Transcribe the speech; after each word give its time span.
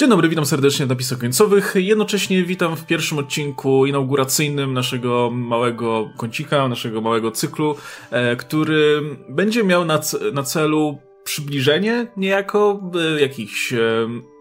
Dzień 0.00 0.08
dobry, 0.10 0.28
witam 0.28 0.46
serdecznie 0.46 0.86
w 0.86 0.88
napisach 0.88 1.18
końcowych. 1.18 1.74
Jednocześnie 1.76 2.44
witam 2.44 2.76
w 2.76 2.86
pierwszym 2.86 3.18
odcinku 3.18 3.86
inauguracyjnym 3.86 4.74
naszego 4.74 5.30
małego 5.30 6.10
kącika, 6.16 6.68
naszego 6.68 7.00
małego 7.00 7.30
cyklu, 7.30 7.76
e, 8.10 8.36
który 8.36 9.02
będzie 9.28 9.64
miał 9.64 9.84
na, 9.84 10.00
na 10.32 10.42
celu 10.42 10.98
przybliżenie 11.24 12.06
niejako 12.16 12.80
e, 13.16 13.20
jakichś 13.20 13.72
e, 13.72 13.78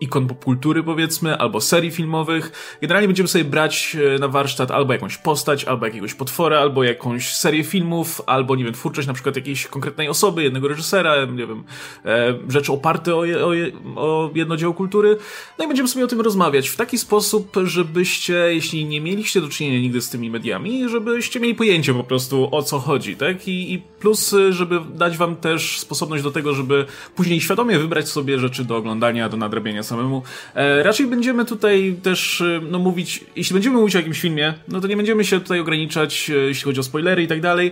ikon 0.02 0.28
popkultury 0.28 0.84
powiedzmy, 0.84 1.38
albo 1.38 1.62
serii 1.62 1.92
filmowych. 1.92 2.52
Generalnie 2.82 3.08
będziemy 3.08 3.30
sobie 3.30 3.46
brać 3.46 3.98
e, 4.16 4.20
na 4.20 4.28
warsztat 4.28 4.72
albo 4.72 4.94
jakąś 4.94 5.18
postać, 5.18 5.66
albo 5.66 5.86
jakiegoś 5.86 6.14
potwora, 6.14 6.60
albo 6.60 6.84
jakąś 6.84 7.34
serię 7.36 7.64
filmów, 7.64 8.22
albo 8.26 8.56
nie 8.56 8.64
wiem, 8.64 8.74
twórczość 8.74 9.08
na 9.08 9.14
przykład 9.14 9.36
jakiejś 9.36 9.68
konkretnej 9.68 10.10
osoby, 10.10 10.44
jednego 10.44 10.68
reżysera, 10.68 11.26
nie 11.26 11.48
wiem, 11.48 11.64
e, 12.06 12.40
rzeczy 12.50 12.74
oparte 12.74 13.16
o, 13.16 13.20
o, 13.20 13.52
o 13.96 14.32
jedno 14.36 14.58
dzieło 14.58 14.74
kultury. 14.74 15.18
No 15.58 15.66
i 15.66 15.68
będziemy 15.68 15.90
sobie 15.90 16.06
o 16.06 16.08
tym 16.08 16.22
rozmawiać 16.22 16.70
w 16.70 16.76
taki 16.76 16.98
sposób, 16.98 17.58
żebyście, 17.64 18.34
jeśli 18.34 18.86
nie 18.86 19.02
mieliście 19.02 19.42
do 19.42 19.50
czynienia 19.50 19.80
nigdy 19.80 20.02
z 20.02 20.10
tymi 20.10 20.30
mediami, 20.30 20.90
żebyście 20.90 21.40
mieli 21.40 21.56
pojęcie 21.56 21.94
po 21.94 22.04
prostu 22.04 22.50
o 22.52 22.64
co 22.64 22.80
chodzi, 22.80 23.16
tak? 23.16 23.48
I, 23.48 23.74
i 23.74 23.80
plus, 23.80 24.36
żeby 24.50 24.80
dać 24.94 25.18
wam 25.18 25.36
też 25.36 25.80
sposobność 25.80 26.24
do 26.24 26.32
tego, 26.32 26.54
żeby 26.54 26.69
później 27.16 27.42
świadomie 27.42 27.80
wybrać 27.80 28.10
sobie 28.10 28.40
rzeczy 28.40 28.66
do 28.66 28.78
oglądania, 28.78 29.30
do 29.30 29.38
nadrabiania 29.38 29.84
samemu. 29.84 30.24
E, 30.56 30.84
raczej 30.84 31.08
będziemy 31.08 31.46
tutaj 31.46 31.96
też, 32.04 32.42
e, 32.42 32.62
no 32.72 32.80
mówić, 32.80 33.26
jeśli 33.36 33.54
będziemy 33.54 33.78
mówić 33.78 33.96
o 33.96 34.00
jakimś 34.00 34.22
filmie, 34.22 34.54
no 34.68 34.82
to 34.82 34.88
nie 34.88 34.98
będziemy 34.98 35.26
się 35.26 35.40
tutaj 35.40 35.60
ograniczać, 35.60 36.30
e, 36.30 36.34
jeśli 36.34 36.64
chodzi 36.64 36.80
o 36.80 36.84
spoilery 36.84 37.24
i 37.24 37.28
tak 37.28 37.42
dalej, 37.42 37.72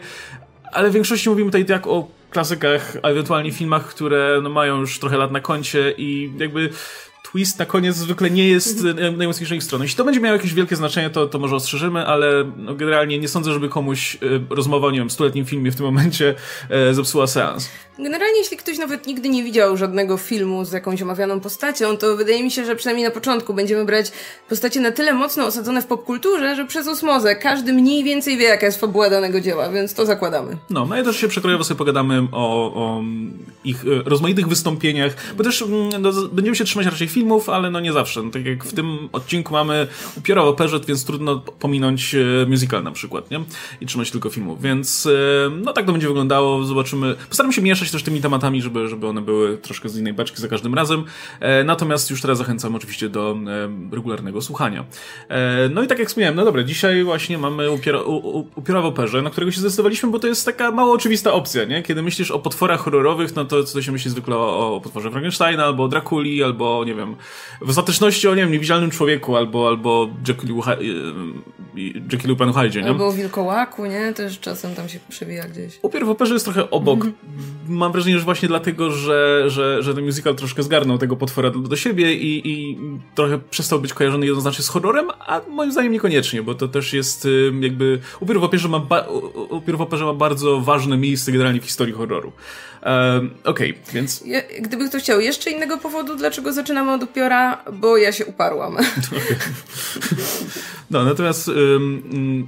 ale 0.72 0.90
w 0.90 0.94
większości 0.94 1.30
mówimy 1.30 1.50
tutaj 1.50 1.66
tak 1.66 1.88
o 1.88 2.08
klasykach, 2.30 2.98
a 3.04 3.08
ewentualnie 3.08 3.52
filmach, 3.52 3.86
które 3.86 4.40
no, 4.44 4.50
mają 4.50 4.80
już 4.80 5.00
trochę 5.00 5.18
lat 5.18 5.32
na 5.32 5.40
koncie 5.40 5.94
i 5.98 6.32
jakby 6.38 6.70
twist 7.38 7.60
na 7.60 7.66
koniec 7.66 7.96
zwykle 7.96 8.30
nie 8.30 8.48
jest 8.48 8.86
mhm. 8.86 9.18
najmocniejszej 9.18 9.62
strony. 9.62 9.86
Jeśli 9.86 9.98
to 9.98 10.04
będzie 10.04 10.20
miało 10.20 10.36
jakieś 10.36 10.54
wielkie 10.54 10.76
znaczenie, 10.76 11.10
to, 11.10 11.28
to 11.28 11.40
może 11.40 11.56
ostrzeżymy, 11.56 12.06
ale 12.06 12.52
no, 12.58 12.76
generalnie 12.76 13.20
nie 13.20 13.28
sądzę, 13.28 13.54
żeby 13.54 13.70
komuś 13.70 14.16
y, 14.16 14.20
rozmowa 14.50 14.88
o, 14.88 14.92
nie 14.92 15.00
wiem, 15.00 15.10
stuletnim 15.10 15.46
filmie 15.46 15.72
w 15.72 15.76
tym 15.76 15.86
momencie 15.86 16.36
e, 16.70 16.94
zepsuła 16.94 17.28
seans. 17.28 17.70
Generalnie, 18.00 18.38
jeśli 18.38 18.58
ktoś 18.58 18.78
nawet 18.78 19.08
nigdy 19.08 19.30
nie 19.30 19.44
widział 19.44 19.78
żadnego 19.78 20.18
filmu 20.18 20.66
z 20.66 20.72
jakąś 20.72 21.02
omawianą 21.02 21.40
postacią, 21.40 21.98
to 21.98 22.18
wydaje 22.18 22.44
mi 22.44 22.52
się, 22.52 22.66
że 22.66 22.76
przynajmniej 22.76 23.06
na 23.06 23.12
początku 23.12 23.54
będziemy 23.54 23.86
brać 23.86 24.12
postacie 24.50 24.80
na 24.80 24.92
tyle 24.92 25.14
mocno 25.14 25.46
osadzone 25.46 25.82
w 25.82 25.86
popkulturze, 25.86 26.56
że 26.56 26.66
przez 26.66 26.88
osmozę 26.88 27.36
każdy 27.36 27.74
mniej 27.74 28.04
więcej 28.04 28.38
wie, 28.38 28.46
jaka 28.46 28.66
jest 28.66 28.80
fabuła 28.80 29.10
danego 29.10 29.42
dzieła, 29.42 29.70
więc 29.70 29.94
to 29.94 30.06
zakładamy. 30.06 30.58
No, 30.70 30.86
no 30.86 31.00
i 31.00 31.04
też 31.04 31.18
się 31.18 31.28
przekrojowo 31.28 31.64
sobie 31.64 31.78
pogadamy 31.78 32.28
o, 32.32 32.74
o 32.74 33.04
ich 33.64 33.84
rozmaitych 34.06 34.48
wystąpieniach, 34.48 35.14
bo 35.38 35.44
też 35.44 35.64
no, 36.00 36.12
będziemy 36.32 36.56
się 36.56 36.66
trzymać 36.66 36.86
raczej 36.86 37.08
filmów, 37.28 37.50
ale 37.50 37.72
no 37.72 37.80
nie 37.80 37.94
zawsze. 37.94 38.24
No, 38.24 38.32
tak 38.32 38.46
jak 38.46 38.64
w 38.64 38.74
tym 38.74 39.10
odcinku 39.12 39.54
mamy 39.54 39.88
upiorowo 40.18 40.54
perzet, 40.54 40.86
więc 40.86 41.06
trudno 41.06 41.40
pominąć 41.40 42.16
musical 42.48 42.84
na 42.84 42.92
przykład, 42.92 43.32
nie? 43.32 43.40
I 43.82 43.86
trzymać 43.86 44.12
tylko 44.12 44.30
filmów, 44.30 44.62
więc 44.62 45.08
no 45.52 45.74
tak 45.74 45.86
to 45.86 45.92
będzie 45.92 46.08
wyglądało, 46.08 46.64
zobaczymy. 46.64 47.16
Postaram 47.30 47.52
się 47.54 47.62
mieszać 47.62 47.92
też 47.92 48.04
tymi 48.04 48.22
tematami, 48.22 48.62
żeby, 48.62 48.88
żeby 48.88 49.08
one 49.08 49.22
były 49.22 49.58
troszkę 49.58 49.90
z 49.90 49.98
innej 49.98 50.14
beczki 50.14 50.42
za 50.42 50.48
każdym 50.48 50.74
razem. 50.74 51.04
E, 51.40 51.64
natomiast 51.64 52.10
już 52.10 52.22
teraz 52.22 52.38
zachęcam 52.38 52.76
oczywiście 52.76 53.10
do 53.10 53.38
e, 53.92 53.96
regularnego 53.96 54.42
słuchania. 54.42 54.86
E, 55.30 55.70
no 55.70 55.84
i 55.84 55.88
tak 55.88 56.00
jak 56.00 56.08
wspomniałem, 56.08 56.36
no 56.36 56.46
dobra, 56.46 56.64
dzisiaj 56.64 57.04
właśnie 57.04 57.38
mamy 57.38 57.72
upiora 58.56 58.82
w 58.82 58.86
operze, 58.86 59.22
na 59.22 59.30
którego 59.30 59.52
się 59.52 59.60
zdecydowaliśmy, 59.60 60.10
bo 60.10 60.20
to 60.20 60.28
jest 60.28 60.46
taka 60.46 60.72
mało 60.72 60.94
oczywista 60.94 61.34
opcja, 61.34 61.64
nie? 61.64 61.84
Kiedy 61.84 62.02
myślisz 62.02 62.32
o 62.32 62.40
potworach 62.40 62.80
horrorowych, 62.80 63.36
no 63.36 63.46
to 63.46 63.64
co 63.64 63.82
się 63.82 63.92
myśli 63.92 64.12
zwykle 64.12 64.36
o, 64.36 64.76
o 64.76 64.82
potworze 64.82 65.12
Frankensteina, 65.12 65.66
albo 65.66 65.84
o 65.84 65.88
Drakuli, 65.88 66.44
albo 66.44 66.84
nie 66.86 66.96
wiem, 66.96 67.07
w 67.62 67.70
ostateczności 67.70 68.28
o, 68.28 68.36
nie 68.36 68.42
wiem, 68.42 68.52
niewidzialnym 68.52 68.92
człowieku, 68.92 69.36
albo, 69.36 69.68
albo 69.68 70.10
Jackilu, 70.28 70.62
Jackilu 72.12 72.36
Penhide, 72.36 72.82
nie? 72.82 72.88
Albo 72.88 73.08
o 73.08 73.12
wilkołaku, 73.12 73.86
nie? 73.86 74.14
Też 74.14 74.40
czasem 74.40 74.76
tam 74.76 74.90
się 74.90 75.00
przewija 75.10 75.48
gdzieś. 75.48 75.80
Upiór 75.82 76.06
w 76.06 76.10
operze 76.10 76.34
jest 76.34 76.46
trochę 76.46 76.70
obok. 76.70 77.06
Mam 77.68 77.92
wrażenie, 77.92 78.20
że 78.20 78.26
właśnie 78.26 78.48
dlatego, 78.48 78.92
że, 78.92 79.44
że, 79.48 79.84
że 79.84 79.96
ten 79.96 80.06
musical 80.06 80.36
troszkę 80.36 80.64
zgarnął 80.64 80.98
tego 80.98 81.16
potwora 81.16 81.50
do, 81.50 81.60
do 81.60 81.76
siebie 81.76 82.14
i, 82.14 82.52
i 82.52 82.78
trochę 83.16 83.40
przestał 83.40 83.80
być 83.80 83.94
kojarzony 83.94 84.26
jednoznacznie 84.26 84.64
z 84.64 84.70
horrorem, 84.70 85.08
a 85.20 85.42
moim 85.50 85.72
zdaniem 85.72 85.92
niekoniecznie, 85.92 86.44
bo 86.44 86.56
to 86.56 86.68
też 86.68 86.94
jest 86.94 87.28
jakby... 87.62 88.00
Upiór 88.20 88.40
w 88.40 88.44
operze 88.44 88.68
ma, 88.68 88.80
ba... 88.80 89.08
W 89.78 89.82
operze 89.82 90.06
ma 90.06 90.14
bardzo 90.14 90.62
ważne 90.62 90.98
miejsce 90.98 91.32
generalnie 91.32 91.62
w 91.62 91.66
historii 91.66 91.94
horroru. 91.94 92.32
Um, 92.88 93.30
Okej, 93.44 93.72
okay, 93.72 93.94
więc... 93.94 94.24
Ja, 94.26 94.42
gdyby 94.62 94.90
ktoś 94.90 95.04
chciał 95.04 95.20
jeszcze 95.20 95.52
innego 95.52 95.78
powodu, 95.78 96.16
dlaczego 96.16 96.54
zaczynamy 96.54 96.94
od 96.94 97.04
upiora, 97.04 97.64
bo 97.74 97.98
ja 97.98 98.12
się 98.12 98.26
uparłam. 98.26 98.78
no, 100.92 101.04
natomiast... 101.04 101.48
Um, 101.48 102.48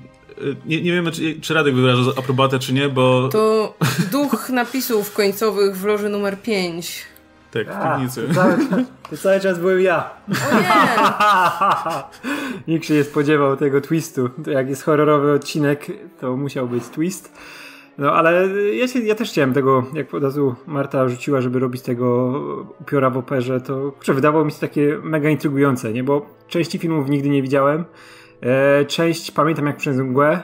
nie, 0.65 0.81
nie 0.81 0.91
wiemy, 0.91 1.11
czy, 1.11 1.41
czy 1.41 1.53
Radek 1.53 1.75
wyraża 1.75 2.11
aprobatę, 2.17 2.59
czy 2.59 2.73
nie, 2.73 2.89
bo... 2.89 3.29
To 3.31 3.73
duch 4.11 4.49
napisów 4.49 5.13
końcowych 5.13 5.77
w 5.77 5.85
loży 5.85 6.09
numer 6.09 6.41
5. 6.41 7.05
Tak, 7.51 7.67
w 7.67 7.83
piwnicy. 7.83 8.27
To 8.27 8.33
cały, 8.33 8.57
to 9.09 9.17
cały 9.17 9.39
czas 9.39 9.59
byłem 9.59 9.81
ja. 9.81 10.09
O 10.27 10.55
nie! 10.55 10.69
Nikt 12.73 12.85
się 12.85 12.93
nie 12.93 13.03
spodziewał 13.03 13.57
tego 13.57 13.81
twistu. 13.81 14.29
To 14.29 14.51
jak 14.51 14.69
jest 14.69 14.83
horrorowy 14.83 15.31
odcinek, 15.31 15.85
to 16.21 16.37
musiał 16.37 16.67
być 16.67 16.83
twist. 16.83 17.31
No 17.99 18.13
ale 18.13 18.47
ja, 18.75 18.87
się, 18.87 18.99
ja 18.99 19.15
też 19.15 19.31
chciałem 19.31 19.53
tego, 19.53 19.85
jak 19.93 20.13
od 20.13 20.23
razu 20.23 20.55
Marta 20.67 21.09
rzuciła, 21.09 21.41
żeby 21.41 21.59
robić 21.59 21.81
tego 21.81 22.33
upiora 22.81 23.09
w 23.09 23.17
operze, 23.17 23.61
to 23.61 23.91
kurczę, 23.91 24.13
wydawało 24.13 24.45
mi 24.45 24.51
się 24.51 24.59
takie 24.59 24.99
mega 25.03 25.29
intrygujące, 25.29 25.93
nie? 25.93 26.03
Bo 26.03 26.25
części 26.47 26.79
filmów 26.79 27.09
nigdy 27.09 27.29
nie 27.29 27.41
widziałem. 27.41 27.85
E, 28.41 28.85
część 28.85 29.31
pamiętam 29.31 29.65
jak 29.65 29.77
przez 29.77 29.97
mgłę. 29.97 30.43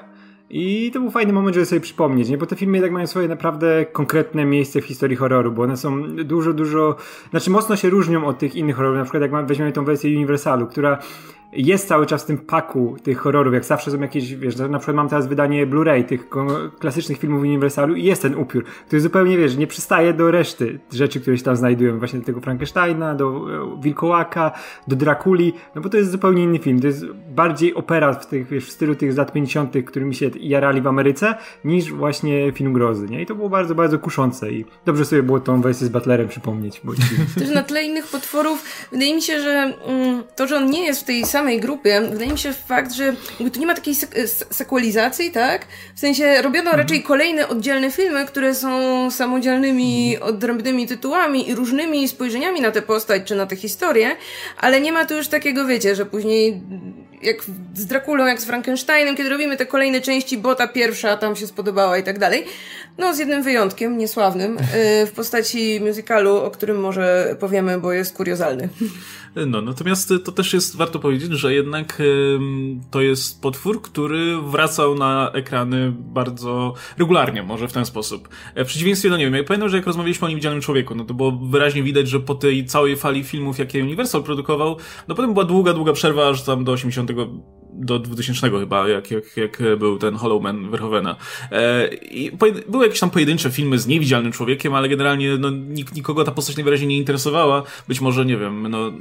I 0.49 0.91
to 0.93 0.99
był 0.99 1.11
fajny 1.11 1.33
moment, 1.33 1.53
żeby 1.55 1.65
sobie 1.65 1.81
przypomnieć, 1.81 2.29
nie? 2.29 2.37
bo 2.37 2.45
te 2.45 2.55
filmy 2.55 2.77
jednak 2.77 2.91
mają 2.91 3.07
swoje 3.07 3.27
naprawdę 3.27 3.85
konkretne 3.85 4.45
miejsce 4.45 4.81
w 4.81 4.85
historii 4.85 5.17
horroru, 5.17 5.51
bo 5.51 5.63
one 5.63 5.77
są 5.77 6.15
dużo, 6.15 6.53
dużo, 6.53 6.95
znaczy 7.29 7.49
mocno 7.49 7.75
się 7.75 7.89
różnią 7.89 8.25
od 8.25 8.39
tych 8.39 8.55
innych 8.55 8.75
horrorów. 8.75 8.97
Na 8.97 9.03
przykład 9.03 9.21
jak 9.21 9.47
weźmiemy 9.47 9.71
tą 9.71 9.85
wersję 9.85 10.15
Universalu, 10.15 10.67
która 10.67 10.97
jest 11.53 11.87
cały 11.87 12.05
czas 12.05 12.23
w 12.23 12.25
tym 12.25 12.37
paku 12.37 12.95
tych 13.03 13.17
horrorów, 13.17 13.53
jak 13.53 13.65
zawsze 13.65 13.91
są 13.91 14.01
jakieś, 14.01 14.35
wiesz, 14.35 14.55
na 14.57 14.79
przykład 14.79 14.95
mam 14.95 15.09
teraz 15.09 15.27
wydanie 15.27 15.67
Blu-ray 15.67 16.03
tych 16.03 16.29
klasycznych 16.79 17.17
filmów 17.17 17.41
Universalu 17.41 17.95
i 17.95 18.03
jest 18.03 18.21
ten 18.21 18.35
upiór, 18.35 18.65
który 18.87 19.01
zupełnie, 19.01 19.37
wiesz, 19.37 19.57
nie 19.57 19.67
przystaje 19.67 20.13
do 20.13 20.31
reszty 20.31 20.79
rzeczy, 20.93 21.21
które 21.21 21.37
się 21.37 21.43
tam 21.43 21.55
znajdują, 21.55 21.99
właśnie 21.99 22.19
do 22.19 22.25
tego 22.25 22.41
Frankensteina, 22.41 23.15
do 23.15 23.27
e, 23.27 23.81
Wilkołaka, 23.81 24.51
do 24.87 24.95
Drakuli, 24.95 25.53
no 25.75 25.81
bo 25.81 25.89
to 25.89 25.97
jest 25.97 26.11
zupełnie 26.11 26.43
inny 26.43 26.59
film, 26.59 26.81
to 26.81 26.87
jest 26.87 27.05
bardziej 27.29 27.73
opera 27.73 28.13
w, 28.13 28.27
tych, 28.27 28.47
wiesz, 28.47 28.65
w 28.65 28.71
stylu 28.71 28.95
tych 28.95 29.17
lat 29.17 29.33
50., 29.33 29.73
którymi 29.85 30.15
się 30.15 30.31
jarali 30.39 30.81
w 30.81 30.87
Ameryce, 30.87 31.35
niż 31.65 31.91
właśnie 31.91 32.51
film 32.51 32.73
grozy, 32.73 33.07
nie? 33.07 33.21
I 33.21 33.25
to 33.25 33.35
było 33.35 33.49
bardzo, 33.49 33.75
bardzo 33.75 33.99
kuszące 33.99 34.51
i 34.51 34.65
dobrze 34.85 35.05
sobie 35.05 35.23
było 35.23 35.39
tą 35.39 35.61
wersję 35.61 35.87
z 35.87 35.89
Butlerem 35.89 36.27
przypomnieć. 36.27 36.81
Bo... 36.83 36.93
Też 37.39 37.49
na 37.49 37.63
tle 37.63 37.83
innych 37.83 38.07
potworów, 38.07 38.63
wydaje 38.91 39.15
mi 39.15 39.21
się, 39.21 39.41
że 39.41 39.73
mm, 39.85 40.23
to, 40.35 40.47
że 40.47 40.57
on 40.57 40.69
nie 40.69 40.85
jest 40.85 41.01
w 41.01 41.03
tej 41.03 41.25
samej 41.35 41.59
grupie, 41.59 42.01
wydaje 42.01 42.31
mi 42.31 42.37
się 42.37 42.53
fakt, 42.53 42.93
że 42.93 43.13
tu 43.53 43.59
nie 43.59 43.65
ma 43.65 43.75
takiej 43.75 43.95
sek 43.95 44.15
sekualizacji, 44.49 45.31
tak? 45.31 45.67
W 45.95 45.99
sensie 45.99 46.41
robiono 46.41 46.69
mhm. 46.69 46.77
raczej 46.77 47.03
kolejne 47.03 47.47
oddzielne 47.47 47.91
filmy, 47.91 48.25
które 48.25 48.55
są 48.55 48.71
samodzielnymi, 49.11 50.15
mhm. 50.15 50.35
odrębnymi 50.35 50.87
tytułami 50.87 51.49
i 51.49 51.55
różnymi 51.55 52.07
spojrzeniami 52.07 52.61
na 52.61 52.71
tę 52.71 52.81
postać 52.81 53.23
czy 53.25 53.35
na 53.35 53.45
tę 53.45 53.55
historię, 53.55 54.15
ale 54.57 54.81
nie 54.81 54.91
ma 54.91 55.05
tu 55.05 55.13
już 55.13 55.27
takiego, 55.27 55.65
wiecie, 55.65 55.95
że 55.95 56.05
później 56.05 56.61
jak 57.21 57.37
z 57.73 57.85
Drakulą, 57.85 58.25
jak 58.25 58.41
z 58.41 58.45
Frankensteinem, 58.45 59.15
kiedy 59.15 59.29
robimy 59.29 59.57
te 59.57 59.65
kolejne 59.65 60.01
części, 60.01 60.37
bo 60.37 60.55
ta 60.55 60.67
pierwsza 60.67 61.17
tam 61.17 61.35
się 61.35 61.47
spodobała 61.47 61.97
i 61.97 62.03
tak 62.03 62.19
dalej. 62.19 62.45
No, 62.97 63.15
z 63.15 63.19
jednym 63.19 63.43
wyjątkiem, 63.43 63.97
niesławnym, 63.97 64.57
y, 64.57 65.05
w 65.05 65.11
postaci 65.11 65.79
musicalu, 65.79 66.37
o 66.37 66.51
którym 66.51 66.79
może 66.79 67.35
powiemy, 67.39 67.79
bo 67.79 67.93
jest 67.93 68.15
kuriozalny. 68.15 68.69
No, 69.47 69.61
natomiast 69.61 70.09
to 70.25 70.31
też 70.31 70.53
jest, 70.53 70.75
warto 70.75 70.99
powiedzieć, 70.99 71.24
że 71.33 71.53
jednak 71.53 72.01
to 72.91 73.01
jest 73.01 73.41
potwór, 73.41 73.81
który 73.81 74.37
wracał 74.41 74.95
na 74.95 75.31
ekrany 75.33 75.93
bardzo 75.97 76.73
regularnie, 76.97 77.43
może 77.43 77.67
w 77.67 77.73
ten 77.73 77.85
sposób. 77.85 78.29
E, 78.55 78.65
w 78.65 78.67
przeciwieństwie, 78.67 79.09
no 79.09 79.17
nie 79.17 79.25
wiem, 79.25 79.35
ja 79.35 79.43
pamiętam, 79.43 79.69
że 79.69 79.77
jak 79.77 79.85
rozmawialiśmy 79.85 80.25
o 80.25 80.29
Niewidzialnym 80.29 80.61
Człowieku, 80.61 80.95
no 80.95 81.05
to 81.05 81.13
było 81.13 81.31
wyraźnie 81.31 81.83
widać, 81.83 82.07
że 82.07 82.19
po 82.19 82.35
tej 82.35 82.65
całej 82.65 82.95
fali 82.95 83.23
filmów, 83.23 83.59
jakie 83.59 83.83
Universal 83.83 84.23
produkował, 84.23 84.77
no 85.07 85.15
potem 85.15 85.33
była 85.33 85.45
długa, 85.45 85.73
długa 85.73 85.93
przerwa, 85.93 86.29
aż 86.29 86.43
tam 86.43 86.63
do 86.63 86.71
80 86.71 87.11
do 87.75 87.99
2000 87.99 88.49
chyba, 88.49 88.87
jak, 88.87 89.11
jak, 89.11 89.37
jak 89.37 89.61
był 89.79 89.97
ten 89.97 90.15
Hollow 90.15 90.43
Man 90.43 90.69
Verhovena. 90.69 91.15
E, 91.51 91.87
I 91.95 92.31
były 92.69 92.85
jakieś 92.85 92.99
tam 92.99 93.09
pojedyncze 93.09 93.51
filmy 93.51 93.79
z 93.79 93.87
niewidzialnym 93.87 94.31
człowiekiem, 94.31 94.73
ale 94.73 94.89
generalnie 94.89 95.37
no, 95.37 95.49
nik, 95.49 95.95
nikogo 95.95 96.23
ta 96.23 96.31
postać 96.31 96.55
najwyraźniej 96.55 96.87
nie 96.87 96.97
interesowała. 96.97 97.63
Być 97.87 98.01
może, 98.01 98.25
nie 98.25 98.37
wiem, 98.37 98.67
no 98.69 98.91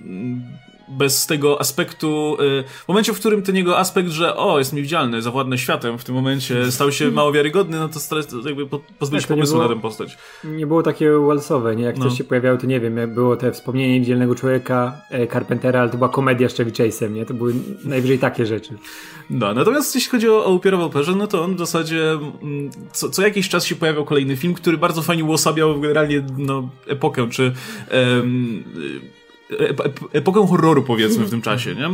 bez 0.88 1.26
tego 1.26 1.60
aspektu, 1.60 2.36
y, 2.40 2.64
w 2.84 2.88
momencie, 2.88 3.12
w 3.12 3.19
którym 3.19 3.42
ten 3.42 3.56
jego 3.56 3.78
aspekt, 3.78 4.08
że 4.08 4.36
o, 4.36 4.58
jest 4.58 4.72
niewidzialny, 4.72 5.22
zawładnę 5.22 5.58
światem, 5.58 5.98
w 5.98 6.04
tym 6.04 6.14
momencie 6.14 6.72
stał 6.72 6.92
się 6.92 7.10
mało 7.10 7.32
wiarygodny, 7.32 7.78
no 7.78 7.88
to 7.88 8.00
jakby 8.48 8.66
pozbyli 8.98 9.22
się 9.22 9.28
pomysłu 9.28 9.58
na 9.58 9.69
tę 9.69 9.81
postać. 9.81 10.19
Nie 10.44 10.66
było 10.66 10.82
takie 10.82 11.10
Wellsowe, 11.10 11.76
nie? 11.76 11.84
Jak 11.84 11.98
no. 11.98 12.04
coś 12.04 12.19
się 12.19 12.25
pojawiało, 12.25 12.58
to 12.58 12.66
nie 12.66 12.81
wiem, 12.81 12.96
jak 12.96 13.14
było 13.14 13.36
te 13.36 13.52
wspomnienie 13.52 13.94
niewidzialnego 13.94 14.34
człowieka, 14.34 15.00
e, 15.10 15.26
Carpentera, 15.26 15.81
ale 15.81 15.90
to 15.90 15.96
była 15.96 16.08
komedia 16.08 16.48
z 16.48 16.54
Chevy 16.54 16.70
Chase'em, 16.70 17.10
nie? 17.10 17.26
To 17.26 17.34
były 17.34 17.54
najwyżej 17.84 18.19
takie 18.19 18.46
rzeczy. 18.46 18.75
No, 19.31 19.54
natomiast 19.54 19.94
jeśli 19.94 20.10
chodzi 20.10 20.28
o, 20.28 20.44
o 20.44 20.52
upiorową 20.52 20.84
operze, 20.84 21.14
no 21.14 21.26
to 21.26 21.44
on 21.44 21.56
w 21.56 21.58
zasadzie 21.58 22.10
mm, 22.10 22.70
co, 22.92 23.10
co, 23.10 23.22
jakiś 23.22 23.48
czas 23.48 23.66
się 23.66 23.76
pojawiał 23.76 24.04
kolejny 24.04 24.36
film, 24.36 24.54
który 24.54 24.78
bardzo 24.78 25.02
fajnie 25.02 25.25
uosabiał 25.25 25.81
generalnie 25.81 26.26
no, 26.38 26.69
epokę, 26.86 27.31
czy 27.31 27.52
um, 27.92 28.64
epokę 30.12 30.46
horroru 30.46 30.82
powiedzmy 30.82 31.25
w 31.25 31.31
tym 31.31 31.43
czasie, 31.43 31.75
nie? 31.75 31.87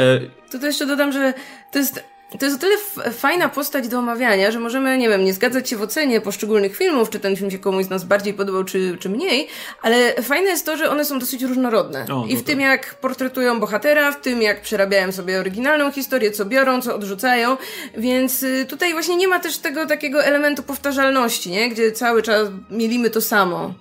E... 0.00 0.20
To, 0.50 0.66
jeszcze 0.66 0.86
dodam, 0.86 1.12
że 1.12 1.34
to 1.70 1.78
jest 1.78 2.04
to 2.38 2.44
jest 2.44 2.56
o 2.56 2.60
tyle 2.60 2.76
fajna 3.12 3.48
postać 3.48 3.88
do 3.88 3.98
omawiania, 3.98 4.50
że 4.50 4.60
możemy, 4.60 4.98
nie 4.98 5.08
wiem, 5.08 5.24
nie 5.24 5.34
zgadzać 5.34 5.70
się 5.70 5.76
w 5.76 5.82
ocenie 5.82 6.20
poszczególnych 6.20 6.76
filmów, 6.76 7.10
czy 7.10 7.20
ten 7.20 7.36
film 7.36 7.50
się 7.50 7.58
komuś 7.58 7.84
z 7.84 7.90
nas 7.90 8.04
bardziej 8.04 8.34
podobał, 8.34 8.64
czy, 8.64 8.96
czy 9.00 9.08
mniej, 9.08 9.48
ale 9.82 10.22
fajne 10.22 10.50
jest 10.50 10.66
to, 10.66 10.76
że 10.76 10.90
one 10.90 11.04
są 11.04 11.18
dosyć 11.18 11.42
różnorodne. 11.42 12.06
O, 12.12 12.26
I 12.28 12.36
w 12.36 12.42
tym, 12.42 12.60
jak 12.60 12.94
portretują 12.94 13.60
bohatera, 13.60 14.12
w 14.12 14.20
tym, 14.20 14.42
jak 14.42 14.62
przerabiają 14.62 15.12
sobie 15.12 15.40
oryginalną 15.40 15.92
historię, 15.92 16.30
co 16.30 16.44
biorą, 16.44 16.82
co 16.82 16.94
odrzucają, 16.94 17.56
więc 17.96 18.42
y, 18.42 18.66
tutaj 18.68 18.92
właśnie 18.92 19.16
nie 19.16 19.28
ma 19.28 19.40
też 19.40 19.58
tego 19.58 19.86
takiego 19.86 20.24
elementu 20.24 20.62
powtarzalności, 20.62 21.50
nie? 21.50 21.70
Gdzie 21.70 21.92
cały 21.92 22.22
czas 22.22 22.48
mielimy 22.70 23.10
to 23.10 23.20
samo. 23.20 23.74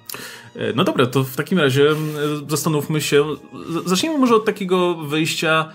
E, 0.55 0.73
no 0.75 0.83
dobra, 0.83 1.05
to 1.05 1.23
w 1.23 1.35
takim 1.35 1.59
razie 1.59 1.85
zastanówmy 2.49 3.01
się. 3.01 3.25
Zacznijmy 3.85 4.17
może 4.17 4.35
od 4.35 4.45
takiego 4.45 4.95
wyjścia 4.95 5.73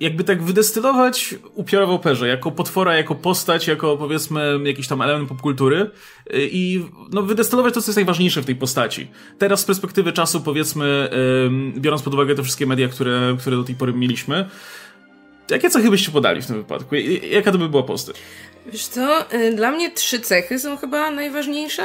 jakby 0.00 0.24
tak 0.24 0.42
wydestylować 0.42 1.34
upiora 1.54 1.86
w 1.86 1.90
operze, 1.90 2.28
jako 2.28 2.50
potwora, 2.50 2.96
jako 2.96 3.14
postać, 3.14 3.68
jako 3.68 3.96
powiedzmy 3.96 4.58
jakiś 4.64 4.88
tam 4.88 5.02
element 5.02 5.28
popkultury 5.28 5.80
y, 5.80 5.88
i 6.52 6.84
no, 7.12 7.22
wydestylować 7.22 7.74
to, 7.74 7.82
co 7.82 7.90
jest 7.90 7.96
najważniejsze 7.96 8.42
w 8.42 8.46
tej 8.46 8.56
postaci. 8.56 9.08
Teraz 9.38 9.60
z 9.60 9.64
perspektywy 9.64 10.12
czasu, 10.12 10.40
powiedzmy, 10.40 11.08
biorąc 11.76 12.02
pod 12.02 12.14
uwagę 12.14 12.34
te 12.34 12.42
wszystkie 12.42 12.66
media, 12.66 12.88
które, 12.88 13.36
które 13.40 13.56
do 13.56 13.64
tej 13.64 13.74
pory 13.74 13.92
mieliśmy, 13.92 14.48
jakie 15.50 15.70
cechy 15.70 15.90
byście 15.90 16.10
podali 16.10 16.42
w 16.42 16.46
tym 16.46 16.56
wypadku? 16.56 16.94
Jaka 17.30 17.52
to 17.52 17.58
by 17.58 17.68
była 17.68 17.82
postać? 17.82 18.16
Wiesz 18.66 18.86
co, 18.86 19.32
y, 19.34 19.54
dla 19.54 19.70
mnie 19.70 19.90
trzy 19.90 20.20
cechy 20.20 20.58
są 20.58 20.76
chyba 20.76 21.10
najważniejsze. 21.10 21.82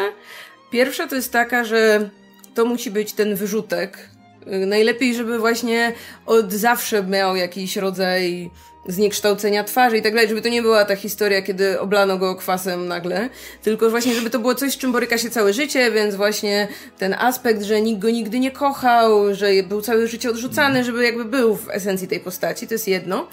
Pierwsza 0.72 1.08
to 1.08 1.16
jest 1.16 1.32
taka, 1.32 1.64
że 1.64 2.10
to 2.56 2.66
musi 2.66 2.92
być 2.92 3.14
ten 3.14 3.36
wyrzutek, 3.36 4.10
Najlepiej, 4.46 5.16
żeby 5.16 5.40
właśnie 5.40 5.94
od 6.26 6.54
zawsze 6.54 7.04
miał 7.04 7.36
jakiś 7.36 7.76
rodzaj 7.76 8.52
zniekształcenia 8.88 9.64
twarzy 9.64 9.98
i 9.98 10.02
tak 10.02 10.14
dalej, 10.14 10.30
żeby 10.30 10.42
to 10.42 10.50
nie 10.50 10.62
była 10.62 10.86
ta 10.86 10.96
historia, 10.96 11.42
kiedy 11.42 11.80
oblano 11.80 12.18
go 12.18 12.36
kwasem 12.36 12.88
nagle, 12.88 13.30
tylko 13.62 13.90
właśnie, 13.90 14.14
żeby 14.14 14.30
to 14.30 14.40
było 14.40 14.56
coś, 14.56 14.74
z 14.74 14.78
czym 14.78 14.92
boryka 14.92 15.18
się 15.18 15.30
całe 15.30 15.54
życie, 15.54 15.92
więc 15.92 16.16
właśnie 16.16 16.68
ten 16.98 17.14
aspekt, 17.14 17.64
że 17.64 17.82
nikt 17.82 18.02
go 18.02 18.10
nigdy 18.10 18.40
nie 18.40 18.52
kochał, 18.52 19.36
że 19.36 19.48
był 19.64 19.82
całe 19.82 20.08
życie 20.08 20.30
odrzucany, 20.30 20.84
żeby 20.84 21.04
jakby 21.04 21.26
był 21.26 21.56
w 21.56 21.70
esencji 21.70 22.08
tej 22.08 22.20
postaci, 22.20 22.68
to 22.68 22.74
jest 22.74 22.88
jedno. 22.88 23.28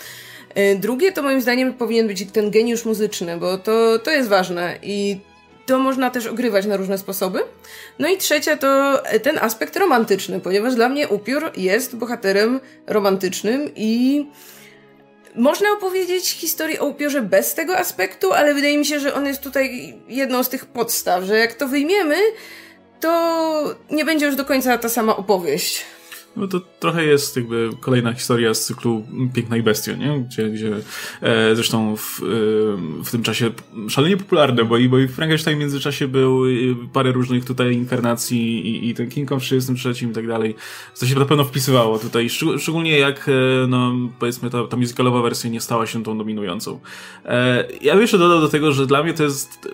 Y, 0.59 0.79
drugie 0.79 1.13
to 1.13 1.23
moim 1.23 1.41
zdaniem 1.41 1.75
powinien 1.75 2.07
być 2.07 2.27
ten 2.33 2.51
geniusz 2.51 2.85
muzyczny, 2.85 3.37
bo 3.37 3.59
to, 3.59 3.99
to 3.99 4.11
jest 4.11 4.29
ważne 4.29 4.79
i 4.83 5.21
to 5.69 5.79
można 5.79 6.11
też 6.11 6.27
ogrywać 6.27 6.67
na 6.67 6.77
różne 6.77 6.99
sposoby. 6.99 7.41
No 7.99 8.09
i 8.09 8.17
trzecia 8.17 8.57
to 8.57 9.03
ten 9.23 9.39
aspekt 9.39 9.77
romantyczny, 9.77 10.41
ponieważ 10.41 10.75
dla 10.75 10.89
mnie 10.89 11.09
upiór 11.09 11.53
jest 11.57 11.97
bohaterem 11.97 12.61
romantycznym 12.87 13.71
i 13.77 14.27
można 15.35 15.73
opowiedzieć 15.73 16.31
historię 16.31 16.81
o 16.81 16.87
upiorze 16.87 17.23
bez 17.23 17.55
tego 17.55 17.79
aspektu, 17.79 18.33
ale 18.33 18.55
wydaje 18.55 18.79
mi 18.79 18.87
się, 18.87 19.01
że 19.01 19.15
on 19.15 19.27
jest 19.27 19.41
tutaj 19.41 19.95
jedną 20.09 20.43
z 20.43 20.49
tych 20.49 20.67
podstaw, 20.67 21.25
że 21.25 21.39
jak 21.39 21.55
to 21.55 21.69
wyjmiemy, 21.69 22.17
to 23.01 23.75
nie 23.91 24.05
będzie 24.05 24.27
już 24.27 24.37
do 24.37 24.45
końca 24.45 24.79
ta 24.79 24.89
sama 24.89 25.17
opowieść. 25.17 25.85
No 26.37 26.49
to 26.49 26.61
trochę 26.81 27.05
jest 27.05 27.37
jakby 27.37 27.71
kolejna 27.81 28.13
historia 28.13 28.55
z 28.55 28.65
cyklu 28.65 29.07
Piękna 29.35 29.57
i 29.57 29.63
Bestia, 29.63 29.93
nie? 29.93 30.21
Gdzie, 30.21 30.51
gdzie 30.51 30.77
e, 31.23 31.55
zresztą 31.55 31.97
w, 31.97 32.21
e, 32.23 32.25
w 33.05 33.11
tym 33.11 33.23
czasie 33.23 33.51
szalenie 33.89 34.17
popularne, 34.17 34.65
bo 34.65 34.77
i, 34.77 34.89
bo 34.89 34.99
i 34.99 35.09
Frankenstein 35.09 35.57
w 35.57 35.61
międzyczasie 35.61 36.09
był 36.09 36.43
parę 36.93 37.13
różnych 37.13 37.45
tutaj 37.45 37.75
inkarnacji 37.75 38.69
i, 38.69 38.89
i 38.89 38.95
ten 38.95 39.11
King 39.11 39.29
Kong 39.29 39.43
w 39.43 39.45
33 39.45 40.05
i 40.05 40.09
tak 40.09 40.27
dalej. 40.27 40.55
To 41.01 41.07
się 41.07 41.19
na 41.19 41.25
pewno 41.25 41.45
wpisywało 41.45 41.99
tutaj, 41.99 42.29
szczególnie 42.59 42.99
jak, 42.99 43.29
e, 43.29 43.67
no 43.67 43.93
powiedzmy, 44.19 44.51
ta, 44.51 44.67
ta 44.67 44.77
musicalowa 44.77 45.23
wersja 45.23 45.51
nie 45.51 45.61
stała 45.61 45.87
się 45.87 46.03
tą 46.03 46.19
dominującą. 46.19 46.81
E, 47.25 47.65
ja 47.83 47.93
bym 47.93 48.03
jeszcze 48.03 48.19
dodał 48.19 48.41
do 48.41 48.49
tego, 48.49 48.73
że 48.73 48.87
dla 48.87 49.03
mnie 49.03 49.15
to 49.15 49.23
jest, 49.23 49.69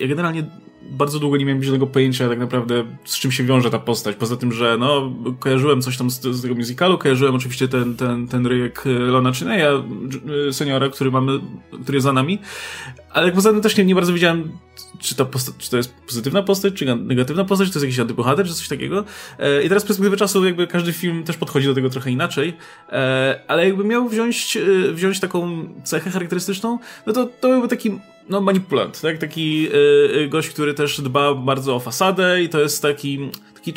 ja 0.00 0.08
generalnie 0.08 0.44
bardzo 0.90 1.18
długo 1.18 1.36
nie 1.36 1.44
miałem 1.44 1.62
żadnego 1.62 1.86
pojęcia 1.86 2.28
tak 2.28 2.38
naprawdę 2.38 2.84
z 3.04 3.18
czym 3.18 3.32
się 3.32 3.44
wiąże 3.44 3.70
ta 3.70 3.78
postać. 3.78 4.16
Poza 4.16 4.36
tym, 4.36 4.52
że 4.52 4.76
no, 4.80 5.12
kojarzyłem 5.38 5.82
coś 5.82 5.96
tam 5.96 6.10
z, 6.10 6.22
z 6.22 6.45
tego 6.48 6.60
musicalu, 6.60 6.98
kojarzyłem 6.98 7.34
oczywiście 7.34 7.68
ten, 7.68 7.96
ten, 7.96 8.28
ten 8.28 8.46
ryjek 8.46 8.82
Lona 8.86 9.32
Chineya, 9.32 9.82
seniora, 10.52 10.88
który 10.88 11.10
mamy, 11.10 11.40
który 11.82 11.96
jest 11.96 12.04
za 12.04 12.12
nami, 12.12 12.38
ale 13.10 13.32
poza 13.32 13.52
tym 13.52 13.60
też 13.60 13.76
nie, 13.76 13.84
nie 13.84 13.94
bardzo 13.94 14.12
wiedziałem, 14.12 14.52
czy, 15.00 15.14
ta 15.14 15.26
czy 15.58 15.70
to 15.70 15.76
jest 15.76 15.94
pozytywna 16.06 16.42
postać, 16.42 16.74
czy 16.74 16.96
negatywna 16.96 17.44
postać, 17.44 17.68
czy 17.68 17.74
to 17.74 17.78
jest 17.78 17.84
jakiś 17.84 17.98
antybohater, 17.98 18.46
czy 18.46 18.54
coś 18.54 18.68
takiego. 18.68 19.04
E, 19.38 19.62
I 19.62 19.68
teraz 19.68 19.82
z 19.82 19.86
perspektywy 19.86 20.16
czasu 20.16 20.44
jakby 20.44 20.66
każdy 20.66 20.92
film 20.92 21.24
też 21.24 21.36
podchodzi 21.36 21.66
do 21.66 21.74
tego 21.74 21.90
trochę 21.90 22.10
inaczej, 22.10 22.56
e, 22.88 23.40
ale 23.48 23.66
jakby 23.66 23.84
miał 23.84 24.08
wziąć, 24.08 24.56
e, 24.56 24.92
wziąć 24.92 25.20
taką 25.20 25.68
cechę 25.84 26.10
charakterystyczną, 26.10 26.78
no 27.06 27.12
to 27.12 27.26
to 27.40 27.48
byłby 27.48 27.68
taki 27.68 28.00
no, 28.28 28.40
manipulant, 28.40 29.00
tak? 29.00 29.18
Taki 29.18 29.68
gość, 30.28 30.48
który 30.48 30.74
też 30.74 31.00
dba 31.00 31.34
bardzo 31.34 31.74
o 31.74 31.80
fasadę 31.80 32.42
i 32.42 32.48
to 32.48 32.60
jest 32.60 32.82
taki, 32.82 33.30
taki 33.66 33.74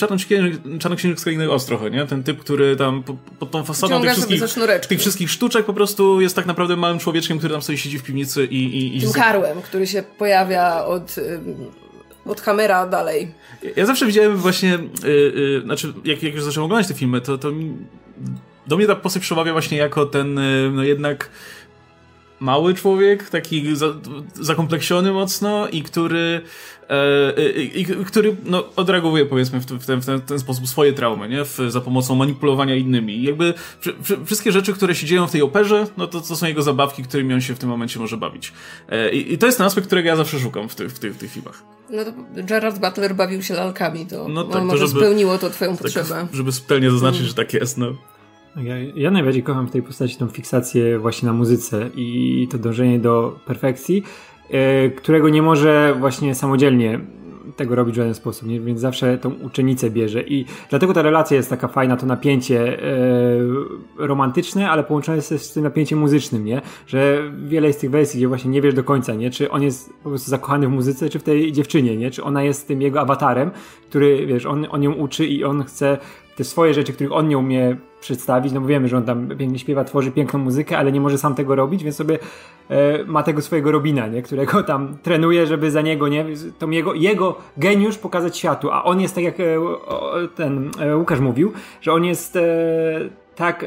czarnoksiężnik 0.79 1.19
z 1.19 1.23
krainy 1.23 1.47
nie? 1.91 2.05
Ten 2.05 2.23
typ, 2.23 2.39
który 2.39 2.75
tam 2.75 3.03
pod 3.03 3.15
po 3.39 3.45
tą 3.45 3.63
fasadą 3.63 4.01
tych 4.01 4.11
wszystkich, 4.11 4.41
tych 4.89 4.99
wszystkich 4.99 5.31
sztuczek 5.31 5.65
po 5.65 5.73
prostu 5.73 6.21
jest 6.21 6.35
tak 6.35 6.45
naprawdę 6.45 6.75
małym 6.75 6.99
człowieczkiem, 6.99 7.37
który 7.37 7.53
tam 7.53 7.61
sobie 7.61 7.77
siedzi 7.77 7.99
w 7.99 8.03
piwnicy 8.03 8.45
i... 8.45 8.63
i, 8.63 8.97
i 8.97 9.01
Tym 9.01 9.11
karłem, 9.11 9.61
który 9.61 9.87
się 9.87 10.03
pojawia 10.17 10.85
od... 10.85 11.17
Y 11.17 11.39
od 12.25 12.41
kamera 12.41 12.87
dalej. 12.87 13.31
Ja 13.75 13.85
zawsze 13.85 14.05
widziałem 14.05 14.37
właśnie, 14.37 14.69
yy, 15.03 15.09
yy, 15.35 15.61
znaczy 15.61 15.93
jak, 16.05 16.23
jak 16.23 16.33
już 16.33 16.43
zacząłem 16.43 16.65
oglądać 16.65 16.87
te 16.87 16.93
filmy, 16.93 17.21
to, 17.21 17.37
to 17.37 17.51
do 18.67 18.77
mnie 18.77 18.87
ta 18.87 18.95
postać 18.95 19.23
przemawia 19.23 19.51
właśnie 19.51 19.77
jako 19.77 20.05
ten, 20.05 20.35
yy, 20.35 20.71
no 20.73 20.83
jednak 20.83 21.29
mały 22.39 22.73
człowiek, 22.73 23.29
taki 23.29 23.75
za, 23.75 23.85
zakompleksiony 24.33 25.11
mocno 25.11 25.67
i 25.67 25.83
który 25.83 26.41
e, 26.89 27.51
i, 27.53 27.85
który 27.85 28.35
no, 28.45 28.63
odreagowuje 28.75 29.25
powiedzmy 29.25 29.59
w, 29.59 29.65
w, 29.65 29.85
ten, 29.85 30.01
w, 30.01 30.05
ten, 30.05 30.19
w 30.19 30.25
ten 30.25 30.39
sposób 30.39 30.67
swoje 30.67 30.93
traumy, 30.93 31.29
nie? 31.29 31.71
Za 31.71 31.81
pomocą 31.81 32.15
manipulowania 32.15 32.75
innymi. 32.75 33.15
I 33.15 33.23
jakby 33.23 33.53
wszystkie 34.25 34.51
rzeczy, 34.51 34.73
które 34.73 34.95
się 34.95 35.05
dzieją 35.05 35.27
w 35.27 35.31
tej 35.31 35.41
operze, 35.41 35.87
no 35.97 36.07
to, 36.07 36.21
to 36.21 36.35
są 36.35 36.47
jego 36.47 36.61
zabawki, 36.61 37.03
którymi 37.03 37.33
on 37.33 37.41
się 37.41 37.55
w 37.55 37.59
tym 37.59 37.69
momencie 37.69 37.99
może 37.99 38.17
bawić. 38.17 38.53
E, 38.89 39.11
i, 39.11 39.33
I, 39.33 39.37
to 39.37 39.45
jest 39.45 39.57
ten 39.57 39.67
aspekt, 39.67 39.87
którego 39.87 40.07
ja 40.07 40.15
zawsze 40.15 40.39
szukam 40.39 40.69
w, 40.69 40.75
ty, 40.75 40.89
w, 40.89 40.99
tych, 40.99 41.15
w 41.15 41.17
tych 41.17 41.31
filmach. 41.31 41.63
No 41.89 42.05
to 42.05 42.11
Gerard 42.43 42.79
Butler 42.79 43.15
bawił 43.15 43.43
się 43.43 43.53
lalkami, 43.53 44.05
to 44.05 44.27
no 44.27 44.43
tak, 44.43 44.63
może 44.63 44.79
to 44.79 44.87
żeby, 44.87 44.99
spełniło 44.99 45.37
to 45.37 45.49
twoją 45.49 45.71
tak, 45.71 45.81
potrzebę. 45.81 46.27
Żeby 46.33 46.51
subtelnie 46.51 46.91
zaznaczyć, 46.91 47.19
mm. 47.19 47.29
że 47.29 47.35
tak 47.35 47.53
jest, 47.53 47.77
no. 47.77 47.93
Ja, 48.55 48.77
ja, 48.95 49.11
najbardziej 49.11 49.43
kocham 49.43 49.67
w 49.67 49.71
tej 49.71 49.83
postaci 49.83 50.17
tą 50.17 50.27
fiksację 50.27 50.99
właśnie 50.99 51.25
na 51.25 51.33
muzyce 51.33 51.89
i 51.95 52.47
to 52.51 52.57
dążenie 52.57 52.99
do 52.99 53.39
perfekcji, 53.45 54.03
e, 54.49 54.89
którego 54.89 55.29
nie 55.29 55.41
może 55.41 55.95
właśnie 55.99 56.35
samodzielnie 56.35 56.99
tego 57.55 57.75
robić 57.75 57.95
w 57.95 57.97
żaden 57.97 58.13
sposób, 58.13 58.47
nie? 58.47 58.59
więc 58.59 58.79
zawsze 58.79 59.17
tą 59.17 59.29
uczennicę 59.29 59.89
bierze 59.89 60.21
i 60.21 60.45
dlatego 60.69 60.93
ta 60.93 61.01
relacja 61.01 61.37
jest 61.37 61.49
taka 61.49 61.67
fajna, 61.67 61.97
to 61.97 62.05
napięcie 62.05 62.83
e, 62.83 62.87
romantyczne, 63.97 64.69
ale 64.69 64.83
połączone 64.83 65.15
jest 65.15 65.29
z 65.29 65.53
tym 65.53 65.63
napięciem 65.63 65.99
muzycznym, 65.99 66.45
nie? 66.45 66.61
że 66.87 67.31
wiele 67.45 67.67
jest 67.67 67.81
tych 67.81 67.89
wersji, 67.89 68.17
gdzie 68.17 68.27
właśnie 68.27 68.51
nie 68.51 68.61
wiesz 68.61 68.73
do 68.73 68.83
końca, 68.83 69.13
nie? 69.13 69.29
czy 69.29 69.51
on 69.51 69.63
jest 69.63 69.93
po 70.03 70.09
prostu 70.09 70.29
zakochany 70.29 70.67
w 70.67 70.71
muzyce, 70.71 71.09
czy 71.09 71.19
w 71.19 71.23
tej 71.23 71.51
dziewczynie, 71.51 71.97
nie? 71.97 72.11
czy 72.11 72.23
ona 72.23 72.43
jest 72.43 72.67
tym 72.67 72.81
jego 72.81 73.01
awatarem, 73.01 73.51
który, 73.89 74.25
wiesz, 74.25 74.45
on, 74.45 74.67
on 74.69 74.83
ją 74.83 74.93
uczy 74.93 75.25
i 75.25 75.43
on 75.43 75.63
chce 75.63 75.97
te 76.39 76.43
swoje 76.43 76.73
rzeczy, 76.73 76.93
których 76.93 77.13
on 77.13 77.27
nie 77.27 77.37
umie 77.37 77.75
przedstawić, 78.01 78.53
no 78.53 78.61
bo 78.61 78.67
wiemy, 78.67 78.87
że 78.87 78.97
on 78.97 79.03
tam 79.03 79.27
pięknie 79.27 79.59
śpiewa, 79.59 79.83
tworzy 79.83 80.11
piękną 80.11 80.39
muzykę, 80.39 80.77
ale 80.77 80.91
nie 80.91 81.01
może 81.01 81.17
sam 81.17 81.35
tego 81.35 81.55
robić, 81.55 81.83
więc 81.83 81.95
sobie 81.95 82.19
e, 82.69 83.03
ma 83.03 83.23
tego 83.23 83.41
swojego 83.41 83.71
Robina, 83.71 84.07
nie? 84.07 84.21
którego 84.21 84.63
tam 84.63 84.97
trenuje, 85.03 85.47
żeby 85.47 85.71
za 85.71 85.81
niego, 85.81 86.07
nie? 86.07 86.25
To 86.59 86.67
jego, 86.67 86.93
jego 86.93 87.35
geniusz 87.57 87.97
pokazać 87.97 88.37
światu, 88.37 88.71
a 88.71 88.83
on 88.83 89.01
jest 89.01 89.15
tak 89.15 89.23
jak 89.23 89.39
e, 89.39 89.45
ten 90.35 90.71
e, 90.79 90.97
Łukasz 90.97 91.19
mówił, 91.19 91.51
że 91.81 91.93
on 91.93 92.05
jest 92.05 92.37
tak 93.39 93.65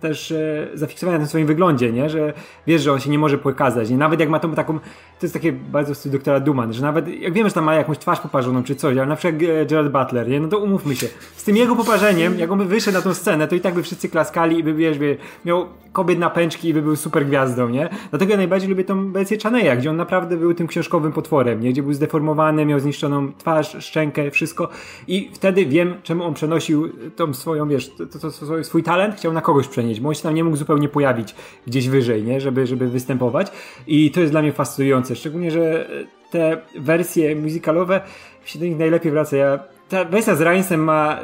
też 0.00 0.32
e, 0.32 0.68
zafiksowany 0.74 1.18
na 1.18 1.26
swoim 1.26 1.46
wyglądzie, 1.46 1.92
nie? 1.92 2.10
Że 2.10 2.32
wiesz, 2.66 2.82
że 2.82 2.92
on 2.92 3.00
się 3.00 3.10
nie 3.10 3.18
może 3.18 3.38
pokazać. 3.38 3.90
Nie? 3.90 3.96
Nawet 3.96 4.20
jak 4.20 4.28
ma 4.28 4.38
tą 4.38 4.54
taką, 4.54 4.78
to 4.78 5.22
jest 5.22 5.34
takie 5.34 5.52
bardzo 5.52 5.94
w 5.94 5.98
stylu 5.98 6.12
doktora 6.12 6.40
Duman, 6.40 6.72
że 6.72 6.82
nawet 6.82 7.08
jak 7.08 7.32
wiemy, 7.32 7.48
że 7.48 7.54
tam 7.54 7.64
ma 7.64 7.74
jakąś 7.74 7.98
twarz 7.98 8.20
poparzoną 8.20 8.62
czy 8.62 8.76
coś, 8.76 8.96
ale 8.96 9.06
na 9.06 9.16
przykład 9.16 9.42
e, 9.42 9.66
Gerard 9.66 9.92
Butler, 9.92 10.28
nie? 10.28 10.40
No 10.40 10.48
to 10.48 10.58
umówmy 10.58 10.96
się. 10.96 11.06
Z 11.36 11.44
tym 11.44 11.56
jego 11.56 11.76
poparzeniem, 11.76 12.38
jak 12.38 12.50
on 12.50 12.58
by 12.58 12.64
wyszedł 12.64 12.96
na 12.96 13.02
tą 13.02 13.14
scenę, 13.14 13.48
to 13.48 13.54
i 13.54 13.60
tak 13.60 13.74
by 13.74 13.82
wszyscy 13.82 14.08
klaskali 14.08 14.58
i 14.58 14.64
by, 14.64 14.74
wiesz, 14.74 14.98
by 14.98 15.16
miał 15.44 15.66
kobiet 15.92 16.18
na 16.18 16.30
pęczki 16.30 16.68
i 16.68 16.74
by 16.74 16.82
był 16.82 16.96
super 16.96 17.26
gwiazdą, 17.26 17.68
nie? 17.68 17.88
Dlatego 18.10 18.30
ja 18.30 18.36
najbardziej 18.36 18.70
lubię 18.70 18.84
tą 18.84 19.12
wersję 19.12 19.38
Chaneya, 19.38 19.78
gdzie 19.78 19.90
on 19.90 19.96
naprawdę 19.96 20.36
był 20.36 20.54
tym 20.54 20.66
książkowym 20.66 21.12
potworem, 21.12 21.60
nie? 21.60 21.72
Gdzie 21.72 21.82
był 21.82 21.92
zdeformowany, 21.92 22.66
miał 22.66 22.80
zniszczoną 22.80 23.32
twarz, 23.32 23.76
szczękę, 23.84 24.30
wszystko 24.30 24.68
i 25.08 25.30
wtedy 25.32 25.66
wiem, 25.66 25.94
czemu 26.02 26.24
on 26.24 26.34
przenosił 26.34 26.88
tą 27.16 27.34
swoją, 27.34 27.68
wiesz, 27.68 27.88
to, 27.88 28.06
to, 28.06 28.30
to 28.30 28.64
swój 28.64 28.82
talent, 28.82 29.14
chciał 29.14 29.32
na 29.32 29.40
kogoś 29.40 29.68
przenieść, 29.68 30.00
bo 30.00 30.08
on 30.08 30.14
się 30.14 30.22
tam 30.22 30.34
nie 30.34 30.44
mógł 30.44 30.56
zupełnie 30.56 30.88
pojawić 30.88 31.34
gdzieś 31.66 31.88
wyżej, 31.88 32.22
nie? 32.22 32.40
Żeby, 32.40 32.66
żeby 32.66 32.88
występować 32.88 33.52
i 33.86 34.10
to 34.10 34.20
jest 34.20 34.32
dla 34.32 34.42
mnie 34.42 34.52
fascynujące, 34.52 35.16
szczególnie, 35.16 35.50
że 35.50 35.88
te 36.30 36.62
wersje 36.78 37.36
muzykalowe 37.36 38.00
się 38.44 38.58
do 38.58 38.64
nich 38.64 38.78
najlepiej 38.78 39.12
wraca. 39.12 39.36
Ja, 39.36 39.58
ta 39.92 40.04
wersja 40.04 40.36
z 40.36 40.40
Reinsem 40.40 40.84
ma 40.84 41.18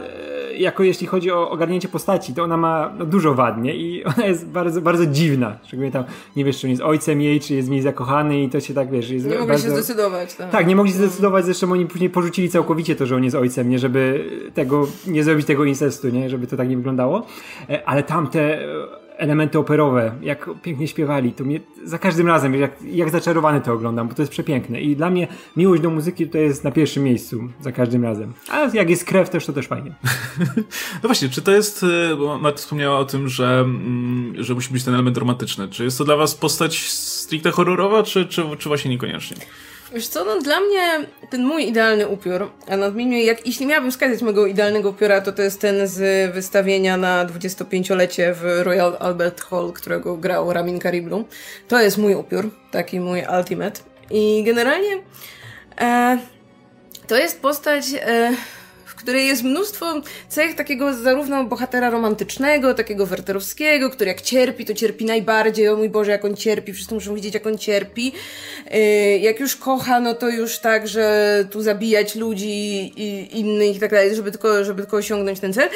jako 0.56 0.82
jeśli 0.82 1.06
chodzi 1.06 1.30
o 1.30 1.50
ogarnięcie 1.50 1.88
postaci, 1.88 2.34
to 2.34 2.42
ona 2.42 2.56
ma 2.56 2.92
no, 2.98 3.06
dużo 3.06 3.34
wad, 3.34 3.62
nie? 3.62 3.76
I 3.76 4.04
ona 4.16 4.26
jest 4.26 4.46
bardzo, 4.46 4.80
bardzo 4.80 5.06
dziwna. 5.06 5.56
Szczególnie 5.64 5.92
tam, 5.92 6.04
nie 6.36 6.44
wiesz, 6.44 6.60
czy 6.60 6.66
on 6.66 6.70
jest 6.70 6.82
ojcem 6.82 7.20
jej, 7.20 7.40
czy 7.40 7.54
jest 7.54 7.68
mi 7.68 7.82
zakochany 7.82 8.42
i 8.42 8.48
to 8.48 8.60
się 8.60 8.74
tak, 8.74 8.90
wiesz, 8.90 9.10
jest 9.10 9.26
Nie 9.26 9.38
mogli 9.38 9.58
się 9.58 9.70
zdecydować. 9.70 10.34
Tak. 10.34 10.50
tak, 10.50 10.66
nie 10.66 10.76
mogli 10.76 10.92
się 10.92 10.98
zdecydować, 10.98 11.44
zresztą 11.44 11.72
oni 11.72 11.86
później 11.86 12.10
porzucili 12.10 12.48
całkowicie 12.48 12.96
to, 12.96 13.06
że 13.06 13.16
on 13.16 13.24
jest 13.24 13.36
ojcem, 13.36 13.70
nie? 13.70 13.78
Żeby 13.78 14.24
tego, 14.54 14.86
nie 15.06 15.24
zrobić 15.24 15.46
tego 15.46 15.64
incestu, 15.64 16.08
nie? 16.08 16.30
Żeby 16.30 16.46
to 16.46 16.56
tak 16.56 16.68
nie 16.68 16.76
wyglądało. 16.76 17.26
E, 17.70 17.88
ale 17.88 18.02
tamte 18.02 18.58
elementy 19.18 19.58
operowe, 19.58 20.12
jak 20.22 20.50
pięknie 20.62 20.88
śpiewali, 20.88 21.32
to 21.32 21.44
mnie 21.44 21.60
za 21.84 21.98
każdym 21.98 22.26
razem, 22.26 22.54
jak, 22.54 22.82
jak 22.82 23.10
zaczarowany 23.10 23.60
to 23.60 23.72
oglądam, 23.72 24.08
bo 24.08 24.14
to 24.14 24.22
jest 24.22 24.32
przepiękne. 24.32 24.80
I 24.80 24.96
dla 24.96 25.10
mnie 25.10 25.28
miłość 25.56 25.82
do 25.82 25.90
muzyki 25.90 26.28
to 26.28 26.38
jest 26.38 26.64
na 26.64 26.70
pierwszym 26.70 27.04
miejscu 27.04 27.48
za 27.60 27.72
każdym 27.72 28.02
razem. 28.02 28.32
A 28.50 28.70
jak 28.74 28.90
jest 28.90 29.04
krew 29.04 29.30
też, 29.30 29.46
to 29.46 29.52
też 29.52 29.66
fajnie. 29.66 29.94
No 31.02 31.08
właśnie, 31.08 31.28
czy 31.28 31.42
to 31.42 31.52
jest, 31.52 31.82
e, 32.12 32.16
bo 32.16 32.38
Matt 32.38 32.60
wspomniała 32.60 32.98
o 32.98 33.04
tym, 33.04 33.28
że, 33.28 33.60
mm, 33.60 34.34
że 34.38 34.54
musi 34.54 34.72
być 34.72 34.84
ten 34.84 34.94
element 34.94 35.18
romantyczny. 35.18 35.68
Czy 35.68 35.84
jest 35.84 35.98
to 35.98 36.04
dla 36.04 36.16
was 36.16 36.34
postać 36.34 36.90
stricte 36.90 37.50
horrorowa, 37.50 38.02
czy, 38.02 38.26
czy, 38.26 38.42
czy 38.58 38.68
właśnie 38.68 38.90
niekoniecznie? 38.90 39.36
Wiesz 39.92 40.08
co, 40.08 40.24
no 40.24 40.40
dla 40.40 40.60
mnie 40.60 41.06
ten 41.30 41.44
mój 41.44 41.68
idealny 41.68 42.08
upiór, 42.08 42.50
a 42.68 42.76
nadmienię, 42.76 43.24
jak 43.24 43.46
jeśli 43.46 43.66
miałabym 43.66 43.90
wskazać 43.90 44.22
mojego 44.22 44.46
idealnego 44.46 44.90
upiora, 44.90 45.20
to 45.20 45.32
to 45.32 45.42
jest 45.42 45.60
ten 45.60 45.86
z 45.86 46.34
wystawienia 46.34 46.96
na 46.96 47.26
25-lecie 47.26 48.34
w 48.34 48.42
Royal 48.62 48.96
Albert 49.00 49.40
Hall, 49.40 49.72
którego 49.72 50.16
grał 50.16 50.52
Ramin 50.52 50.78
Kariblu. 50.78 51.24
To 51.68 51.80
jest 51.80 51.98
mój 51.98 52.14
upiór, 52.14 52.50
taki 52.70 53.00
mój 53.00 53.22
ultimate. 53.38 53.80
I 54.10 54.42
generalnie 54.46 55.02
e, 55.80 56.18
to 57.06 57.16
jest 57.16 57.40
postać... 57.40 57.84
E, 57.94 58.32
której 58.98 59.26
jest 59.26 59.42
mnóstwo 59.42 60.02
cech 60.28 60.54
takiego 60.54 60.94
zarówno 60.94 61.44
bohatera 61.44 61.90
romantycznego, 61.90 62.74
takiego 62.74 63.06
werterowskiego, 63.06 63.90
który 63.90 64.08
jak 64.08 64.20
cierpi, 64.20 64.64
to 64.64 64.74
cierpi 64.74 65.04
najbardziej, 65.04 65.68
o 65.68 65.76
mój 65.76 65.88
Boże, 65.88 66.10
jak 66.10 66.24
on 66.24 66.36
cierpi, 66.36 66.72
wszyscy 66.72 66.94
muszą 66.94 67.14
widzieć, 67.14 67.34
jak 67.34 67.46
on 67.46 67.58
cierpi. 67.58 68.12
Yy, 68.70 69.18
jak 69.18 69.40
już 69.40 69.56
kocha, 69.56 70.00
no 70.00 70.14
to 70.14 70.28
już 70.28 70.58
tak, 70.58 70.88
że 70.88 71.44
tu 71.50 71.62
zabijać 71.62 72.14
ludzi 72.14 72.48
i 72.96 73.38
innych 73.40 73.76
i 73.76 73.80
tak 73.80 73.90
dalej, 73.90 74.14
żeby 74.14 74.30
tylko, 74.30 74.64
żeby 74.64 74.82
tylko 74.82 74.96
osiągnąć 74.96 75.40
ten 75.40 75.52
cel. 75.52 75.68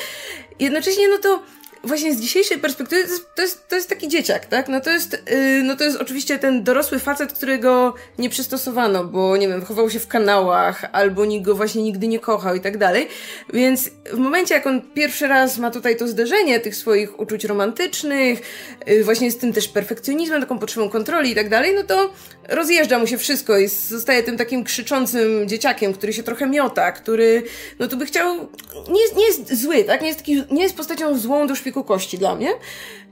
Jednocześnie, 0.58 1.08
no 1.08 1.18
to 1.18 1.42
właśnie 1.84 2.14
z 2.14 2.20
dzisiejszej 2.20 2.58
perspektywy 2.58 3.02
to 3.02 3.08
jest, 3.08 3.34
to 3.34 3.42
jest, 3.42 3.68
to 3.68 3.76
jest 3.76 3.88
taki 3.88 4.08
dzieciak, 4.08 4.46
tak? 4.46 4.68
No 4.68 4.80
to 4.80 4.90
jest, 4.90 5.22
yy, 5.30 5.62
no 5.62 5.76
to 5.76 5.84
jest 5.84 5.96
oczywiście 5.96 6.38
ten 6.38 6.64
dorosły 6.64 6.98
facet, 6.98 7.32
którego 7.32 7.94
nie 8.18 8.30
przystosowano, 8.30 9.04
bo 9.04 9.36
nie 9.36 9.48
wiem, 9.48 9.60
wychował 9.60 9.90
się 9.90 9.98
w 9.98 10.08
kanałach, 10.08 10.84
albo 10.92 11.24
nikt 11.24 11.44
go 11.44 11.54
właśnie 11.54 11.82
nigdy 11.82 12.08
nie 12.08 12.18
kochał 12.18 12.54
i 12.54 12.60
tak 12.60 12.78
dalej. 12.78 13.08
Więc 13.52 13.90
w 14.12 14.18
momencie, 14.18 14.54
jak 14.54 14.66
on 14.66 14.82
pierwszy 14.94 15.28
raz 15.28 15.58
ma 15.58 15.70
tutaj 15.70 15.96
to 15.96 16.08
zderzenie 16.08 16.60
tych 16.60 16.76
swoich 16.76 17.20
uczuć 17.20 17.44
romantycznych, 17.44 18.40
yy, 18.86 19.04
właśnie 19.04 19.30
z 19.30 19.38
tym 19.38 19.52
też 19.52 19.68
perfekcjonizmem, 19.68 20.40
taką 20.40 20.58
potrzebą 20.58 20.88
kontroli 20.88 21.30
i 21.30 21.34
tak 21.34 21.48
dalej, 21.48 21.74
no 21.74 21.82
to 21.82 22.12
rozjeżdża 22.48 22.98
mu 22.98 23.06
się 23.06 23.18
wszystko 23.18 23.58
i 23.58 23.68
zostaje 23.68 24.22
tym 24.22 24.36
takim 24.36 24.64
krzyczącym 24.64 25.48
dzieciakiem, 25.48 25.92
który 25.92 26.12
się 26.12 26.22
trochę 26.22 26.46
miota, 26.46 26.92
który, 26.92 27.42
no 27.78 27.88
tu 27.88 27.96
by 27.96 28.06
chciał, 28.06 28.48
nie 28.88 29.02
jest, 29.02 29.16
nie 29.16 29.26
jest 29.26 29.54
zły, 29.62 29.84
tak? 29.84 30.00
Nie 30.00 30.08
jest, 30.08 30.18
taki, 30.18 30.42
nie 30.50 30.62
jest 30.62 30.76
postacią 30.76 31.18
złą 31.18 31.46
do 31.46 31.54
szpiku 31.54 31.84
kości 31.84 32.18
dla 32.18 32.34
mnie, 32.34 32.50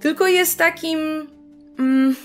tylko 0.01 0.27
jest 0.27 0.59
takim, 0.59 0.99
mm, 1.79 2.17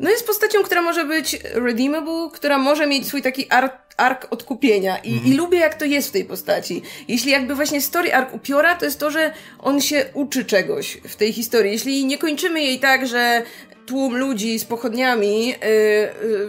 no 0.00 0.10
jest 0.10 0.26
postacią, 0.26 0.62
która 0.62 0.82
może 0.82 1.04
być 1.04 1.38
redeemable, 1.42 2.28
która 2.32 2.58
może 2.58 2.86
mieć 2.86 3.06
swój 3.06 3.22
taki 3.22 3.50
ark, 3.50 3.72
ark 3.96 4.26
odkupienia 4.30 4.98
I, 4.98 5.12
mhm. 5.12 5.32
i 5.32 5.36
lubię 5.36 5.58
jak 5.58 5.74
to 5.74 5.84
jest 5.84 6.08
w 6.08 6.12
tej 6.12 6.24
postaci. 6.24 6.82
Jeśli 7.08 7.30
jakby 7.30 7.54
właśnie 7.54 7.80
story 7.80 8.14
ark 8.14 8.34
upiora, 8.34 8.74
to 8.74 8.84
jest 8.84 9.00
to, 9.00 9.10
że 9.10 9.32
on 9.58 9.80
się 9.80 10.04
uczy 10.14 10.44
czegoś 10.44 10.98
w 11.08 11.16
tej 11.16 11.32
historii. 11.32 11.72
Jeśli 11.72 12.06
nie 12.06 12.18
kończymy 12.18 12.62
jej 12.62 12.78
tak, 12.78 13.06
że 13.06 13.42
tłum 13.88 14.16
ludzi 14.16 14.58
z 14.58 14.64
pochodniami, 14.64 15.48
yy, 15.48 15.56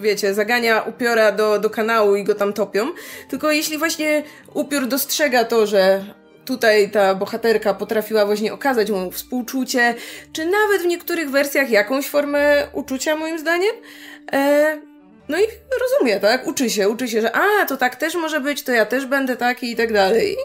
wiecie, 0.01 0.33
zagania 0.33 0.81
upiora 0.81 1.31
do, 1.31 1.59
do 1.59 1.69
kanału 1.69 2.15
i 2.15 2.23
go 2.23 2.35
tam 2.35 2.53
topią. 2.53 2.87
Tylko 3.29 3.51
jeśli 3.51 3.77
właśnie 3.77 4.23
upiór 4.53 4.87
dostrzega 4.87 5.43
to, 5.43 5.67
że 5.67 6.05
tutaj 6.45 6.91
ta 6.91 7.15
bohaterka 7.15 7.73
potrafiła 7.73 8.25
właśnie 8.25 8.53
okazać 8.53 8.91
mu 8.91 9.11
współczucie, 9.11 9.95
czy 10.33 10.45
nawet 10.45 10.81
w 10.81 10.85
niektórych 10.85 11.31
wersjach 11.31 11.69
jakąś 11.69 12.09
formę 12.09 12.67
uczucia, 12.73 13.15
moim 13.15 13.39
zdaniem. 13.39 13.75
E, 14.33 14.81
no 15.29 15.37
i 15.39 15.43
rozumie, 15.81 16.19
tak? 16.19 16.47
Uczy 16.47 16.69
się, 16.69 16.89
uczy 16.89 17.07
się, 17.07 17.21
że 17.21 17.35
a, 17.35 17.65
to 17.65 17.77
tak 17.77 17.95
też 17.95 18.15
może 18.15 18.41
być, 18.41 18.63
to 18.63 18.71
ja 18.71 18.85
też 18.85 19.05
będę 19.05 19.35
taki 19.35 19.71
i 19.71 19.75
tak 19.75 19.93
dalej. 19.93 20.37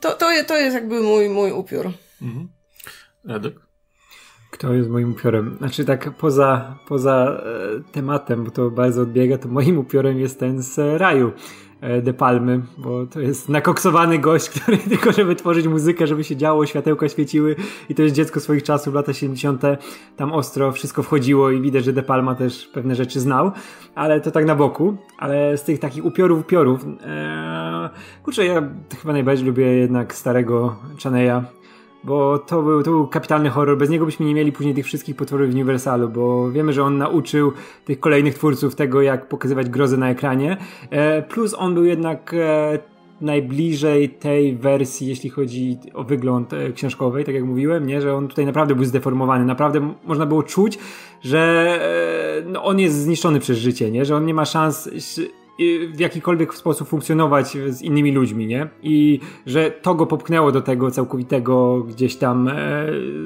To, 0.00 0.12
to, 0.12 0.26
to 0.46 0.56
jest 0.56 0.74
jakby 0.74 1.00
mój, 1.00 1.28
mój 1.28 1.52
upiór. 1.52 1.92
Mhm. 2.22 2.48
Radek? 3.24 3.54
Kto 4.54 4.74
jest 4.74 4.90
moim 4.90 5.10
upiorem? 5.12 5.56
Znaczy 5.58 5.84
tak 5.84 6.10
poza, 6.10 6.78
poza 6.88 7.40
e, 7.44 7.92
tematem, 7.92 8.44
bo 8.44 8.50
to 8.50 8.70
bardzo 8.70 9.02
odbiega, 9.02 9.38
to 9.38 9.48
moim 9.48 9.78
upiorem 9.78 10.18
jest 10.18 10.40
ten 10.40 10.62
z 10.62 11.00
raju. 11.00 11.32
E, 11.80 12.02
De 12.02 12.14
Palmy, 12.14 12.60
bo 12.78 13.06
to 13.06 13.20
jest 13.20 13.48
nakoksowany 13.48 14.18
gość, 14.18 14.50
który 14.60 14.78
tylko 14.78 15.12
żeby 15.12 15.36
tworzyć 15.36 15.66
muzykę, 15.66 16.06
żeby 16.06 16.24
się 16.24 16.36
działo, 16.36 16.66
światełka 16.66 17.08
świeciły 17.08 17.56
i 17.88 17.94
to 17.94 18.02
jest 18.02 18.14
dziecko 18.14 18.40
swoich 18.40 18.62
czasów, 18.62 18.94
lata 18.94 19.12
70. 19.12 19.62
Tam 20.16 20.32
ostro 20.32 20.72
wszystko 20.72 21.02
wchodziło 21.02 21.50
i 21.50 21.60
widać, 21.60 21.84
że 21.84 21.92
De 21.92 22.02
Palma 22.02 22.34
też 22.34 22.66
pewne 22.66 22.94
rzeczy 22.94 23.20
znał, 23.20 23.52
ale 23.94 24.20
to 24.20 24.30
tak 24.30 24.44
na 24.46 24.54
boku. 24.54 24.96
Ale 25.18 25.58
z 25.58 25.62
tych 25.62 25.78
takich 25.78 26.04
upiorów, 26.04 26.40
upiorów, 26.40 26.84
ee, 26.84 27.90
kurczę, 28.22 28.44
ja 28.46 28.62
chyba 29.00 29.12
najbardziej 29.12 29.46
lubię 29.46 29.66
jednak 29.66 30.14
starego 30.14 30.76
Chaneya, 31.02 31.42
bo 32.04 32.38
to 32.38 32.62
był, 32.62 32.82
to 32.82 32.90
był 32.90 33.06
kapitalny 33.06 33.50
horror. 33.50 33.78
Bez 33.78 33.90
niego 33.90 34.04
byśmy 34.04 34.26
nie 34.26 34.34
mieli 34.34 34.52
później 34.52 34.74
tych 34.74 34.86
wszystkich 34.86 35.16
potworów 35.16 35.50
w 35.50 35.52
Universalu, 35.52 36.08
bo 36.08 36.50
wiemy, 36.50 36.72
że 36.72 36.82
on 36.82 36.98
nauczył 36.98 37.52
tych 37.84 38.00
kolejnych 38.00 38.34
twórców 38.34 38.74
tego, 38.74 39.02
jak 39.02 39.28
pokazywać 39.28 39.68
grozę 39.68 39.96
na 39.96 40.10
ekranie. 40.10 40.56
E, 40.90 41.22
plus 41.22 41.54
on 41.58 41.74
był 41.74 41.84
jednak 41.84 42.34
e, 42.34 42.78
najbliżej 43.20 44.08
tej 44.08 44.56
wersji, 44.56 45.08
jeśli 45.08 45.30
chodzi 45.30 45.78
o 45.94 46.04
wygląd 46.04 46.52
e, 46.52 46.72
książkowej, 46.72 47.24
tak 47.24 47.34
jak 47.34 47.44
mówiłem, 47.44 47.86
nie? 47.86 48.00
że 48.00 48.14
on 48.14 48.28
tutaj 48.28 48.46
naprawdę 48.46 48.74
był 48.74 48.84
zdeformowany. 48.84 49.44
Naprawdę 49.44 49.94
można 50.04 50.26
było 50.26 50.42
czuć, 50.42 50.78
że 51.22 51.74
no, 52.46 52.64
on 52.64 52.80
jest 52.80 52.96
zniszczony 53.02 53.40
przez 53.40 53.58
życie, 53.58 53.90
nie? 53.90 54.04
że 54.04 54.16
on 54.16 54.26
nie 54.26 54.34
ma 54.34 54.44
szans 54.44 54.90
w 55.94 56.00
jakikolwiek 56.00 56.54
sposób 56.54 56.88
funkcjonować 56.88 57.56
z 57.68 57.82
innymi 57.82 58.12
ludźmi, 58.12 58.46
nie? 58.46 58.68
I 58.82 59.20
że 59.46 59.70
to 59.70 59.94
go 59.94 60.06
popchnęło 60.06 60.52
do 60.52 60.60
tego 60.60 60.90
całkowitego 60.90 61.80
gdzieś 61.80 62.16
tam 62.16 62.48
e, 62.48 62.54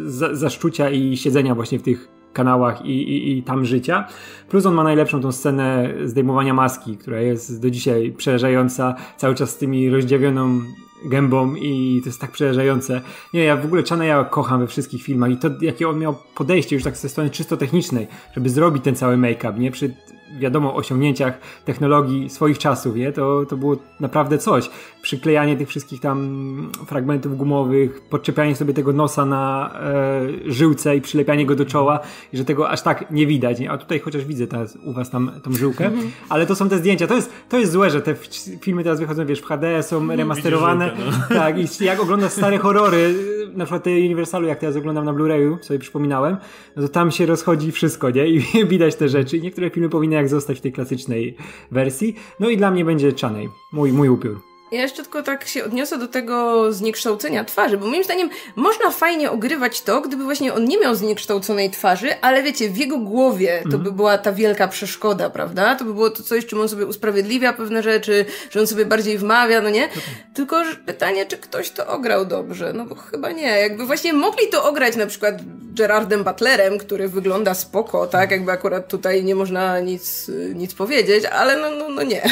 za, 0.05 0.35
zaszczucia 0.35 0.91
i 0.91 1.17
siedzenia 1.17 1.55
właśnie 1.55 1.79
w 1.79 1.83
tych 1.83 2.09
kanałach 2.33 2.85
i, 2.85 2.91
i, 2.91 3.39
i 3.39 3.43
tam 3.43 3.65
życia. 3.65 4.09
Plus 4.49 4.67
on 4.67 4.75
ma 4.75 4.85
najlepszą 4.85 5.21
tą 5.21 5.33
scenę 5.33 5.95
zdejmowania 6.05 6.55
maski, 6.55 6.97
która 6.97 7.21
jest 7.21 7.63
do 7.63 7.71
dzisiaj 7.71 8.13
przerażająca, 8.17 8.95
cały 9.17 9.35
czas 9.35 9.51
z 9.51 9.57
tymi 9.59 9.91
rozdziawioną 9.91 10.61
gębą 11.05 11.55
i 11.55 12.01
to 12.03 12.09
jest 12.09 12.21
tak 12.21 12.31
przerażające. 12.31 13.01
Nie, 13.35 13.45
ja 13.45 13.57
w 13.57 13.65
ogóle 13.65 13.83
ja 14.03 14.25
kocham 14.25 14.61
we 14.61 14.67
wszystkich 14.67 15.03
filmach 15.03 15.31
i 15.31 15.37
to, 15.37 15.49
jakie 15.61 15.89
on 15.89 15.99
miał 15.99 16.15
podejście 16.35 16.77
już 16.77 16.85
tak 16.85 16.97
ze 16.97 17.09
strony 17.09 17.31
czysto 17.31 17.57
technicznej, 17.57 18.07
żeby 18.35 18.51
zrobić 18.51 18.85
ten 18.85 18.97
cały 18.97 19.17
make-up, 19.17 19.59
nie? 19.59 19.71
Przy 19.71 19.95
wiadomo 20.39 20.75
osiągnięciach 20.75 21.39
technologii 21.65 22.31
swoich 22.31 22.59
czasów, 22.59 22.97
nie? 22.97 23.13
To, 23.13 23.47
to 23.49 23.57
było 23.57 23.77
naprawdę 24.01 24.39
coś. 24.39 24.71
Przyklejanie 25.03 25.57
tych 25.57 25.69
wszystkich 25.69 26.01
tam 26.01 26.71
fragmentów 26.87 27.37
gumowych, 27.37 28.01
podczepianie 28.01 28.57
sobie 28.57 28.75
tego 28.75 28.93
nosa 28.93 29.25
na 29.25 29.71
e, 29.81 30.53
żyłce 30.53 30.97
i 30.97 31.01
przylepianie 31.01 31.47
go 31.47 31.55
do 31.55 31.65
czoła 31.65 32.01
i 32.33 32.37
że 32.37 32.45
tego 32.45 32.71
aż 32.71 32.83
tak 32.83 33.11
nie 33.11 33.27
widać, 33.27 33.61
nie? 33.61 33.71
A 33.71 33.79
tutaj 33.79 34.01
chociaż 34.01 34.25
widzę 34.25 34.47
teraz 34.47 34.79
u 34.85 34.93
was 34.93 35.11
tam 35.11 35.31
tą 35.43 35.53
żyłkę, 35.53 35.87
mhm. 35.87 36.11
ale 36.29 36.47
to 36.47 36.55
są 36.55 36.69
te 36.69 36.79
zdjęcia. 36.79 37.07
To 37.07 37.15
jest, 37.15 37.33
to 37.49 37.59
jest 37.59 37.73
złe, 37.73 37.91
że 37.91 38.03
te 38.03 38.15
filmy 38.61 38.83
teraz 38.83 39.01
wychodzą, 39.01 39.27
wiesz, 39.27 39.41
w 39.41 39.45
HD, 39.45 39.83
są 39.83 40.09
remasterowane. 40.09 40.87
Żyłkę, 40.97 41.03
no. 41.31 41.37
Tak, 41.37 41.59
i 41.59 41.85
jak 41.85 42.01
oglądasz 42.01 42.33
stare 42.33 42.59
horrory, 42.59 43.15
na 43.55 43.65
przykład 43.65 43.83
te 43.83 43.91
Universalu, 43.91 44.47
jak 44.47 44.59
teraz 44.59 44.77
oglądam 44.77 45.05
na 45.05 45.13
Blu-rayu, 45.13 45.63
sobie 45.63 45.79
przypominałem, 45.79 46.37
no 46.77 46.83
to 46.83 46.89
tam 46.89 47.11
się 47.11 47.27
rozchodzi 47.27 47.73
wszystko, 47.73 48.11
nie? 48.11 48.27
I 48.27 48.41
widać 48.67 48.97
te 48.97 49.09
rzeczy. 49.09 49.37
I 49.37 49.43
niektóre 49.43 49.71
filmy 49.71 49.89
powinny 49.89 50.18
jak 50.19 50.29
zostać 50.29 50.59
w 50.59 50.61
tej 50.61 50.73
klasycznej 50.73 51.37
wersji. 51.71 52.15
No 52.41 52.49
i 52.49 52.57
dla 52.57 52.71
mnie 52.71 52.85
będzie 52.85 53.13
Chaney, 53.21 53.49
mój, 53.73 53.93
mój 53.93 54.09
upiór. 54.09 54.48
Ja 54.73 54.83
jeszcze 54.83 55.03
tylko 55.03 55.23
tak 55.23 55.49
się 55.49 55.65
odniosę 55.65 55.99
do 55.99 56.09
tego 56.09 56.73
zniekształcenia 56.73 57.45
twarzy, 57.45 57.79
bo 57.79 57.87
moim 57.87 58.05
zdaniem 58.05 58.31
można 58.57 58.91
fajnie 58.91 59.31
ogrywać 59.31 59.83
to, 59.83 60.01
gdyby 60.01 60.25
właśnie 60.25 60.55
on 60.55 60.65
nie 60.65 60.79
miał 60.79 60.95
zniekształconej 60.95 61.71
twarzy, 61.71 62.21
ale 62.21 62.43
wiecie, 62.43 62.71
w 62.71 62.77
jego 62.77 62.99
głowie 62.99 63.61
to 63.63 63.69
mm. 63.69 63.83
by 63.83 63.93
była 63.93 64.19
ta 64.19 64.33
wielka 64.33 64.69
przeszkoda, 64.69 65.31
prawda? 65.31 65.75
To 65.75 65.85
by 65.85 65.95
było 65.95 66.11
to 66.11 66.23
coś, 66.23 66.47
czym 66.47 66.61
on 66.61 66.69
sobie 66.69 66.87
usprawiedliwia 66.87 67.53
pewne 67.53 67.83
rzeczy, 67.83 68.25
że 68.51 68.61
on 68.61 68.67
sobie 68.67 68.85
bardziej 68.85 69.19
wmawia, 69.19 69.61
no 69.61 69.71
nie? 69.71 69.89
Tylko 70.35 70.63
pytanie, 70.87 71.27
czy 71.27 71.37
ktoś 71.37 71.71
to 71.71 71.87
ograł 71.87 72.25
dobrze? 72.25 72.73
No 72.73 72.85
bo 72.85 72.95
chyba 72.95 73.33
nie. 73.33 73.59
Jakby 73.61 73.87
właśnie 73.87 74.13
mogli 74.13 74.49
to 74.49 74.69
ograć 74.69 74.97
na 74.97 75.07
przykład 75.07 75.35
Gerardem 75.79 76.25
Butlerem, 76.25 76.79
który 76.79 77.09
wygląda 77.09 77.55
spoko, 77.55 78.07
tak? 78.07 78.31
Jakby 78.31 78.53
akurat 78.53 78.89
tutaj 78.89 79.25
nie 79.25 79.35
można 79.35 79.81
nic, 79.81 80.31
nic 80.55 80.75
powiedzieć, 80.75 81.25
ale 81.25 81.57
no, 81.57 81.71
no, 81.79 81.89
no 81.89 82.03
nie. 82.03 82.23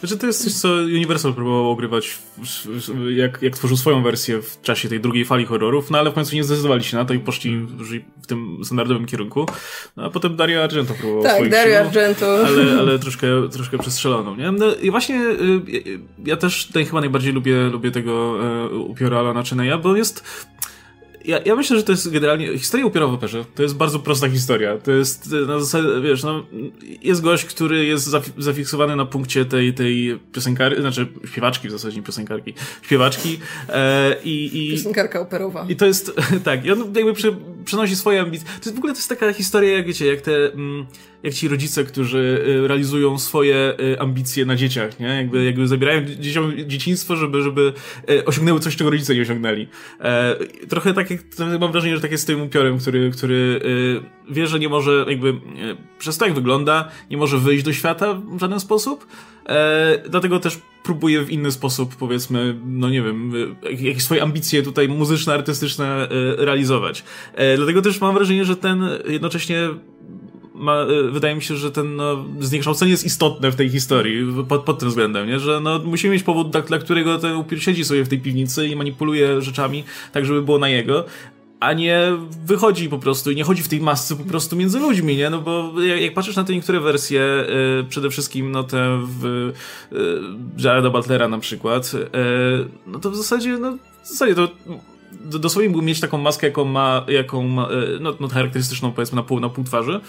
Znaczy 0.00 0.16
to 0.16 0.26
jest 0.26 0.44
coś, 0.44 0.52
co 0.52 0.68
Universal 0.68 1.34
próbował 1.34 1.73
ogrywać, 1.74 2.18
jak, 3.10 3.42
jak 3.42 3.56
tworzył 3.56 3.76
swoją 3.76 4.02
wersję 4.02 4.42
w 4.42 4.60
czasie 4.62 4.88
tej 4.88 5.00
drugiej 5.00 5.24
fali 5.24 5.46
horrorów, 5.46 5.90
no 5.90 5.98
ale 5.98 6.10
w 6.10 6.14
końcu 6.14 6.36
nie 6.36 6.44
zdecydowali 6.44 6.84
się 6.84 6.96
na 6.96 7.04
to 7.04 7.14
i 7.14 7.18
poszli 7.18 7.66
w 8.22 8.26
tym 8.26 8.58
standardowym 8.64 9.06
kierunku. 9.06 9.46
No 9.96 10.04
a 10.04 10.10
potem 10.10 10.36
Dario 10.36 10.64
Argento 10.64 10.94
próbował 10.94 11.22
Tak, 11.22 11.48
Dario 11.48 11.78
Argento. 11.78 12.46
Ale, 12.46 12.78
ale 12.78 12.98
troszkę, 13.04 13.26
troszkę 13.52 13.78
przestrzeloną, 13.78 14.36
nie? 14.36 14.52
No 14.52 14.74
i 14.74 14.90
właśnie 14.90 15.20
y, 15.20 16.00
ja 16.26 16.36
też 16.36 16.66
tutaj 16.66 16.84
chyba 16.84 17.00
najbardziej 17.00 17.32
lubię, 17.32 17.56
lubię 17.56 17.90
tego 17.90 18.36
e, 18.44 18.68
upiora 18.68 19.18
Alana 19.18 19.42
Cheneya, 19.42 19.78
bo 19.82 19.96
jest 19.96 20.24
ja, 21.24 21.40
ja 21.44 21.56
myślę, 21.56 21.76
że 21.76 21.82
to 21.82 21.92
jest 21.92 22.10
generalnie. 22.10 22.58
Historia 22.58 22.86
upiora 22.86 23.06
w 23.06 23.12
operze 23.12 23.44
to 23.54 23.62
jest 23.62 23.76
bardzo 23.76 23.98
prosta 23.98 24.28
historia. 24.28 24.78
To 24.78 24.92
jest 24.92 25.32
na 25.46 25.60
zasadzie, 25.60 25.88
wiesz, 26.02 26.22
no, 26.22 26.46
jest 27.02 27.20
gość, 27.20 27.44
który 27.44 27.84
jest 27.84 28.10
zafiksowany 28.38 28.96
na 28.96 29.06
punkcie 29.06 29.44
tej, 29.44 29.74
tej 29.74 30.20
piosenkarki, 30.32 30.80
znaczy 30.80 31.06
śpiewaczki 31.26 31.68
w 31.68 31.70
zasadzie, 31.70 31.96
nie 31.96 32.02
piosenkarki, 32.02 32.54
śpiewaczki 32.82 33.38
e, 33.68 34.16
i, 34.24 34.68
i. 34.68 34.70
Piosenkarka 34.76 35.20
operowa. 35.20 35.66
I 35.68 35.76
to 35.76 35.86
jest, 35.86 36.12
tak, 36.44 36.64
i 36.64 36.72
on 36.72 36.78
jakby 36.96 37.12
przy, 37.12 37.36
przenosi 37.64 37.96
swoje 37.96 38.20
ambicje. 38.20 38.46
To 38.46 38.54
jest 38.64 38.74
w 38.74 38.78
ogóle 38.78 38.92
to 38.92 38.98
jest 38.98 39.08
taka 39.08 39.32
historia, 39.32 39.76
jak 39.76 39.86
wiecie, 39.86 40.06
jak 40.06 40.20
te. 40.20 40.52
Mm, 40.52 40.86
jak 41.24 41.34
ci 41.34 41.48
rodzice, 41.48 41.84
którzy 41.84 42.44
y, 42.46 42.68
realizują 42.68 43.18
swoje 43.18 43.74
y, 43.80 44.00
ambicje 44.00 44.46
na 44.46 44.56
dzieciach, 44.56 45.00
nie? 45.00 45.06
Jakby, 45.06 45.44
jakby 45.44 45.68
zabierają 45.68 46.04
dzieciom 46.04 46.52
dzieciństwo, 46.66 47.16
żeby, 47.16 47.42
żeby 47.42 47.72
y, 48.10 48.24
osiągnęły 48.24 48.60
coś, 48.60 48.76
czego 48.76 48.90
rodzice 48.90 49.14
nie 49.14 49.22
osiągnęli. 49.22 49.68
E, 50.00 50.36
trochę 50.68 50.94
tak, 50.94 51.08
mam 51.60 51.72
wrażenie, 51.72 51.96
że 51.96 52.02
tak 52.02 52.10
jest 52.10 52.24
z 52.24 52.26
tym 52.26 52.42
upiorem, 52.42 52.78
który, 52.78 53.10
który 53.10 53.60
wie, 54.30 54.46
że 54.46 54.58
nie 54.58 54.68
może 54.68 55.04
jakby, 55.08 55.34
przez 55.98 56.18
to 56.18 56.24
jak 56.24 56.34
wygląda, 56.34 56.90
nie 57.10 57.16
może 57.16 57.38
wyjść 57.38 57.64
do 57.64 57.72
świata 57.72 58.14
w 58.14 58.40
żaden 58.40 58.60
sposób, 58.60 59.06
E, 59.48 59.98
dlatego 60.08 60.40
też 60.40 60.58
próbuję 60.82 61.24
w 61.24 61.30
inny 61.30 61.52
sposób, 61.52 61.96
powiedzmy, 61.96 62.60
no 62.66 62.90
nie 62.90 63.02
wiem, 63.02 63.32
jakieś 63.62 64.02
swoje 64.02 64.22
ambicje 64.22 64.62
tutaj 64.62 64.88
muzyczne, 64.88 65.34
artystyczne 65.34 66.08
realizować. 66.38 67.04
E, 67.34 67.56
dlatego 67.56 67.82
też 67.82 68.00
mam 68.00 68.14
wrażenie, 68.14 68.44
że 68.44 68.56
ten 68.56 68.88
jednocześnie 69.08 69.68
ma, 70.64 70.76
e, 70.76 71.10
wydaje 71.10 71.34
mi 71.34 71.42
się, 71.42 71.56
że 71.56 71.70
ten 71.70 71.96
no, 71.96 72.24
zniekształcenie 72.40 72.90
jest 72.90 73.04
istotne 73.04 73.50
w 73.50 73.56
tej 73.56 73.70
historii 73.70 74.26
pod, 74.48 74.62
pod 74.62 74.78
tym 74.78 74.88
względem, 74.88 75.26
nie? 75.26 75.40
że 75.40 75.60
no, 75.60 75.78
musimy 75.78 76.12
mieć 76.12 76.22
powód, 76.22 76.50
dla, 76.50 76.60
dla 76.60 76.78
którego 76.78 77.18
ten 77.18 77.36
upiór 77.36 77.60
siedzi 77.60 77.84
sobie 77.84 78.04
w 78.04 78.08
tej 78.08 78.18
piwnicy 78.18 78.68
i 78.68 78.76
manipuluje 78.76 79.42
rzeczami 79.42 79.84
tak, 80.12 80.24
żeby 80.24 80.42
było 80.42 80.58
na 80.58 80.68
jego, 80.68 81.04
a 81.60 81.72
nie 81.72 82.00
wychodzi 82.46 82.88
po 82.88 82.98
prostu 82.98 83.30
i 83.30 83.36
nie 83.36 83.44
chodzi 83.44 83.62
w 83.62 83.68
tej 83.68 83.80
masce 83.80 84.16
po 84.16 84.24
prostu 84.24 84.56
między 84.56 84.78
ludźmi, 84.78 85.16
nie? 85.16 85.30
No 85.30 85.40
bo 85.40 85.72
jak, 85.82 86.00
jak 86.00 86.14
patrzysz 86.14 86.36
na 86.36 86.44
te 86.44 86.52
niektóre 86.52 86.80
wersje, 86.80 87.20
y, 87.80 87.84
przede 87.88 88.10
wszystkim 88.10 88.52
no 88.52 88.64
te 88.64 89.00
w 89.20 89.24
y, 89.26 89.52
Jareda 90.58 90.90
Butlera 90.90 91.28
na 91.28 91.38
przykład, 91.38 91.94
y, 91.94 91.98
no 92.86 92.98
to 92.98 93.10
w 93.10 93.16
zasadzie, 93.16 93.58
no 93.58 93.78
w 94.02 94.08
zasadzie 94.08 94.34
to 94.34 94.48
dosłownie 95.38 95.68
mógł 95.70 95.82
mieć 95.82 96.00
taką 96.00 96.18
maskę, 96.18 96.46
jaką 96.46 96.64
ma, 96.64 97.04
jaką 97.08 97.42
ma, 97.42 97.68
no, 98.00 98.14
no 98.20 98.28
charakterystyczną 98.28 98.92
powiedzmy 98.92 99.16
na 99.16 99.22
pół, 99.22 99.40
na 99.40 99.48
pół 99.48 99.64
twarzy, 99.64 100.00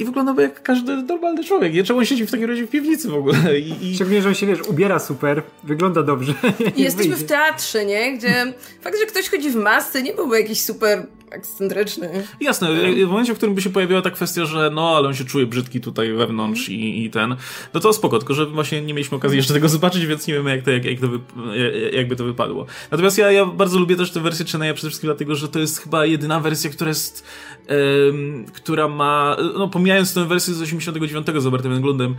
i 0.00 0.04
wyglądałby 0.04 0.42
jak 0.42 0.62
każdy 0.62 0.96
normalny 0.96 1.44
człowiek. 1.44 1.74
Nie? 1.74 1.84
Czemu 1.84 1.98
on 1.98 2.04
siedzi 2.04 2.26
w 2.26 2.30
takim 2.30 2.48
razie 2.48 2.66
w 2.66 2.70
piwnicy 2.70 3.08
w 3.08 3.14
ogóle? 3.14 3.58
I, 3.58 3.90
i... 3.90 3.94
Szczególnie, 3.94 4.22
że 4.22 4.28
on 4.28 4.34
się, 4.34 4.46
wiesz, 4.46 4.62
ubiera 4.62 4.98
super, 4.98 5.42
wygląda 5.64 6.02
dobrze. 6.02 6.34
I 6.76 6.82
jesteśmy 6.82 7.16
w 7.24 7.24
teatrze, 7.24 7.84
nie? 7.84 8.18
Gdzie 8.18 8.52
fakt, 8.80 8.98
że 8.98 9.06
ktoś 9.06 9.28
chodzi 9.28 9.50
w 9.50 9.56
masce 9.56 10.02
nie 10.02 10.14
byłby 10.14 10.40
jakiś 10.40 10.62
super 10.62 11.06
ekscentryczny. 11.30 12.26
Jasne, 12.40 12.68
w 13.06 13.08
momencie, 13.08 13.34
w 13.34 13.36
którym 13.36 13.54
by 13.54 13.62
się 13.62 13.70
pojawiła 13.70 14.02
ta 14.02 14.10
kwestia, 14.10 14.44
że 14.44 14.70
no, 14.74 14.96
ale 14.96 15.08
on 15.08 15.14
się 15.14 15.24
czuje 15.24 15.46
brzydki 15.46 15.80
tutaj 15.80 16.12
wewnątrz 16.12 16.68
mm. 16.68 16.80
i, 16.80 17.04
i, 17.04 17.10
ten, 17.10 17.36
no 17.74 17.80
to 17.80 17.92
spoko, 17.92 18.18
tylko 18.18 18.34
że 18.34 18.46
właśnie 18.46 18.82
nie 18.82 18.94
mieliśmy 18.94 19.16
okazji 19.16 19.36
jeszcze 19.36 19.54
tego 19.54 19.68
zobaczyć, 19.68 20.06
więc 20.06 20.26
nie 20.26 20.34
wiemy, 20.34 20.50
jak 20.50 20.64
to, 20.64 20.70
jak, 20.70 20.84
jak 20.84 21.00
to 21.00 21.08
wy, 21.08 21.20
jakby 21.92 22.16
to 22.16 22.24
wypadło. 22.24 22.66
Natomiast 22.90 23.18
ja, 23.18 23.32
ja 23.32 23.46
bardzo 23.46 23.78
lubię 23.78 23.96
też 23.96 24.10
tę 24.10 24.20
wersję 24.20 24.46
Cheneya 24.46 24.74
przede 24.74 24.88
wszystkim 24.88 25.08
dlatego, 25.08 25.34
że 25.34 25.48
to 25.48 25.58
jest 25.58 25.78
chyba 25.78 26.06
jedyna 26.06 26.40
wersja, 26.40 26.70
która 26.70 26.88
jest, 26.88 27.24
um, 28.06 28.44
która 28.52 28.88
ma, 28.88 29.36
no 29.58 29.68
pomijając 29.68 30.14
tę 30.14 30.24
wersję 30.24 30.54
z 30.54 30.62
89 30.62 31.26
z 31.38 31.44
Robertem 31.44 31.72
Englundem, 31.72 32.14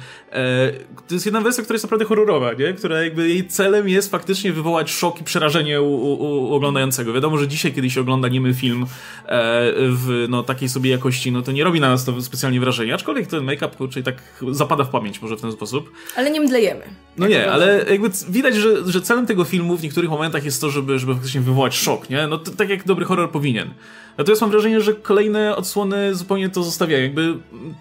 to 1.08 1.14
jest 1.14 1.26
jedna 1.26 1.42
wersja, 1.42 1.64
która 1.64 1.76
jest 1.76 1.84
naprawdę 1.84 2.06
horrorowa, 2.06 2.54
nie? 2.54 2.74
Która 2.74 3.04
jakby 3.04 3.30
jej 3.30 3.48
celem 3.48 3.90
jest 3.90 4.12
faktycznie 4.12 4.54
wywołać 4.54 4.92
szok 4.92 5.22
i 5.22 5.24
przerażenie 5.24 5.82
u, 5.82 5.94
u, 5.94 6.50
u 6.50 6.54
oglądającego. 6.54 7.14
Wiadomo, 7.14 7.38
że 7.38 7.48
dzisiaj, 7.48 7.74
kiedy 7.74 7.90
się 7.90 8.02
ogląda 8.02 8.28
niemy 8.28 8.54
film, 8.54 8.86
w 9.28 10.26
no, 10.30 10.44
takiej 10.44 10.70
sobie 10.70 10.92
jakości, 10.92 11.32
no 11.32 11.42
to 11.42 11.52
nie 11.52 11.64
robi 11.64 11.80
na 11.80 11.90
nas 11.90 12.06
to 12.06 12.22
specjalnie 12.22 12.60
wrażenia, 12.60 12.96
aczkolwiek 12.96 13.28
ten 13.28 13.44
make-up 13.44 13.76
kurczę 13.78 14.04
tak 14.04 14.16
zapada 14.52 14.84
w 14.84 14.90
pamięć 14.90 15.22
może 15.22 15.38
w 15.38 15.42
ten 15.42 15.52
sposób. 15.52 15.92
Ale 16.16 16.32
nie 16.32 16.42
mdlejemy. 16.42 16.82
No 17.18 17.28
nie, 17.28 17.52
ale 17.52 17.86
jakby 17.90 18.10
widać, 18.30 18.56
że, 18.56 18.92
że 18.92 19.02
celem 19.02 19.26
tego 19.26 19.44
filmu 19.44 19.78
w 19.78 19.84
niektórych 19.84 20.10
momentach 20.10 20.46
jest 20.46 20.62
to, 20.62 20.70
żeby, 20.70 21.00
żeby 21.00 21.14
faktycznie 21.14 21.42
wywołać 21.42 21.76
szok, 21.76 22.10
nie? 22.10 22.28
No 22.28 22.38
to, 22.38 22.52
tak 22.52 22.70
jak 22.70 22.86
dobry 22.86 23.06
horror 23.06 23.32
powinien. 23.32 23.70
Natomiast 24.18 24.42
mam 24.42 24.52
wrażenie, 24.52 24.82
że 24.82 24.94
kolejne 24.94 25.56
odsłony 25.56 26.16
zupełnie 26.16 26.50
to 26.50 26.64
zostawiają. 26.64 27.04
Jakby 27.04 27.36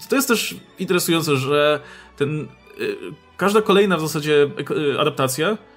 to 0.08 0.16
jest 0.16 0.28
też 0.28 0.54
interesujące, 0.78 1.36
że 1.36 1.80
ten 2.16 2.40
y, 2.80 2.96
każda 3.36 3.62
kolejna 3.62 3.96
w 3.96 4.00
zasadzie 4.00 4.48
y, 4.94 5.00
adaptacja 5.00 5.50
E, 5.50 5.69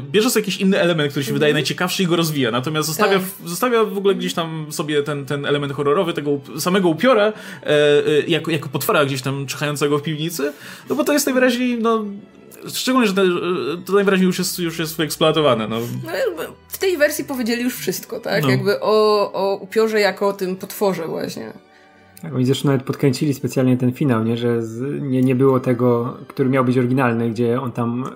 bierze 0.00 0.30
sobie 0.30 0.42
jakiś 0.42 0.56
inny 0.60 0.80
element, 0.80 1.10
który 1.10 1.24
się 1.24 1.32
wydaje 1.32 1.50
mhm. 1.50 1.62
najciekawszy 1.62 2.02
i 2.02 2.06
go 2.06 2.16
rozwija, 2.16 2.50
natomiast 2.50 2.88
zostawia, 2.88 3.18
tak. 3.18 3.48
zostawia 3.48 3.84
w 3.84 3.98
ogóle 3.98 4.14
gdzieś 4.14 4.34
tam 4.34 4.66
sobie 4.70 5.02
ten, 5.02 5.26
ten 5.26 5.46
element 5.46 5.72
horrorowy, 5.72 6.12
tego 6.12 6.40
samego 6.58 6.88
upiora, 6.88 7.22
e, 7.24 7.66
e, 7.66 8.20
jako, 8.28 8.50
jako 8.50 8.68
potwora 8.68 9.04
gdzieś 9.04 9.22
tam 9.22 9.46
czyhającego 9.46 9.98
w 9.98 10.02
piwnicy, 10.02 10.52
no 10.90 10.96
bo 10.96 11.04
to 11.04 11.12
jest 11.12 11.26
najwyraźniej, 11.26 11.78
no, 11.78 12.04
szczególnie, 12.74 13.08
że 13.08 13.14
to 13.84 13.92
najwyraźniej 13.92 14.26
już 14.26 14.38
jest, 14.38 14.58
już 14.58 14.78
jest 14.78 14.96
wyeksploatowane. 14.96 15.68
No. 15.68 15.80
no 16.36 16.42
w 16.68 16.78
tej 16.78 16.96
wersji 16.96 17.24
powiedzieli 17.24 17.62
już 17.62 17.76
wszystko, 17.76 18.20
tak? 18.20 18.42
No. 18.42 18.50
Jakby 18.50 18.80
o, 18.80 19.32
o 19.32 19.56
upiorze 19.56 20.00
jako 20.00 20.28
o 20.28 20.32
tym 20.32 20.56
potworze 20.56 21.06
właśnie. 21.06 21.52
Tak, 22.22 22.34
oni 22.34 22.46
zresztą 22.46 22.68
nawet 22.68 22.82
podkręcili 22.82 23.34
specjalnie 23.34 23.76
ten 23.76 23.92
finał, 23.92 24.24
nie? 24.24 24.36
że 24.36 24.62
z, 24.62 25.02
nie, 25.02 25.22
nie 25.22 25.34
było 25.34 25.60
tego, 25.60 26.16
który 26.28 26.48
miał 26.48 26.64
być 26.64 26.78
oryginalny, 26.78 27.30
gdzie 27.30 27.60
on 27.60 27.72
tam 27.72 28.10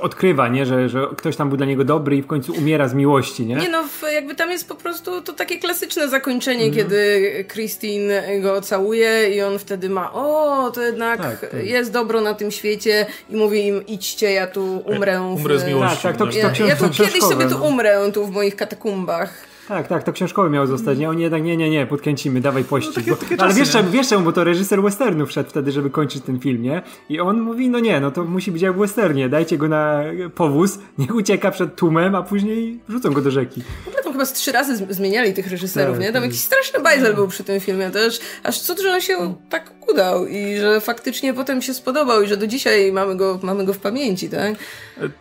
odkrywa, 0.00 0.48
nie? 0.48 0.66
Że, 0.66 0.88
że 0.88 1.06
ktoś 1.16 1.36
tam 1.36 1.48
był 1.48 1.56
dla 1.56 1.66
niego 1.66 1.84
dobry 1.84 2.16
i 2.16 2.22
w 2.22 2.26
końcu 2.26 2.52
umiera 2.52 2.88
z 2.88 2.94
miłości, 2.94 3.46
nie? 3.46 3.56
Nie 3.56 3.68
no, 3.68 3.84
jakby 4.12 4.34
tam 4.34 4.50
jest 4.50 4.68
po 4.68 4.74
prostu 4.74 5.20
to 5.20 5.32
takie 5.32 5.58
klasyczne 5.58 6.08
zakończenie, 6.08 6.64
mm. 6.64 6.74
kiedy 6.76 7.44
Christine 7.52 8.40
go 8.40 8.60
całuje 8.60 9.30
i 9.36 9.42
on 9.42 9.58
wtedy 9.58 9.88
ma 9.88 10.12
o, 10.12 10.70
to 10.74 10.82
jednak 10.82 11.22
tak, 11.22 11.40
tak. 11.40 11.66
jest 11.66 11.92
dobro 11.92 12.20
na 12.20 12.34
tym 12.34 12.50
świecie 12.50 13.06
i 13.30 13.36
mówi 13.36 13.66
im 13.66 13.86
idźcie, 13.86 14.32
ja 14.32 14.46
tu 14.46 14.82
umrę. 14.86 15.20
W... 15.20 15.40
Umrę 15.40 15.58
z 15.58 15.66
miłości. 15.66 16.02
Tak, 16.02 16.16
tak, 16.16 16.18
to, 16.18 16.26
to, 16.26 16.32
to 16.32 16.62
ja, 16.62 16.68
ja 16.68 16.76
tu 16.76 16.90
kiedyś 16.90 17.22
sobie 17.22 17.44
tu 17.44 17.58
no. 17.58 17.64
umrę, 17.64 18.12
tu 18.14 18.26
w 18.26 18.30
moich 18.30 18.56
katakumbach. 18.56 19.51
Tak, 19.72 19.88
tak, 19.88 20.02
to 20.02 20.12
książkowe 20.12 20.50
miało 20.50 20.66
zostać. 20.66 20.98
Nie, 20.98 21.08
oni 21.08 21.22
jednak 21.22 21.42
nie, 21.42 21.56
nie, 21.56 21.70
nie, 21.70 21.86
podkręcimy, 21.86 22.40
dawaj 22.40 22.64
pościg. 22.64 22.96
No, 22.96 23.02
takie, 23.02 23.10
bo, 23.10 23.16
takie 23.16 23.42
ale 23.42 23.54
wiesz 23.54 23.70
czemu, 23.70 23.90
wiesz 23.90 24.08
czemu, 24.08 24.24
bo 24.24 24.32
to 24.32 24.44
reżyser 24.44 24.82
westernów 24.82 25.28
wszedł 25.28 25.50
wtedy, 25.50 25.72
żeby 25.72 25.90
kończyć 25.90 26.22
ten 26.22 26.40
film, 26.40 26.62
nie? 26.62 26.82
I 27.08 27.20
on 27.20 27.40
mówi, 27.40 27.68
no 27.68 27.80
nie, 27.80 28.00
no 28.00 28.10
to 28.10 28.24
musi 28.24 28.52
być 28.52 28.62
jak 28.62 28.74
w 28.76 28.78
westernie, 28.78 29.28
dajcie 29.28 29.58
go 29.58 29.68
na 29.68 30.02
powóz, 30.34 30.78
niech 30.98 31.14
ucieka 31.14 31.50
przed 31.50 31.76
tłumem, 31.76 32.14
a 32.14 32.22
później 32.22 32.80
wrzucą 32.88 33.12
go 33.12 33.20
do 33.20 33.30
rzeki. 33.30 33.62
Ogóle 33.86 34.02
tam 34.02 34.12
chyba 34.12 34.24
z 34.26 34.32
trzy 34.32 34.52
razy 34.52 34.86
zmieniali 34.90 35.32
tych 35.34 35.50
reżyserów, 35.50 35.96
tak, 35.96 36.06
nie? 36.06 36.12
Tam 36.12 36.22
jakiś 36.22 36.40
straszny 36.40 36.80
bajzel 36.80 37.14
był 37.14 37.28
przy 37.28 37.44
tym 37.44 37.60
filmie, 37.60 37.90
to 37.90 37.98
aż, 38.06 38.18
aż 38.42 38.60
cud, 38.60 38.80
że 38.80 38.92
on 38.92 39.00
się 39.00 39.34
tak 39.50 39.72
udał 39.92 40.26
i 40.26 40.58
że 40.58 40.80
faktycznie 40.80 41.34
potem 41.34 41.62
się 41.62 41.74
spodobał 41.74 42.22
i 42.22 42.26
że 42.26 42.36
do 42.36 42.46
dzisiaj 42.46 42.92
mamy 42.92 43.16
go, 43.16 43.40
mamy 43.42 43.64
go 43.64 43.72
w 43.72 43.78
pamięci, 43.78 44.28
tak? 44.28 44.54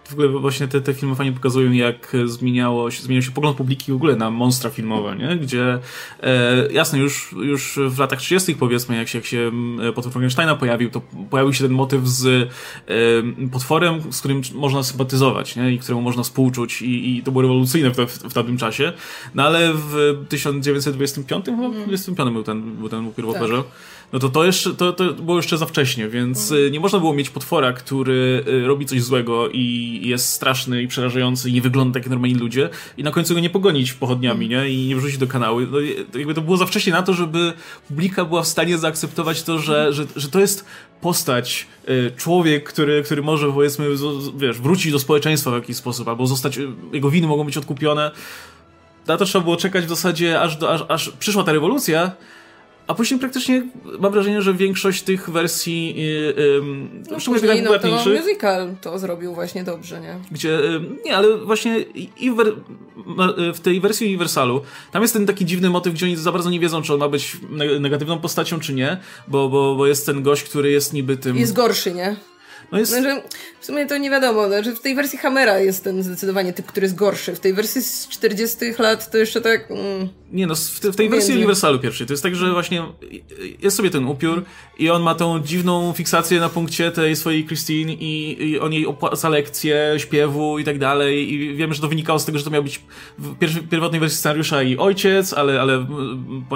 W 0.09 0.13
ogóle 0.13 0.27
właśnie 0.27 0.67
te, 0.67 0.81
te 0.81 0.93
filmy 0.93 1.15
fajnie 1.15 1.31
pokazują, 1.31 1.71
jak 1.71 2.11
zmieniało 2.25 2.91
się, 2.91 3.03
zmieniał 3.03 3.21
się 3.21 3.31
pogląd 3.31 3.57
publiki 3.57 3.91
w 3.91 3.95
ogóle 3.95 4.15
na 4.15 4.31
monstra 4.41 4.69
filmowe, 4.69 5.15
nie? 5.15 5.37
Gdzie 5.37 5.79
e, 6.23 6.71
jasne, 6.71 6.99
już, 6.99 7.31
już 7.31 7.79
w 7.87 7.99
latach 7.99 8.19
30. 8.19 8.55
powiedzmy, 8.55 8.97
jak 8.97 9.07
się, 9.07 9.17
jak 9.17 9.25
się 9.25 9.51
potwór 9.95 10.13
Frankensteina 10.13 10.55
pojawił, 10.55 10.89
to 10.89 11.01
pojawił 11.29 11.53
się 11.53 11.63
ten 11.63 11.73
motyw 11.73 12.07
z 12.07 12.25
e, 12.27 13.47
potworem, 13.51 14.13
z 14.13 14.19
którym 14.19 14.41
można 14.53 14.83
sympatyzować, 14.83 15.55
nie? 15.55 15.71
I 15.71 15.79
któremu 15.79 16.01
można 16.01 16.23
współczuć 16.23 16.81
i, 16.81 17.17
i 17.17 17.23
to 17.23 17.31
było 17.31 17.41
rewolucyjne 17.41 17.91
w, 17.91 17.97
w, 17.97 18.29
w 18.29 18.33
tamtym 18.33 18.57
czasie. 18.57 18.93
No 19.35 19.43
ale 19.43 19.73
w 19.73 20.17
1925 20.29 21.45
chyba, 21.45 21.69
25 21.69 22.31
był 22.31 22.43
ten, 22.43 22.75
był 22.75 22.89
ten 22.89 23.11
w 23.11 23.33
tak. 23.33 23.41
No 24.13 24.19
to 24.19 24.29
to, 24.29 24.45
jeszcze, 24.45 24.73
to, 24.73 24.93
to 24.93 25.13
było 25.13 25.37
jeszcze 25.37 25.57
za 25.57 25.65
wcześnie, 25.65 26.09
więc 26.09 26.51
mm. 26.51 26.71
nie 26.71 26.79
można 26.79 26.99
było 26.99 27.13
mieć 27.13 27.29
potwora, 27.29 27.73
który 27.73 28.43
y, 28.47 28.67
robi 28.67 28.85
coś 28.85 29.01
złego 29.03 29.49
i 29.49 29.99
jest 30.03 30.29
straszny 30.29 30.83
i 30.83 30.87
przerażający 30.87 31.49
i 31.49 31.53
nie 31.53 31.61
wygląda 31.61 31.93
tak 31.93 32.03
jak 32.03 32.09
normalni 32.09 32.35
ludzie 32.35 32.69
i 32.97 33.03
na 33.03 33.11
końcu 33.11 33.33
go 33.33 33.39
nie 33.39 33.49
pogonić 33.49 33.93
pochodniami, 33.93 34.49
nie? 34.49 34.69
I 34.69 34.87
nie 34.87 34.95
wrzucić 34.95 35.17
do 35.17 35.27
kanału. 35.27 35.59
No, 35.61 35.79
jakby 36.19 36.33
to 36.33 36.41
było 36.41 36.57
za 36.57 36.65
wcześnie 36.65 36.93
na 36.93 37.03
to, 37.03 37.13
żeby 37.13 37.53
publika 37.87 38.25
była 38.25 38.43
w 38.43 38.47
stanie 38.47 38.77
zaakceptować 38.77 39.43
to, 39.43 39.59
że, 39.59 39.93
że, 39.93 40.05
że 40.15 40.29
to 40.29 40.39
jest 40.39 40.65
postać, 41.01 41.67
y, 41.89 42.11
człowiek, 42.17 42.69
który, 42.69 43.03
który 43.03 43.21
może 43.21 43.51
powiedzmy, 43.51 43.85
wiesz, 44.37 44.61
wrócić 44.61 44.91
do 44.91 44.99
społeczeństwa 44.99 45.51
w 45.51 45.53
jakiś 45.53 45.77
sposób, 45.77 46.07
albo 46.07 46.27
zostać, 46.27 46.59
jego 46.93 47.09
winy 47.09 47.27
mogą 47.27 47.43
być 47.43 47.57
odkupione. 47.57 48.11
Na 49.07 49.17
to 49.17 49.25
trzeba 49.25 49.43
było 49.43 49.57
czekać 49.57 49.85
w 49.85 49.89
zasadzie, 49.89 50.41
aż, 50.41 50.57
do, 50.57 50.73
aż, 50.73 50.83
aż 50.87 51.09
przyszła 51.19 51.43
ta 51.43 51.51
rewolucja, 51.51 52.11
a 52.91 52.93
później 52.93 53.19
praktycznie 53.19 53.63
mam 53.99 54.11
wrażenie, 54.11 54.41
że 54.41 54.53
większość 54.53 55.03
tych 55.03 55.29
wersji, 55.29 55.95
yy, 55.95 56.61
no, 57.11 57.19
szczególnie 57.19 57.53
tych 57.53 57.63
no, 57.63 57.79
to 57.79 58.09
musical 58.21 58.75
to 58.81 58.99
zrobił 58.99 59.33
właśnie 59.33 59.63
dobrze, 59.63 60.01
nie? 60.01 60.15
Gdzie, 60.31 60.49
yy, 60.49 60.81
nie, 61.05 61.15
ale 61.15 61.37
właśnie 61.37 61.79
i 62.19 62.31
w, 62.31 62.35
w, 63.53 63.59
tej 63.59 63.81
wersji 63.81 64.07
Universalu, 64.07 64.61
tam 64.91 65.01
jest 65.01 65.13
ten 65.13 65.25
taki 65.25 65.45
dziwny 65.45 65.69
motyw, 65.69 65.93
gdzie 65.93 66.05
oni 66.05 66.15
za 66.15 66.31
bardzo 66.31 66.49
nie 66.49 66.59
wiedzą, 66.59 66.81
czy 66.81 66.93
on 66.93 66.99
ma 66.99 67.09
być 67.09 67.37
negatywną 67.79 68.19
postacią, 68.19 68.59
czy 68.59 68.73
nie, 68.73 68.97
bo, 69.27 69.49
bo, 69.49 69.75
bo 69.75 69.87
jest 69.87 70.05
ten 70.05 70.23
gość, 70.23 70.43
który 70.43 70.71
jest 70.71 70.93
niby 70.93 71.17
tym... 71.17 71.37
Jest 71.37 71.53
gorszy, 71.53 71.93
nie? 71.93 72.15
No 72.71 72.79
jest... 72.79 72.91
Znaczy, 72.91 73.21
w 73.59 73.65
sumie 73.65 73.85
to 73.85 73.97
nie 73.97 74.09
wiadomo. 74.09 74.47
Znaczy, 74.47 74.75
w 74.75 74.79
tej 74.79 74.95
wersji 74.95 75.19
Hammera 75.19 75.59
jest 75.59 75.83
ten 75.83 76.03
zdecydowanie 76.03 76.53
typ, 76.53 76.65
który 76.65 76.85
jest 76.85 76.95
gorszy. 76.95 77.35
W 77.35 77.39
tej 77.39 77.53
wersji 77.53 77.81
z 77.81 78.07
40 78.07 78.57
lat 78.79 79.11
to 79.11 79.17
jeszcze 79.17 79.41
tak... 79.41 79.71
Mm, 79.71 80.09
nie 80.31 80.47
no, 80.47 80.55
w, 80.55 80.79
te, 80.79 80.91
w 80.91 80.95
tej 80.95 81.09
wersji 81.09 81.35
Uniwersalu 81.35 81.79
pierwszej 81.79 82.07
to 82.07 82.13
jest 82.13 82.23
tak, 82.23 82.35
że 82.35 82.51
właśnie 82.51 82.83
jest 83.61 83.77
sobie 83.77 83.89
ten 83.89 84.05
upiór 84.05 84.43
i 84.79 84.89
on 84.89 85.01
ma 85.01 85.15
tą 85.15 85.39
dziwną 85.39 85.93
fiksację 85.93 86.39
na 86.39 86.49
punkcie 86.49 86.91
tej 86.91 87.15
swojej 87.15 87.45
Christine 87.45 87.93
i, 87.93 88.43
i 88.49 88.59
on 88.59 88.73
jej 88.73 88.87
opłaca 88.87 89.29
lekcje 89.29 89.93
śpiewu 89.97 90.59
i 90.59 90.63
tak 90.63 90.79
dalej 90.79 91.33
i 91.33 91.55
wiemy, 91.55 91.73
że 91.73 91.81
to 91.81 91.87
wynikało 91.87 92.19
z 92.19 92.25
tego, 92.25 92.37
że 92.37 92.43
to 92.43 92.49
miał 92.49 92.63
być 92.63 92.81
w 93.17 93.35
pierwotnej 93.69 94.01
wersji 94.01 94.17
scenariusza 94.17 94.63
i 94.63 94.77
ojciec, 94.77 95.33
ale, 95.33 95.61
ale 95.61 95.85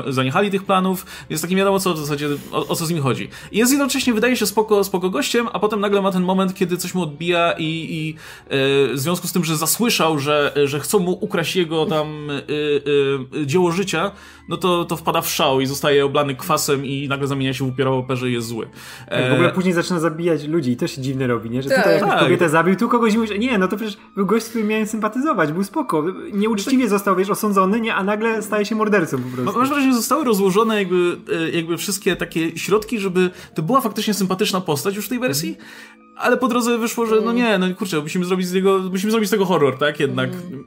zaniechali 0.08 0.52
tych 0.52 0.64
planów, 0.64 1.06
więc 1.30 1.42
tak 1.42 1.50
nie 1.52 1.58
wiadomo 1.58 1.80
co 1.80 1.94
w 1.94 1.98
zasadzie, 1.98 2.28
o, 2.52 2.68
o 2.68 2.76
co 2.76 2.86
z 2.86 2.90
nim 2.90 3.02
chodzi. 3.02 3.30
I 3.52 3.58
jest 3.58 3.72
jednocześnie, 3.72 4.14
wydaje 4.14 4.38
się 4.38 4.46
spoko, 4.46 4.84
spoko 4.84 5.10
gościem, 5.10 5.48
a 5.54 5.60
potem 5.60 5.80
nagle 5.80 6.02
ma 6.06 6.12
ten 6.12 6.24
moment, 6.24 6.54
kiedy 6.54 6.78
coś 6.78 6.94
mu 6.94 7.02
odbija 7.02 7.52
i, 7.52 7.64
i 7.64 8.14
e, 8.14 8.58
w 8.94 9.00
związku 9.00 9.28
z 9.28 9.32
tym, 9.32 9.44
że 9.44 9.58
zasłyszał, 9.58 10.20
że, 10.20 10.54
że 10.66 10.80
chcą 10.80 11.00
mu 11.00 11.12
ukraść 11.12 11.56
jego 11.56 11.86
tam 11.86 12.30
e, 12.30 12.34
e, 13.42 13.46
dzieło 13.46 13.72
życia, 13.72 14.12
no 14.50 14.58
to, 14.58 14.86
to 14.86 14.98
wpada 14.98 15.22
w 15.22 15.30
szał 15.30 15.62
i 15.62 15.66
zostaje 15.66 16.06
oblany 16.06 16.36
kwasem 16.36 16.86
i 16.86 17.08
nagle 17.08 17.28
zamienia 17.28 17.54
się 17.54 17.66
w 17.66 17.68
upierową 17.68 17.98
operze 17.98 18.30
i 18.30 18.34
jest 18.34 18.48
zły. 18.48 18.68
Tak, 19.10 19.30
w 19.30 19.34
ogóle 19.34 19.50
później 19.50 19.74
zaczyna 19.74 20.00
zabijać 20.00 20.44
ludzi 20.44 20.72
i 20.72 20.78
też 20.78 20.96
się 20.96 21.02
dziwne 21.02 21.28
robi, 21.28 21.50
nie? 21.50 21.62
Że 21.62 21.70
tak. 21.70 21.78
tutaj 21.78 21.94
jakąś 21.94 22.10
tak. 22.10 22.20
kobietę 22.20 22.50
zabił, 22.50 22.76
tu 22.76 22.90
kogoś 22.90 23.16
mówisz, 23.16 23.32
nie, 23.40 23.58
no 23.58 23.68
to 23.68 23.78
przecież 23.78 23.98
był 24.16 24.26
gość, 24.26 24.46
z 24.46 24.50
którym 24.50 24.68
miałem 24.68 24.88
sympatyzować, 24.88 25.52
był 25.52 25.64
spoko. 25.64 26.04
Nieuczciwie 26.34 26.90
został, 26.90 27.16
wiesz, 27.16 27.30
osądzony, 27.30 27.82
nie, 27.82 27.96
a 27.96 28.04
nagle 28.04 28.42
staje 28.42 28.66
się 28.66 28.76
mordercą 28.76 29.18
po 29.18 29.30
prostu. 29.30 29.60
Masz 29.60 29.70
wrażenie, 29.70 29.92
że 29.92 29.98
zostały 29.98 30.26
rozłożone 30.26 30.76
jakby, 30.76 31.18
jakby 31.54 31.78
wszystkie 31.78 32.16
takie 32.16 32.58
środki, 32.58 33.00
żeby 33.00 33.30
to 33.54 33.62
była 33.62 33.82
faktycznie 33.82 34.14
sympatyczna 34.14 34.62
postać 34.62 34.96
już 34.96 35.06
w 35.06 35.10
tej 35.10 35.20
wersji, 35.20 35.50
mhm 35.50 35.95
ale 36.16 36.38
po 36.38 36.48
drodze 36.48 36.78
wyszło, 36.78 37.06
że 37.06 37.22
no 37.22 37.34
nie, 37.34 37.58
no 37.58 37.66
kurczę, 37.78 38.02
musimy 38.02 38.26
zrobić 38.26 38.48
z 38.48 38.54
niego, 38.54 38.80
musimy 38.92 39.12
zrobić 39.12 39.30
z 39.30 39.32
tego 39.32 39.46
horror, 39.46 39.78
tak? 39.78 40.00
Jednak. 40.00 40.30
Mm. 40.30 40.66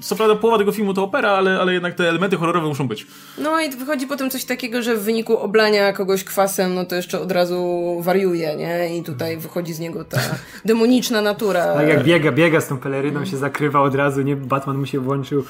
Co 0.00 0.16
prawda 0.16 0.36
połowa 0.36 0.58
tego 0.58 0.72
filmu 0.72 0.94
to 0.94 1.04
opera, 1.04 1.30
ale, 1.30 1.60
ale 1.60 1.72
jednak 1.72 1.94
te 1.94 2.08
elementy 2.08 2.36
horrorowe 2.36 2.68
muszą 2.68 2.88
być. 2.88 3.06
No 3.38 3.60
i 3.60 3.70
wychodzi 3.70 4.06
potem 4.06 4.30
coś 4.30 4.44
takiego, 4.44 4.82
że 4.82 4.96
w 4.96 5.02
wyniku 5.02 5.38
oblania 5.38 5.92
kogoś 5.92 6.24
kwasem, 6.24 6.74
no 6.74 6.84
to 6.84 6.96
jeszcze 6.96 7.20
od 7.20 7.32
razu 7.32 7.96
wariuje, 8.00 8.56
nie? 8.56 8.98
I 8.98 9.02
tutaj 9.02 9.36
wychodzi 9.36 9.72
z 9.74 9.78
niego 9.78 10.04
ta 10.04 10.20
demoniczna 10.64 11.22
natura. 11.22 11.74
Tak 11.74 11.88
jak 11.88 12.04
biega, 12.04 12.32
biega 12.32 12.60
z 12.60 12.68
tą 12.68 12.78
peleryną, 12.78 13.24
się 13.24 13.36
zakrywa 13.36 13.80
od 13.80 13.94
razu, 13.94 14.22
nie? 14.22 14.36
Batman 14.36 14.78
mu 14.78 14.86
się 14.86 15.00
włączył. 15.00 15.44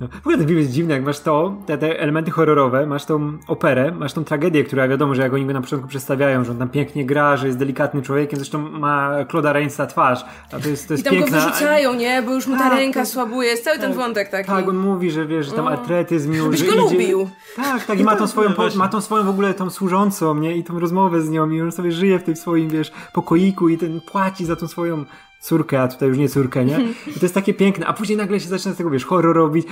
No, 0.00 0.08
w 0.08 0.18
ogóle 0.18 0.38
ten 0.38 0.46
film 0.46 0.58
jest 0.58 0.70
dziwny, 0.70 0.94
jak 0.94 1.04
masz 1.04 1.20
to, 1.20 1.56
te, 1.66 1.78
te, 1.78 2.00
elementy 2.00 2.30
horrorowe, 2.30 2.86
masz 2.86 3.04
tą 3.04 3.38
operę, 3.48 3.92
masz 3.92 4.12
tą 4.12 4.24
tragedię, 4.24 4.64
która 4.64 4.88
wiadomo, 4.88 5.14
że 5.14 5.22
jak 5.22 5.34
oni 5.34 5.46
go 5.46 5.52
na 5.52 5.60
początku 5.60 5.88
przedstawiają, 5.88 6.44
że 6.44 6.52
on 6.52 6.58
tam 6.58 6.68
pięknie 6.68 7.06
gra, 7.06 7.36
że 7.36 7.46
jest 7.46 7.58
delikatnym 7.58 8.02
człowiekiem, 8.02 8.38
zresztą 8.38 8.58
ma 8.58 9.24
Claude'a 9.24 9.52
Rainsa 9.52 9.86
twarz, 9.86 10.24
a 10.52 10.60
to 10.60 10.68
jest, 10.68 10.88
to 10.88 10.94
jest 10.94 11.00
I 11.00 11.04
tam 11.04 11.14
piękna... 11.14 11.38
go 11.38 11.44
wyrzucają, 11.44 11.94
nie? 11.94 12.22
Bo 12.22 12.34
już 12.34 12.46
mu 12.46 12.56
ta 12.56 12.62
tak, 12.62 12.78
ręka 12.78 13.00
to... 13.00 13.06
słabuje, 13.06 13.48
jest 13.48 13.64
cały 13.64 13.78
tak, 13.78 13.86
ten 13.86 13.96
wątek 13.96 14.28
taki. 14.28 14.48
Tak, 14.48 14.68
on 14.68 14.76
mówi, 14.76 15.10
że 15.10 15.26
wiesz, 15.26 15.46
że 15.46 15.52
tam 15.52 15.66
artretyzm 15.66 16.32
już... 16.32 16.48
Byś 16.48 16.64
go 16.64 16.72
idzie... 16.72 16.80
lubił. 16.80 17.28
Tak, 17.56 17.84
tak, 17.84 18.00
i 18.00 18.04
ma 18.04 18.16
tą 18.16 18.26
swoją, 18.26 18.52
po, 18.52 18.68
ma 18.74 18.88
tą 18.88 19.00
swoją 19.00 19.24
w 19.24 19.28
ogóle 19.28 19.54
tą 19.54 19.70
służącą, 19.70 20.34
nie? 20.34 20.56
I 20.56 20.64
tą 20.64 20.80
rozmowę 20.80 21.22
z 21.22 21.30
nią 21.30 21.50
i 21.50 21.62
on 21.62 21.72
sobie 21.72 21.92
żyje 21.92 22.18
w 22.18 22.22
tym 22.22 22.36
swoim, 22.36 22.68
wiesz, 22.68 22.92
pokoiku 23.12 23.68
i 23.68 23.78
ten 23.78 24.00
płaci 24.00 24.44
za 24.44 24.56
tą 24.56 24.68
swoją 24.68 25.04
córkę, 25.46 25.82
a 25.82 25.88
tutaj 25.88 26.08
już 26.08 26.18
nie 26.18 26.28
córkę, 26.28 26.64
nie? 26.64 26.80
I 27.06 27.12
to 27.12 27.20
jest 27.22 27.34
takie 27.34 27.54
piękne, 27.54 27.86
a 27.86 27.92
później 27.92 28.18
nagle 28.18 28.40
się 28.40 28.48
zaczyna 28.48 28.74
z 28.74 28.76
tego, 28.76 28.90
wiesz, 28.90 29.04
horror 29.04 29.36
robić, 29.36 29.66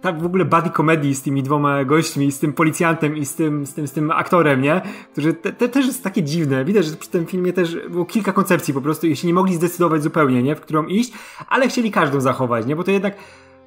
tak 0.00 0.22
w 0.22 0.26
ogóle 0.26 0.44
buddy 0.44 0.70
comedy 0.70 1.14
z 1.14 1.22
tymi 1.22 1.42
dwoma 1.42 1.84
gośćmi, 1.84 2.32
z 2.32 2.38
tym 2.38 2.52
policjantem 2.52 3.16
i 3.16 3.26
z 3.26 3.34
tym, 3.34 3.66
z 3.66 3.74
tym, 3.74 3.88
z 3.88 3.92
tym 3.92 4.10
aktorem, 4.10 4.62
nie? 4.62 4.82
Którzy 5.12 5.34
te, 5.34 5.52
te 5.52 5.68
też 5.68 5.86
jest 5.86 6.04
takie 6.04 6.22
dziwne. 6.22 6.64
Widać, 6.64 6.86
że 6.86 6.96
przy 6.96 7.10
tym 7.10 7.26
filmie 7.26 7.52
też 7.52 7.76
było 7.90 8.04
kilka 8.04 8.32
koncepcji 8.32 8.74
po 8.74 8.80
prostu 8.80 9.06
i 9.06 9.16
się 9.16 9.26
nie 9.26 9.34
mogli 9.34 9.54
zdecydować 9.54 10.02
zupełnie, 10.02 10.42
nie? 10.42 10.56
W 10.56 10.60
którą 10.60 10.86
iść, 10.86 11.12
ale 11.48 11.68
chcieli 11.68 11.90
każdą 11.90 12.20
zachować, 12.20 12.66
nie? 12.66 12.76
Bo 12.76 12.84
to 12.84 12.90
jednak 12.90 13.16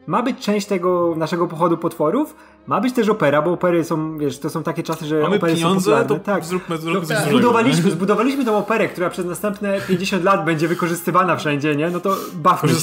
ma 0.07 0.23
być 0.23 0.39
część 0.39 0.67
tego 0.67 1.13
naszego 1.17 1.47
pochodu 1.47 1.77
potworów, 1.77 2.35
ma 2.67 2.81
być 2.81 2.93
też 2.93 3.09
opera, 3.09 3.41
bo 3.41 3.51
opery 3.51 3.83
są, 3.83 4.17
wiesz, 4.17 4.39
to 4.39 4.49
są 4.49 4.63
takie 4.63 4.83
czasy, 4.83 5.05
że 5.05 5.19
Mamy 5.19 5.35
opery 5.35 5.53
pieniądze, 5.53 5.79
są 5.79 5.85
popularne. 5.85 6.07
To 6.07 6.25
tak. 6.25 6.45
zróbmy, 6.45 6.77
zróbmy 6.77 7.15
tak. 7.15 7.29
Zbudowaliśmy, 7.29 7.91
zbudowaliśmy 7.91 8.45
tą 8.45 8.57
operę, 8.57 8.87
która 8.87 9.09
przez 9.09 9.25
następne 9.25 9.81
50 9.87 10.23
lat 10.23 10.45
będzie 10.45 10.67
wykorzystywana 10.67 11.35
wszędzie, 11.35 11.75
nie? 11.75 11.89
No 11.89 11.99
to 11.99 12.17
bawmy 12.33 12.69
się. 12.69 12.75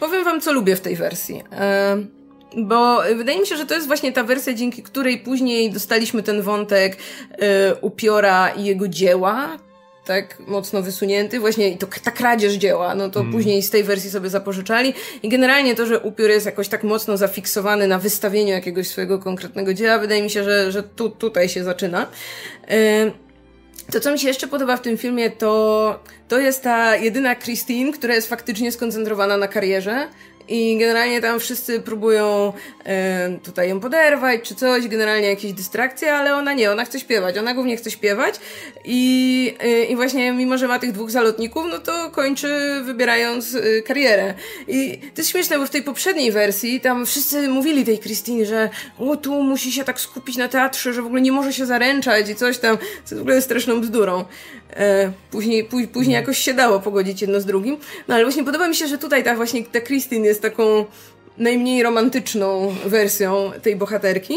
powiem 0.00 0.24
wam, 0.24 0.40
co 0.40 0.52
lubię 0.52 0.76
w 0.76 0.80
tej 0.80 0.96
wersji. 0.96 1.42
Bo 2.56 3.02
wydaje 3.16 3.40
mi 3.40 3.46
się, 3.46 3.56
że 3.56 3.66
to 3.66 3.74
jest 3.74 3.86
właśnie 3.86 4.12
ta 4.12 4.24
wersja, 4.24 4.54
dzięki 4.54 4.82
której 4.82 5.18
później 5.18 5.72
dostaliśmy 5.72 6.22
ten 6.22 6.42
wątek 6.42 6.96
e, 7.30 7.74
upiora 7.74 8.48
i 8.48 8.64
jego 8.64 8.88
dzieła, 8.88 9.48
tak 10.06 10.38
mocno 10.46 10.82
wysunięty, 10.82 11.40
właśnie 11.40 11.68
i 11.68 11.78
to 11.78 11.86
ta 12.04 12.10
kradzież 12.10 12.52
dzieła, 12.52 12.94
no 12.94 13.10
to 13.10 13.20
mm. 13.20 13.32
później 13.32 13.62
z 13.62 13.70
tej 13.70 13.84
wersji 13.84 14.10
sobie 14.10 14.30
zapożyczali 14.30 14.94
i 15.22 15.28
generalnie 15.28 15.74
to, 15.74 15.86
że 15.86 16.00
upiór 16.00 16.30
jest 16.30 16.46
jakoś 16.46 16.68
tak 16.68 16.82
mocno 16.82 17.16
zafiksowany 17.16 17.88
na 17.88 17.98
wystawieniu 17.98 18.50
jakiegoś 18.50 18.88
swojego 18.88 19.18
konkretnego 19.18 19.74
dzieła, 19.74 19.98
wydaje 19.98 20.22
mi 20.22 20.30
się, 20.30 20.44
że, 20.44 20.72
że 20.72 20.82
tu, 20.82 21.10
tutaj 21.10 21.48
się 21.48 21.64
zaczyna. 21.64 22.06
To, 23.92 24.00
co 24.00 24.12
mi 24.12 24.18
się 24.18 24.28
jeszcze 24.28 24.46
podoba 24.46 24.76
w 24.76 24.82
tym 24.82 24.98
filmie, 24.98 25.30
to, 25.30 26.00
to 26.28 26.38
jest 26.38 26.62
ta 26.62 26.96
jedyna 26.96 27.36
Christine, 27.36 27.92
która 27.92 28.14
jest 28.14 28.28
faktycznie 28.28 28.72
skoncentrowana 28.72 29.36
na 29.36 29.48
karierze 29.48 30.08
i 30.48 30.76
generalnie 30.78 31.20
tam 31.20 31.40
wszyscy 31.40 31.80
próbują 31.80 32.52
e, 32.84 33.38
tutaj 33.42 33.68
ją 33.68 33.80
poderwać 33.80 34.40
czy 34.42 34.54
coś, 34.54 34.88
generalnie 34.88 35.28
jakieś 35.28 35.52
dystrakcje, 35.52 36.14
ale 36.14 36.34
ona 36.34 36.52
nie, 36.52 36.70
ona 36.70 36.84
chce 36.84 37.00
śpiewać, 37.00 37.38
ona 37.38 37.54
głównie 37.54 37.76
chce 37.76 37.90
śpiewać 37.90 38.34
i, 38.84 39.54
e, 39.60 39.84
i 39.84 39.96
właśnie 39.96 40.32
mimo, 40.32 40.58
że 40.58 40.68
ma 40.68 40.78
tych 40.78 40.92
dwóch 40.92 41.10
zalotników, 41.10 41.64
no 41.70 41.78
to 41.78 42.10
kończy 42.10 42.80
wybierając 42.84 43.54
e, 43.54 43.82
karierę. 43.82 44.34
I 44.68 44.98
to 44.98 45.20
jest 45.20 45.30
śmieszne, 45.30 45.58
bo 45.58 45.66
w 45.66 45.70
tej 45.70 45.82
poprzedniej 45.82 46.32
wersji 46.32 46.80
tam 46.80 47.06
wszyscy 47.06 47.48
mówili 47.48 47.84
tej 47.84 47.98
Christine, 47.98 48.46
że 48.46 48.70
o 48.98 49.16
tu 49.16 49.42
musi 49.42 49.72
się 49.72 49.84
tak 49.84 50.00
skupić 50.00 50.36
na 50.36 50.48
teatrze, 50.48 50.92
że 50.92 51.02
w 51.02 51.06
ogóle 51.06 51.20
nie 51.20 51.32
może 51.32 51.52
się 51.52 51.66
zaręczać 51.66 52.30
i 52.30 52.34
coś 52.34 52.58
tam, 52.58 52.78
co 53.04 53.16
w 53.16 53.20
ogóle 53.20 53.34
jest 53.34 53.46
straszną 53.46 53.80
bzdurą. 53.80 54.24
E, 54.76 55.12
później, 55.30 55.68
później, 55.92 56.14
jakoś 56.14 56.38
się 56.38 56.54
dało 56.54 56.80
pogodzić 56.80 57.20
jedno 57.20 57.40
z 57.40 57.44
drugim. 57.44 57.76
No 58.08 58.14
ale 58.14 58.24
właśnie 58.24 58.44
podoba 58.44 58.68
mi 58.68 58.74
się, 58.74 58.86
że 58.86 58.98
tutaj 58.98 59.24
ta 59.24 59.34
właśnie 59.34 59.64
ta 59.64 59.80
Christine 59.80 60.26
jest 60.26 60.35
taką 60.42 60.84
najmniej 61.38 61.82
romantyczną 61.82 62.74
wersją 62.86 63.52
tej 63.62 63.76
bohaterki. 63.76 64.34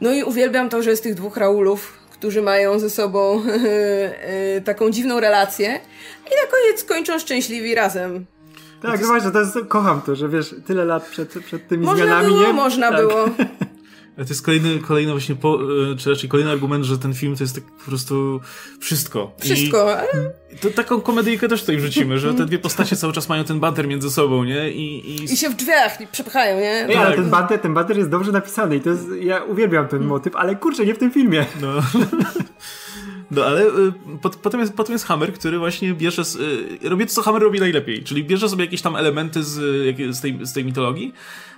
No 0.00 0.12
i 0.12 0.22
uwielbiam 0.22 0.68
to, 0.68 0.82
że 0.82 0.90
jest 0.90 1.02
tych 1.02 1.14
dwóch 1.14 1.36
Raulów, 1.36 1.92
którzy 2.12 2.42
mają 2.42 2.78
ze 2.78 2.90
sobą 2.90 3.42
e, 4.56 4.60
taką 4.60 4.90
dziwną 4.90 5.20
relację 5.20 5.80
i 6.26 6.30
na 6.30 6.50
koniec 6.50 6.84
kończą 6.84 7.18
szczęśliwi 7.18 7.74
razem. 7.74 8.26
Tak, 8.82 9.00
no 9.00 9.06
właśnie, 9.06 9.30
to 9.30 9.40
jest, 9.40 9.58
kocham 9.68 10.02
to, 10.02 10.16
że 10.16 10.28
wiesz, 10.28 10.54
tyle 10.66 10.84
lat 10.84 11.08
przed, 11.08 11.38
przed 11.44 11.68
tymi 11.68 11.84
można 11.84 12.04
zmianami, 12.04 12.28
było, 12.28 12.46
nie? 12.46 12.52
Można 12.52 12.90
tak. 12.90 13.00
było. 13.00 13.28
To 14.16 14.22
jest 14.22 14.42
kolejny, 14.42 14.78
kolejny 14.78 15.12
właśnie, 15.12 15.34
po, 15.34 15.58
e, 15.92 15.96
czy 15.96 16.10
raczej 16.10 16.28
kolejny 16.28 16.52
argument, 16.52 16.84
że 16.84 16.98
ten 16.98 17.14
film 17.14 17.36
to 17.36 17.44
jest 17.44 17.54
tak 17.54 17.64
po 17.64 17.84
prostu 17.84 18.40
wszystko. 18.80 19.34
Wszystko, 19.40 19.98
ale 19.98 20.32
I 20.52 20.56
to 20.56 20.70
taką 20.70 21.00
komedyjkę 21.00 21.48
też 21.48 21.60
tutaj 21.60 21.76
wrzucimy, 21.76 22.18
że 22.18 22.34
te 22.34 22.46
dwie 22.46 22.58
postacie 22.58 22.96
cały 22.96 23.12
czas 23.12 23.28
mają 23.28 23.44
ten 23.44 23.60
banter 23.60 23.88
między 23.88 24.10
sobą, 24.10 24.44
nie? 24.44 24.70
I, 24.70 25.10
i... 25.10 25.24
i 25.24 25.36
się 25.36 25.50
w 25.50 25.54
drzwiach 25.54 25.98
przepychają, 26.12 26.60
nie? 26.60 26.98
Ale 26.98 27.06
Tak. 27.06 27.16
ten 27.16 27.30
banter, 27.30 27.58
ten 27.60 27.74
banter 27.74 27.96
jest 27.98 28.10
dobrze 28.10 28.32
napisany 28.32 28.76
i 28.76 28.80
to 28.80 28.90
jest, 28.90 29.06
ja 29.20 29.44
uwielbiam 29.44 29.88
ten 29.88 30.04
motyw, 30.04 30.36
ale 30.36 30.56
kurczę, 30.56 30.86
nie 30.86 30.94
w 30.94 30.98
tym 30.98 31.10
filmie. 31.10 31.46
No. 31.60 31.68
No 33.30 33.44
ale 33.44 33.66
y, 33.66 33.92
pot, 34.22 34.36
potem, 34.36 34.60
jest, 34.60 34.74
potem 34.74 34.92
jest 34.92 35.04
Hammer, 35.04 35.32
który 35.32 35.58
właśnie 35.58 35.94
bierze. 35.94 36.24
Z, 36.24 36.36
y, 36.36 36.88
robi 36.88 37.06
to, 37.06 37.12
co 37.12 37.22
Hammer 37.22 37.42
robi 37.42 37.60
najlepiej, 37.60 38.04
czyli 38.04 38.24
bierze 38.24 38.48
sobie 38.48 38.64
jakieś 38.64 38.82
tam 38.82 38.96
elementy 38.96 39.42
z, 39.42 39.58
y, 39.98 40.12
z, 40.12 40.20
tej, 40.20 40.38
z 40.42 40.52
tej 40.52 40.64
mitologii. 40.64 41.12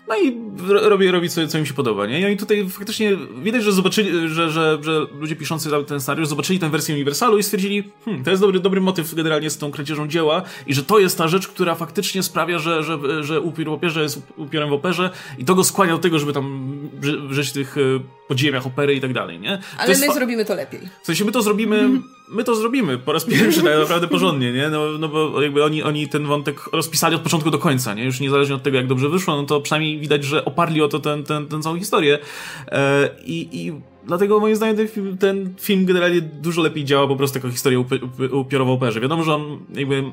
No 0.09 0.17
i 0.19 0.37
ro- 0.69 0.89
robi, 0.89 1.11
robi 1.11 1.29
co, 1.29 1.47
co 1.49 1.59
im 1.59 1.67
się 1.67 1.75
podoba, 1.75 2.07
nie? 2.07 2.21
I 2.21 2.25
oni 2.27 2.37
tutaj 2.37 2.69
faktycznie 2.69 3.17
widać, 3.43 3.63
że 3.63 3.73
zobaczyli, 3.73 4.29
że, 4.29 4.51
że, 4.51 4.79
że 4.83 5.07
ludzie 5.21 5.37
piszący 5.37 5.71
ten 5.87 6.01
scenariusz 6.01 6.29
zobaczyli 6.29 6.59
tę 6.59 6.71
wersję 6.71 6.95
Uniwersalu 6.95 7.39
i 7.39 7.43
stwierdzili, 7.43 7.85
hmm, 8.05 8.25
to 8.25 8.31
jest 8.31 8.43
dobry, 8.43 8.61
dobry 8.61 8.81
motyw 8.81 9.15
generalnie 9.15 9.51
z 9.51 9.59
tą 9.59 9.71
kradzieżą 9.71 10.09
dzieła 10.09 10.43
i 10.67 10.75
że 10.75 10.83
to 10.85 10.99
jest 10.99 11.19
ta 11.19 11.29
rzecz, 11.29 11.49
która 11.49 11.75
faktycznie 11.75 12.23
sprawia, 12.23 12.59
że, 12.59 12.83
że, 12.83 12.99
że 13.25 13.41
upiór 13.41 13.67
w 13.67 13.73
operze 13.73 14.03
jest 14.03 14.23
upiorem 14.37 14.69
w 14.69 14.73
operze 14.73 15.11
i 15.39 15.45
to 15.45 15.55
go 15.55 15.65
skłania 15.65 15.93
do 15.93 15.99
tego, 15.99 16.19
żeby 16.19 16.33
tam 16.33 16.77
ży- 17.03 17.21
żyć 17.31 17.49
w 17.49 17.53
tych 17.53 17.77
y, 17.77 18.01
podziemiach 18.29 18.67
opery 18.67 18.95
i 18.95 19.01
tak 19.01 19.13
dalej, 19.13 19.41
nie? 19.41 19.59
To 19.59 19.83
Ale 19.83 19.99
my 19.99 20.13
zrobimy 20.15 20.45
to 20.45 20.55
lepiej. 20.55 20.81
w 21.03 21.07
sensie 21.07 21.25
my 21.25 21.33
to 21.33 21.43
zrobimy, 21.43 21.91
my 22.29 22.45
to 22.45 22.55
zrobimy 22.55 22.99
po 22.99 23.13
raz 23.13 23.25
pierwszy 23.25 23.63
tak 23.63 23.79
naprawdę 23.79 24.09
porządnie, 24.09 24.53
nie? 24.53 24.71
No, 24.71 24.99
no 24.99 25.09
bo 25.09 25.43
jakby 25.43 25.65
oni, 25.65 25.83
oni 25.83 26.09
ten 26.09 26.27
wątek 26.27 26.61
rozpisali 26.73 27.17
od 27.17 27.23
początku 27.23 27.51
do 27.51 27.59
końca, 27.59 27.95
nie? 27.95 28.05
Już 28.05 28.21
niezależnie 28.21 28.55
od 28.55 28.63
tego, 28.63 28.77
jak 28.77 28.87
dobrze 28.87 29.09
wyszło, 29.09 29.37
no 29.37 29.43
to 29.43 29.61
przynajmniej 29.61 29.99
widać, 29.99 30.25
że 30.25 30.45
oparli 30.45 30.83
o 30.83 30.89
to 30.89 31.01
ten, 31.01 31.25
ten, 31.25 31.47
ten 31.47 31.63
całą 31.63 31.79
historię. 31.79 32.19
E, 32.69 33.11
i, 33.25 33.49
I 33.53 33.73
dlatego 34.07 34.41
moim 34.41 34.57
zdaniem 34.57 34.77
ten 34.77 34.89
film, 34.89 35.19
ten 35.19 35.55
film 35.61 35.87
generalnie 35.87 36.21
dużo 36.21 36.63
lepiej 36.63 36.85
działa 36.85 37.09
po 37.09 37.17
prostu 37.17 37.39
jako 37.39 37.51
historia 37.51 37.79
upy, 37.79 38.01
upiorowa 38.33 38.73
operze. 38.73 39.01
Wiadomo, 39.01 39.23
że 39.23 39.35
on 39.35 39.59
jakby 39.75 40.05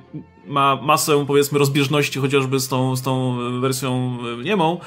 ma 0.47 0.75
masę, 0.75 1.25
powiedzmy, 1.27 1.59
rozbieżności 1.59 2.19
chociażby 2.19 2.59
z 2.59 2.67
tą, 2.67 2.95
z 2.95 3.01
tą 3.01 3.37
wersją 3.61 4.17
e, 4.39 4.43
niemą, 4.43 4.79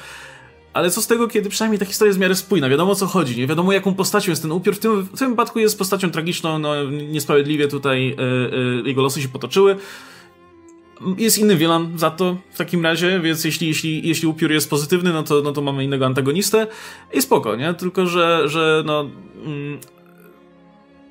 ale 0.75 0.91
co 0.91 1.01
z 1.01 1.07
tego, 1.07 1.27
kiedy 1.27 1.49
przynajmniej 1.49 1.79
ta 1.79 1.85
historia 1.85 2.09
jest 2.09 2.19
w 2.19 2.21
miarę 2.21 2.35
spójna, 2.35 2.69
wiadomo 2.69 2.91
o 2.91 2.95
co 2.95 3.07
chodzi, 3.07 3.37
nie 3.37 3.47
wiadomo 3.47 3.73
jaką 3.73 3.93
postacią 3.93 4.31
jest 4.31 4.41
ten 4.41 4.51
upiór. 4.51 4.75
W 4.75 4.79
tym, 4.79 5.01
w 5.01 5.19
tym 5.19 5.29
wypadku 5.29 5.59
jest 5.59 5.77
postacią 5.77 6.11
tragiczną, 6.11 6.59
no 6.59 6.83
niesprawiedliwie 6.91 7.67
tutaj 7.67 8.09
e, 8.09 8.21
e, 8.85 8.87
jego 8.87 9.01
losy 9.01 9.21
się 9.21 9.27
potoczyły. 9.27 9.75
Jest 11.17 11.37
inny 11.37 11.55
wielan 11.55 11.99
za 11.99 12.11
to 12.11 12.37
w 12.51 12.57
takim 12.57 12.83
razie, 12.83 13.19
więc 13.19 13.45
jeśli, 13.45 13.67
jeśli, 13.67 14.07
jeśli 14.07 14.27
upiór 14.27 14.51
jest 14.51 14.69
pozytywny, 14.69 15.13
no 15.13 15.23
to, 15.23 15.41
no 15.41 15.51
to 15.51 15.61
mamy 15.61 15.83
innego 15.83 16.05
antagonistę 16.05 16.67
i 17.13 17.21
spoko, 17.21 17.55
nie? 17.55 17.73
Tylko, 17.73 18.05
że, 18.05 18.49
że 18.49 18.83
no... 18.85 19.09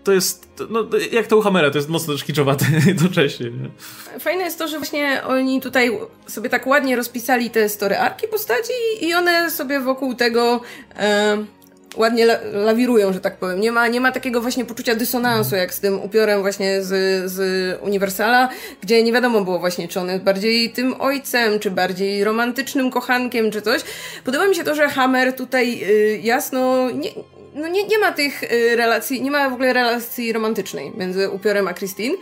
To 0.05 0.13
jest, 0.13 0.49
no, 0.71 0.85
jak 1.13 1.27
to 1.27 1.37
u 1.37 1.41
Hammera, 1.41 1.71
to 1.71 1.79
jest 1.79 1.89
mocno 1.89 2.15
też 2.15 2.25
kiczowate 2.25 2.67
jednocześnie. 2.87 3.51
Nie? 3.51 3.71
Fajne 4.21 4.45
jest 4.45 4.59
to, 4.59 4.69
że 4.69 4.79
właśnie 4.79 5.23
oni 5.27 5.61
tutaj 5.61 5.99
sobie 6.27 6.49
tak 6.49 6.67
ładnie 6.67 6.97
rozpisali 6.97 7.51
te 7.51 7.69
story 7.69 7.97
arki 7.97 8.29
postaci 8.29 8.73
i 9.01 9.15
one 9.15 9.51
sobie 9.51 9.81
wokół 9.81 10.15
tego 10.15 10.61
e, 10.97 11.45
ładnie 11.97 12.25
la 12.25 12.39
lawirują, 12.53 13.13
że 13.13 13.21
tak 13.21 13.37
powiem. 13.37 13.61
Nie 13.61 13.73
ma, 13.73 13.89
nie 13.89 14.01
ma 14.01 14.13
takiego 14.13 14.41
właśnie 14.41 14.65
poczucia 14.65 14.95
dysonansu, 14.95 15.57
jak 15.57 15.75
z 15.75 15.81
tym 15.81 16.03
upiorem 16.03 16.41
właśnie 16.41 16.83
z, 16.83 17.31
z 17.31 17.39
Uniwersala, 17.83 18.49
gdzie 18.83 19.03
nie 19.03 19.13
wiadomo 19.13 19.41
było 19.41 19.59
właśnie, 19.59 19.89
czy 19.89 20.01
on 20.01 20.09
jest 20.09 20.25
bardziej 20.25 20.71
tym 20.71 21.01
ojcem, 21.01 21.59
czy 21.59 21.71
bardziej 21.71 22.25
romantycznym 22.25 22.91
kochankiem, 22.91 23.51
czy 23.51 23.63
coś. 23.63 23.81
Podoba 24.25 24.49
mi 24.49 24.55
się 24.55 24.65
to, 24.65 24.75
że 24.75 24.89
Hammer 24.89 25.33
tutaj 25.33 25.83
y, 25.83 26.21
jasno 26.23 26.91
nie, 26.91 27.11
no 27.55 27.69
nie, 27.69 27.87
nie 27.87 27.99
ma 27.99 28.13
tych 28.13 28.43
y, 28.43 28.77
relacji, 28.77 29.23
nie 29.23 29.31
ma 29.31 29.51
w 29.51 29.53
ogóle 29.53 29.73
relacji 29.73 30.33
romantycznej 30.33 30.93
między 30.97 31.31
upiorem 31.31 31.69
a 31.69 31.75
Christine. 31.75 32.17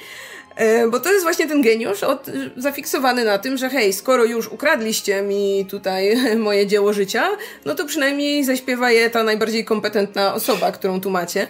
E, 0.57 0.89
Bo 0.89 1.01
to 1.01 1.13
jest 1.13 1.25
właśnie 1.25 1.49
ten 1.49 1.63
geniusz 1.63 2.03
od, 2.03 2.27
zafiksowany 2.57 3.25
na 3.25 3.39
tym, 3.39 3.57
że 3.57 3.71
hej, 3.71 3.93
skoro 3.93 4.25
już 4.25 4.49
ukradliście 4.49 5.23
mi 5.23 5.67
tutaj 5.71 6.17
moje 6.37 6.67
dzieło 6.67 6.93
życia, 6.93 7.29
no 7.65 7.75
to 7.75 7.87
przynajmniej 7.87 8.45
zaśpiewa 8.45 8.91
je 8.91 9.11
ta 9.11 9.23
najbardziej 9.23 9.65
kompetentna 9.65 10.35
osoba, 10.35 10.73
którą 10.73 11.01
tu 11.01 11.11
macie. 11.11 11.49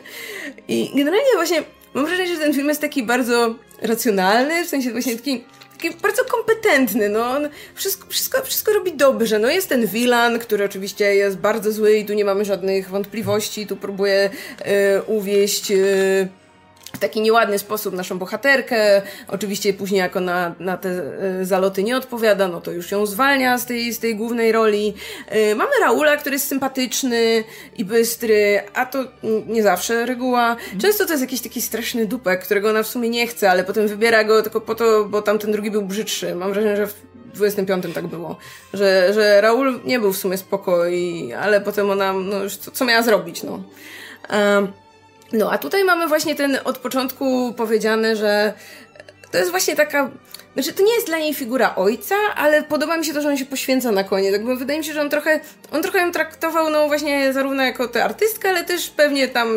I 0.68 0.90
generalnie 0.96 1.32
właśnie 1.34 1.62
mam 1.94 2.06
wrażenie, 2.06 2.34
że 2.34 2.40
ten 2.40 2.54
film 2.54 2.68
jest 2.68 2.80
taki 2.80 3.02
bardzo 3.02 3.54
racjonalny, 3.82 4.64
w 4.64 4.68
sensie 4.68 4.90
właśnie 4.90 5.16
taki 5.16 5.44
bardzo 6.02 6.24
kompetentny, 6.24 7.08
no 7.08 7.30
on 7.30 7.48
wszystko, 7.74 8.06
wszystko, 8.08 8.42
wszystko 8.42 8.72
robi 8.72 8.92
dobrze, 8.92 9.38
no 9.38 9.50
jest 9.50 9.68
ten 9.68 9.86
Wilan, 9.86 10.38
który 10.38 10.64
oczywiście 10.64 11.14
jest 11.14 11.36
bardzo 11.36 11.72
zły 11.72 11.96
i 11.96 12.04
tu 12.04 12.12
nie 12.12 12.24
mamy 12.24 12.44
żadnych 12.44 12.88
wątpliwości, 12.88 13.66
tu 13.66 13.76
próbuje 13.76 14.30
e, 14.58 15.02
uwieść 15.02 15.70
e, 15.70 15.76
w 16.92 16.98
taki 16.98 17.20
nieładny 17.20 17.58
sposób 17.58 17.94
naszą 17.94 18.18
bohaterkę. 18.18 19.02
Oczywiście 19.28 19.72
później 19.74 19.98
jak 19.98 20.16
ona 20.16 20.54
na 20.58 20.76
te 20.76 20.90
e, 20.90 21.44
zaloty 21.44 21.82
nie 21.82 21.96
odpowiada, 21.96 22.48
no 22.48 22.60
to 22.60 22.70
już 22.70 22.90
ją 22.90 23.06
zwalnia 23.06 23.58
z 23.58 23.66
tej, 23.66 23.92
z 23.92 23.98
tej 23.98 24.16
głównej 24.16 24.52
roli. 24.52 24.94
E, 25.28 25.54
Mamy 25.54 25.70
Raula, 25.80 26.16
który 26.16 26.34
jest 26.34 26.48
sympatyczny 26.48 27.44
i 27.76 27.84
bystry, 27.84 28.62
a 28.74 28.86
to 28.86 29.04
nie 29.46 29.62
zawsze 29.62 30.06
reguła. 30.06 30.56
Często 30.80 31.06
to 31.06 31.12
jest 31.12 31.22
jakiś 31.22 31.40
taki 31.40 31.62
straszny 31.62 32.06
dupek, 32.06 32.44
którego 32.44 32.70
ona 32.70 32.82
w 32.82 32.88
sumie 32.88 33.08
nie 33.08 33.26
chce, 33.26 33.50
ale 33.50 33.64
potem 33.64 33.88
wybiera 33.88 34.24
go 34.24 34.42
tylko 34.42 34.60
po 34.60 34.74
to, 34.74 35.04
bo 35.04 35.22
tamten 35.22 35.52
drugi 35.52 35.70
był 35.70 35.82
brzydszy. 35.82 36.34
Mam 36.34 36.52
wrażenie, 36.52 36.76
że 36.76 36.86
w 36.86 36.94
25 37.34 37.84
tak 37.94 38.06
było, 38.06 38.36
że, 38.74 39.10
że 39.14 39.40
Raul 39.40 39.80
nie 39.84 40.00
był 40.00 40.12
w 40.12 40.16
sumie 40.16 40.38
spoko, 40.38 40.86
i, 40.86 41.32
ale 41.32 41.60
potem 41.60 41.90
ona, 41.90 42.12
no 42.12 42.42
już 42.42 42.56
co, 42.56 42.70
co 42.70 42.84
miała 42.84 43.02
zrobić, 43.02 43.42
no. 43.42 43.62
Em, 44.28 44.72
no, 45.32 45.52
a 45.52 45.58
tutaj 45.58 45.84
mamy 45.84 46.08
właśnie 46.08 46.34
ten 46.34 46.58
od 46.64 46.78
początku 46.78 47.54
powiedziane, 47.56 48.16
że 48.16 48.52
to 49.30 49.38
jest 49.38 49.50
właśnie 49.50 49.76
taka. 49.76 50.10
Znaczy, 50.54 50.72
to 50.72 50.82
nie 50.82 50.94
jest 50.94 51.06
dla 51.06 51.18
niej 51.18 51.34
figura 51.34 51.74
ojca, 51.74 52.14
ale 52.36 52.62
podoba 52.62 52.96
mi 52.96 53.04
się 53.04 53.14
to, 53.14 53.22
że 53.22 53.28
on 53.28 53.36
się 53.36 53.46
poświęca 53.46 53.92
na 53.92 54.04
koniec. 54.04 54.32
Jakby 54.32 54.56
wydaje 54.56 54.78
mi 54.78 54.84
się, 54.84 54.92
że 54.92 55.00
on 55.00 55.10
trochę, 55.10 55.40
on 55.70 55.82
trochę 55.82 55.98
ją 55.98 56.12
traktował, 56.12 56.70
no 56.70 56.86
właśnie, 56.86 57.32
zarówno 57.32 57.62
jako 57.62 57.88
tę 57.88 58.04
artystkę, 58.04 58.48
ale 58.48 58.64
też 58.64 58.90
pewnie 58.90 59.28
tam 59.28 59.48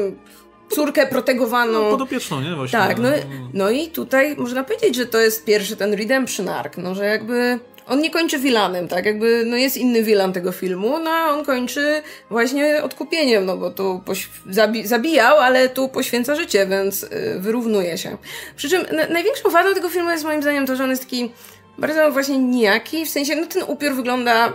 córkę 0.70 1.08
protegowaną. 1.08 1.84
No, 1.84 1.92
podopieczną, 1.92 2.42
nie? 2.42 2.56
Właśnie. 2.56 2.80
Tak, 2.80 3.00
no, 3.00 3.10
no 3.54 3.70
i 3.70 3.88
tutaj 3.88 4.36
można 4.38 4.64
powiedzieć, 4.64 4.96
że 4.96 5.06
to 5.06 5.20
jest 5.20 5.46
pierwszy 5.46 5.76
ten 5.76 5.94
redemption 5.94 6.50
arc, 6.50 6.74
no 6.78 6.96
że 6.96 7.06
jakby 7.06 7.60
on 7.88 8.00
nie 8.02 8.10
kończy 8.12 8.39
vilanem, 8.39 8.88
tak? 8.88 9.06
Jakby 9.06 9.43
no 9.45 9.58
jest 9.58 9.78
inny 9.78 10.04
vilan 10.04 10.34
tego 10.34 10.52
filmu, 10.52 11.00
no 11.00 11.10
a 11.12 11.30
on 11.30 11.45
kończy 11.45 12.02
właśnie 12.30 12.84
odkupieniem, 12.84 13.45
no 13.45 13.58
bo 13.58 13.71
tu 13.71 14.02
zabi- 14.50 14.86
zabijał, 14.86 15.38
ale 15.38 15.69
tu 15.69 15.89
poświęca 15.89 16.36
życie, 16.36 16.67
więc 16.67 17.04
y, 17.04 17.10
wyrównuje 17.39 17.98
się. 17.98 18.17
Przy 18.56 18.69
czym 18.69 18.86
na- 18.91 19.08
największą 19.08 19.50
wadą 19.50 19.74
tego 19.74 19.89
filmu 19.89 20.12
jest 20.12 20.24
moim 20.24 20.41
zdaniem 20.41 20.65
to, 20.65 20.76
że 20.76 20.84
on 20.84 20.89
jest 20.89 21.04
taki 21.04 21.32
bardzo 21.78 22.12
właśnie 22.12 22.38
nijaki, 22.38 23.06
w 23.06 23.10
sensie 23.10 23.36
no 23.36 23.48
ten 23.48 23.63
upiór 23.67 23.93
wygląda, 23.95 24.54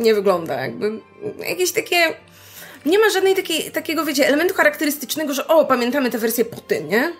nie 0.00 0.14
wygląda 0.14 0.60
jakby, 0.60 0.92
jakieś 1.48 1.72
takie 1.72 1.96
nie 2.86 2.98
ma 2.98 3.10
żadnej 3.10 3.34
takiej, 3.34 3.70
takiego, 3.70 4.04
wiecie, 4.04 4.26
elementu 4.28 4.54
charakterystycznego, 4.54 5.34
że 5.34 5.46
o, 5.48 5.64
pamiętamy 5.64 6.10
tę 6.10 6.18
wersję 6.18 6.44
po 6.44 6.60
tym, 6.60 6.88
nie? 6.88 7.12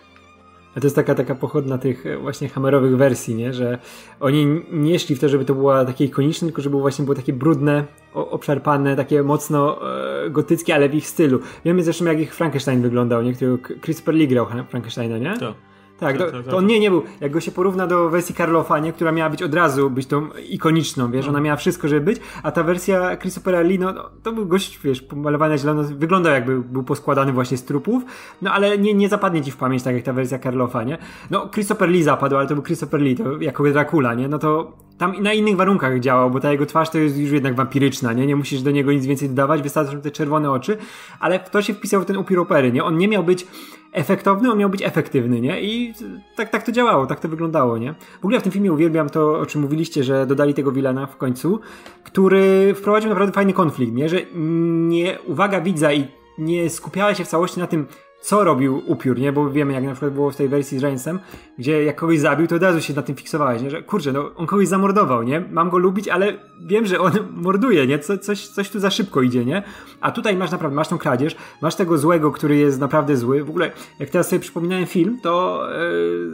A 0.77 0.81
to 0.81 0.87
jest 0.87 0.97
taka, 0.97 1.15
taka 1.15 1.35
pochodna 1.35 1.79
tych 1.79 2.07
e, 2.07 2.19
właśnie 2.19 2.49
hammerowych 2.49 2.97
wersji, 2.97 3.35
nie? 3.35 3.55
Że 3.55 3.79
oni 4.21 4.47
nie 4.73 4.99
szli 4.99 5.17
w 5.17 5.21
to, 5.21 5.29
żeby 5.29 5.45
to 5.45 5.55
było 5.55 5.85
takie 5.85 6.05
ikoniczne, 6.05 6.49
tylko 6.49 6.63
żeby 6.63 6.81
właśnie 6.81 7.05
było 7.05 7.15
takie 7.15 7.33
brudne, 7.33 7.85
obszarpane, 8.15 8.97
takie 8.97 9.23
mocno 9.23 9.79
e, 10.27 10.31
gotyckie, 10.31 10.75
ale 10.75 10.89
w 10.89 10.95
ich 10.95 11.09
stylu. 11.09 11.41
Wiemy 11.65 11.83
zresztą, 11.83 12.05
jak 12.05 12.21
ich 12.21 12.35
Frankenstein 12.35 12.83
wyglądał, 12.83 13.23
nie? 13.23 13.33
Którego 13.33 13.59
Christopher 13.83 14.15
Lee 14.15 14.29
grał 14.29 14.47
Frankensteina, 14.69 15.19
nie? 15.19 15.39
Tak. 15.39 15.72
Tak, 16.03 16.19
to, 16.19 16.51
to 16.51 16.57
on 16.57 16.67
nie, 16.67 16.81
nie 16.81 16.91
był. 16.91 17.03
Jak 17.21 17.33
go 17.33 17.41
się 17.41 17.51
porówna 17.51 17.87
do 17.87 18.11
wersji 18.11 18.35
Karlofa, 18.35 18.79
nie, 18.79 18.93
która 18.93 19.13
miała 19.13 19.31
być 19.31 19.43
od 19.43 19.55
razu, 19.55 19.91
być 19.91 20.07
tą 20.07 20.29
ikoniczną, 20.49 21.11
wiesz, 21.11 21.29
ona 21.29 21.41
miała 21.41 21.57
wszystko, 21.57 21.89
żeby 21.89 22.01
być, 22.01 22.21
a 22.43 22.53
ta 22.53 22.63
wersja 22.63 23.17
Christophera 23.17 23.61
Lee, 23.61 23.79
no, 23.79 23.93
no 23.93 24.11
to 24.23 24.33
był 24.33 24.47
gość, 24.47 24.81
wiesz, 24.85 25.03
pomalowany 25.03 25.55
na 25.55 25.59
zielono, 25.59 25.83
wyglądał 25.83 26.33
jakby 26.33 26.61
był 26.61 26.83
poskładany 26.83 27.33
właśnie 27.33 27.57
z 27.57 27.65
trupów, 27.65 28.03
no 28.43 28.53
ale 28.53 28.79
nie, 28.79 28.95
nie 28.95 29.09
zapadnie 29.09 29.43
ci 29.43 29.51
w 29.51 29.57
pamięć, 29.57 29.83
tak 29.83 29.95
jak 29.95 30.05
ta 30.05 30.13
wersja 30.13 30.39
Karlofa, 30.39 30.85
nie? 30.85 30.99
No, 31.31 31.49
Christopher 31.49 31.89
Lee 31.89 32.03
zapadł, 32.03 32.37
ale 32.37 32.47
to 32.47 32.55
był 32.55 32.63
Christopher 32.63 33.01
Lee, 33.01 33.17
to 33.17 33.41
jako 33.41 33.65
Dracula, 33.73 34.15
nie? 34.15 34.29
No 34.29 34.39
to 34.39 34.73
tam 34.99 35.23
na 35.23 35.33
innych 35.33 35.57
warunkach 35.57 36.01
działał, 36.01 36.31
bo 36.31 36.41
ta 36.41 36.53
jego 36.53 36.67
twarz 36.67 36.91
to 36.91 36.99
jest 36.99 37.19
już 37.19 37.31
jednak 37.31 37.55
wampiryczna, 37.55 38.13
nie? 38.13 38.27
Nie 38.27 38.37
musisz 38.37 38.63
do 38.63 38.71
niego 38.71 38.93
nic 38.93 39.07
więcej 39.07 39.29
dodawać, 39.29 39.63
wystarczą 39.63 40.01
te 40.01 40.11
czerwone 40.11 40.51
oczy, 40.51 40.77
ale 41.21 41.41
kto 41.41 41.63
się 41.63 41.75
wpisał 41.75 42.03
w 42.03 42.05
ten 42.05 42.17
upiór 42.17 42.39
opery, 42.39 42.73
nie? 42.73 42.85
On 42.85 42.99
nie 42.99 43.09
miał 43.09 43.25
być 43.25 43.47
efektowny, 43.93 44.53
on 44.53 44.59
miał 44.59 44.71
być 44.71 44.83
efektywny, 44.83 45.41
nie? 45.41 45.63
I 45.63 45.95
tak, 46.37 46.51
tak 46.51 46.63
to 46.63 46.73
działało, 46.73 47.07
tak 47.07 47.21
to 47.21 47.29
wyglądało, 47.29 47.79
nie? 47.79 47.95
W 48.21 48.25
ogóle 48.25 48.41
w 48.41 48.43
tym 48.43 48.53
filmie 48.53 48.73
uwielbiam 48.73 49.11
to, 49.11 49.39
o 49.39 49.47
czym 49.47 49.61
mówiliście, 49.61 50.05
że 50.05 50.27
dodali 50.27 50.55
tego 50.55 50.73
Wilana 50.73 51.07
w 51.07 51.17
końcu, 51.17 51.61
który 52.05 52.75
wprowadził 52.75 53.11
naprawdę 53.11 53.33
fajny 53.33 53.53
konflikt, 53.53 53.93
nie? 53.93 54.09
Że 54.09 54.21
nie, 54.35 55.19
uwaga 55.27 55.61
widza 55.61 55.93
i 55.93 56.09
nie 56.39 56.71
skupiała 56.71 57.15
się 57.15 57.25
w 57.25 57.29
całości 57.29 57.61
na 57.61 57.67
tym, 57.67 57.87
co 58.23 58.45
robił 58.45 58.83
upiór, 58.87 59.19
nie? 59.19 59.33
Bo 59.33 59.51
wiemy, 59.51 59.73
jak 59.73 59.85
na 59.85 59.91
przykład 59.91 60.13
było 60.13 60.31
w 60.31 60.37
tej 60.37 60.49
wersji 60.49 60.79
z 60.79 60.83
Rainsem, 60.83 61.19
gdzie 61.59 61.85
jak 61.85 61.97
kogoś 61.97 62.19
zabił, 62.19 62.47
to 62.47 62.57
od 62.57 62.63
razu 62.63 62.81
się 62.81 62.95
na 62.95 63.03
tym 63.03 63.17
fiksowałeś, 63.17 63.63
nie? 63.63 63.71
Że 63.71 63.83
kurczę, 63.83 64.13
no 64.13 64.31
on 64.37 64.47
kogoś 64.47 64.69
zamordował, 64.69 65.23
nie? 65.23 65.41
Mam 65.41 65.71
go 65.71 65.79
lubić, 65.79 66.09
ale 66.09 66.33
wiem, 66.61 66.87
że 66.87 67.01
on 67.01 67.13
morduje, 67.47 67.87
nie? 67.87 67.99
Co, 67.99 68.19
coś, 68.19 68.49
coś 68.49 68.71
tu 68.71 68.81
za 68.81 68.91
szybko 68.91 69.23
idzie, 69.23 69.45
nie? 69.45 69.63
A 70.01 70.11
tutaj 70.11 70.37
masz 70.37 70.51
naprawdę, 70.51 70.77
masz 70.77 70.89
tą 70.89 70.99
kradzież, 70.99 71.37
masz 71.63 71.75
tego 71.75 71.99
złego, 71.99 72.31
który 72.31 72.57
jest 72.57 72.81
naprawdę 72.81 73.17
zły. 73.17 73.45
W 73.45 73.51
ogóle, 73.51 73.71
jak 73.99 74.11
teraz 74.11 74.29
sobie 74.29 74.41
przypominałem 74.41 74.87
film, 74.87 75.19
to 75.23 75.67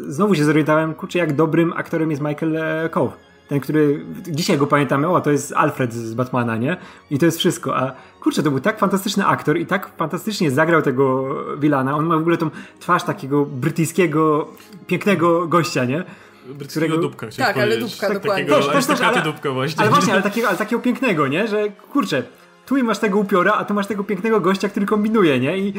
yy, 0.05 0.13
znowu 0.13 0.35
się 0.35 0.45
zorientowałem, 0.45 0.95
kurczę, 0.95 1.19
jak 1.19 1.33
dobrym 1.33 1.73
aktorem 1.73 2.11
jest 2.11 2.23
Michael 2.23 2.57
e, 2.57 2.89
Cove 2.89 3.28
ten, 3.49 3.61
który 3.61 4.05
dzisiaj 4.29 4.59
go 4.59 4.67
pamiętamy, 4.67 5.09
o, 5.09 5.21
to 5.21 5.31
jest 5.31 5.53
Alfred 5.53 5.95
z 5.95 6.15
Batmana, 6.15 6.57
nie? 6.57 6.77
I 7.11 7.19
to 7.19 7.27
jest 7.27 7.39
wszystko, 7.39 7.77
a 7.77 7.93
kurczę, 8.21 8.43
to 8.43 8.51
był 8.51 8.61
tak 8.61 8.79
fantastyczny 8.79 9.27
aktor 9.27 9.59
i 9.59 9.67
tak 9.67 9.91
fantastycznie 9.97 10.51
zagrał 10.51 10.83
tego 10.83 11.35
Wilana. 11.59 11.97
On 11.97 12.07
ma 12.07 12.17
w 12.17 12.21
ogóle 12.21 12.37
tą 12.37 12.51
twarz 12.81 13.03
takiego 13.03 13.45
brytyjskiego, 13.45 14.49
pięknego 14.87 15.47
gościa, 15.47 15.85
nie? 15.85 16.05
Brytyjskiego 16.47 16.87
którego... 16.87 16.99
dupka, 17.09 17.27
Tak, 17.37 17.57
ale 17.57 17.77
dupka, 17.77 18.07
tak, 18.07 18.15
dokładnie. 18.15 18.45
Takiego, 18.45 18.73
też, 18.73 18.87
też, 18.87 18.99
też, 18.99 19.01
ale, 19.01 19.23
dupka 19.23 19.51
właśnie. 19.51 19.81
Ale 19.81 19.91
właśnie, 19.91 20.13
ale 20.13 20.23
takiego, 20.31 20.49
ale 20.49 20.59
takiego 20.59 20.83
pięknego, 20.83 21.29
nie? 21.29 21.49
Że 21.49 21.69
kurczę, 21.93 22.23
tu 22.69 22.85
masz 22.85 22.99
tego 22.99 23.19
upiora, 23.19 23.53
a 23.53 23.65
tu 23.65 23.75
masz 23.75 23.87
tego 23.87 24.05
pięknego 24.05 24.41
gościa, 24.41 24.69
który 24.69 24.87
kombinuje, 24.87 25.41
nie? 25.41 25.59
I 25.59 25.73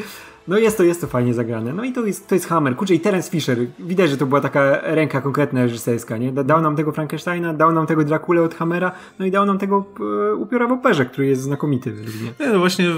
no 0.48 0.58
jest 0.58 0.76
to, 0.76 0.82
jest 0.82 1.00
to 1.00 1.06
fajnie 1.06 1.34
zagrane. 1.34 1.72
No 1.72 1.84
i 1.84 1.92
to 1.92 2.06
jest, 2.06 2.28
to 2.28 2.34
jest 2.34 2.46
Hammer. 2.46 2.76
Kurczę, 2.76 2.94
i 2.94 3.00
Terence 3.00 3.30
Fisher. 3.30 3.58
Widać, 3.78 4.10
że 4.10 4.16
to 4.16 4.26
była 4.26 4.40
taka 4.40 4.80
ręka 4.82 5.20
konkretna 5.20 5.62
reżyserska, 5.62 6.16
nie? 6.16 6.32
Dał 6.32 6.62
nam 6.62 6.76
tego 6.76 6.92
Frankensteina, 6.92 7.54
dał 7.54 7.72
nam 7.72 7.86
tego 7.86 8.04
Drakule 8.04 8.42
od 8.42 8.54
Hammera, 8.54 8.92
no 9.18 9.26
i 9.26 9.30
dał 9.30 9.46
nam 9.46 9.58
tego 9.58 9.84
e, 10.30 10.34
upiora 10.34 10.66
w 10.68 10.72
operze, 10.72 11.06
który 11.06 11.26
jest 11.26 11.42
znakomity. 11.42 11.94
Nie, 12.40 12.48
no 12.48 12.58
właśnie 12.58 12.88
e, 12.88 12.92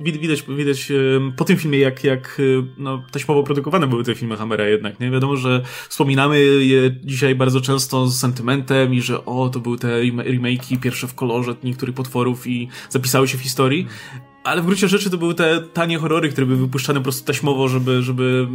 widać, 0.00 0.42
widać 0.42 0.90
e, 0.90 0.94
po 1.36 1.44
tym 1.44 1.56
filmie, 1.56 1.78
jak, 1.78 2.04
jak 2.04 2.40
no, 2.78 3.02
taśmowo 3.12 3.42
produkowane 3.42 3.86
były 3.86 4.04
te 4.04 4.14
filmy 4.14 4.36
Hammera 4.36 4.64
jednak, 4.64 5.00
nie? 5.00 5.10
Wiadomo, 5.10 5.36
że 5.36 5.62
wspominamy 5.88 6.40
je 6.44 6.90
dzisiaj 7.04 7.34
bardzo 7.34 7.60
często 7.60 8.06
z 8.06 8.18
sentymentem 8.18 8.94
i 8.94 9.00
że 9.00 9.24
o, 9.24 9.48
to 9.48 9.60
były 9.60 9.78
te 9.78 10.02
remake'i 10.02 10.80
pierwsze 10.80 11.06
w 11.06 11.14
kolorze 11.14 11.54
niektórych 11.64 11.94
potworów 11.94 12.46
i 12.46 12.63
zapisały 12.90 13.28
się 13.28 13.38
w 13.38 13.40
historii, 13.40 13.86
ale 14.44 14.62
w 14.62 14.64
gruncie 14.64 14.88
rzeczy 14.88 15.10
to 15.10 15.18
były 15.18 15.34
te 15.34 15.60
tanie 15.60 15.98
horrory, 15.98 16.28
które 16.28 16.46
były 16.46 16.58
wypuszczane 16.58 17.00
po 17.00 17.02
prostu 17.02 17.26
taśmowo, 17.26 17.68
żeby, 17.68 18.02
żeby 18.02 18.48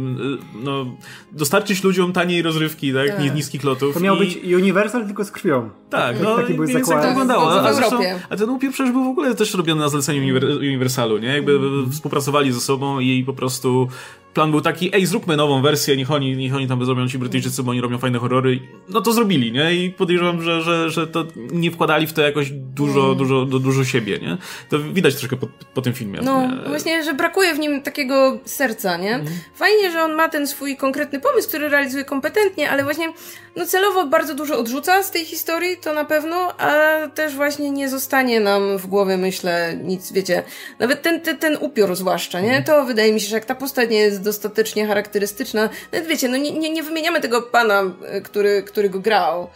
no, 0.62 0.86
dostarczyć 1.32 1.84
ludziom 1.84 2.12
taniej 2.12 2.42
rozrywki, 2.42 2.94
tak? 2.94 3.08
tak. 3.08 3.34
Niskich 3.34 3.64
lotów. 3.64 3.94
To 3.94 4.00
miał 4.00 4.16
I... 4.16 4.18
być 4.18 4.38
Universal 4.54 5.06
tylko 5.06 5.24
z 5.24 5.30
krwią. 5.30 5.70
Tak, 5.90 6.16
no 6.22 6.36
taki 6.36 6.54
były 6.54 6.72
tak 6.72 6.84
to 6.84 7.08
wyglądało. 7.08 7.68
A, 7.68 7.72
zresztą, 7.72 7.98
a 8.30 8.36
ten 8.36 8.50
upiór 8.50 8.72
przecież 8.72 8.92
był 8.92 9.04
w 9.04 9.08
ogóle 9.08 9.34
też 9.34 9.54
robiony 9.54 9.80
na 9.80 9.88
zleceniu 9.88 10.34
Universalu, 10.58 11.18
nie? 11.18 11.28
Jakby 11.28 11.52
mm. 11.52 11.92
współpracowali 11.92 12.52
ze 12.52 12.60
sobą 12.60 13.00
i 13.00 13.24
po 13.24 13.32
prostu 13.32 13.88
plan 14.34 14.50
był 14.50 14.60
taki, 14.60 14.94
ej, 14.94 15.06
zróbmy 15.06 15.36
nową 15.36 15.62
wersję, 15.62 15.96
niech 15.96 16.10
oni, 16.10 16.36
niech 16.36 16.54
oni 16.54 16.68
tam 16.68 16.84
zrobią 16.84 17.08
ci 17.08 17.18
Brytyjczycy, 17.18 17.62
bo 17.62 17.70
oni 17.70 17.80
robią 17.80 17.98
fajne 17.98 18.18
horrory. 18.18 18.60
No 18.88 19.00
to 19.00 19.12
zrobili, 19.12 19.52
nie? 19.52 19.74
I 19.74 19.90
podejrzewam, 19.90 20.42
że, 20.42 20.62
że, 20.62 20.90
że 20.90 21.06
to 21.06 21.26
nie 21.36 21.70
wkładali 21.70 22.06
w 22.06 22.12
to 22.12 22.22
jakoś 22.22 22.50
dużo, 22.50 23.04
mm. 23.04 23.18
dużo, 23.18 23.44
dużo, 23.44 23.58
dużo 23.58 23.84
siebie, 23.84 24.18
nie? 24.18 24.36
To 24.68 24.78
widać 24.78 25.14
troszkę 25.14 25.36
po, 25.36 25.46
po 25.74 25.82
tym 25.82 25.92
filmie. 25.92 26.20
No, 26.22 26.46
nie? 26.46 26.68
właśnie, 26.68 27.04
że 27.04 27.14
brakuje 27.14 27.54
w 27.54 27.58
nim 27.58 27.82
takiego 27.82 28.38
serca, 28.44 28.96
nie? 28.96 29.14
Mm. 29.14 29.26
Fajnie, 29.54 29.90
że 29.90 30.02
on 30.02 30.14
ma 30.14 30.28
ten 30.28 30.46
swój 30.46 30.76
konkretny 30.76 31.20
pomysł, 31.20 31.48
który 31.48 31.68
realizuje 31.68 32.04
kompetentnie, 32.04 32.70
ale 32.70 32.84
właśnie, 32.84 33.12
no 33.56 33.66
celowo 33.66 34.06
bardzo 34.06 34.34
dużo 34.34 34.58
odrzuca 34.58 35.02
z 35.02 35.10
tej 35.10 35.24
historii, 35.24 35.76
to 35.76 35.92
na 35.92 36.04
pewno, 36.04 36.52
a 36.58 36.72
też 37.08 37.34
właśnie 37.34 37.70
nie 37.70 37.88
zostanie 37.88 38.40
nam 38.40 38.78
w 38.78 38.86
głowie, 38.86 39.16
myślę, 39.16 39.78
nic, 39.84 40.12
wiecie, 40.12 40.42
nawet 40.78 41.02
ten, 41.02 41.20
ten, 41.20 41.38
ten 41.38 41.56
upiór 41.60 41.96
zwłaszcza, 41.96 42.40
nie? 42.40 42.56
Mhm. 42.56 42.64
To 42.64 42.84
wydaje 42.84 43.12
mi 43.12 43.20
się, 43.20 43.28
że 43.28 43.36
jak 43.36 43.44
ta 43.44 43.54
postać 43.54 43.90
nie 43.90 43.98
jest 43.98 44.19
dostatecznie 44.20 44.86
charakterystyczna. 44.86 45.68
Nawet 45.92 46.08
wiecie, 46.08 46.28
no 46.28 46.36
nie, 46.36 46.52
nie, 46.52 46.70
nie 46.70 46.82
wymieniamy 46.82 47.20
tego 47.20 47.42
pana, 47.42 47.82
e, 48.06 48.20
który, 48.20 48.62
który 48.62 48.90
go 48.90 49.00
grał, 49.00 49.50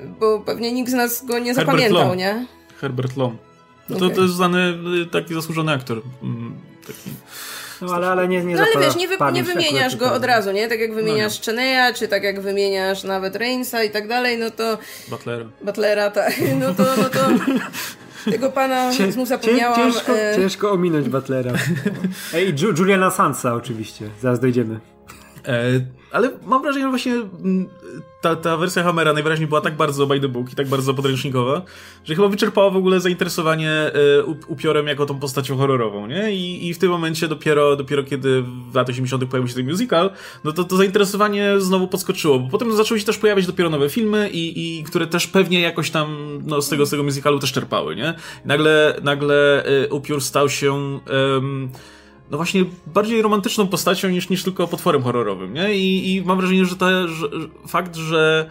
bo 0.00 0.40
pewnie 0.40 0.72
nikt 0.72 0.90
z 0.90 0.94
nas 0.94 1.26
go 1.26 1.38
nie 1.38 1.54
Herbert 1.54 1.66
zapamiętał, 1.66 2.08
Lom. 2.08 2.18
nie? 2.18 2.46
Herbert 2.80 3.16
Lom. 3.16 3.36
No 3.88 3.96
okay. 3.96 4.08
to, 4.08 4.14
to 4.14 4.22
jest 4.22 4.34
znany 4.34 4.78
y, 5.02 5.06
taki 5.06 5.34
zasłużony 5.34 5.72
aktor. 5.72 6.02
Mm, 6.22 6.56
taki... 6.86 7.10
No 7.82 7.94
ale, 7.94 8.08
ale 8.08 8.28
nie, 8.28 8.44
nie 8.44 8.54
No 8.54 8.62
ale 8.74 8.86
wiesz, 8.86 8.96
nie, 8.96 9.08
wy, 9.08 9.16
nie 9.32 9.42
wymieniasz 9.42 9.96
go 9.96 10.12
od 10.12 10.24
razu, 10.24 10.52
nie? 10.52 10.68
Tak 10.68 10.80
jak 10.80 10.94
wymieniasz 10.94 11.38
no, 11.38 11.44
Cheneya, 11.44 11.94
czy 11.94 12.08
tak 12.08 12.22
jak 12.22 12.40
wymieniasz 12.40 13.04
nawet 13.04 13.36
Rainsa 13.36 13.84
i 13.84 13.90
tak 13.90 14.08
dalej, 14.08 14.38
no 14.38 14.50
to... 14.50 14.78
Butlera. 15.08 15.44
Butlera, 15.62 16.10
tak. 16.10 16.34
No 16.60 16.74
to, 16.74 16.82
no 16.96 17.04
to 17.04 17.18
Tego 18.30 18.50
pana 18.50 18.92
Cię, 18.92 19.12
znów 19.12 19.28
zapomniałam. 19.28 19.76
Ciężko, 19.76 20.12
e... 20.12 20.36
ciężko 20.36 20.72
ominąć 20.72 21.08
Butlera. 21.08 21.52
Ej, 22.34 22.54
Juliana 22.78 23.10
Sansa 23.10 23.54
oczywiście, 23.54 24.10
zaraz 24.20 24.40
dojdziemy. 24.40 24.80
E, 25.46 25.80
ale 26.12 26.30
mam 26.46 26.62
wrażenie, 26.62 26.84
że 26.84 26.90
właśnie 26.90 27.12
mm, 27.12 27.68
ta, 28.26 28.36
ta 28.36 28.56
wersja 28.56 28.82
Hammera 28.82 29.12
najwyraźniej 29.12 29.48
była 29.48 29.60
tak 29.60 29.76
bardzo 29.76 30.06
by 30.06 30.20
the 30.20 30.28
book 30.28 30.52
i 30.52 30.54
tak 30.54 30.68
bardzo 30.68 30.94
podręcznikowa, 30.94 31.62
że 32.04 32.14
chyba 32.14 32.28
wyczerpała 32.28 32.70
w 32.70 32.76
ogóle 32.76 33.00
zainteresowanie 33.00 33.70
e, 33.70 33.92
upiorem 34.24 34.86
jako 34.86 35.06
tą 35.06 35.18
postacią 35.18 35.56
horrorową, 35.56 36.06
nie? 36.06 36.32
I, 36.32 36.68
i 36.68 36.74
w 36.74 36.78
tym 36.78 36.90
momencie 36.90 37.28
dopiero, 37.28 37.76
dopiero 37.76 38.04
kiedy 38.04 38.42
w 38.42 38.74
latach 38.74 38.94
80 38.94 39.24
pojawił 39.24 39.48
się 39.48 39.54
ten 39.54 39.70
musical, 39.70 40.10
no 40.44 40.52
to 40.52 40.64
to 40.64 40.76
zainteresowanie 40.76 41.60
znowu 41.60 41.88
podskoczyło, 41.88 42.38
bo 42.38 42.48
potem 42.50 42.76
zaczęły 42.76 43.00
się 43.00 43.06
też 43.06 43.18
pojawiać 43.18 43.46
dopiero 43.46 43.70
nowe 43.70 43.88
filmy 43.88 44.30
i, 44.30 44.78
i 44.78 44.84
które 44.84 45.06
też 45.06 45.26
pewnie 45.26 45.60
jakoś 45.60 45.90
tam 45.90 46.38
no, 46.46 46.62
z, 46.62 46.68
tego, 46.68 46.86
z 46.86 46.90
tego 46.90 47.02
musicalu 47.02 47.38
też 47.38 47.52
czerpały, 47.52 47.96
nie? 47.96 48.14
Nagle, 48.44 49.00
nagle 49.02 49.64
e, 49.64 49.88
upiór 49.88 50.20
stał 50.20 50.48
się... 50.48 51.00
no 52.30 52.36
właśnie 52.36 52.64
bardziej 52.86 53.22
romantyczną 53.22 53.66
postacią 53.66 54.08
niż, 54.08 54.28
niż 54.28 54.42
tylko 54.42 54.66
potworem 54.66 55.02
horrorowym, 55.02 55.54
nie? 55.54 55.74
I, 55.74 56.14
i 56.14 56.22
mam 56.22 56.38
wrażenie, 56.38 56.64
że, 56.64 56.76
te, 56.76 57.08
że, 57.08 57.28
fakt, 57.66 57.96
że 57.96 58.50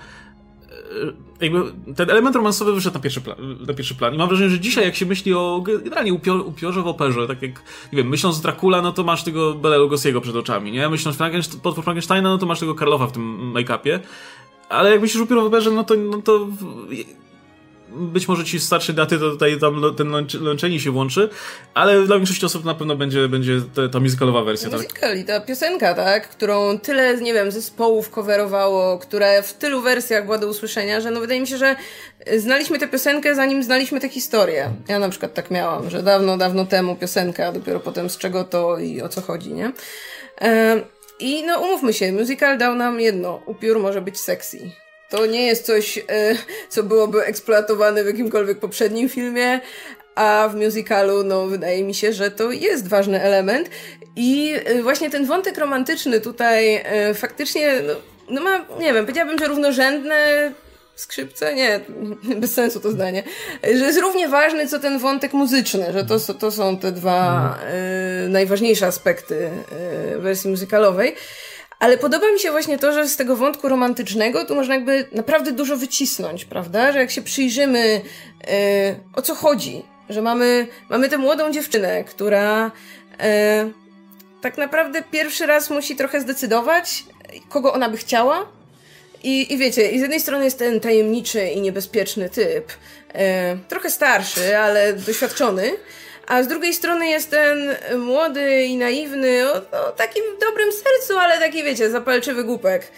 e, 1.42 1.94
ten 1.96 2.10
element 2.10 2.36
romansowy 2.36 2.74
wyszedł 2.74 2.94
na 2.94 3.02
pierwszy, 3.02 3.22
plan, 3.22 3.38
na 3.68 3.74
pierwszy 3.74 3.96
plan. 3.96 4.16
I 4.16 4.18
mam 4.18 4.28
wrażenie, 4.28 4.50
że 4.50 4.60
dzisiaj 4.60 4.86
jak 4.86 4.96
się 4.96 5.06
myśli 5.06 5.34
o 5.34 5.62
generalnie 5.66 6.14
upior, 6.14 6.40
upiorze 6.40 6.82
w 6.82 6.88
operze, 6.88 7.28
tak 7.28 7.42
jak, 7.42 7.64
nie 7.94 7.98
wiem, 7.98 8.08
myśląc 8.08 8.42
Dracula, 8.42 8.82
no 8.82 8.92
to 8.92 9.04
masz 9.04 9.24
tego 9.24 9.54
Bela 9.54 9.78
Lugosiego 9.78 10.22
przed 10.22 10.36
oczami, 10.36 10.72
nie? 10.72 10.90
Myśląc 10.90 11.18
Frankenstein, 11.18 11.62
potwór 11.62 11.84
Frankensteina, 11.84 12.30
no 12.30 12.38
to 12.38 12.46
masz 12.46 12.60
tego 12.60 12.76
Karlofa 12.76 13.08
w 13.08 13.12
tym 13.12 13.54
make-upie. 13.54 14.00
Ale 14.70 14.92
jak 14.92 15.02
myślisz 15.02 15.24
upiór 15.24 15.42
w 15.42 15.46
operze, 15.46 15.72
no 15.72 15.84
to, 15.84 15.96
no 15.96 16.22
to 16.22 16.48
być 17.96 18.28
może 18.28 18.46
ci 18.46 18.60
starsze 18.60 18.94
daty, 18.94 19.20
to 19.20 19.32
tutaj 19.32 19.60
tam 19.60 19.96
ten 19.98 20.12
łączenie 20.48 20.80
się 20.80 20.92
włączy, 20.92 21.30
ale 21.74 22.06
dla 22.06 22.16
większości 22.16 22.46
osób 22.46 22.66
na 22.66 22.74
pewno 22.74 22.96
będzie, 22.96 23.28
będzie 23.28 23.62
ta, 23.76 23.90
ta 23.90 24.00
musicalowa 24.00 24.44
wersja. 24.44 24.70
Musical 24.70 25.18
tak? 25.18 25.28
ta 25.28 25.40
piosenka, 25.40 25.94
tak, 25.94 26.30
którą 26.30 26.80
tyle, 26.80 27.18
nie 27.18 27.34
wiem, 27.34 27.52
zespołów 27.52 28.10
coverowało, 28.10 29.00
która 29.00 29.42
w 29.42 29.54
tylu 29.54 29.82
wersjach 29.82 30.26
była 30.26 30.38
do 30.38 30.48
usłyszenia, 30.48 31.02
że 31.02 31.12
no 31.12 31.20
wydaje 31.20 31.42
mi 31.42 31.48
się, 31.48 31.58
że 31.58 31.76
znaliśmy 32.38 32.80
tę 32.80 32.88
piosenkę 32.88 33.36
zanim 33.36 33.64
znaliśmy 33.64 34.00
tę 34.00 34.10
historię. 34.10 34.70
Ja 34.88 35.00
na 35.00 35.10
przykład 35.10 35.34
tak 35.34 35.52
miałam, 35.52 35.90
że 35.90 36.04
dawno, 36.04 36.38
dawno 36.38 36.66
temu 36.66 36.96
piosenka, 36.96 37.48
a 37.48 37.52
dopiero 37.52 37.80
potem 37.80 38.10
z 38.10 38.18
czego 38.18 38.44
to 38.44 38.78
i 38.78 39.02
o 39.02 39.10
co 39.10 39.22
chodzi, 39.22 39.54
nie? 39.54 39.72
I 41.20 41.44
no 41.44 41.60
umówmy 41.60 41.94
się, 41.94 42.12
musical 42.12 42.58
dał 42.58 42.76
nam 42.76 43.00
jedno, 43.00 43.42
upiór 43.46 43.80
może 43.80 44.02
być 44.02 44.20
sexy. 44.20 44.85
To 45.16 45.26
nie 45.26 45.46
jest 45.46 45.66
coś, 45.66 45.98
e, 45.98 46.04
co 46.70 46.84
byłoby 46.84 47.26
eksploatowane 47.26 48.04
w 48.04 48.08
jakimkolwiek 48.08 48.60
poprzednim 48.60 49.10
filmie, 49.10 49.62
a 50.16 50.50
w 50.52 50.56
musicalu, 50.56 51.24
no, 51.24 51.48
wydaje 51.48 51.84
mi 51.84 51.94
się, 51.94 52.14
że 52.14 52.32
to 52.32 52.52
jest 52.52 52.88
ważny 52.88 53.22
element. 53.22 53.70
I 54.16 54.54
e, 54.66 54.84
właśnie 54.84 55.10
ten 55.10 55.26
wątek 55.26 55.58
romantyczny 55.58 56.22
tutaj 56.22 56.76
e, 56.76 57.14
faktycznie, 57.14 57.82
no, 57.88 57.94
no 58.30 58.42
ma, 58.42 58.66
nie 58.80 58.94
wiem, 58.94 59.06
powiedziałabym, 59.06 59.40
że 59.40 59.48
równorzędne 59.48 60.52
skrzypce? 60.96 61.56
Nie, 61.56 61.80
bez 62.42 62.54
sensu 62.54 62.80
to 62.80 62.92
zdanie. 62.92 63.24
Że 63.64 63.86
jest 63.86 64.00
równie 64.00 64.28
ważny, 64.28 64.68
co 64.68 64.80
ten 64.80 65.00
wątek 65.00 65.34
muzyczny, 65.34 65.94
że 65.94 66.06
to, 66.06 66.34
to 66.34 66.52
są 66.52 66.78
te 66.78 66.92
dwa 66.92 67.58
y, 68.26 68.30
najważniejsze 68.30 68.88
aspekty 68.88 69.50
y, 70.16 70.20
wersji 70.20 70.50
muzykalowej. 70.50 71.16
Ale 71.80 71.98
podoba 71.98 72.32
mi 72.32 72.40
się 72.40 72.52
właśnie 72.52 72.78
to, 72.78 72.94
że 72.94 73.08
z 73.08 73.16
tego 73.16 73.36
wątku 73.36 73.70
romantycznego 73.70 74.46
tu 74.46 74.56
można 74.56 74.76
jakby 74.76 75.06
naprawdę 75.12 75.52
dużo 75.52 75.78
wycisnąć, 75.78 76.46
prawda? 76.46 76.92
Że 76.92 77.00
jak 77.00 77.12
się 77.12 77.22
przyjrzymy, 77.22 78.02
yy, 78.48 78.52
o 79.14 79.22
co 79.22 79.36
chodzi, 79.36 79.84
że 80.10 80.22
mamy, 80.22 80.68
mamy 80.90 81.10
tę 81.10 81.18
młodą 81.18 81.52
dziewczynę, 81.52 82.04
która 82.04 82.72
yy, 83.20 83.74
tak 84.42 84.58
naprawdę 84.58 85.04
pierwszy 85.12 85.46
raz 85.46 85.70
musi 85.70 85.96
trochę 85.96 86.22
zdecydować, 86.22 87.04
kogo 87.50 87.74
ona 87.74 87.90
by 87.90 87.98
chciała. 87.98 88.48
I, 89.24 89.54
I 89.54 89.58
wiecie, 89.58 89.92
i 89.92 90.00
z 90.00 90.02
jednej 90.02 90.20
strony 90.20 90.46
jest 90.46 90.60
ten 90.60 90.80
tajemniczy 90.80 91.48
i 91.48 91.62
niebezpieczny 91.62 92.30
typ, 92.30 92.72
yy, 93.14 93.22
trochę 93.70 93.90
starszy, 93.90 94.58
ale 94.58 94.94
doświadczony, 94.94 95.72
a 96.28 96.44
z 96.44 96.48
drugiej 96.48 96.74
strony 96.74 97.08
jest 97.08 97.32
ten 97.32 97.76
młody 97.98 98.64
i 98.64 98.78
naiwny, 98.78 99.52
o, 99.52 99.56
o 99.88 99.92
takim 99.92 100.24
dobrym 100.50 100.72
sercu, 100.72 101.18
ale 101.18 101.40
taki, 101.40 101.64
wiecie, 101.64 101.90
zapalczywy 101.90 102.44
głupek. 102.44 102.92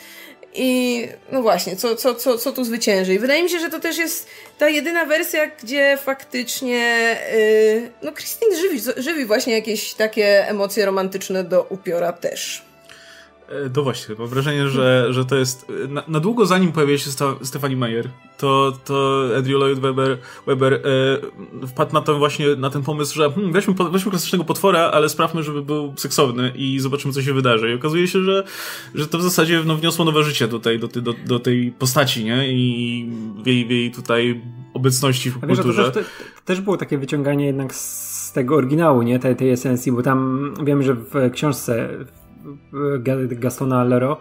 I 0.54 1.08
no 1.32 1.42
właśnie, 1.42 1.76
co, 1.76 1.96
co, 1.96 2.16
co, 2.16 2.38
co 2.38 2.52
tu 2.52 2.64
zwycięży? 2.64 3.14
I 3.14 3.20
wydaje 3.20 3.44
mi 3.44 3.50
się, 3.50 3.60
że 3.60 3.70
to 3.70 3.80
też 3.80 3.98
jest 3.98 4.28
ta 4.58 4.70
jedyna 4.70 5.06
wersja, 5.06 5.48
gdzie 5.64 5.98
faktycznie 6.04 7.18
yy, 7.34 7.92
no 8.04 8.12
Christine 8.12 8.56
żywi, 8.56 8.82
żywi 8.98 9.26
właśnie 9.26 9.54
jakieś 9.54 9.94
takie 9.94 10.48
emocje 10.48 10.86
romantyczne 10.86 11.44
do 11.44 11.64
upiora 11.64 12.14
też. 12.14 12.67
E, 13.50 13.70
to 13.70 13.84
właśnie, 13.84 14.16
mam 14.20 14.28
wrażenie, 14.28 14.70
że, 14.70 15.08
że 15.10 15.26
to 15.26 15.36
jest. 15.36 15.72
Na, 15.90 16.04
na 16.08 16.20
długo 16.20 16.46
zanim 16.46 16.72
pojawiła 16.72 16.98
się 16.98 17.10
Stephanie 17.42 17.78
Meyer, 17.78 18.10
to, 18.38 18.78
to 18.86 19.24
Andrew 19.38 19.60
Lloyd 19.60 19.80
Webber, 19.80 20.18
Webber 20.48 20.74
e, 20.74 21.68
wpadł 21.68 21.94
na 21.94 22.02
ten 22.02 22.16
właśnie 22.16 22.56
na 22.56 22.70
ten 22.70 22.84
pomysł, 22.84 23.16
że 23.16 23.32
hmm, 23.32 23.54
weźmy, 23.54 23.74
weźmy 23.92 24.12
klasycznego 24.12 24.44
potwora, 24.44 24.80
ale 24.80 25.10
sprawmy, 25.10 25.44
żeby 25.44 25.62
był 25.62 25.94
seksowny 25.98 26.52
i 26.56 26.80
zobaczymy, 26.80 27.14
co 27.14 27.22
się 27.22 27.34
wydarzy. 27.34 27.72
I 27.72 27.74
okazuje 27.74 28.08
się, 28.08 28.24
że, 28.24 28.44
że 28.96 29.08
to 29.08 29.18
w 29.18 29.22
zasadzie 29.22 29.62
no, 29.66 29.76
wniosło 29.76 30.06
nowe 30.06 30.24
życie 30.24 30.48
tutaj, 30.48 30.80
do, 30.80 30.88
do, 30.88 31.14
do 31.26 31.40
tej 31.40 31.72
postaci, 31.72 32.26
nie? 32.26 32.54
I 32.54 33.10
w 33.44 33.48
jej, 33.48 33.66
w 33.66 33.70
jej 33.70 33.92
tutaj 33.92 34.42
obecności 34.74 35.32
w 35.32 35.40
kulturze. 35.40 35.84
Wiesz, 35.84 35.86
to 35.86 35.92
też, 35.92 36.06
to 36.36 36.42
też 36.46 36.62
było 36.62 36.78
takie 36.78 36.98
wyciąganie 36.98 37.46
jednak 37.46 37.76
z 37.76 38.32
tego 38.34 38.56
oryginału, 38.56 39.02
nie? 39.02 39.20
Tej, 39.20 39.36
tej 39.36 39.52
esencji, 39.52 39.92
bo 39.92 40.04
tam 40.04 40.54
wiem, 40.64 40.84
że 40.84 40.94
w 40.94 41.32
książce 41.34 41.90
Gastona 43.30 43.84
Lero, 43.84 44.18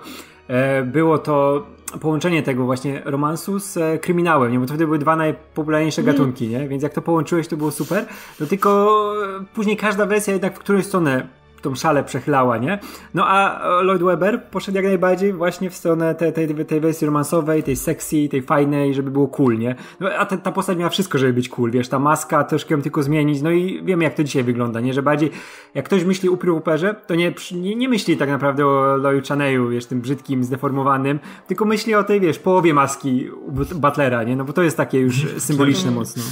e, 0.49 0.83
było 0.83 1.19
to 1.19 1.67
połączenie 2.01 2.43
tego 2.43 2.65
właśnie 2.65 3.03
romansu 3.05 3.59
z 3.59 3.77
e, 3.77 3.99
kryminałem, 3.99 4.53
nie? 4.53 4.59
bo 4.59 4.67
to 4.67 4.69
wtedy 4.69 4.85
były 4.85 4.99
dwa 4.99 5.17
najpopularniejsze 5.17 6.03
mm. 6.03 6.15
gatunki, 6.15 6.49
nie? 6.49 6.69
więc 6.69 6.83
jak 6.83 6.95
to 6.95 7.03
połączyłeś, 7.03 7.49
to 7.49 7.57
było 7.57 7.71
super. 7.71 8.07
No 8.41 8.47
tylko 8.47 9.13
e, 9.41 9.45
później 9.55 9.77
każda 9.77 10.07
wersja 10.07 10.33
jednak 10.33 10.57
w 10.57 10.59
którąś 10.59 10.87
stronę 10.87 11.29
tą 11.63 11.75
szalę 11.75 12.05
przechylała, 12.05 12.59
nie? 12.59 12.79
No 13.15 13.29
a 13.29 13.61
Lloyd 13.83 14.03
Webber 14.03 14.45
poszedł 14.51 14.77
jak 14.77 14.85
najbardziej 14.85 15.33
właśnie 15.33 15.71
w 15.71 15.75
stronę 15.75 16.15
tej, 16.15 16.33
tej, 16.33 16.67
tej 16.67 16.81
wersji 16.81 17.07
romansowej, 17.07 17.63
tej 17.63 17.77
sexy, 17.77 18.29
tej 18.31 18.43
fajnej, 18.43 18.95
żeby 18.95 19.11
było 19.11 19.29
cool, 19.29 19.59
nie? 19.59 19.75
No, 20.01 20.11
a 20.11 20.27
ta, 20.27 20.37
ta 20.37 20.53
postać 20.53 20.79
miała 20.79 20.91
wszystko, 20.91 21.19
żeby 21.19 21.33
być 21.33 21.49
cool, 21.49 21.71
wiesz, 21.71 21.89
ta 21.89 21.99
maska, 21.99 22.45
troszkę 22.45 22.75
ją 22.75 22.83
tylko 22.83 23.03
zmienić, 23.03 23.43
no 23.43 23.51
i 23.51 23.83
wiemy 23.85 24.05
jak 24.05 24.15
to 24.15 24.25
dzisiaj 24.25 24.45
wygląda, 24.45 24.81
nie? 24.81 24.95
Że 24.95 25.03
bardziej, 25.03 25.31
jak 25.75 25.85
ktoś 25.85 26.05
myśli 26.05 26.29
upiór 26.29 26.55
w 26.55 26.57
operze, 26.57 26.95
to 27.07 27.15
nie, 27.15 27.35
nie, 27.53 27.77
nie 27.77 27.89
myśli 27.89 28.17
tak 28.17 28.29
naprawdę 28.29 28.67
o 28.67 28.97
Lloyd 28.97 29.29
Chaneyu, 29.29 29.69
wiesz, 29.69 29.87
tym 29.87 30.01
brzydkim, 30.01 30.45
zdeformowanym, 30.45 31.19
tylko 31.47 31.65
myśli 31.65 31.95
o 31.95 32.05
tej, 32.05 32.21
wiesz, 32.21 32.39
połowie 32.39 32.75
maski 32.75 33.31
Butlera, 33.75 34.23
nie? 34.23 34.37
No 34.37 34.45
bo 34.45 34.53
to 34.53 34.63
jest 34.63 34.77
takie 34.77 35.01
już 35.01 35.27
symboliczne 35.39 35.91
mocno. 35.91 36.23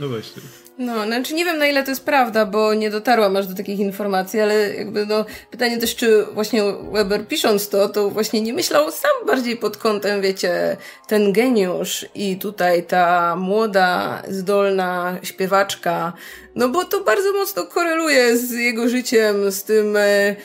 No 0.00 0.08
właśnie. 0.08 0.67
No, 0.78 1.06
znaczy 1.06 1.34
nie 1.34 1.44
wiem 1.44 1.58
na 1.58 1.66
ile 1.66 1.82
to 1.82 1.90
jest 1.90 2.04
prawda, 2.04 2.46
bo 2.46 2.74
nie 2.74 2.90
dotarłam 2.90 3.36
aż 3.36 3.46
do 3.46 3.54
takich 3.54 3.78
informacji, 3.78 4.40
ale 4.40 4.74
jakby 4.74 5.06
no 5.06 5.24
pytanie 5.50 5.78
też, 5.78 5.96
czy 5.96 6.24
właśnie 6.24 6.62
Weber 6.92 7.26
pisząc 7.26 7.68
to, 7.68 7.88
to 7.88 8.10
właśnie 8.10 8.40
nie 8.40 8.52
myślał 8.52 8.90
sam 8.90 9.26
bardziej 9.26 9.56
pod 9.56 9.76
kątem, 9.76 10.20
wiecie, 10.20 10.76
ten 11.06 11.32
geniusz 11.32 12.06
i 12.14 12.36
tutaj 12.36 12.82
ta 12.82 13.36
młoda, 13.36 14.22
zdolna 14.28 15.18
śpiewaczka, 15.22 16.12
no 16.54 16.68
bo 16.68 16.84
to 16.84 17.04
bardzo 17.04 17.32
mocno 17.32 17.64
koreluje 17.64 18.36
z 18.36 18.52
jego 18.52 18.88
życiem, 18.88 19.52
z 19.52 19.64
tym, 19.64 19.96
e, 19.96 20.36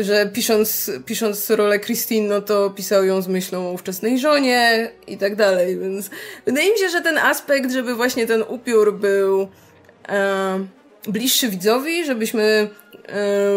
że 0.00 0.30
pisząc, 0.32 0.90
pisząc 1.06 1.50
rolę 1.50 1.78
Christine, 1.78 2.28
no 2.28 2.40
to 2.40 2.70
pisał 2.70 3.04
ją 3.04 3.22
z 3.22 3.28
myślą 3.28 3.68
o 3.68 3.72
ówczesnej 3.72 4.18
żonie 4.18 4.90
i 5.06 5.18
tak 5.18 5.36
dalej, 5.36 5.78
więc 5.78 6.10
wydaje 6.46 6.72
mi 6.72 6.78
się, 6.78 6.88
że 6.88 7.00
ten 7.00 7.18
aspekt, 7.18 7.72
żeby 7.72 7.94
właśnie 7.94 8.26
ten 8.26 8.44
upiór 8.48 8.94
był 8.94 9.48
e, 10.08 10.58
bliższy 11.08 11.48
widzowi, 11.48 12.04
żebyśmy 12.04 12.68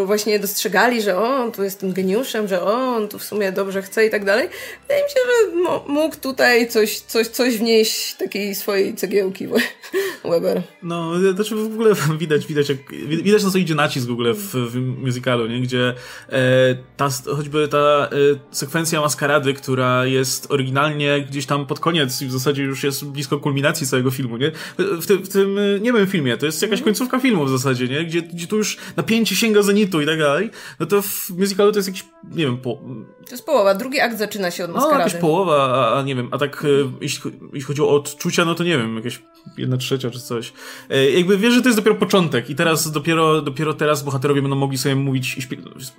właśnie 0.06 0.40
dostrzegali, 0.40 1.02
że 1.02 1.18
o, 1.18 1.36
on 1.36 1.52
tu 1.52 1.64
jest 1.64 1.80
tym 1.80 1.94
geniuszem, 1.94 2.48
że 2.48 2.64
o, 2.64 2.96
on 2.96 3.08
tu 3.08 3.20
w 3.20 3.24
sumie 3.24 3.52
dobrze 3.52 3.82
chce 3.82 4.06
i 4.06 4.10
tak 4.10 4.26
dalej. 4.26 4.50
Wydaje 4.82 5.04
mi 5.04 5.10
się, 5.10 5.16
że 5.26 5.72
mógł 5.94 6.16
tutaj 6.16 6.70
coś, 6.70 7.00
coś, 7.00 7.28
coś 7.28 7.58
wnieść 7.58 8.14
takiej 8.14 8.56
swojej 8.56 8.96
cegiełki 8.96 9.48
Weber. 10.32 10.62
No, 10.84 11.12
znaczy 11.36 11.56
w 11.56 11.66
ogóle 11.66 11.94
widać, 12.20 12.48
widać, 12.48 12.70
jak, 12.70 12.78
widać 13.08 13.44
na 13.44 13.52
co 13.52 13.58
idzie 13.58 13.76
nacisk 13.76 14.08
w 14.08 14.12
ogóle 14.12 14.34
w, 14.34 14.56
w 14.56 14.76
musicalu, 14.80 15.48
nie? 15.48 15.62
gdzie 15.62 15.94
e, 16.30 16.76
ta, 16.98 17.10
choćby 17.36 17.68
ta 17.68 17.78
e, 17.78 18.10
sekwencja 18.52 19.02
maskarady, 19.02 19.54
która 19.54 20.06
jest 20.06 20.52
oryginalnie 20.52 21.26
gdzieś 21.30 21.46
tam 21.46 21.66
pod 21.66 21.80
koniec 21.80 22.22
i 22.22 22.26
w 22.26 22.32
zasadzie 22.32 22.64
już 22.64 22.84
jest 22.84 23.06
blisko 23.06 23.40
kulminacji 23.40 23.88
całego 23.88 24.12
filmu, 24.12 24.38
nie? 24.38 24.52
W, 24.78 25.06
tym, 25.06 25.24
w 25.26 25.30
tym 25.30 25.60
nie 25.82 25.94
wiem 25.94 26.08
filmie, 26.08 26.38
to 26.38 26.46
jest 26.46 26.62
jakaś 26.62 26.80
mhm. 26.80 26.86
końcówka 26.86 27.20
filmu 27.20 27.46
w 27.46 27.50
zasadzie, 27.50 27.88
nie? 27.88 28.06
Gdzie, 28.06 28.22
gdzie 28.22 28.48
tu 28.48 28.58
już 28.58 28.78
napięcie 28.96 29.23
sięga 29.30 29.62
zenitu 29.62 30.02
i 30.02 30.06
tak 30.06 30.20
dalej, 30.20 30.50
no 30.80 30.86
to 30.86 31.02
w 31.02 31.30
musicalu 31.30 31.72
to 31.72 31.78
jest 31.78 31.88
jakiś, 31.88 32.06
nie 32.32 32.46
wiem, 32.46 32.58
po... 32.58 32.80
To 33.26 33.32
jest 33.32 33.46
połowa, 33.46 33.76
drugi 33.76 34.00
akt 34.00 34.18
zaczyna 34.18 34.52
się 34.52 34.64
od 34.66 34.72
maskarady. 34.72 34.98
No, 34.98 35.04
jakaś 35.04 35.22
połowa, 35.22 35.56
a, 35.56 36.00
a 36.00 36.02
nie 36.02 36.16
wiem, 36.16 36.28
a 36.32 36.38
tak 36.38 36.66
e, 36.66 36.68
jeśli, 37.02 37.32
jeśli 37.54 37.62
chodziło 37.62 37.90
o 37.90 37.96
odczucia, 37.96 38.46
no 38.46 38.56
to 38.56 38.64
nie 38.64 38.78
wiem, 38.78 38.96
jakieś 38.96 39.22
jedna 39.58 39.78
trzecia 39.78 40.10
czy 40.10 40.20
coś. 40.20 40.54
E, 40.90 41.10
jakby 41.10 41.38
wiesz, 41.38 41.54
że 41.54 41.62
to 41.62 41.68
jest 41.68 41.80
dopiero 41.80 41.96
początek 41.96 42.50
i 42.50 42.56
teraz 42.56 42.92
dopiero, 42.92 43.42
dopiero 43.42 43.74
teraz 43.74 44.04
bohaterowie 44.04 44.42
będą 44.42 44.56
mogli 44.56 44.78
sobie 44.78 44.96
mówić 44.96 45.38
i 45.38 45.42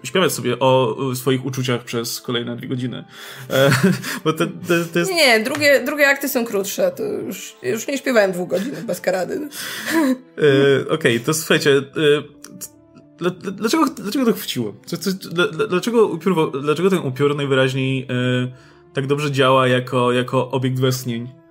śpiewać 0.06 0.32
sobie 0.32 0.58
o 0.58 0.96
swoich 1.14 1.44
uczuciach 1.44 1.84
przez 1.84 2.20
kolejne 2.20 2.56
dwie 2.56 2.68
godziny. 2.68 3.04
E, 3.50 3.70
bo 4.24 4.32
to, 4.32 4.46
to, 4.46 4.52
to 4.92 4.98
jest... 4.98 5.10
Nie, 5.10 5.16
nie, 5.16 5.44
drugie, 5.44 5.82
drugie 5.84 6.08
akty 6.08 6.28
są 6.28 6.44
krótsze, 6.44 6.92
to 6.96 7.02
już, 7.02 7.56
już 7.62 7.86
nie 7.86 7.98
śpiewałem 7.98 8.32
dwóch 8.32 8.48
godzin 8.48 8.72
bez 8.86 9.00
karady. 9.00 9.34
E, 9.34 10.80
Okej, 10.82 11.16
okay, 11.16 11.20
to 11.20 11.34
słuchajcie, 11.34 11.82
Dlaczego, 13.18 13.84
dlaczego 13.84 14.24
to 14.24 14.32
chwyciło? 14.32 14.74
Dlaczego, 15.68 16.16
dlaczego 16.62 16.90
ten 16.90 16.98
upiór 16.98 17.36
najwyraźniej 17.36 18.08
tak 18.92 19.06
dobrze 19.06 19.32
działa 19.32 19.68
jako, 19.68 20.12
jako 20.12 20.50
obiekt 20.50 20.80
westchnień? 20.80 21.43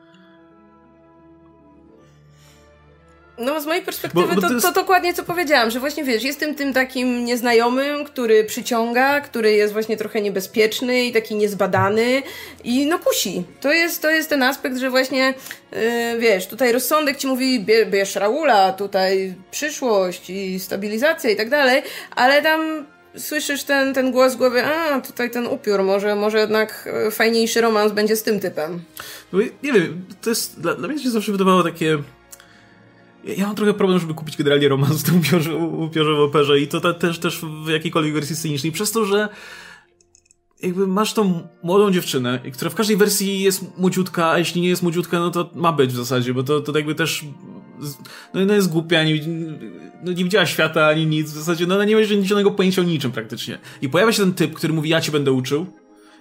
No, 3.38 3.62
z 3.62 3.66
mojej 3.66 3.84
perspektywy 3.84 4.28
bo, 4.28 4.36
bo 4.36 4.42
to, 4.42 4.48
to, 4.48 4.54
jest... 4.54 4.66
to, 4.66 4.72
dokładnie 4.72 5.14
co 5.14 5.24
powiedziałam, 5.24 5.72
że 5.72 5.80
właśnie 5.80 6.04
wiesz, 6.04 6.24
jestem 6.24 6.56
tym 6.56 6.74
takim 6.74 7.26
nieznajomym, 7.26 8.06
który 8.06 8.44
przyciąga, 8.44 9.22
który 9.22 9.52
jest 9.52 9.74
właśnie 9.74 9.98
trochę 9.98 10.22
niebezpieczny 10.22 11.06
i 11.06 11.12
taki 11.12 11.36
niezbadany 11.36 12.24
i 12.64 12.86
no 12.86 13.00
kusi. 13.00 13.44
To 13.62 13.74
jest, 13.74 14.02
to 14.02 14.12
jest 14.12 14.30
ten 14.30 14.44
aspekt, 14.44 14.78
że 14.78 14.90
właśnie 14.90 15.34
yy, 15.72 15.80
wiesz, 16.20 16.48
tutaj 16.48 16.72
rozsądek 16.72 17.18
ci 17.18 17.28
mówi, 17.28 17.60
bie, 17.60 17.86
bierz 17.86 18.16
Raula, 18.16 18.74
tutaj 18.74 19.36
przyszłość 19.52 20.30
i 20.30 20.60
stabilizacja 20.60 21.30
i 21.30 21.36
tak 21.36 21.50
dalej, 21.50 21.82
ale 22.16 22.42
tam 22.42 22.86
słyszysz 23.18 23.64
ten, 23.64 23.94
ten 23.94 24.12
głos 24.12 24.36
głowy, 24.36 24.64
a 24.66 25.02
tutaj 25.02 25.32
ten 25.32 25.48
upiór, 25.48 25.84
może, 25.84 26.16
może 26.16 26.40
jednak 26.40 26.90
fajniejszy 27.12 27.62
romans 27.62 27.92
będzie 27.92 28.16
z 28.16 28.24
tym 28.24 28.40
typem. 28.40 28.82
No, 29.34 29.40
nie 29.64 29.74
wiem, 29.74 30.06
to 30.22 30.30
jest, 30.30 30.62
dla, 30.62 30.76
dla 30.76 30.88
mnie 30.88 31.04
się 31.04 31.10
zawsze 31.10 31.32
wydawało 31.32 31.64
takie 31.64 31.98
ja 33.24 33.48
mam 33.48 33.56
trochę 33.56 33.74
problem, 33.74 34.00
żeby 34.00 34.14
kupić 34.14 34.38
generalnie 34.38 34.68
romans 34.68 35.04
upiorze, 35.20 35.56
upiorze 35.56 36.14
w 36.16 36.20
operze 36.20 36.60
i 36.60 36.68
to 36.68 36.82
ta, 36.82 36.94
też, 36.94 37.20
też 37.20 37.42
w 37.66 37.70
jakiejkolwiek 37.70 38.14
wersji 38.14 38.36
scenicznej, 38.36 38.72
przez 38.72 38.92
to, 38.92 39.06
że 39.06 39.30
jakby 40.62 40.88
masz 40.88 41.14
tą 41.14 41.48
młodą 41.64 41.92
dziewczynę, 41.92 42.40
która 42.54 42.72
w 42.72 42.76
każdej 42.76 42.98
wersji 42.98 43.42
jest 43.42 43.78
młodziutka, 43.78 44.32
a 44.32 44.38
jeśli 44.38 44.62
nie 44.62 44.70
jest 44.70 44.84
młodziutka, 44.84 45.20
no 45.20 45.32
to 45.32 45.52
ma 45.56 45.72
być 45.72 45.92
w 45.92 45.96
zasadzie, 45.96 46.34
bo 46.34 46.44
to, 46.44 46.62
to 46.62 46.78
jakby 46.78 46.96
też 46.96 47.26
no, 48.34 48.46
no 48.46 48.54
jest 48.54 48.70
głupia, 48.70 49.04
nie, 49.04 49.20
no 50.04 50.12
nie 50.12 50.24
widziała 50.24 50.46
świata 50.46 50.88
ani 50.88 51.08
nic, 51.08 51.32
w 51.32 51.36
zasadzie 51.36 51.68
no 51.68 51.76
ona 51.76 51.86
nie 51.86 51.96
ma 51.96 52.04
żadnego 52.04 52.52
pojęcia 52.52 52.82
o 52.82 52.86
niczym 52.86 53.12
praktycznie. 53.12 53.60
I 53.82 53.90
pojawia 53.90 54.12
się 54.12 54.24
ten 54.24 54.34
typ, 54.34 54.54
który 54.54 54.74
mówi, 54.74 54.90
ja 54.90 55.02
ci 55.02 55.12
będę 55.12 55.32
uczył, 55.32 55.66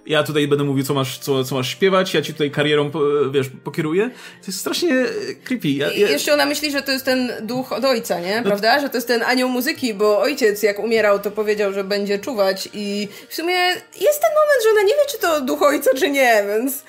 ja 0.05 0.23
tutaj 0.23 0.47
będę 0.47 0.63
mówił, 0.63 0.85
co 0.85 0.93
masz, 0.93 1.19
co, 1.19 1.43
co 1.43 1.55
masz 1.55 1.69
śpiewać, 1.69 2.13
ja 2.13 2.21
ci 2.21 2.33
tutaj 2.33 2.51
karierą, 2.51 2.91
wiesz, 3.31 3.49
pokieruję. 3.63 4.09
To 4.41 4.47
jest 4.47 4.59
strasznie 4.59 5.05
creepy. 5.43 5.69
Ja, 5.69 5.91
ja... 5.91 6.09
Jeszcze 6.09 6.33
ona 6.33 6.45
myśli, 6.45 6.71
że 6.71 6.81
to 6.81 6.91
jest 6.91 7.05
ten 7.05 7.31
duch 7.41 7.71
od 7.71 7.85
ojca, 7.85 8.19
nie? 8.19 8.37
No 8.37 8.43
Prawda? 8.43 8.79
Że 8.79 8.89
to 8.89 8.97
jest 8.97 9.07
ten 9.07 9.23
anioł 9.23 9.49
muzyki, 9.49 9.93
bo 9.93 10.19
ojciec 10.19 10.63
jak 10.63 10.79
umierał, 10.79 11.19
to 11.19 11.31
powiedział, 11.31 11.73
że 11.73 11.83
będzie 11.83 12.19
czuwać 12.19 12.69
i 12.73 13.07
w 13.29 13.35
sumie 13.35 13.55
jest 13.77 14.21
ten 14.21 14.31
moment, 14.35 14.63
że 14.63 14.69
ona 14.69 14.81
nie 14.81 14.93
wie, 14.93 15.11
czy 15.11 15.17
to 15.17 15.41
duch 15.41 15.61
ojca, 15.61 15.89
czy 15.95 16.11
nie, 16.11 16.43
więc... 16.47 16.83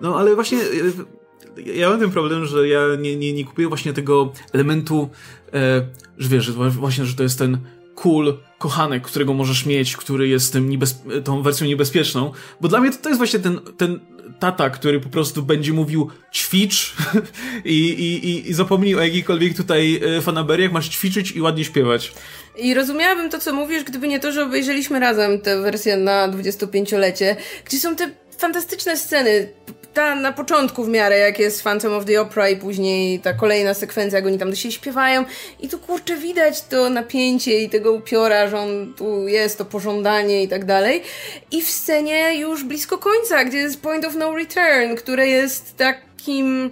No, 0.00 0.18
ale 0.18 0.34
właśnie 0.34 0.58
e, 0.58 1.62
ja 1.74 1.90
mam 1.90 2.00
ten 2.00 2.10
problem, 2.10 2.46
że 2.46 2.68
ja 2.68 2.80
nie, 2.98 3.16
nie, 3.16 3.32
nie 3.32 3.44
kupuję 3.44 3.68
właśnie 3.68 3.92
tego 3.92 4.32
elementu, 4.52 5.10
e, 5.54 5.86
że 6.18 6.28
wiesz, 6.28 6.44
że 6.44 6.52
właśnie, 6.52 7.04
że 7.04 7.16
to 7.16 7.22
jest 7.22 7.38
ten 7.38 7.58
cool 8.02 8.38
kochanek, 8.58 9.02
którego 9.02 9.34
możesz 9.34 9.66
mieć, 9.66 9.96
który 9.96 10.28
jest 10.28 10.52
tym 10.52 10.70
niebez- 10.70 11.22
tą 11.24 11.42
wersją 11.42 11.66
niebezpieczną, 11.66 12.32
bo 12.60 12.68
dla 12.68 12.80
mnie 12.80 12.90
to, 12.90 12.96
to 12.96 13.08
jest 13.08 13.18
właśnie 13.18 13.38
ten, 13.38 13.60
ten 13.76 14.00
tata, 14.38 14.70
który 14.70 15.00
po 15.00 15.08
prostu 15.08 15.42
będzie 15.42 15.72
mówił 15.72 16.10
ćwicz 16.32 16.94
i, 17.64 17.78
i, 17.88 18.50
i 18.50 18.54
zapomnij 18.54 18.94
o 18.96 19.00
jakiejkolwiek 19.00 19.56
tutaj 19.56 20.00
e, 20.16 20.20
fanaberiach, 20.20 20.72
masz 20.72 20.88
ćwiczyć 20.88 21.30
i 21.30 21.40
ładnie 21.40 21.64
śpiewać. 21.64 22.12
I 22.58 22.74
rozumiałabym 22.74 23.30
to, 23.30 23.38
co 23.38 23.52
mówisz, 23.52 23.84
gdyby 23.84 24.08
nie 24.08 24.20
to, 24.20 24.32
że 24.32 24.44
obejrzeliśmy 24.44 25.00
razem 25.00 25.40
tę 25.40 25.62
wersję 25.62 25.96
na 25.96 26.28
25-lecie, 26.28 27.36
gdzie 27.64 27.78
są 27.78 27.96
te 27.96 28.10
fantastyczne 28.38 28.96
sceny 28.96 29.48
ta 29.94 30.14
na 30.14 30.32
początku 30.32 30.84
w 30.84 30.88
miarę, 30.88 31.18
jak 31.18 31.38
jest 31.38 31.62
Phantom 31.62 31.92
of 31.92 32.04
the 32.04 32.20
Opera 32.20 32.48
i 32.48 32.56
później 32.56 33.20
ta 33.20 33.32
kolejna 33.32 33.74
sekwencja, 33.74 34.18
jak 34.18 34.26
oni 34.26 34.38
tam 34.38 34.50
do 34.50 34.56
siebie 34.56 34.72
śpiewają 34.72 35.24
i 35.60 35.68
tu 35.68 35.78
kurczę 35.78 36.16
widać 36.16 36.62
to 36.62 36.90
napięcie 36.90 37.60
i 37.60 37.68
tego 37.68 37.92
upiora, 37.92 38.48
że 38.48 38.58
on 38.58 38.94
tu 38.96 39.28
jest, 39.28 39.58
to 39.58 39.64
pożądanie 39.64 40.42
i 40.42 40.48
tak 40.48 40.64
dalej. 40.64 41.02
I 41.50 41.62
w 41.62 41.70
scenie 41.70 42.38
już 42.38 42.64
blisko 42.64 42.98
końca, 42.98 43.44
gdzie 43.44 43.58
jest 43.58 43.80
Point 43.80 44.04
of 44.04 44.14
No 44.14 44.36
Return, 44.36 44.96
które 44.96 45.28
jest 45.28 45.76
takim... 45.76 46.70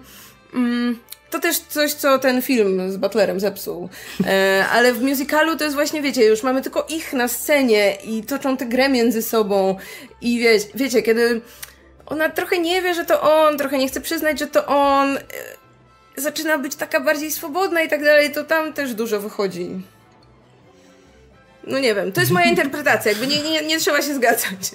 Mm, 0.55 0.99
to 1.31 1.39
też 1.39 1.59
coś, 1.59 1.93
co 1.93 2.19
ten 2.19 2.43
film 2.43 2.93
z 2.93 2.97
Butlerem 2.97 3.41
zepsuł. 3.41 3.89
E, 4.27 4.65
ale 4.73 4.93
w 4.93 5.03
musicalu 5.03 5.57
to 5.57 5.65
jest 5.65 5.77
właśnie, 5.77 6.03
wiecie, 6.03 6.25
już 6.25 6.43
mamy 6.43 6.63
tylko 6.63 6.87
ich 6.89 7.13
na 7.13 7.29
scenie 7.29 7.97
i 8.05 8.23
toczą 8.23 8.57
tę 8.57 8.67
grę 8.67 8.89
między 8.89 9.23
sobą. 9.23 9.77
I 10.21 10.39
wie, 10.39 10.59
wiecie, 10.75 11.03
kiedy 11.03 11.41
ona 12.11 12.29
trochę 12.29 12.59
nie 12.59 12.83
wie, 12.83 12.95
że 12.95 13.05
to 13.05 13.21
on, 13.21 13.59
trochę 13.59 13.79
nie 13.79 13.89
chce 13.89 14.01
przyznać, 14.01 14.39
że 14.39 14.47
to 14.47 14.67
on, 14.67 15.17
e, 15.17 15.21
zaczyna 16.17 16.59
być 16.59 16.77
taka 16.77 17.01
bardziej 17.01 17.31
swobodna 17.31 17.83
i 17.83 17.89
tak 17.89 18.05
dalej, 18.05 18.33
to 18.33 18.45
tam 18.45 18.73
też 18.73 18.95
dużo 18.95 19.21
wychodzi. 19.21 19.71
No 21.67 21.79
nie 21.79 21.95
wiem, 21.95 22.13
to 22.13 22.21
jest 22.21 22.33
moja 22.33 22.47
interpretacja, 22.55 23.13
jakby 23.13 23.27
nie, 23.27 23.43
nie, 23.43 23.67
nie 23.67 23.79
trzeba 23.79 24.03
się 24.03 24.15
zgadzać. 24.15 24.75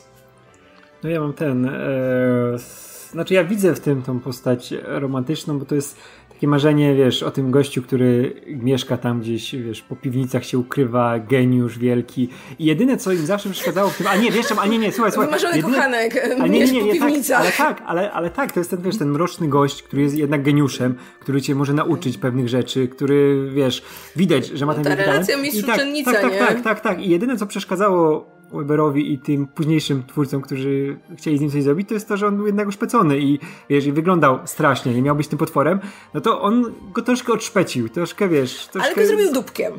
No 1.03 1.09
ja 1.09 1.19
mam 1.19 1.33
ten. 1.33 1.65
E, 1.65 1.71
znaczy, 3.11 3.33
ja 3.33 3.43
widzę 3.43 3.75
w 3.75 3.79
tym 3.79 4.03
tą 4.03 4.19
postać 4.19 4.73
romantyczną, 4.83 5.59
bo 5.59 5.65
to 5.65 5.75
jest 5.75 5.97
takie 6.35 6.47
marzenie, 6.47 6.95
wiesz, 6.95 7.23
o 7.23 7.31
tym 7.31 7.51
gościu, 7.51 7.81
który 7.81 8.41
mieszka 8.47 8.97
tam 8.97 9.21
gdzieś, 9.21 9.55
wiesz, 9.55 9.81
po 9.81 9.95
piwnicach 9.95 10.45
się 10.45 10.57
ukrywa, 10.57 11.19
geniusz 11.19 11.79
wielki. 11.79 12.29
I 12.59 12.65
jedyne, 12.65 12.97
co 12.97 13.11
im 13.11 13.25
zawsze 13.25 13.49
przeszkadzało 13.49 13.89
w 13.89 13.97
tym, 13.97 14.07
a 14.07 14.15
nie, 14.15 14.31
wiesz, 14.31 14.45
a 14.57 14.67
nie, 14.67 14.77
nie, 14.77 14.91
słuchaj, 14.91 15.11
słuchaj. 15.11 15.27
Wymarzony 15.27 15.55
jedyne, 15.55 15.75
kochanek, 15.75 16.29
a 16.41 16.47
nie, 16.47 16.59
nie, 16.59 16.71
nie, 16.71 16.83
nie, 16.83 16.99
tak, 16.99 17.39
ale 17.39 17.51
tak, 17.51 17.83
ale, 17.85 18.11
ale 18.11 18.29
tak, 18.29 18.51
to 18.51 18.59
jest 18.59 18.69
ten, 18.69 18.81
wiesz, 18.81 18.97
ten 18.97 19.09
mroczny 19.09 19.47
gość, 19.47 19.83
który 19.83 20.01
jest 20.01 20.15
jednak 20.15 20.43
geniuszem, 20.43 20.95
który 21.19 21.41
cię 21.41 21.55
może 21.55 21.73
nauczyć 21.73 22.17
pewnych 22.17 22.49
rzeczy, 22.49 22.87
który, 22.87 23.49
wiesz, 23.53 23.83
widać, 24.15 24.47
że 24.47 24.65
ma 24.65 24.73
no, 24.73 24.83
ten 24.83 24.97
ta 24.97 25.05
relacja 25.05 25.37
mistrz 25.37 25.65
tak, 25.65 25.77
tak, 26.05 26.21
tak, 26.21 26.31
nie? 26.31 26.39
tak, 26.39 26.61
tak, 26.61 26.79
tak. 26.79 27.01
I 27.01 27.09
jedyne, 27.09 27.37
co 27.37 27.47
przeszkadzało 27.47 28.34
Weberowi 28.55 29.13
i 29.13 29.19
tym 29.19 29.47
późniejszym 29.47 30.03
twórcom, 30.07 30.41
którzy 30.41 30.97
chcieli 31.17 31.37
z 31.37 31.41
nim 31.41 31.51
coś 31.51 31.63
zrobić, 31.63 31.87
to 31.87 31.93
jest 31.93 32.07
to, 32.07 32.17
że 32.17 32.27
on 32.27 32.37
był 32.37 32.45
jednak 32.45 32.67
uszpecony 32.67 33.19
i 33.19 33.39
wiesz, 33.69 33.85
i 33.85 33.91
wyglądał 33.91 34.39
strasznie, 34.45 34.93
nie 34.93 35.01
miał 35.01 35.15
być 35.15 35.27
tym 35.27 35.39
potworem, 35.39 35.79
no 36.13 36.21
to 36.21 36.41
on 36.41 36.73
go 36.93 37.01
troszkę 37.01 37.33
odszpecił, 37.33 37.89
troszkę 37.89 38.29
wiesz. 38.29 38.67
Troszkę... 38.67 38.93
Ale 38.93 38.95
go 38.95 39.07
zrobił 39.07 39.33
dupkiem. 39.33 39.73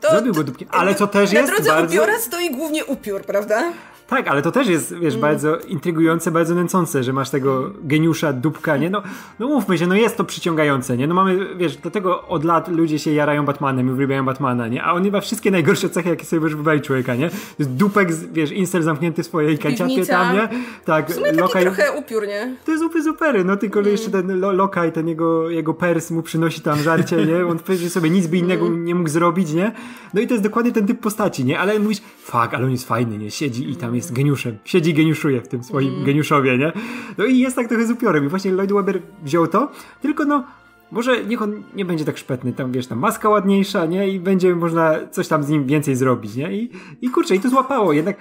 To, 0.00 0.10
Zrobił 0.10 0.34
go 0.34 0.44
dupkiem, 0.44 0.68
ale 0.70 0.94
co 0.94 1.06
też 1.06 1.32
na 1.32 1.38
jest. 1.38 1.50
Na 1.50 1.56
drodze 1.56 1.70
bardzo... 1.70 1.94
upiora 1.94 2.18
stoi 2.18 2.50
głównie 2.50 2.84
upiór, 2.84 3.22
prawda? 3.22 3.72
Tak, 4.08 4.28
ale 4.28 4.42
to 4.42 4.52
też 4.52 4.68
jest, 4.68 4.94
wiesz, 4.94 5.14
mm. 5.14 5.20
bardzo 5.20 5.56
intrygujące, 5.56 6.30
bardzo 6.30 6.54
nęcące, 6.54 7.02
że 7.02 7.12
masz 7.12 7.30
tego 7.30 7.70
geniusza, 7.82 8.32
dupka, 8.32 8.76
nie? 8.76 8.90
No, 8.90 9.02
no 9.38 9.48
mówmy 9.48 9.78
się, 9.78 9.86
no 9.86 9.94
jest 9.94 10.16
to 10.16 10.24
przyciągające, 10.24 10.96
nie? 10.96 11.06
No 11.06 11.14
mamy, 11.14 11.56
wiesz, 11.56 11.76
do 11.76 11.90
tego 11.90 12.28
od 12.28 12.44
lat 12.44 12.68
ludzie 12.68 12.98
się 12.98 13.12
jarają 13.12 13.44
Batmanem 13.44 13.88
i 13.88 13.92
uwielbiają 13.92 14.24
Batmana, 14.24 14.68
nie? 14.68 14.82
A 14.84 14.92
on 14.92 15.10
ma 15.10 15.20
wszystkie 15.20 15.50
najgorsze 15.50 15.90
cechy, 15.90 16.08
jakie 16.08 16.24
sobie 16.24 16.48
wybrać 16.48 16.84
człowieka, 16.84 17.14
nie? 17.14 17.30
Dupek, 17.58 18.14
wiesz, 18.32 18.52
insel 18.52 18.82
zamknięty 18.82 19.22
w 19.22 19.26
swojej 19.26 19.58
kanciapie 19.58 20.06
tam, 20.06 20.36
nie? 20.36 20.48
Tak. 20.84 21.10
W 21.10 21.14
sumie 21.14 21.26
taki 21.26 21.40
lokaj... 21.40 21.62
trochę 21.62 21.92
upiór, 21.92 22.26
nie? 22.26 22.56
To 22.64 22.72
jest 22.72 22.84
upy 22.84 23.02
supery, 23.02 23.44
no 23.44 23.56
tylko 23.56 23.80
mm. 23.80 23.92
jeszcze 23.92 24.10
ten 24.10 24.40
lo 24.40 24.52
lokaj, 24.52 24.92
ten 24.92 25.08
jego, 25.08 25.50
jego 25.50 25.74
pers 25.74 26.10
mu 26.10 26.22
przynosi 26.22 26.60
tam 26.60 26.78
żarcie, 26.78 27.16
nie? 27.26 27.46
On 27.46 27.58
powiedział 27.58 27.88
sobie 27.88 28.10
nic 28.10 28.26
by 28.26 28.36
innego 28.36 28.66
mm. 28.66 28.84
nie 28.84 28.94
mógł 28.94 29.08
zrobić, 29.08 29.52
nie? 29.52 29.72
No 30.14 30.20
i 30.20 30.26
to 30.26 30.34
jest 30.34 30.44
dokładnie 30.44 30.72
ten 30.72 30.86
typ 30.86 31.00
postaci, 31.00 31.44
nie? 31.44 31.58
Ale 31.58 31.78
mówisz, 31.78 31.98
fuck, 32.18 32.54
ale 32.54 32.64
on 32.64 32.70
jest 32.70 32.88
fajny, 32.88 33.18
nie? 33.18 33.30
Siedzi 33.30 33.70
i 33.70 33.76
tam 33.76 33.97
jest 33.98 34.12
geniuszem. 34.12 34.58
Siedzi 34.64 34.94
geniuszuje 34.94 35.40
w 35.40 35.48
tym 35.48 35.64
swoim 35.64 35.92
mm. 35.92 36.04
geniuszowie, 36.04 36.58
nie? 36.58 36.72
No 37.18 37.24
i 37.24 37.38
jest 37.38 37.56
tak 37.56 37.68
trochę 37.68 37.86
z 37.86 37.90
upiorem. 37.90 38.24
I 38.24 38.28
właśnie 38.28 38.52
Lloyd 38.52 38.72
Webber 38.72 39.02
wziął 39.22 39.46
to, 39.46 39.70
tylko 40.02 40.24
no 40.24 40.44
może 40.90 41.24
niech 41.24 41.42
on 41.42 41.62
nie 41.74 41.84
będzie 41.84 42.04
tak 42.04 42.18
szpetny, 42.18 42.52
tam 42.52 42.72
wiesz, 42.72 42.86
tam 42.86 42.98
maska 42.98 43.28
ładniejsza, 43.28 43.86
nie? 43.86 44.08
I 44.08 44.20
będzie 44.20 44.54
można 44.54 44.94
coś 45.10 45.28
tam 45.28 45.42
z 45.42 45.48
nim 45.48 45.66
więcej 45.66 45.96
zrobić, 45.96 46.34
nie? 46.34 46.52
I, 46.52 46.70
i 47.02 47.10
kurczę, 47.10 47.34
i 47.34 47.40
to 47.40 47.48
złapało. 47.48 47.92
Jednak 47.92 48.16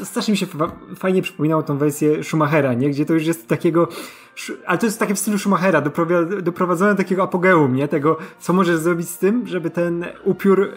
e, 0.00 0.04
strasznie 0.04 0.32
mi 0.32 0.38
się 0.38 0.46
fajnie 0.96 1.22
przypominało 1.22 1.62
tą 1.62 1.78
wersję 1.78 2.24
Schumachera, 2.24 2.74
nie? 2.74 2.90
Gdzie 2.90 3.04
to 3.04 3.14
już 3.14 3.26
jest 3.26 3.48
takiego 3.48 3.88
ale 4.66 4.78
to 4.78 4.86
jest 4.86 4.98
takie 4.98 5.14
w 5.14 5.18
stylu 5.18 5.38
Schumachera, 5.38 5.82
doprowadzone 6.42 6.90
do 6.90 6.96
takiego 6.96 7.22
apogeum, 7.22 7.74
nie? 7.74 7.88
Tego, 7.88 8.16
co 8.38 8.52
możesz 8.52 8.76
zrobić 8.76 9.08
z 9.08 9.18
tym, 9.18 9.46
żeby 9.46 9.70
ten 9.70 10.04
upiór 10.24 10.62
e, 10.62 10.68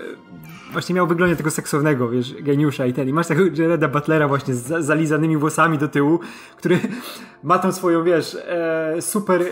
właśnie 0.72 0.96
miał 0.96 1.08
wyglądać 1.08 1.38
tego 1.38 1.52
seksownego, 1.52 2.10
wiesz, 2.10 2.34
geniusza 2.40 2.86
i 2.86 2.94
ten. 2.94 3.10
I 3.10 3.14
masz 3.14 3.28
tego 3.28 3.44
Jareda 3.54 3.88
Butlera 3.88 4.28
właśnie 4.28 4.56
z 4.56 4.86
zalizanymi 4.86 5.38
włosami 5.38 5.78
do 5.78 5.88
tyłu, 5.88 6.20
który 6.58 6.80
ma 7.44 7.60
tą 7.60 7.72
swoją, 7.72 8.04
wiesz, 8.04 8.36
e, 8.36 9.02
super 9.02 9.44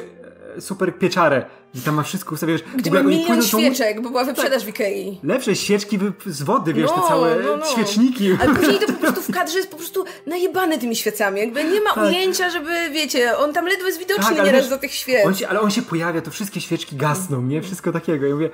super 0.59 0.97
pieczarę. 0.97 1.45
I 1.73 1.79
tam 1.79 1.95
ma 1.95 2.03
wszystko 2.03 2.35
wiesz. 2.47 2.61
Gdzie 2.75 2.91
ma 2.91 3.03
milion 3.03 3.41
świeczek, 3.41 3.95
tą... 3.95 4.03
bo 4.03 4.09
była 4.09 4.23
wyprzedaż 4.23 4.65
w 4.65 4.67
Ikei. 4.67 5.19
Lepsze 5.23 5.55
świeczki 5.55 5.99
z 6.25 6.43
wody, 6.43 6.73
wiesz, 6.73 6.89
no, 6.89 7.01
te 7.01 7.07
całe 7.07 7.35
no, 7.35 7.57
no. 7.57 7.65
świeczniki. 7.65 8.37
Ale 8.41 8.55
później 8.55 8.79
to 8.79 8.87
po 8.93 8.99
prostu 8.99 9.21
w 9.21 9.31
kadrze 9.31 9.57
jest 9.57 9.71
po 9.71 9.77
prostu 9.77 10.05
najebany 10.27 10.77
tymi 10.77 10.95
świecami. 10.95 11.39
Jakby 11.39 11.63
nie 11.63 11.81
ma 11.81 11.93
tak. 11.93 12.03
ujęcia, 12.03 12.49
żeby, 12.49 12.89
wiecie, 12.91 13.37
on 13.37 13.53
tam 13.53 13.65
ledwo 13.65 13.87
jest 13.87 13.99
widoczny 13.99 14.35
tak, 14.35 14.45
nieraz 14.45 14.61
wiesz, 14.61 14.69
do 14.69 14.77
tych 14.77 14.93
świec. 14.93 15.25
On 15.25 15.35
się, 15.35 15.47
ale 15.47 15.61
on 15.61 15.71
się 15.71 15.81
pojawia, 15.81 16.21
to 16.21 16.31
wszystkie 16.31 16.61
świeczki 16.61 16.95
gasną, 16.95 17.41
nie? 17.41 17.61
Wszystko 17.61 17.91
takiego. 17.91 18.25
Ja 18.25 18.33
mówię, 18.33 18.49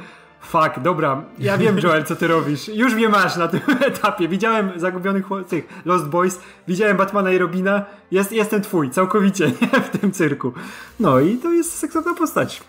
Fuck, 0.46 0.80
dobra, 0.82 1.24
ja 1.40 1.58
wiem 1.58 1.80
Joel, 1.80 2.04
co 2.04 2.16
ty 2.16 2.28
robisz. 2.28 2.68
Już 2.68 2.94
mnie 2.94 3.10
masz 3.10 3.36
na 3.36 3.48
tym 3.48 3.60
etapie. 3.88 4.28
Widziałem 4.28 4.72
Zagubionych 4.76 5.26
tych 5.50 5.68
Lost 5.86 6.06
Boys, 6.06 6.40
widziałem 6.68 6.98
Batmana 6.98 7.32
i 7.32 7.38
Robina, 7.38 7.86
jest, 8.12 8.32
jestem 8.32 8.62
twój, 8.62 8.90
całkowicie, 8.90 9.48
nie? 9.62 9.82
w 9.82 10.00
tym 10.00 10.12
cyrku. 10.12 10.54
No 11.00 11.20
i 11.20 11.38
to 11.38 11.54
jest 11.54 11.74
seksowna 11.74 12.16
postać. 12.16 12.64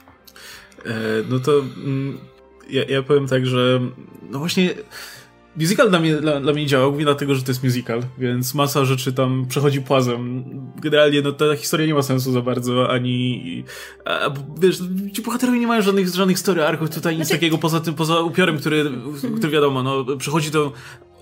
E, 0.85 0.91
no 1.29 1.39
to 1.39 1.53
mm, 1.59 2.19
ja, 2.71 2.85
ja 2.85 3.03
powiem 3.03 3.27
tak, 3.27 3.47
że 3.47 3.81
no 4.31 4.39
właśnie 4.39 4.75
Musical 5.57 5.91
dla 5.91 6.01
mnie, 6.01 6.17
dla, 6.17 6.41
dla 6.41 6.53
mnie 6.53 6.67
działa, 6.67 6.87
głównie 6.87 7.05
dlatego, 7.05 7.35
że 7.35 7.43
to 7.43 7.51
jest 7.51 7.65
musical, 7.65 8.03
więc 8.19 8.55
masa 8.55 8.85
rzeczy 8.85 9.13
tam 9.13 9.47
przechodzi 9.49 9.81
płazem. 9.81 10.45
Generalnie 10.83 11.23
no, 11.23 11.33
ta 11.33 11.57
historia 11.57 11.87
nie 11.87 11.95
ma 11.95 12.03
sensu 12.03 12.33
za 12.33 12.43
bardzo, 12.43 12.91
ani... 12.91 13.65
A, 14.05 14.31
wiesz, 14.61 14.79
ci 15.13 15.23
bohaterowie 15.23 15.59
nie 15.59 15.67
mają 15.67 15.83
żadnych, 15.83 16.09
żadnych 16.09 16.39
story 16.39 16.65
arków 16.65 16.91
tutaj, 16.91 17.17
nic 17.17 17.27
znaczy... 17.27 17.39
takiego 17.39 17.59
poza 17.59 17.81
tym, 17.81 17.95
poza 17.95 18.21
upiorem, 18.21 18.59
który, 18.59 18.91
który 19.37 19.53
wiadomo, 19.53 19.83
no, 19.83 20.17
przechodzi 20.17 20.51
to 20.51 20.73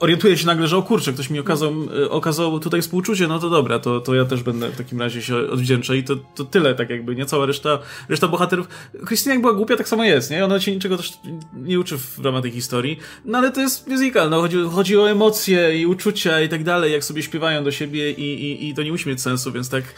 orientuję 0.04 0.38
się 0.38 0.46
nagle, 0.46 0.66
że 0.66 0.76
o 0.76 0.82
kurczę, 0.82 1.12
ktoś 1.12 1.30
mi 1.30 1.38
okazał, 1.38 1.72
e, 2.04 2.10
okazał 2.10 2.60
tutaj 2.60 2.82
współczucie, 2.82 3.28
no 3.28 3.38
to 3.38 3.50
dobra, 3.50 3.78
to, 3.78 4.00
to 4.00 4.14
ja 4.14 4.24
też 4.24 4.42
będę 4.42 4.68
w 4.68 4.76
takim 4.76 5.00
razie 5.00 5.22
się 5.22 5.36
odwdzięczę 5.36 5.96
i 5.96 6.04
to, 6.04 6.16
to 6.34 6.44
tyle, 6.44 6.74
tak 6.74 6.90
jakby, 6.90 7.14
nie 7.14 7.26
cała 7.26 7.46
reszta, 7.46 7.78
reszta 8.08 8.28
bohaterów. 8.28 8.68
Krystyna 9.06 9.34
jak 9.34 9.40
była 9.40 9.54
głupia, 9.54 9.76
tak 9.76 9.88
samo 9.88 10.04
jest, 10.04 10.30
nie? 10.30 10.44
Ona 10.44 10.60
się 10.60 10.72
niczego 10.72 10.96
też 10.96 11.12
nie 11.54 11.80
uczy 11.80 11.98
w 11.98 12.24
ramach 12.24 12.42
tej 12.42 12.50
historii, 12.50 12.98
no 13.24 13.38
ale 13.38 13.52
to 13.52 13.60
jest 13.60 13.88
musical, 13.88 14.30
no 14.30 14.40
chodzi, 14.40 14.56
chodzi 14.72 14.96
o 14.96 15.10
emocje 15.10 15.80
i 15.80 15.86
uczucia 15.86 16.40
i 16.40 16.48
tak 16.48 16.64
dalej, 16.64 16.92
jak 16.92 17.04
sobie 17.04 17.22
śpiewają 17.22 17.64
do 17.64 17.70
siebie 17.70 18.10
i, 18.10 18.44
i, 18.44 18.68
i 18.68 18.74
to 18.74 18.82
nie 18.82 18.92
musi 18.92 19.08
mieć 19.08 19.22
sensu, 19.22 19.52
więc 19.52 19.68
tak 19.68 19.84
e, 19.84 19.88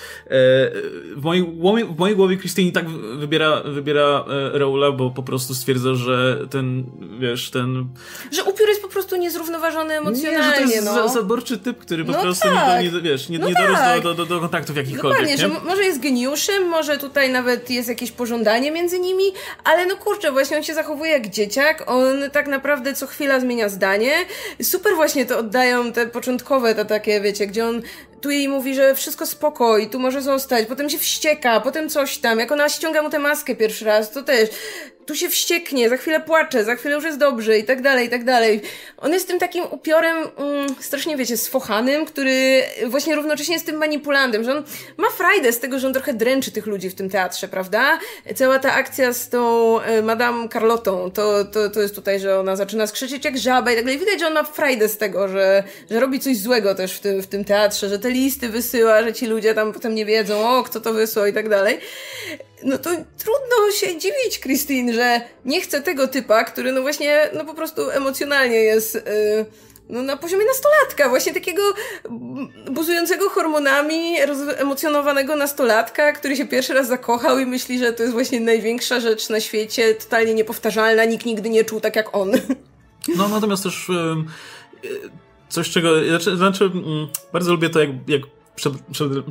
w, 1.16 1.20
mojej, 1.22 1.44
w 1.84 1.98
mojej 1.98 2.16
głowie 2.16 2.36
Krystyni 2.36 2.72
tak 2.72 2.88
wybiera, 3.18 3.62
wybiera 3.62 4.24
e, 4.54 4.58
Raula, 4.58 4.92
bo 4.92 5.10
po 5.10 5.22
prostu 5.22 5.54
stwierdza, 5.54 5.94
że 5.94 6.46
ten, 6.50 6.84
wiesz, 7.20 7.50
ten... 7.50 7.88
Że 8.32 8.44
upiór 8.44 8.68
jest 8.68 8.82
po 8.82 8.88
prostu 8.88 9.16
niezrównoważony 9.16 9.95
emocjonalnie, 9.98 10.38
nie, 10.38 10.44
że 10.44 10.62
to 10.62 10.70
jest 10.70 10.84
no. 10.84 11.08
zaborczy 11.08 11.58
typ, 11.58 11.78
który 11.78 12.04
po 12.04 12.12
no 12.12 12.20
prostu 12.20 12.48
tak. 12.48 12.82
nie, 12.82 12.90
nie, 12.90 13.00
wiesz, 13.00 13.28
nie, 13.28 13.38
no 13.38 13.48
nie 13.48 13.54
tak. 13.54 14.02
do, 14.02 14.14
do, 14.14 14.26
do 14.26 14.40
kontaktów 14.40 14.76
jakichkolwiek. 14.76 15.20
Dokładnie, 15.20 15.38
że 15.38 15.48
może 15.48 15.84
jest 15.84 16.00
geniuszem, 16.00 16.68
może 16.68 16.98
tutaj 16.98 17.30
nawet 17.30 17.70
jest 17.70 17.88
jakieś 17.88 18.12
pożądanie 18.12 18.70
między 18.70 18.98
nimi, 18.98 19.24
ale 19.64 19.86
no 19.86 19.96
kurczę, 19.96 20.32
właśnie 20.32 20.56
on 20.56 20.62
się 20.62 20.74
zachowuje 20.74 21.12
jak 21.12 21.28
dzieciak, 21.28 21.84
on 21.86 22.30
tak 22.32 22.46
naprawdę 22.46 22.94
co 22.94 23.06
chwila 23.06 23.40
zmienia 23.40 23.68
zdanie. 23.68 24.12
Super 24.62 24.94
właśnie 24.94 25.26
to 25.26 25.38
oddają 25.38 25.92
te 25.92 26.06
początkowe, 26.06 26.74
te 26.74 26.84
takie, 26.84 27.20
wiecie, 27.20 27.46
gdzie 27.46 27.66
on 27.66 27.82
tu 28.20 28.30
jej 28.30 28.48
mówi, 28.48 28.74
że 28.74 28.94
wszystko 28.94 29.26
spoko 29.26 29.78
i 29.78 29.86
tu 29.90 29.98
może 29.98 30.22
zostać, 30.22 30.66
potem 30.66 30.90
się 30.90 30.98
wścieka, 30.98 31.60
potem 31.60 31.88
coś 31.88 32.18
tam, 32.18 32.38
jak 32.38 32.52
ona 32.52 32.68
ściąga 32.68 33.02
mu 33.02 33.10
tę 33.10 33.18
maskę 33.18 33.56
pierwszy 33.56 33.84
raz, 33.84 34.10
to 34.10 34.22
też 34.22 34.48
tu 35.06 35.14
się 35.14 35.28
wścieknie, 35.28 35.88
za 35.88 35.96
chwilę 35.96 36.20
płacze, 36.20 36.64
za 36.64 36.76
chwilę 36.76 36.94
już 36.94 37.04
jest 37.04 37.18
dobrze 37.18 37.58
i 37.58 37.64
tak 37.64 37.82
dalej, 37.82 38.06
i 38.06 38.10
tak 38.10 38.24
dalej. 38.24 38.60
On 38.98 39.12
jest 39.12 39.28
tym 39.28 39.38
takim 39.38 39.64
upiorem, 39.70 40.16
mm, 40.36 40.66
strasznie 40.80 41.16
wiecie, 41.16 41.36
sfochanym, 41.36 42.06
który 42.06 42.62
właśnie 42.86 43.16
równocześnie 43.16 43.54
jest 43.54 43.66
tym 43.66 43.76
manipulantem, 43.76 44.44
że 44.44 44.52
on 44.52 44.64
ma 44.96 45.10
frajdę 45.10 45.52
z 45.52 45.60
tego, 45.60 45.78
że 45.78 45.86
on 45.86 45.92
trochę 45.92 46.14
dręczy 46.14 46.52
tych 46.52 46.66
ludzi 46.66 46.90
w 46.90 46.94
tym 46.94 47.10
teatrze, 47.10 47.48
prawda? 47.48 47.98
Cała 48.34 48.58
ta 48.58 48.72
akcja 48.72 49.12
z 49.12 49.28
tą 49.28 49.80
e, 49.80 50.02
Madame 50.02 50.48
Carlotą, 50.48 51.10
to, 51.10 51.44
to, 51.44 51.70
to 51.70 51.80
jest 51.80 51.94
tutaj, 51.94 52.20
że 52.20 52.40
ona 52.40 52.56
zaczyna 52.56 52.86
skrzyczeć 52.86 53.24
jak 53.24 53.38
żaba 53.38 53.72
i 53.72 53.76
tak 53.76 53.84
dalej. 53.84 53.98
Widać, 53.98 54.20
że 54.20 54.26
on 54.26 54.32
ma 54.32 54.44
frajdę 54.44 54.88
z 54.88 54.98
tego, 54.98 55.28
że, 55.28 55.64
że 55.90 56.00
robi 56.00 56.20
coś 56.20 56.36
złego 56.36 56.74
też 56.74 56.92
w 56.92 57.00
tym, 57.00 57.22
w 57.22 57.26
tym 57.26 57.44
teatrze, 57.44 57.88
że 57.88 57.98
te 57.98 58.10
listy 58.10 58.48
wysyła, 58.48 59.02
że 59.02 59.12
ci 59.12 59.26
ludzie 59.26 59.54
tam 59.54 59.72
potem 59.72 59.94
nie 59.94 60.06
wiedzą, 60.06 60.48
o, 60.48 60.62
kto 60.62 60.80
to 60.80 60.92
wysłał 60.92 61.26
i 61.26 61.32
tak 61.32 61.48
dalej 61.48 61.80
no 62.66 62.78
to 62.78 62.90
trudno 62.90 63.72
się 63.72 63.98
dziwić, 63.98 64.40
Christine, 64.40 64.94
że 64.94 65.20
nie 65.44 65.60
chce 65.60 65.82
tego 65.82 66.08
typa, 66.08 66.44
który 66.44 66.72
no 66.72 66.82
właśnie, 66.82 67.30
no 67.34 67.44
po 67.44 67.54
prostu 67.54 67.90
emocjonalnie 67.90 68.56
jest 68.56 68.94
yy, 68.94 69.46
no, 69.88 70.02
na 70.02 70.16
poziomie 70.16 70.44
nastolatka, 70.44 71.08
właśnie 71.08 71.34
takiego 71.34 71.62
buzującego 72.70 73.30
hormonami, 73.30 74.14
emocjonowanego 74.56 75.36
nastolatka, 75.36 76.12
który 76.12 76.36
się 76.36 76.46
pierwszy 76.46 76.74
raz 76.74 76.88
zakochał 76.88 77.38
i 77.38 77.46
myśli, 77.46 77.78
że 77.78 77.92
to 77.92 78.02
jest 78.02 78.12
właśnie 78.12 78.40
największa 78.40 79.00
rzecz 79.00 79.28
na 79.28 79.40
świecie, 79.40 79.94
totalnie 79.94 80.34
niepowtarzalna, 80.34 81.04
nikt 81.04 81.26
nigdy 81.26 81.50
nie 81.50 81.64
czuł 81.64 81.80
tak 81.80 81.96
jak 81.96 82.16
on. 82.16 82.32
No 83.16 83.28
natomiast 83.28 83.62
też 83.62 83.90
coś, 85.48 85.70
czego, 85.70 86.04
znaczy, 86.08 86.36
znaczy 86.36 86.64
mm, 86.64 87.08
bardzo 87.32 87.52
lubię 87.52 87.70
to, 87.70 87.80
jak, 87.80 87.90
jak 88.08 88.22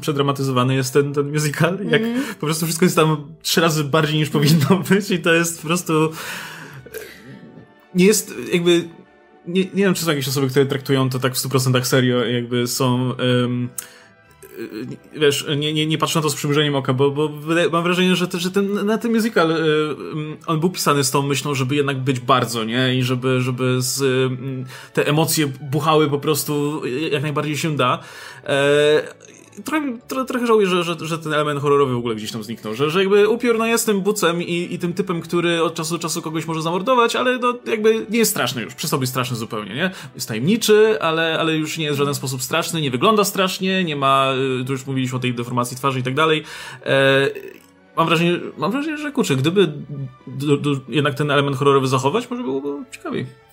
przedramatyzowany 0.01 0.75
jest 0.75 0.93
ten, 0.93 1.13
ten 1.13 1.31
musical, 1.31 1.79
jak 1.89 2.01
mm. 2.01 2.23
po 2.39 2.45
prostu 2.45 2.65
wszystko 2.65 2.85
jest 2.85 2.95
tam 2.95 3.35
trzy 3.41 3.61
razy 3.61 3.83
bardziej 3.83 4.19
niż 4.19 4.29
powinno 4.29 4.79
być 4.89 5.11
i 5.11 5.19
to 5.19 5.33
jest 5.33 5.61
po 5.61 5.67
prostu 5.67 6.11
nie 7.95 8.05
jest 8.05 8.33
jakby 8.53 8.89
nie, 9.47 9.61
nie 9.63 9.83
wiem, 9.83 9.93
czy 9.93 10.03
są 10.03 10.09
jakieś 10.09 10.27
osoby, 10.27 10.47
które 10.49 10.65
traktują 10.65 11.09
to 11.09 11.19
tak 11.19 11.35
w 11.35 11.37
100% 11.37 11.83
serio, 11.83 12.25
jakby 12.25 12.67
są 12.67 13.13
um, 13.13 13.69
wiesz, 15.13 15.45
nie, 15.57 15.73
nie, 15.73 15.85
nie 15.85 15.97
patrzę 15.97 16.19
na 16.19 16.23
to 16.23 16.29
z 16.29 16.35
przymrużeniem 16.35 16.75
oka, 16.75 16.93
bo, 16.93 17.11
bo 17.11 17.29
mam 17.71 17.83
wrażenie, 17.83 18.15
że, 18.15 18.27
te, 18.27 18.39
że 18.39 18.51
ten, 18.51 18.85
na 18.85 18.97
ten 18.97 19.13
musical 19.13 19.57
on 20.45 20.59
był 20.59 20.69
pisany 20.69 21.03
z 21.03 21.11
tą 21.11 21.21
myślą, 21.21 21.53
żeby 21.53 21.75
jednak 21.75 21.99
być 21.99 22.19
bardzo, 22.19 22.63
nie? 22.63 22.95
I 22.95 23.03
żeby, 23.03 23.41
żeby 23.41 23.75
z, 23.81 24.31
te 24.93 25.07
emocje 25.07 25.47
buchały 25.47 26.09
po 26.09 26.19
prostu 26.19 26.81
jak 27.11 27.21
najbardziej 27.21 27.57
się 27.57 27.75
da. 27.75 27.99
E, 28.43 29.24
trochę, 29.63 29.97
trochę, 30.07 30.25
trochę 30.25 30.47
żałuję, 30.47 30.67
że, 30.67 30.83
że, 30.83 30.95
że 30.99 31.17
ten 31.17 31.33
element 31.33 31.61
horrorowy 31.61 31.93
w 31.93 31.97
ogóle 31.97 32.15
gdzieś 32.15 32.31
tam 32.31 32.43
zniknął, 32.43 32.75
że, 32.75 32.89
że 32.89 32.99
jakby 32.99 33.29
upiór 33.29 33.57
no 33.57 33.65
jest 33.65 33.85
tym 33.85 34.01
bucem 34.01 34.43
i, 34.43 34.73
i 34.73 34.79
tym 34.79 34.93
typem, 34.93 35.21
który 35.21 35.63
od 35.63 35.75
czasu 35.75 35.93
do 35.93 35.99
czasu 35.99 36.21
kogoś 36.21 36.45
może 36.45 36.61
zamordować, 36.61 37.15
ale 37.15 37.37
no 37.37 37.53
jakby 37.65 38.05
nie 38.09 38.17
jest 38.17 38.31
straszny 38.31 38.61
już, 38.61 38.75
przy 38.75 38.87
sobie 38.87 39.07
straszny 39.07 39.37
zupełnie, 39.37 39.75
nie? 39.75 39.91
Jest 40.15 40.27
tajemniczy, 40.27 41.01
ale, 41.01 41.39
ale 41.39 41.55
już 41.55 41.77
nie 41.77 41.85
jest 41.85 41.97
w 41.97 41.99
żaden 41.99 42.15
sposób 42.15 42.41
straszny, 42.41 42.81
nie 42.81 42.91
wygląda 42.91 43.23
strasznie, 43.23 43.83
nie 43.83 43.95
ma, 43.95 44.33
y, 44.61 44.65
tu 44.65 44.71
już 44.71 44.85
mówiliśmy 44.85 45.17
o 45.17 45.21
tej 45.21 45.33
deformacji 45.33 45.77
twarzy 45.77 45.99
i 45.99 46.03
tak 46.03 46.13
dalej. 46.13 46.43
E, 46.85 47.29
mam 47.97 48.07
wrażenie, 48.07 48.39
mam 48.57 48.71
wrażenie, 48.71 48.97
że 48.97 49.11
kurczę, 49.11 49.35
gdyby 49.35 49.73
jednak 50.89 51.13
ten 51.13 51.31
element 51.31 51.57
horrorowy 51.57 51.87
zachować, 51.87 52.29
może 52.29 52.43
byłoby 52.43 52.69
ciekawiej. 52.91 53.44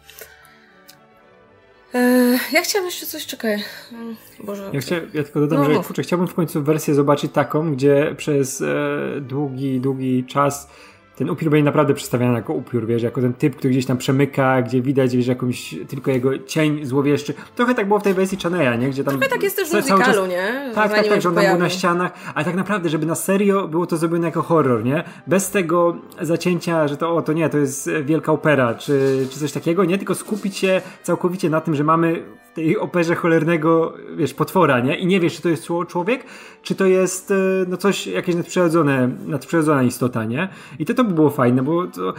Ja 2.53 2.62
chciałam 2.62 2.86
jeszcze 2.86 3.07
coś, 3.07 3.26
czekaj. 3.26 3.64
Mm, 3.93 4.16
Boże. 4.40 4.70
Ja, 4.72 4.80
chcia, 4.80 4.97
ja 5.14 5.22
tylko 5.22 5.40
dodam, 5.40 5.59
no, 5.59 5.74
że 5.74 5.84
kurczę, 5.84 6.03
chciałbym 6.03 6.28
w 6.28 6.34
końcu 6.34 6.62
wersję 6.62 6.95
zobaczyć 6.95 7.32
taką, 7.32 7.72
gdzie 7.72 8.14
przez 8.16 8.61
e, 8.61 9.20
długi, 9.20 9.80
długi 9.80 10.24
czas 10.24 10.68
ten 11.16 11.30
upiór 11.30 11.50
będzie 11.50 11.64
naprawdę 11.64 11.94
przedstawiany 11.94 12.34
jako 12.34 12.52
upiór, 12.52 12.86
wiesz, 12.86 13.02
jako 13.02 13.20
ten 13.20 13.34
typ, 13.34 13.56
który 13.56 13.70
gdzieś 13.70 13.86
tam 13.86 13.96
przemyka, 13.96 14.62
gdzie 14.62 14.82
widać, 14.82 15.16
wiesz, 15.16 15.26
jakąś 15.26 15.74
tylko 15.88 16.10
jego 16.10 16.38
cień 16.38 16.84
złowieszczy. 16.84 17.34
Trochę 17.56 17.74
tak 17.74 17.88
było 17.88 18.00
w 18.00 18.02
tej 18.02 18.14
wersji 18.14 18.38
Chaneya, 18.42 18.78
nie? 18.78 18.90
Gdzie 18.90 19.04
tam 19.04 19.14
Trochę 19.14 19.28
tak 19.28 19.42
jest 19.42 19.56
też 19.56 19.70
w 19.70 19.74
muzykalu, 19.74 20.02
czas... 20.02 20.28
nie? 20.28 20.72
Tak, 20.74 20.92
tak, 20.94 21.08
tak, 21.08 21.22
że 21.22 21.28
on 21.28 21.34
tam 21.34 21.44
był 21.44 21.58
na 21.58 21.68
ścianach, 21.68 22.12
ale 22.34 22.44
tak 22.44 22.54
naprawdę, 22.54 22.88
żeby 22.88 23.06
na 23.06 23.14
serio 23.14 23.68
było 23.68 23.86
to 23.86 23.96
zrobione 23.96 24.26
jako 24.26 24.42
horror, 24.42 24.84
nie? 24.84 25.04
Bez 25.26 25.50
tego 25.50 25.96
zacięcia, 26.20 26.88
że 26.88 26.96
to, 26.96 27.16
o, 27.16 27.22
to 27.22 27.32
nie, 27.32 27.48
to 27.48 27.58
jest 27.58 27.90
wielka 28.04 28.32
opera, 28.32 28.74
czy, 28.74 29.26
czy 29.30 29.38
coś 29.38 29.52
takiego, 29.52 29.84
nie? 29.84 29.98
Tylko 29.98 30.14
skupić 30.14 30.56
się 30.56 30.82
całkowicie 31.02 31.50
na 31.50 31.60
tym, 31.60 31.74
że 31.74 31.84
mamy 31.84 32.22
tej 32.55 32.78
operze 32.78 33.14
cholernego, 33.14 33.94
wiesz, 34.16 34.34
potwora, 34.34 34.80
nie? 34.80 34.96
I 34.96 35.07
nie 35.07 35.20
wiesz, 35.20 35.36
czy 35.36 35.42
to 35.42 35.48
jest 35.48 35.68
człowiek, 35.88 36.24
czy 36.62 36.74
to 36.74 36.86
jest, 36.86 37.30
e, 37.30 37.34
no 37.68 37.76
coś, 37.76 38.07
jakieś 38.07 38.34
nadprzyrodzone, 38.34 39.11
nadprzyrodzona 39.26 39.82
istota, 39.82 40.24
nie? 40.24 40.48
I 40.78 40.84
to 40.84 40.94
to 40.94 41.05
by 41.05 41.14
było 41.14 41.30
fajne, 41.30 41.62
bo 41.62 41.86
to, 41.86 42.14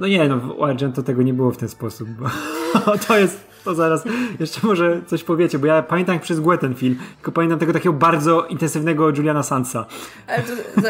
no 0.00 0.06
nie, 0.06 0.28
no 0.28 0.38
w 0.38 0.62
Argento 0.62 1.02
tego 1.02 1.22
nie 1.22 1.34
było 1.34 1.50
w 1.50 1.56
ten 1.56 1.68
sposób, 1.68 2.08
bo 2.08 2.28
to 3.08 3.18
jest 3.18 3.49
to 3.64 3.74
zaraz 3.74 4.02
jeszcze 4.40 4.60
może 4.62 5.00
coś 5.06 5.24
powiecie, 5.24 5.58
bo 5.58 5.66
ja 5.66 5.82
pamiętam 5.82 6.14
jak 6.14 6.22
przez 6.22 6.38
ten 6.60 6.74
film, 6.74 6.98
tylko 7.16 7.32
pamiętam 7.32 7.58
tego 7.58 7.72
takiego 7.72 7.92
bardzo 7.92 8.46
intensywnego 8.46 9.08
Juliana 9.08 9.42
Sansa. 9.42 9.86
Ale 10.26 10.42
to, 10.42 10.82
to, 10.82 10.88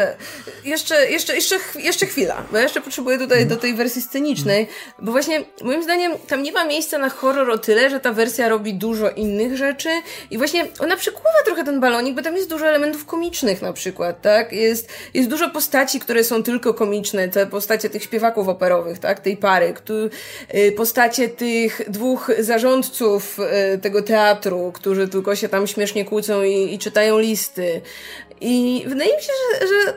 jeszcze, 0.63 1.09
jeszcze, 1.11 1.35
jeszcze, 1.35 1.55
jeszcze 1.75 2.05
chwila, 2.05 2.43
bo 2.51 2.57
ja 2.57 2.63
jeszcze 2.63 2.81
potrzebuję 2.81 3.17
tutaj 3.17 3.45
do 3.45 3.55
tej 3.55 3.73
wersji 3.73 4.01
scenicznej, 4.01 4.67
bo 4.99 5.11
właśnie 5.11 5.43
moim 5.63 5.83
zdaniem 5.83 6.11
tam 6.27 6.43
nie 6.43 6.51
ma 6.51 6.65
miejsca 6.65 6.97
na 6.97 7.09
horror 7.09 7.49
o 7.49 7.57
tyle, 7.57 7.89
że 7.89 7.99
ta 7.99 8.13
wersja 8.13 8.49
robi 8.49 8.73
dużo 8.73 9.09
innych 9.09 9.57
rzeczy 9.57 9.89
i 10.31 10.37
właśnie 10.37 10.67
ona 10.79 10.97
przekłuwa 10.97 11.29
trochę 11.45 11.63
ten 11.63 11.79
balonik, 11.79 12.15
bo 12.15 12.21
tam 12.21 12.35
jest 12.35 12.49
dużo 12.49 12.67
elementów 12.67 13.05
komicznych 13.05 13.61
na 13.61 13.73
przykład, 13.73 14.21
tak? 14.21 14.53
Jest, 14.53 14.89
jest 15.13 15.29
dużo 15.29 15.49
postaci, 15.49 15.99
które 15.99 16.23
są 16.23 16.43
tylko 16.43 16.73
komiczne, 16.73 17.29
te 17.29 17.47
postacie 17.47 17.89
tych 17.89 18.03
śpiewaków 18.03 18.47
operowych, 18.47 18.99
tak? 18.99 19.19
Tej 19.19 19.37
pary, 19.37 19.73
który, 19.73 20.09
postacie 20.75 21.29
tych 21.29 21.81
dwóch 21.87 22.31
zarządów 22.39 22.60
zarządców 22.61 23.39
e, 23.39 23.77
tego 23.77 24.01
teatru, 24.01 24.71
którzy 24.75 25.07
tylko 25.07 25.35
się 25.35 25.49
tam 25.49 25.67
śmiesznie 25.67 26.05
kłócą 26.05 26.43
i, 26.43 26.73
i 26.73 26.79
czytają 26.79 27.19
listy. 27.19 27.81
I 28.41 28.83
wydaje 28.87 29.15
mi 29.15 29.21
się, 29.21 29.33
że, 29.61 29.67
że 29.67 29.93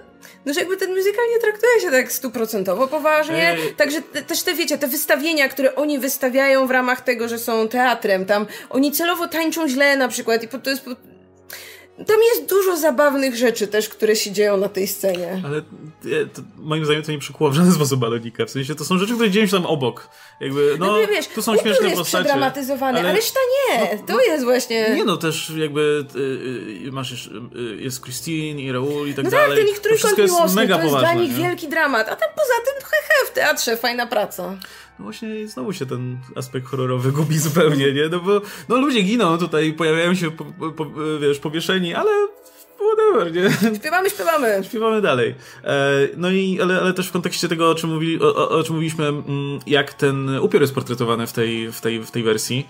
no, 0.47 0.55
że 0.55 0.61
jakby 0.61 0.77
ten 0.77 0.91
musical 0.91 1.25
nie 1.35 1.41
traktuje 1.41 1.81
się 1.81 1.91
tak 1.91 2.13
stuprocentowo 2.13 2.89
poważnie. 2.89 3.49
Ej. 3.49 3.75
Także 3.77 4.03
te, 4.03 4.23
też 4.23 4.43
te, 4.43 4.55
wiecie, 4.55 4.79
te 4.79 4.87
wystawienia, 4.87 5.49
które 5.49 5.75
oni 5.75 5.99
wystawiają 5.99 6.67
w 6.67 6.71
ramach 6.71 7.01
tego, 7.01 7.29
że 7.29 7.39
są 7.39 7.69
teatrem, 7.69 8.27
tam 8.27 8.47
oni 8.71 8.93
celowo 8.93 9.29
tańczą 9.29 9.69
źle 9.69 9.97
na 9.97 10.09
przykład 10.09 10.43
i 10.43 10.49
to 10.49 10.71
jest 10.71 10.85
tam 11.97 12.17
jest 12.35 12.51
dużo 12.51 12.77
zabawnych 12.77 13.37
rzeczy 13.37 13.67
też, 13.67 13.89
które 13.89 14.17
się 14.17 14.33
dzieją 14.33 14.57
na 14.57 14.69
tej 14.69 14.87
scenie. 14.87 15.43
Ale 15.45 15.63
to, 16.27 16.43
moim 16.57 16.85
zdaniem 16.85 17.03
to 17.03 17.13
nie 17.13 17.19
przykuło 17.19 17.51
w 17.51 17.55
żaden 17.55 17.73
sposób 17.81 18.01
balonika. 18.01 18.47
W 18.47 18.51
sensie 18.51 18.75
to 18.75 18.85
są 18.85 18.99
rzeczy, 18.99 19.15
które 19.15 19.31
dzieją 19.31 19.47
się 19.47 19.53
tam 19.53 19.67
obok. 19.67 20.09
Jakby, 20.41 20.77
no, 20.79 20.87
no 20.87 21.07
wiesz, 21.09 21.29
tu 21.29 21.43
są 21.43 21.57
śmieszne 21.57 21.89
jest 21.89 21.99
postacie. 21.99 22.25
przedramatyzowany, 22.25 22.99
ale, 22.99 23.09
ale 23.09 23.19
reszta 23.19 23.41
nie. 23.53 23.97
No, 23.97 24.07
to 24.07 24.21
jest 24.21 24.45
właśnie... 24.45 24.95
Nie 24.95 25.05
no, 25.05 25.17
też 25.17 25.53
jakby 25.57 26.05
y, 26.87 26.93
masz 26.93 27.11
jeszcze, 27.11 27.31
y, 27.31 27.83
jest 27.83 28.03
Christine 28.03 28.61
i 28.61 28.73
Raul 28.73 29.09
i 29.09 29.15
tak 29.15 29.25
no 29.25 29.31
dalej. 29.31 29.49
No 29.49 29.55
tak, 29.55 29.65
ten 29.65 29.75
ich 29.75 29.81
trójkąt 29.81 30.19
miłosny, 30.19 30.63
mega 30.63 30.77
to 30.77 30.83
jest 30.83 30.95
poważne, 30.95 31.15
dla 31.15 31.23
nich 31.23 31.39
nie? 31.39 31.45
wielki 31.45 31.69
dramat. 31.69 32.09
A 32.09 32.17
tam 32.17 32.29
poza 32.37 32.55
tym, 32.65 32.89
hehe, 32.91 33.27
w 33.27 33.31
teatrze 33.31 33.77
fajna 33.77 34.07
praca. 34.07 34.57
No 34.99 35.03
właśnie 35.03 35.49
znowu 35.49 35.73
się 35.73 35.87
ten 35.87 36.19
aspekt 36.37 36.67
horrorowy 36.67 37.13
gubi 37.13 37.39
zupełnie, 37.39 37.93
nie? 37.93 38.09
No 38.09 38.21
bo 38.21 38.41
no 38.69 38.77
ludzie 38.77 39.03
giną 39.03 39.39
tutaj, 39.39 39.73
pojawiają 39.73 40.15
się, 40.15 40.31
po, 40.31 40.45
po, 40.73 40.87
wiesz, 41.21 41.39
powieszeni, 41.39 41.95
ale 41.95 42.11
whatever, 42.77 43.33
nie? 43.33 43.51
Śpiewamy, 43.79 44.11
śpiewamy. 44.11 44.61
Śpiewamy 44.65 45.03
dalej. 45.03 45.35
E, 45.65 46.09
no 46.17 46.31
i, 46.31 46.61
ale, 46.63 46.81
ale 46.81 46.93
też 46.93 47.09
w 47.09 47.13
kontekście 47.13 47.49
tego, 47.49 47.71
o 47.71 47.75
czym, 47.75 48.01
o, 48.21 48.49
o 48.49 48.63
czym 48.63 48.75
mówiliśmy, 48.75 49.07
mm, 49.07 49.25
jak 49.67 49.95
ten 49.95 50.39
upiór 50.39 50.61
jest 50.61 50.75
portretowany 50.75 51.27
w 51.27 51.33
tej, 51.33 51.73
w 51.73 51.81
tej, 51.81 52.03
w 52.03 52.11
tej 52.11 52.23
wersji, 52.23 52.69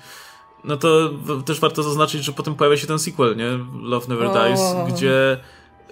no 0.64 0.76
to 0.76 1.10
też 1.46 1.60
warto 1.60 1.82
zaznaczyć, 1.82 2.24
że 2.24 2.32
potem 2.32 2.54
pojawia 2.54 2.76
się 2.76 2.86
ten 2.86 2.98
sequel, 2.98 3.36
nie? 3.36 3.48
Love 3.82 4.08
Never 4.08 4.28
Dies, 4.28 4.60
gdzie 4.88 5.38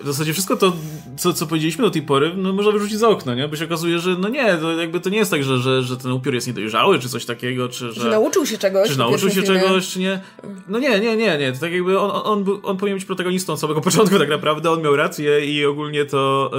w 0.01 0.07
zasadzie 0.07 0.32
wszystko 0.32 0.57
to, 0.57 0.72
co, 1.16 1.32
co 1.32 1.47
powiedzieliśmy 1.47 1.84
do 1.84 1.90
tej 1.90 2.03
pory, 2.03 2.32
no 2.36 2.53
można 2.53 2.72
wyrzucić 2.72 2.99
za 2.99 3.09
okno, 3.09 3.34
nie? 3.34 3.49
Bo 3.49 3.57
się 3.57 3.64
okazuje, 3.64 3.99
że 3.99 4.16
no 4.18 4.28
nie, 4.28 4.57
to 4.57 4.72
jakby 4.72 5.01
to 5.01 5.11
nie 5.11 5.18
jest 5.18 5.30
tak, 5.30 5.45
że, 5.45 5.59
że, 5.59 5.82
że 5.82 5.97
ten 5.97 6.12
upiór 6.12 6.34
jest 6.34 6.47
niedojrzały, 6.47 6.99
czy 6.99 7.09
coś 7.09 7.24
takiego, 7.24 7.68
czy 7.68 7.93
że... 7.93 8.01
Że 8.01 8.11
nauczył 8.11 8.47
się 8.47 8.59
czegoś. 8.59 8.90
Czy 8.90 8.99
nauczył 8.99 9.30
się 9.30 9.43
filmie. 9.43 9.61
czegoś, 9.61 9.88
czy 9.88 10.01
nie. 10.01 10.20
No 10.68 10.78
nie, 10.78 11.01
nie, 11.01 11.16
nie, 11.16 11.38
nie. 11.38 11.53
To 11.53 11.61
tak 11.61 11.72
jakby 11.72 11.99
on, 11.99 12.11
on, 12.11 12.22
on, 12.24 12.61
on 12.62 12.76
powinien 12.76 12.99
być 12.99 13.05
protagonistą 13.05 13.53
od 13.53 13.61
samego 13.61 13.80
początku 13.90 14.18
tak 14.18 14.28
naprawdę, 14.28 14.70
on 14.70 14.82
miał 14.82 14.97
rację 14.97 15.47
i 15.47 15.66
ogólnie 15.66 16.05
to, 16.05 16.51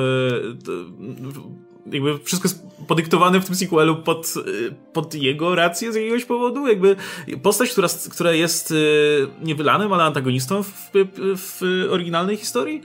yy, 0.44 0.58
to 0.66 0.72
jakby 1.92 2.20
wszystko 2.20 2.48
jest 2.48 2.64
podyktowane 2.88 3.42
w 3.42 3.46
tym 3.46 3.56
sequelu 3.56 3.96
pod, 3.96 4.34
pod 4.94 5.16
jego 5.16 5.56
rację 5.56 5.92
z 5.92 5.96
jakiegoś 5.96 6.26
powodu. 6.26 6.68
Jakby 6.68 6.96
postać, 7.44 7.70
która, 7.70 7.88
która 8.12 8.32
jest 8.32 8.72
y, 8.72 9.28
nie 9.44 9.56
wylanym, 9.56 9.94
ale 9.94 10.04
antagonistą 10.04 10.64
w, 10.64 10.92
w 11.36 11.62
oryginalnej 11.90 12.38
historii 12.38 12.82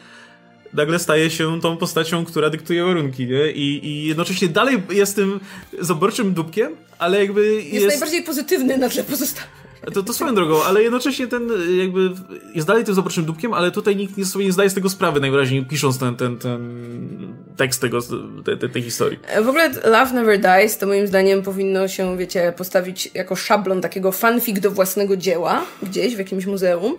nagle 0.73 0.99
staje 0.99 1.31
się 1.31 1.61
tą 1.61 1.77
postacią, 1.77 2.25
która 2.25 2.51
dyktuje 2.51 2.85
warunki, 2.85 3.27
nie? 3.27 3.51
I, 3.51 3.87
i 3.87 4.05
jednocześnie 4.05 4.49
dalej 4.49 4.83
jest 4.91 5.17
tym 5.17 5.41
zaborczym 5.81 6.35
dupkiem, 6.35 6.77
ale 6.99 7.21
jakby 7.21 7.55
jest... 7.55 7.73
Jest 7.73 7.89
najbardziej 7.89 8.23
pozytywny 8.23 8.79
na 8.79 8.89
tle 8.89 9.05
pozostałych. 9.05 9.69
To, 9.95 10.03
to 10.03 10.13
swoją 10.13 10.35
drogą, 10.35 10.63
ale 10.65 10.83
jednocześnie 10.83 11.27
ten 11.27 11.51
jakby 11.79 12.11
jest 12.55 12.67
dalej 12.67 12.85
tym 12.85 12.95
zaborczym 12.95 13.25
dupkiem, 13.25 13.55
ale 13.55 13.71
tutaj 13.71 13.97
nikt 13.97 14.27
sobie 14.27 14.45
nie 14.45 14.53
zdaje 14.53 14.71
z 14.71 14.75
tego 14.75 14.91
sprawy 14.91 15.21
najwyraźniej 15.21 15.65
pisząc 15.65 15.99
ten, 15.99 16.17
ten, 16.17 16.39
ten 16.39 17.35
tekst 17.57 17.81
tego, 17.81 17.99
te, 18.45 18.57
te, 18.57 18.69
tej 18.69 18.83
historii. 18.83 19.19
W 19.45 19.49
ogóle 19.49 19.69
Love 19.69 20.13
Never 20.13 20.41
Dies 20.41 20.79
to 20.79 20.87
moim 20.87 21.07
zdaniem 21.07 21.43
powinno 21.43 21.89
się, 21.89 22.17
wiecie, 22.17 22.53
postawić 22.57 23.11
jako 23.15 23.37
szablon 23.37 23.81
takiego 23.81 24.13
fanfic 24.13 24.61
do 24.61 24.71
własnego 24.71 25.17
dzieła 25.17 25.65
gdzieś 25.83 26.17
w 26.17 26.19
jakimś 26.19 26.47
muzeum, 26.47 26.97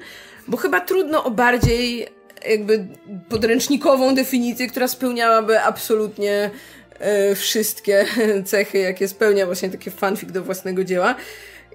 bo 0.48 0.58
chyba 0.58 0.80
trudno 0.82 1.24
o 1.24 1.32
bardziej 1.32 2.08
jakby 2.50 2.88
podręcznikową 3.30 4.16
definicję, 4.16 4.68
która 4.68 4.88
spełniałaby 4.88 5.62
absolutnie 5.62 6.50
e, 7.00 7.36
wszystkie 7.36 8.06
cechy, 8.46 8.78
jakie 8.78 9.08
spełnia 9.08 9.46
właśnie 9.46 9.70
takie 9.70 9.92
fanfic 9.92 10.32
do 10.32 10.44
własnego 10.44 10.84
dzieła. 10.84 11.16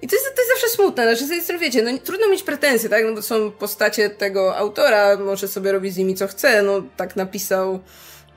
I 0.01 0.07
to 0.07 0.15
jest, 0.15 0.35
to 0.35 0.41
jest 0.41 0.51
zawsze 0.53 0.75
smutne, 0.75 1.03
znaczy 1.03 1.25
z 1.25 1.29
tej 1.29 1.41
strony 1.41 1.61
wiecie, 1.61 1.81
no 1.81 1.97
trudno 1.97 2.29
mieć 2.29 2.43
pretensje, 2.43 2.89
tak, 2.89 3.03
no 3.05 3.13
bo 3.13 3.21
są 3.21 3.51
postacie 3.51 4.09
tego 4.09 4.57
autora, 4.57 5.17
może 5.17 5.47
sobie 5.47 5.71
robić 5.71 5.93
z 5.93 5.97
nimi 5.97 6.15
co 6.15 6.27
chce, 6.27 6.61
no 6.61 6.83
tak 6.97 7.15
napisał, 7.15 7.79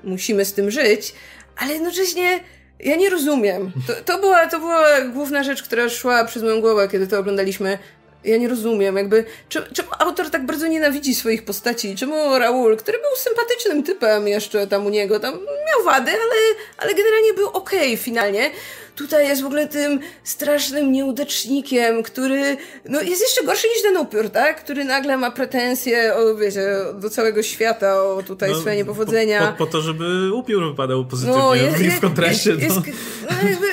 musimy 0.05 0.45
z 0.45 0.53
tym 0.53 0.71
żyć, 0.71 1.15
ale 1.57 1.73
jednocześnie 1.73 2.41
ja 2.81 2.97
nie 2.97 3.11
rozumiem. 3.11 3.73
To, 3.87 3.93
to, 4.05 4.19
była, 4.19 4.47
to 4.47 4.59
była 4.59 5.01
główna 5.01 5.43
rzecz, 5.43 5.63
która 5.63 5.89
szła 5.89 6.25
przez 6.25 6.43
moją 6.43 6.61
głowę, 6.61 6.89
kiedy 6.89 7.07
to 7.07 7.19
oglądaliśmy. 7.19 7.79
Ja 8.25 8.37
nie 8.37 8.49
rozumiem, 8.49 8.97
jakby, 8.97 9.25
czemu, 9.49 9.67
czemu 9.75 9.89
autor 9.99 10.31
tak 10.31 10.47
bardzo 10.47 10.67
nienawidzi 10.67 11.15
swoich 11.15 11.45
postaci? 11.45 11.97
Czemu 11.97 12.39
Raul, 12.39 12.77
który 12.77 12.99
był 12.99 13.17
sympatycznym 13.17 13.83
typem 13.83 14.29
jeszcze 14.29 14.67
tam 14.67 14.87
u 14.87 14.89
niego, 14.89 15.21
tam 15.21 15.35
miał 15.67 15.85
wady, 15.85 16.11
ale, 16.11 16.35
ale 16.79 16.95
generalnie 16.95 17.35
był 17.35 17.49
okej 17.49 17.79
okay 17.79 17.97
finalnie. 17.97 18.51
Tutaj 18.97 19.29
jest 19.29 19.43
w 19.43 19.47
ogóle 19.47 19.69
tym 19.69 20.01
strasznym 20.25 20.93
nieudacznikiem, 20.93 22.03
który 22.03 22.57
no, 22.85 23.01
jest 23.01 23.23
jeszcze 23.23 23.45
gorszy 23.45 23.69
niż 23.69 23.83
ten 23.83 23.97
upiór, 23.97 24.31
tak? 24.31 24.65
Który 24.65 24.85
nagle 24.85 25.17
ma 25.17 25.31
pretensje 25.31 26.15
o, 26.15 26.35
wiecie, 26.35 26.67
do 26.95 27.11
całego 27.11 27.43
świata, 27.43 28.03
o 28.03 28.23
tutaj 28.23 28.51
no, 28.51 28.61
swoje 28.61 28.77
niepowodzenia. 28.77 29.41
Po, 29.41 29.53
po, 29.53 29.67
po, 29.67 29.73
to, 29.73 29.81
żeby 29.83 30.35
upiór 30.35 30.71
wypadał 30.71 31.05
pozytywnie 31.05 31.43
no, 31.43 31.55
jest, 31.55 31.97
w 31.97 32.01
kontraście. 32.01 32.51
Jest, 32.51 32.77
no. 32.77 32.83
Jest, 32.87 32.99
no, 33.31 33.49
jakby, 33.49 33.67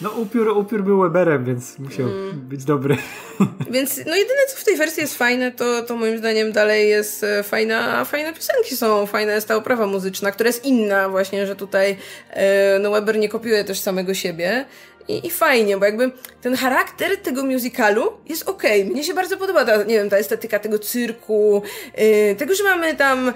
no 0.00 0.10
upiór, 0.10 0.48
upiór 0.48 0.84
był 0.84 1.00
Weberem, 1.00 1.44
więc 1.44 1.78
musiał 1.78 2.06
mm. 2.06 2.40
być 2.40 2.64
dobry. 2.64 2.96
Więc 3.70 3.96
no 3.96 4.16
jedyne 4.16 4.40
co 4.48 4.56
w 4.56 4.64
tej 4.64 4.76
wersji 4.76 5.00
jest 5.00 5.18
fajne, 5.18 5.52
to, 5.52 5.82
to 5.82 5.96
moim 5.96 6.18
zdaniem 6.18 6.52
dalej 6.52 6.88
jest 6.88 7.24
e, 7.24 7.42
fajna, 7.42 8.04
fajne 8.04 8.32
piosenki 8.32 8.76
są, 8.76 9.06
fajna 9.06 9.32
jest 9.32 9.48
ta 9.48 9.56
oprawa 9.56 9.86
muzyczna, 9.86 10.30
która 10.30 10.46
jest 10.46 10.64
inna 10.64 11.08
właśnie, 11.08 11.46
że 11.46 11.56
tutaj 11.56 11.96
e, 12.30 12.78
no 12.78 12.90
Weber 12.90 13.18
nie 13.18 13.28
kopiuje 13.28 13.64
też 13.64 13.80
samego 13.80 14.14
siebie. 14.14 14.64
I, 15.08 15.26
I, 15.26 15.30
fajnie, 15.30 15.76
bo 15.76 15.84
jakby 15.84 16.10
ten 16.40 16.56
charakter 16.56 17.16
tego 17.16 17.44
musicalu 17.44 18.12
jest 18.28 18.48
okej. 18.48 18.82
Okay. 18.82 18.92
Mnie 18.92 19.04
się 19.04 19.14
bardzo 19.14 19.36
podoba 19.36 19.64
ta, 19.64 19.76
nie 19.76 19.94
wiem, 19.94 20.10
ta 20.10 20.16
estetyka 20.16 20.58
tego 20.58 20.78
cyrku, 20.78 21.62
yy, 21.98 22.34
tego, 22.34 22.54
że 22.54 22.64
mamy 22.64 22.94
tam 22.94 23.32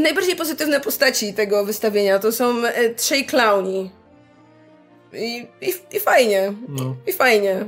najbardziej 0.00 0.36
pozytywne 0.36 0.80
postaci 0.80 1.34
tego 1.34 1.64
wystawienia. 1.64 2.18
To 2.18 2.32
są 2.32 2.54
trzej 2.96 3.24
klauni. 3.24 3.90
I, 5.14 5.46
i, 5.60 5.96
i 5.96 6.00
fajnie. 6.00 6.54
No. 6.68 6.96
I, 7.06 7.12
fajnie. 7.12 7.66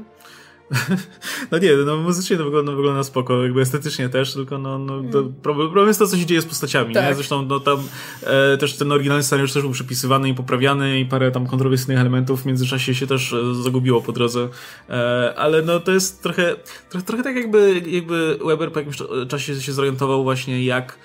No 1.51 1.59
nie, 1.59 1.77
no 1.87 1.97
muzycznie 1.97 2.37
to 2.37 2.45
wygląda, 2.45 2.73
wygląda 2.73 3.05
spoko, 3.05 3.43
jakby 3.43 3.61
estetycznie 3.61 4.09
też, 4.09 4.35
tylko 4.35 4.59
no, 4.59 4.79
no 4.79 4.99
mm. 4.99 5.35
problem, 5.43 5.67
problem 5.67 5.89
jest 5.89 6.01
to, 6.01 6.07
co 6.07 6.17
się 6.17 6.27
dzieje 6.27 6.41
z 6.41 6.47
postaciami, 6.47 6.95
tak. 6.95 7.09
nie? 7.09 7.15
Zresztą 7.15 7.43
no 7.43 7.61
tam 7.61 7.89
e, 8.23 8.57
też 8.57 8.77
ten 8.77 8.93
oryginalny 8.93 9.23
scenariusz 9.23 9.53
też 9.53 9.63
był 9.63 9.73
przepisywany 9.73 10.29
i 10.29 10.35
poprawiany 10.35 11.01
i 11.01 11.07
parę 11.07 11.31
tam 11.31 11.47
kontrowersyjnych 11.47 11.99
elementów 11.99 12.43
w 12.43 12.47
międzyczasie 12.47 12.95
się 12.95 13.07
też 13.07 13.33
e, 13.33 13.55
zagubiło 13.63 14.03
po 14.03 14.13
drodze, 14.13 14.49
e, 14.89 15.35
ale 15.37 15.63
no 15.63 15.81
to 15.81 15.93
jest 15.93 16.23
trochę, 16.23 16.57
trochę, 16.91 17.07
trochę 17.07 17.23
tak 17.23 17.37
jakby, 17.37 17.83
jakby 17.87 18.39
Weber 18.45 18.73
po 18.73 18.79
jakimś 18.79 18.97
czasie 19.29 19.61
się 19.61 19.73
zorientował 19.73 20.23
właśnie 20.23 20.65
jak 20.65 20.99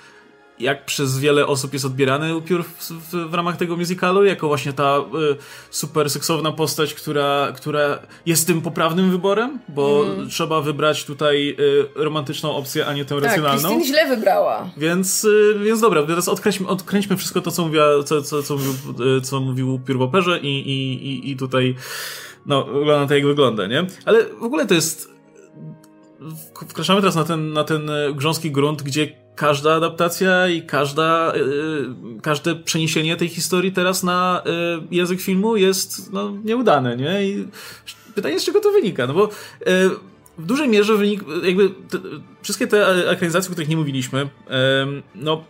jak 0.60 0.86
przez 0.86 1.20
wiele 1.20 1.48
osób 1.48 1.74
jest 1.74 1.86
odbierany 1.86 2.36
upiór 2.36 2.64
w, 2.64 2.92
w, 2.92 3.30
w 3.30 3.34
ramach 3.34 3.58
tego 3.58 3.78
musicalu, 3.78 4.26
jako 4.26 4.48
właśnie 4.48 4.74
ta 4.74 4.98
y, 4.98 5.02
super 5.70 6.10
seksowna 6.10 6.52
postać, 6.52 6.94
która, 6.94 7.52
która 7.56 8.00
jest 8.26 8.48
tym 8.48 8.62
poprawnym 8.62 9.12
wyborem, 9.12 9.60
bo 9.70 10.06
mm. 10.06 10.30
trzeba 10.30 10.62
wybrać 10.62 11.06
tutaj 11.06 11.56
y, 11.60 11.86
romantyczną 11.96 12.56
opcję, 12.56 12.86
a 12.86 12.94
nie 12.94 13.06
tę 13.06 13.16
tak, 13.16 13.24
racjonalną. 13.24 13.70
Tak, 13.70 13.88
źle 13.88 14.16
wybrała. 14.16 14.70
Więc, 14.78 15.24
y, 15.24 15.60
więc 15.64 15.82
dobra, 15.82 16.04
teraz 16.04 16.28
odkręćmy, 16.28 16.68
odkręćmy 16.68 17.18
wszystko 17.18 17.42
to, 17.42 17.52
co, 17.52 17.66
mówiła, 17.66 18.04
co, 18.06 18.22
co, 18.22 18.44
co, 18.44 18.58
mówił, 18.58 18.74
y, 19.18 19.22
co 19.22 19.40
mówił 19.40 19.74
upiór 19.74 19.98
w 19.98 20.02
operze 20.02 20.40
i, 20.40 20.70
i, 20.70 21.08
i, 21.08 21.32
i 21.32 21.38
tutaj 21.38 21.76
no, 22.46 22.64
wygląda 22.64 23.08
tak, 23.08 23.18
jak 23.18 23.26
wygląda, 23.26 23.68
nie? 23.68 23.86
Ale 24.06 24.26
w 24.26 24.44
ogóle 24.44 24.66
to 24.66 24.74
jest 24.74 25.09
wkraczamy 26.68 27.02
teraz 27.02 27.16
na 27.16 27.24
ten, 27.24 27.54
na 27.54 27.64
ten 27.64 27.90
y, 27.90 28.14
grząski 28.14 28.52
grunt, 28.52 28.84
gdzie 28.84 29.16
każda 29.36 29.74
adaptacja 29.74 30.48
i 30.48 30.62
każda, 30.62 31.34
yy, 31.36 32.22
każde 32.22 32.56
przeniesienie 32.56 33.16
tej 33.16 33.30
historii 33.30 33.72
teraz 33.72 34.04
na 34.04 34.44
yy, 34.46 34.98
język 34.98 35.22
filmu 35.22 35.58
jest 35.58 36.14
no, 36.14 36.34
nieudane, 36.44 36.98
nie? 36.98 37.24
I 37.24 37.48
pytanie 38.16 38.40
z 38.40 38.46
czego 38.46 38.60
to 38.60 38.72
wynika? 38.72 39.08
No 39.08 39.14
bo 39.14 39.30
yy, 39.66 39.90
w 40.38 40.46
dużej 40.46 40.70
mierze 40.70 40.98
wynik, 40.98 41.24
jakby 41.44 41.70
te, 41.70 41.98
wszystkie 42.42 42.68
te 42.68 43.10
ekranizacje, 43.10 43.50
o 43.50 43.52
których 43.52 43.70
nie 43.70 43.78
mówiliśmy, 43.78 44.30
no 45.16 45.44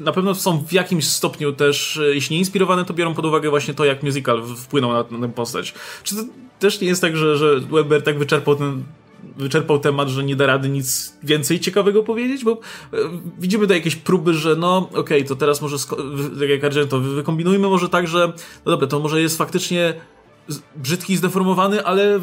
na 0.00 0.12
pewno 0.12 0.34
są 0.34 0.64
w 0.66 0.72
jakimś 0.72 1.04
stopniu 1.04 1.52
też, 1.52 2.00
jeśli 2.12 2.34
nie 2.34 2.40
inspirowane, 2.40 2.84
to 2.84 2.94
biorą 2.94 3.14
pod 3.14 3.26
uwagę 3.26 3.50
właśnie 3.50 3.74
to, 3.74 3.84
jak 3.84 4.02
musical 4.02 4.42
wpłynął 4.56 4.92
na, 4.92 5.04
na 5.10 5.26
tę 5.26 5.32
postać. 5.32 5.74
Czy 6.02 6.16
to 6.16 6.22
też 6.58 6.80
nie 6.80 6.88
jest 6.88 7.00
tak, 7.00 7.16
że, 7.16 7.36
że 7.36 7.60
Weber 7.60 8.02
tak 8.02 8.18
wyczerpał 8.18 8.56
ten 8.56 8.84
wyczerpał 9.36 9.78
temat, 9.78 10.08
że 10.08 10.24
nie 10.24 10.36
da 10.36 10.46
rady 10.46 10.68
nic 10.68 11.14
więcej 11.22 11.60
ciekawego 11.60 12.02
powiedzieć, 12.02 12.44
bo 12.44 12.52
e, 12.52 12.96
widzimy 13.38 13.64
tutaj 13.64 13.76
jakieś 13.76 13.96
próby, 13.96 14.34
że 14.34 14.56
no 14.56 14.76
okej, 14.76 15.00
okay, 15.00 15.24
to 15.24 15.36
teraz 15.36 15.62
może, 15.62 15.76
tak 16.40 16.48
jak 16.48 16.64
Argento, 16.64 17.00
wykombinujmy 17.00 17.68
może 17.68 17.88
tak, 17.88 18.08
że 18.08 18.32
no 18.64 18.72
dobra, 18.72 18.86
to 18.86 19.00
może 19.00 19.22
jest 19.22 19.38
faktycznie 19.38 19.94
brzydki 20.76 21.12
i 21.12 21.16
zdeformowany, 21.16 21.84
ale 21.84 22.20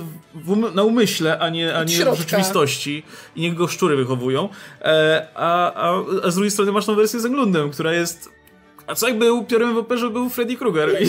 um 0.47 0.75
na 0.75 0.83
umyśle, 0.83 1.39
a 1.39 1.49
nie, 1.49 1.75
a 1.75 1.83
nie 1.83 2.05
w 2.11 2.17
rzeczywistości. 2.17 3.03
I 3.35 3.41
niech 3.41 3.55
go 3.55 3.67
szczury 3.67 3.95
wychowują. 3.95 4.49
E, 4.81 5.27
a, 5.35 5.73
a, 5.73 6.03
a 6.23 6.31
z 6.31 6.35
drugiej 6.35 6.51
strony 6.51 6.71
masz 6.71 6.85
tą 6.85 6.95
wersję 6.95 7.19
z 7.19 7.25
Englundem, 7.25 7.71
która 7.71 7.93
jest 7.93 8.29
a 8.87 8.95
co 8.95 9.07
jakby 9.07 9.33
upiorem 9.33 9.73
w 9.73 9.77
operze 9.77 10.09
był 10.09 10.29
Freddy 10.29 10.55
Krueger? 10.55 10.89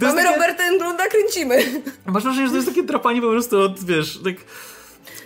Mamy 0.00 0.22
takie... 0.22 0.34
Roberta 0.34 0.64
Englunda, 0.64 1.06
kręcimy. 1.06 1.82
Masz 2.06 2.22
wrażenie, 2.22 2.46
że 2.46 2.50
to 2.50 2.56
jest 2.56 2.68
takie 2.68 2.82
drapanie 2.82 3.20
po 3.20 3.30
prostu 3.30 3.60
od, 3.60 3.84
wiesz, 3.84 4.20
tak 4.24 4.34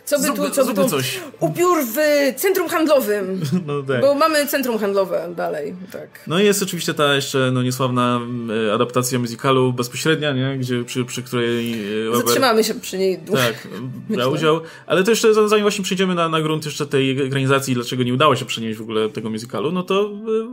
co 0.04 0.18
by 0.18 0.26
tu, 0.36 0.50
co 0.50 0.64
by 0.64 0.74
tu 0.74 0.88
coś. 0.88 1.20
upiór 1.40 1.78
w 1.86 1.96
centrum 2.36 2.68
handlowym. 2.68 3.40
No 3.66 3.82
tak. 3.82 4.00
Bo 4.00 4.14
mamy 4.14 4.46
centrum 4.46 4.78
handlowe 4.78 5.34
dalej, 5.36 5.74
tak. 5.92 6.08
No 6.26 6.40
i 6.40 6.44
jest 6.44 6.62
oczywiście 6.62 6.94
ta 6.94 7.14
jeszcze 7.14 7.50
no, 7.52 7.62
niesławna 7.62 8.20
e, 8.68 8.74
adaptacja 8.74 9.18
musicalu 9.18 9.72
bezpośrednia, 9.72 10.32
nie? 10.32 10.58
Gdzie, 10.58 10.84
przy, 10.84 11.04
przy 11.04 11.22
której 11.22 11.76
Weber... 12.04 12.26
Zatrzymamy 12.26 12.64
się 12.64 12.74
przy 12.74 12.98
niej 12.98 13.18
długo. 13.18 13.40
Tak, 13.40 13.68
brał 14.10 14.32
udział. 14.32 14.60
Ale 14.86 15.04
to 15.04 15.10
jeszcze 15.10 15.48
zanim 15.48 15.64
właśnie 15.64 15.84
przejdziemy 15.84 16.14
na, 16.14 16.28
na 16.28 16.40
grunt 16.40 16.64
jeszcze 16.64 16.86
tej 16.86 17.26
ekranizacji, 17.26 17.74
dlaczego 17.74 18.02
nie 18.02 18.14
udało 18.14 18.36
się 18.36 18.44
przenieść 18.44 18.78
w 18.78 18.82
ogóle 18.82 19.08
tego 19.08 19.30
musicalu, 19.30 19.72
no 19.72 19.82
to 19.82 20.10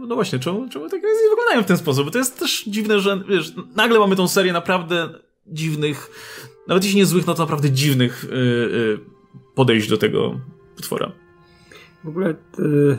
no 0.07 0.15
właśnie, 0.15 0.39
czemu, 0.39 0.69
czemu 0.69 0.89
te 0.89 0.97
ekranizacje 0.97 1.29
wyglądają 1.29 1.63
w 1.63 1.65
ten 1.65 1.77
sposób? 1.77 2.05
Bo 2.05 2.11
to 2.11 2.17
jest 2.17 2.39
też 2.39 2.63
dziwne, 2.67 2.99
że 2.99 3.23
wiesz, 3.29 3.53
nagle 3.75 3.99
mamy 3.99 4.15
tą 4.15 4.27
serię 4.27 4.53
naprawdę 4.53 5.09
dziwnych, 5.47 6.11
nawet 6.67 6.83
jeśli 6.83 6.97
nie 6.97 7.05
złych, 7.05 7.27
no 7.27 7.33
to 7.33 7.43
naprawdę 7.43 7.71
dziwnych 7.71 8.25
yy, 8.31 8.37
yy, 8.37 9.20
podejść 9.61 9.89
do 9.89 9.97
tego 9.97 10.39
potwora. 10.75 11.11
W 12.03 12.07
ogóle 12.07 12.29
y, 12.29 12.97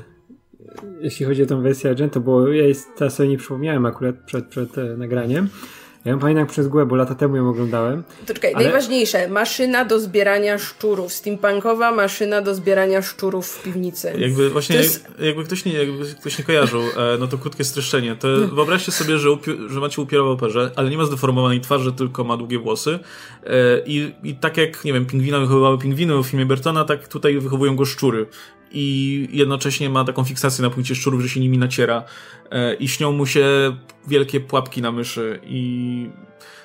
jeśli 1.01 1.27
chodzi 1.27 1.43
o 1.43 1.47
tą 1.47 1.63
wersję 1.63 1.91
Argento, 1.91 2.21
bo 2.21 2.49
ja 2.49 2.65
teraz 2.97 3.15
sobie 3.15 3.29
nie 3.29 3.39
przypomniałem 3.39 3.87
akurat 3.87 4.17
przed, 4.27 4.47
przed 4.47 4.79
e, 4.79 4.97
nagraniem, 4.97 5.49
ja 6.05 6.13
ją 6.13 6.19
pamiętam 6.19 6.47
przez 6.47 6.69
głowę, 6.69 6.87
bo 6.87 6.97
lata 6.97 7.15
temu 7.15 7.37
ją 7.37 7.49
oglądałem. 7.49 8.03
To 8.27 8.35
czekaj, 8.35 8.55
ale... 8.55 8.65
najważniejsze, 8.65 9.29
maszyna 9.29 9.85
do 9.85 10.01
zbierania 10.01 10.59
szczurów, 10.59 11.13
steampunkowa 11.13 11.93
maszyna 11.93 12.43
do 12.43 12.55
zbierania 12.55 13.03
szczurów 13.03 13.47
w 13.47 13.63
piwnicy. 13.63 14.13
Jakby 14.19 14.51
właśnie, 14.51 14.77
jest... 14.77 15.07
jakby, 15.19 15.45
ktoś 15.45 15.65
nie, 15.65 15.73
jakby 15.73 16.15
ktoś 16.21 16.39
nie 16.39 16.45
kojarzył, 16.45 16.81
e, 16.81 17.19
no 17.21 17.27
to 17.27 17.39
krótkie 17.39 17.65
streszczenie. 17.65 18.17
To 18.17 18.29
wyobraźcie 18.53 18.93
sobie, 18.93 19.19
że, 19.19 19.29
upi- 19.29 19.69
że 19.69 19.81
macie 19.81 20.03
upiora 20.03 20.25
w 20.25 20.27
operze, 20.27 20.71
ale 20.77 20.91
nie 20.91 20.99
ma 20.99 21.05
zdeformowanej 21.05 21.61
twarzy, 21.61 21.93
tylko 21.93 22.25
ma 22.25 22.37
długie 22.37 22.59
włosy. 22.59 22.99
E, 23.45 23.83
I, 23.87 24.15
I 24.23 24.35
tak 24.35 24.57
jak, 24.57 24.85
nie 24.85 24.93
wiem, 24.93 25.07
pingwina 25.07 25.41
wychowywały 25.41 25.79
pingwiny 25.79 26.23
w 26.23 26.27
filmie 26.27 26.47
Bertona, 26.47 26.85
tak 26.85 27.09
tutaj 27.09 27.39
wychowują 27.39 27.77
go 27.77 27.85
szczury 27.85 28.27
i 28.75 29.29
jednocześnie 29.33 29.91
ma 29.91 30.05
taką 30.05 30.25
fiksację 30.25 30.63
na 30.63 30.71
punkcie 30.71 30.95
szczurów, 30.95 31.21
że 31.21 31.29
się 31.29 31.41
nimi 31.41 31.59
naciera 31.59 32.05
e, 32.51 32.75
i 32.75 32.89
śnią 32.89 33.13
mu 33.13 33.27
się 33.27 33.47
wielkie 34.09 34.41
pułapki 34.41 34.83
na 34.83 34.93
myszy 34.93 35.41
i 35.45 36.07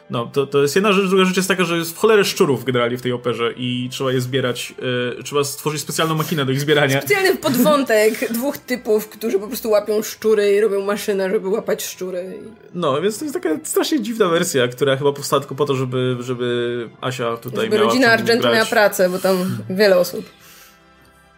no, 0.10 0.26
to, 0.26 0.48
to 0.48 0.62
jest 0.62 0.76
jedna 0.76 0.92
rzecz. 0.92 1.10
Druga 1.10 1.26
rzecz 1.26 1.38
jest 1.38 1.48
taka, 1.48 1.64
że 1.64 1.78
jest 1.78 1.92
w 1.92 1.98
cholerę 1.98 2.26
szczurów 2.26 2.64
generalnie 2.64 2.98
w 2.98 3.02
tej 3.02 3.12
operze 3.12 3.54
i 3.58 3.90
trzeba 3.92 4.12
je 4.12 4.22
zbierać. 4.22 4.74
Yy, 5.16 5.24
trzeba 5.24 5.44
stworzyć 5.44 5.82
specjalną 5.82 6.16
makinę 6.16 6.46
do 6.46 6.52
ich 6.52 6.60
zbierania. 6.60 7.02
Specjalny 7.02 7.36
podwątek 7.36 8.14
dwóch 8.34 8.58
typów, 8.58 9.10
którzy 9.10 9.40
po 9.40 9.48
prostu 9.48 9.70
łapią 9.70 10.04
szczury 10.04 10.52
i 10.52 10.62
robią 10.62 10.86
maszynę, 10.86 11.30
żeby 11.30 11.48
łapać 11.48 11.86
szczury. 11.86 12.40
No, 12.74 13.02
więc 13.02 13.20
to 13.20 13.26
jest 13.26 13.34
taka 13.34 13.50
strasznie 13.64 14.02
dziwna 14.02 14.28
wersja, 14.28 14.68
która 14.68 14.98
chyba 14.98 15.14
powstała 15.14 15.40
tylko 15.40 15.56
po 15.56 15.66
to, 15.66 15.76
żeby, 15.76 16.18
żeby 16.20 16.90
Asia 17.02 17.38
tutaj 17.38 17.66
żeby 17.66 17.76
miała... 17.78 17.88
Rodzina 17.88 18.08
Argento 18.12 18.52
miała 18.52 18.66
pracę, 18.66 19.10
bo 19.10 19.20
tam 19.20 19.58
wiele 19.70 19.98
osób. 19.98 20.26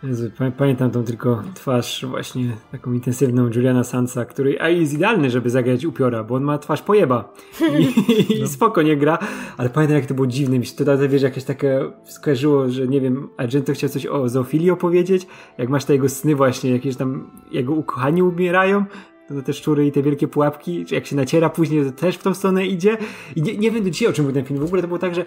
Jezu, 0.03 0.31
pamiętam 0.57 0.91
tą 0.91 1.03
tylko 1.03 1.43
twarz 1.53 2.05
właśnie 2.05 2.57
taką 2.71 2.93
intensywną 2.93 3.49
Juliana 3.55 3.83
Sansa, 3.83 4.25
który 4.25 4.61
a 4.61 4.69
jest 4.69 4.93
idealny, 4.93 5.29
żeby 5.29 5.49
zagrać 5.49 5.85
upiora, 5.85 6.23
bo 6.23 6.35
on 6.35 6.43
ma 6.43 6.57
twarz 6.57 6.81
pojeba. 6.81 7.33
I, 7.79 7.83
i 8.37 8.41
no. 8.41 8.47
spoko 8.47 8.81
nie 8.81 8.97
gra, 8.97 9.17
ale 9.57 9.69
pamiętam 9.69 9.97
jak 9.97 10.05
to 10.05 10.13
było 10.13 10.27
dziwne, 10.27 10.59
mi 10.59 10.65
się 10.65 10.85
to 10.85 10.97
wiesz, 11.09 11.21
jakieś 11.21 11.43
takie 11.43 11.79
skojarzyło, 12.03 12.69
że 12.69 12.87
nie 12.87 13.01
wiem, 13.01 13.29
Argento 13.37 13.73
chciał 13.73 13.89
coś 13.89 14.05
o 14.05 14.29
zoofilii 14.29 14.71
opowiedzieć, 14.71 15.27
jak 15.57 15.69
masz 15.69 15.85
te 15.85 15.93
jego 15.93 16.09
sny 16.09 16.35
właśnie, 16.35 16.71
jakieś 16.71 16.95
tam 16.95 17.31
jego 17.51 17.73
ukochani 17.73 18.23
umierają, 18.23 18.85
to 19.27 19.41
te 19.41 19.53
szczury 19.53 19.87
i 19.87 19.91
te 19.91 20.03
wielkie 20.03 20.27
pułapki, 20.27 20.85
czy 20.85 20.95
jak 20.95 21.05
się 21.05 21.15
naciera 21.15 21.49
później, 21.49 21.85
to 21.85 21.91
też 21.91 22.15
w 22.15 22.23
tą 22.23 22.33
stronę 22.33 22.67
idzie. 22.67 22.97
I 23.35 23.41
nie, 23.41 23.57
nie 23.57 23.71
wiem 23.71 23.83
do 23.83 23.89
dzisiaj 23.89 24.07
o 24.07 24.13
czym 24.13 24.25
był 24.25 24.33
ten 24.33 24.45
film, 24.45 24.59
w 24.59 24.63
ogóle 24.63 24.81
to 24.81 24.87
było 24.87 24.99
tak, 24.99 25.15
że 25.15 25.25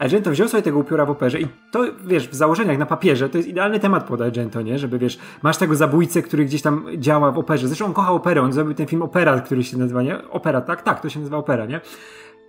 Argento 0.00 0.30
wziął 0.30 0.48
sobie 0.48 0.62
tego 0.62 0.78
upiora 0.78 1.06
w 1.06 1.10
operze 1.10 1.40
i 1.40 1.46
to, 1.70 1.84
wiesz, 2.04 2.28
w 2.28 2.34
założeniach 2.34 2.78
na 2.78 2.86
papierze 2.86 3.28
to 3.28 3.36
jest 3.36 3.48
idealny 3.48 3.80
temat 3.80 4.04
pod 4.04 4.20
Argento, 4.20 4.62
nie? 4.62 4.78
Żeby, 4.78 4.98
wiesz, 4.98 5.18
masz 5.42 5.56
tego 5.56 5.76
zabójcę, 5.76 6.22
który 6.22 6.44
gdzieś 6.44 6.62
tam 6.62 6.86
działa 6.96 7.32
w 7.32 7.38
operze. 7.38 7.66
Zresztą 7.66 7.84
on 7.84 7.92
kocha 7.92 8.12
operę, 8.12 8.42
on 8.42 8.52
zrobił 8.52 8.74
ten 8.74 8.86
film 8.86 9.02
Opera, 9.02 9.40
który 9.40 9.64
się 9.64 9.78
nazywa, 9.78 10.02
nie? 10.02 10.28
Opera, 10.28 10.60
tak? 10.60 10.82
Tak, 10.82 11.00
to 11.00 11.08
się 11.08 11.18
nazywa 11.18 11.36
Opera, 11.36 11.66
nie? 11.66 11.80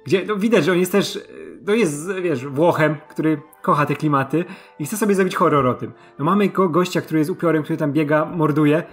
Gdzie 0.06 0.26
no, 0.28 0.36
widać, 0.36 0.66
że 0.66 0.72
on 0.72 0.78
jest 0.78 0.91
też 0.91 1.20
to 1.66 1.74
jest, 1.74 2.14
wiesz, 2.22 2.45
Włochem, 2.45 2.95
który 3.10 3.41
kocha 3.62 3.86
te 3.86 3.95
klimaty 3.95 4.45
i 4.80 4.86
chce 4.86 4.97
sobie 4.97 5.16
zrobić 5.16 5.36
horror 5.36 5.68
o 5.68 5.74
tym. 5.74 5.91
No 6.20 6.26
mamy 6.26 6.49
go, 6.49 6.70
gościa, 6.70 7.02
który 7.02 7.20
jest 7.20 7.32
upiorem, 7.32 7.64
który 7.64 7.78
tam 7.78 7.93
biega, 7.93 8.26
morduje 8.26 8.84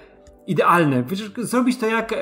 idealne. 0.48 1.02
Wiesz, 1.02 1.30
zrobić 1.36 1.78
to 1.78 1.86
jak 1.86 2.12
e, 2.12 2.16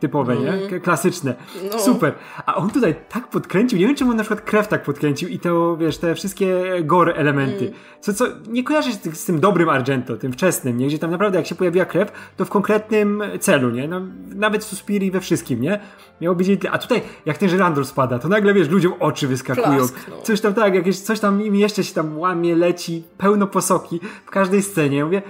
typowe, 0.00 0.32
mm. 0.32 0.44
nie? 0.44 0.52
Mhm. 0.52 0.80
Klasyczne. 0.80 1.34
No. 1.72 1.78
Super. 1.78 2.14
A 2.46 2.54
on 2.54 2.70
tutaj 2.70 2.94
tak 3.08 3.28
podkręcił, 3.28 3.78
nie 3.78 3.86
wiem 3.86 3.96
czemu 3.96 4.10
on 4.10 4.16
na 4.16 4.22
przykład 4.22 4.40
krew 4.40 4.68
tak 4.68 4.82
podkręcił 4.82 5.28
i 5.28 5.38
to, 5.38 5.76
wiesz, 5.76 5.98
te 5.98 6.14
wszystkie 6.14 6.62
gore 6.82 7.14
elementy. 7.14 7.66
Mm. 7.66 7.78
Co, 8.00 8.14
co 8.14 8.24
nie 8.48 8.64
kojarzy 8.64 8.92
się 8.92 8.98
z, 9.12 9.24
tym 9.24 9.40
dobrym 9.40 9.68
Argento, 9.68 10.16
tym 10.16 10.32
wczesnym, 10.32 10.78
nie? 10.78 10.86
Gdzie 10.86 10.98
tam 10.98 11.10
naprawdę 11.10 11.38
jak 11.38 11.46
się 11.46 11.54
pojawiła 11.54 11.84
krew, 11.84 12.12
to 12.36 12.44
w 12.44 12.50
konkretnym 12.50 13.22
celu, 13.40 13.70
nie? 13.70 13.88
No, 13.88 14.00
nawet 14.34 14.64
w 14.64 14.68
Suspiri 14.68 15.10
we 15.10 15.20
wszystkim, 15.20 15.60
nie? 15.60 15.80
Miało 16.20 16.36
być 16.36 16.48
A 16.70 16.78
tutaj, 16.78 17.02
jak 17.26 17.38
ten 17.38 17.48
żyrandol 17.48 17.84
spada, 17.84 18.18
to 18.18 18.28
nagle, 18.28 18.54
wiesz, 18.54 18.68
ludziom 18.68 18.92
oczy 19.00 19.28
wyskakują. 19.28 19.76
Plask, 19.76 19.96
no. 20.10 20.16
Coś 20.22 20.40
tam 20.40 20.54
tak, 20.54 20.74
jakieś, 20.74 21.00
coś 21.00 21.20
tam 21.20 21.42
im 21.42 21.54
jeszcze 21.54 21.84
się 21.84 21.94
tam 21.94 22.18
łamie, 22.18 22.56
leci, 22.56 23.04
pełno 23.18 23.46
posoki 23.46 24.00
w 24.26 24.30
każdej 24.30 24.62
scenie. 24.62 24.98
Ja 24.98 25.04
mówię, 25.04 25.22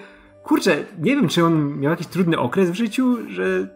kurczę, 0.45 0.84
nie 0.99 1.16
wiem, 1.16 1.28
czy 1.28 1.45
on 1.45 1.78
miał 1.80 1.90
jakiś 1.90 2.07
trudny 2.07 2.38
okres 2.38 2.70
w 2.70 2.74
życiu, 2.74 3.18
że 3.28 3.68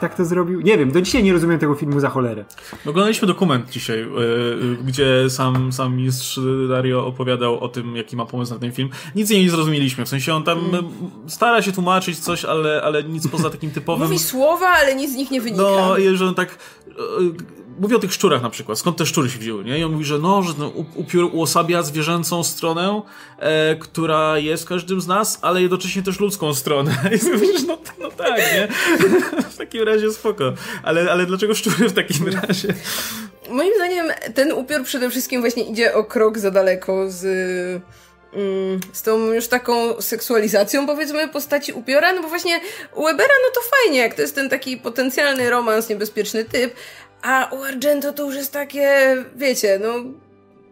tak 0.00 0.14
to 0.14 0.24
zrobił. 0.24 0.60
Nie 0.60 0.78
wiem, 0.78 0.92
do 0.92 1.00
dzisiaj 1.00 1.22
nie 1.22 1.32
rozumiem 1.32 1.58
tego 1.58 1.74
filmu 1.74 2.00
za 2.00 2.08
cholerę. 2.08 2.44
Oglądaliśmy 2.86 3.28
dokument 3.28 3.70
dzisiaj, 3.70 3.98
yy, 3.98 4.76
gdzie 4.84 5.30
sam, 5.30 5.72
sam 5.72 5.96
mistrz 5.96 6.40
Dario 6.68 7.06
opowiadał 7.06 7.60
o 7.60 7.68
tym, 7.68 7.96
jaki 7.96 8.16
ma 8.16 8.26
pomysł 8.26 8.54
na 8.54 8.58
ten 8.58 8.72
film. 8.72 8.88
Nic 9.14 9.30
nie 9.30 9.50
zrozumieliśmy, 9.50 10.04
w 10.04 10.08
sensie 10.08 10.34
on 10.34 10.44
tam 10.44 10.58
mm. 10.58 10.84
stara 11.26 11.62
się 11.62 11.72
tłumaczyć 11.72 12.18
coś, 12.18 12.44
ale, 12.44 12.82
ale 12.82 13.04
nic 13.04 13.28
poza 13.28 13.50
takim 13.50 13.70
typowym... 13.70 14.08
Mówi 14.08 14.18
słowa, 14.18 14.68
ale 14.68 14.94
nic 14.94 15.12
z 15.12 15.14
nich 15.14 15.30
nie 15.30 15.40
wynika. 15.40 15.62
No, 15.62 15.96
że 16.14 16.26
on 16.26 16.34
tak... 16.34 16.58
Yy, 17.72 17.80
mówi 17.80 17.94
o 17.94 17.98
tych 17.98 18.12
szczurach 18.12 18.42
na 18.42 18.50
przykład, 18.50 18.78
skąd 18.78 18.96
te 18.96 19.06
szczury 19.06 19.30
się 19.30 19.38
wzięły, 19.38 19.64
nie? 19.64 19.78
I 19.78 19.84
on 19.84 19.92
mówi, 19.92 20.04
że 20.04 20.18
no, 20.18 20.42
że 20.42 20.52
no, 20.58 20.72
upiór 20.94 21.30
uosabia 21.32 21.82
zwierzęcą 21.82 22.44
stronę, 22.44 23.02
e, 23.38 23.76
która 23.76 24.38
jest 24.38 24.62
w 24.62 24.66
każdym 24.66 25.00
z 25.00 25.06
nas, 25.06 25.38
ale 25.42 25.62
jednocześnie 25.62 26.02
też 26.02 26.20
ludzką 26.20 26.54
stronę. 26.54 26.94
I 27.22 27.28
myślisz, 27.30 27.66
no, 27.66 27.78
no 28.00 28.10
tak, 28.10 28.38
nie? 28.38 28.68
w 29.50 29.56
takim 29.56 29.82
razie 29.82 30.12
spoko. 30.12 30.52
Ale, 30.82 31.12
ale 31.12 31.26
dlaczego 31.26 31.54
szczury 31.54 31.88
w 31.88 31.92
takim 31.92 32.28
razie? 32.28 32.74
Moim 33.50 33.74
zdaniem 33.74 34.06
ten 34.34 34.52
upiór 34.52 34.84
przede 34.84 35.10
wszystkim 35.10 35.40
właśnie 35.40 35.62
idzie 35.62 35.94
o 35.94 36.04
krok 36.04 36.38
za 36.38 36.50
daleko 36.50 37.10
z 37.10 37.24
mm, 38.32 38.80
z 38.92 39.02
tą 39.02 39.32
już 39.32 39.48
taką 39.48 40.02
seksualizacją, 40.02 40.86
powiedzmy, 40.86 41.28
postaci 41.28 41.72
upiora, 41.72 42.12
no 42.12 42.22
bo 42.22 42.28
właśnie 42.28 42.60
u 42.94 43.04
Webera, 43.04 43.34
no 43.46 43.50
to 43.54 43.60
fajnie, 43.76 43.98
jak 43.98 44.14
to 44.14 44.22
jest 44.22 44.34
ten 44.34 44.50
taki 44.50 44.76
potencjalny 44.76 45.50
romans, 45.50 45.88
niebezpieczny 45.88 46.44
typ, 46.44 46.74
a 47.22 47.48
u 47.52 47.62
Argento 47.62 48.12
to 48.12 48.24
już 48.24 48.34
jest 48.34 48.52
takie, 48.52 49.16
wiecie, 49.36 49.78
no 49.82 49.94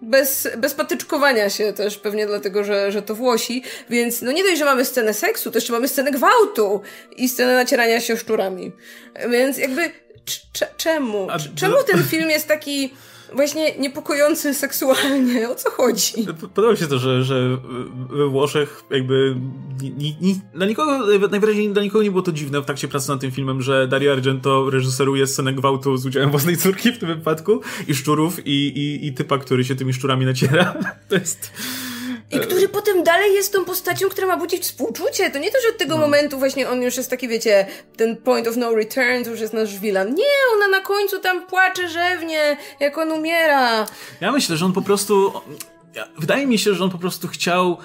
bez, 0.03 0.48
bez 0.57 0.74
patyczkowania 0.74 1.51
się 1.51 1.72
też, 1.72 1.98
pewnie 1.98 2.26
dlatego, 2.26 2.64
że, 2.64 2.92
że 2.92 3.03
to 3.03 3.14
Włosi, 3.14 3.62
więc 3.90 4.22
no 4.22 4.32
nie 4.32 4.42
dość, 4.42 4.59
że 4.59 4.64
mamy 4.64 4.84
scenę 4.84 5.14
seksu, 5.14 5.51
to 5.51 5.59
jeszcze 5.59 5.72
mamy 5.72 5.88
scenę 5.88 6.11
gwałtu 6.11 6.80
i 7.16 7.28
scenę 7.28 7.55
nacierania 7.55 8.01
się 8.01 8.16
szczurami. 8.16 8.72
Więc 9.30 9.59
jakby 9.59 9.90
czemu? 10.76 11.28
Czemu 11.57 11.76
ten 11.86 12.05
film 12.05 12.30
jest 12.30 12.48
taki 12.48 12.94
właśnie 13.34 13.78
niepokojący 13.78 14.54
seksualnie. 14.54 15.48
O 15.50 15.54
co 15.54 15.70
chodzi? 15.70 16.26
Podoba 16.54 16.72
mi 16.72 16.78
się 16.78 16.86
to, 16.86 16.98
że, 16.98 17.24
że 17.24 17.58
we 18.10 18.28
Włoszech 18.28 18.84
jakby 18.90 19.36
ni, 19.82 20.16
ni, 20.20 20.40
dla 20.54 20.66
nikogo, 20.66 21.06
najwyraźniej 21.28 21.72
dla 21.72 21.82
nikogo 21.82 22.04
nie 22.04 22.10
było 22.10 22.22
to 22.22 22.32
dziwne 22.32 22.60
w 22.60 22.64
trakcie 22.64 22.88
pracy 22.88 23.08
nad 23.08 23.20
tym 23.20 23.30
filmem, 23.30 23.62
że 23.62 23.88
Dario 23.88 24.12
Argento 24.12 24.70
reżyseruje 24.70 25.26
scenę 25.26 25.52
gwałtu 25.52 25.96
z 25.96 26.06
udziałem 26.06 26.30
własnej 26.30 26.56
córki 26.56 26.92
w 26.92 26.98
tym 26.98 27.08
wypadku 27.08 27.60
i 27.88 27.94
szczurów 27.94 28.46
i, 28.46 28.50
i, 28.50 29.06
i 29.06 29.12
typa, 29.12 29.38
który 29.38 29.64
się 29.64 29.76
tymi 29.76 29.92
szczurami 29.92 30.26
naciera. 30.26 30.74
To 31.08 31.14
jest... 31.14 31.52
I 32.30 32.40
który 32.40 32.68
potem 32.68 33.04
dalej 33.04 33.34
jest 33.34 33.52
tą 33.52 33.64
postacią, 33.64 34.08
która 34.08 34.26
ma 34.26 34.36
budzić 34.36 34.62
współczucie. 34.62 35.30
To 35.30 35.38
nie 35.38 35.50
to, 35.50 35.58
że 35.62 35.68
od 35.68 35.78
tego 35.78 35.94
no. 35.94 36.00
momentu 36.00 36.38
właśnie 36.38 36.68
on 36.68 36.82
już 36.82 36.96
jest 36.96 37.10
taki, 37.10 37.28
wiecie, 37.28 37.66
ten 37.96 38.16
point 38.16 38.48
of 38.48 38.56
no 38.56 38.74
return, 38.74 39.24
to 39.24 39.30
już 39.30 39.40
jest 39.40 39.52
nasz 39.52 39.78
wilan. 39.78 40.14
Nie, 40.14 40.24
ona 40.56 40.68
na 40.68 40.80
końcu 40.80 41.20
tam 41.20 41.46
płacze 41.46 41.88
rzewnie, 41.88 42.56
jak 42.80 42.98
on 42.98 43.12
umiera. 43.12 43.86
Ja 44.20 44.32
myślę, 44.32 44.56
że 44.56 44.64
on 44.64 44.72
po 44.72 44.82
prostu... 44.82 45.32
Wydaje 46.18 46.46
mi 46.46 46.58
się, 46.58 46.74
że 46.74 46.84
on 46.84 46.90
po 46.90 46.98
prostu 46.98 47.28
chciał 47.28 47.78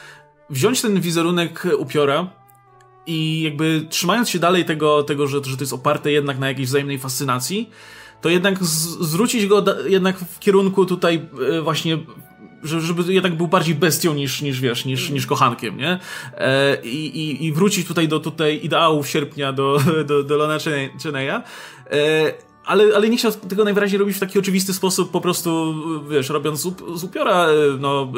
wziąć 0.50 0.82
ten 0.82 1.02
wizerunek 1.02 1.68
upiora 1.78 2.30
i 3.06 3.42
jakby 3.42 3.86
trzymając 3.90 4.30
się 4.30 4.40
dalej 4.40 4.66
tego, 4.66 5.04
tego 5.04 5.28
że, 5.28 5.44
że 5.44 5.58
to 5.58 5.64
jest 5.64 5.74
oparte 5.74 6.12
jednak 6.12 6.40
na 6.40 6.48
jakiejś 6.48 6.68
wzajemnej 6.68 7.00
fascynacji, 7.00 7.70
to 8.22 8.30
jednak 8.30 8.64
z, 8.64 9.00
zwrócić 9.06 9.46
go 9.46 9.62
da, 9.62 9.76
jednak 9.88 10.20
w 10.20 10.40
kierunku 10.40 10.86
tutaj 10.86 11.30
e, 11.58 11.62
właśnie 11.62 11.98
żeby 12.66 13.14
jednak 13.14 13.36
był 13.36 13.48
bardziej 13.48 13.76
bestią 13.76 14.14
niż, 14.14 14.42
niż 14.42 14.62
wiesz, 14.62 14.86
niż, 14.86 15.10
niż 15.10 15.26
kochankiem, 15.26 15.78
nie? 15.78 16.00
E, 16.38 16.78
i, 16.84 17.46
I 17.46 17.54
wrócić 17.54 17.88
tutaj 17.88 18.08
do 18.08 18.20
tutaj 18.20 18.60
ideałów 18.64 19.10
sierpnia 19.10 19.54
do, 19.54 19.80
do, 20.08 20.24
do 20.24 20.38
Lona 20.38 20.58
Cheneya. 21.04 21.42
Ale, 22.66 22.96
ale 22.96 23.10
nie 23.10 23.18
chciał 23.18 23.32
tego 23.32 23.64
najwyraźniej 23.64 24.00
robić 24.00 24.18
w 24.18 24.20
taki 24.20 24.40
oczywisty 24.40 24.74
sposób, 24.74 25.12
po 25.12 25.22
prostu, 25.22 25.76
wiesz, 26.10 26.30
robiąc 26.30 26.68
z 26.96 27.04
upiora, 27.04 27.48
e, 27.48 27.54
no, 27.80 28.12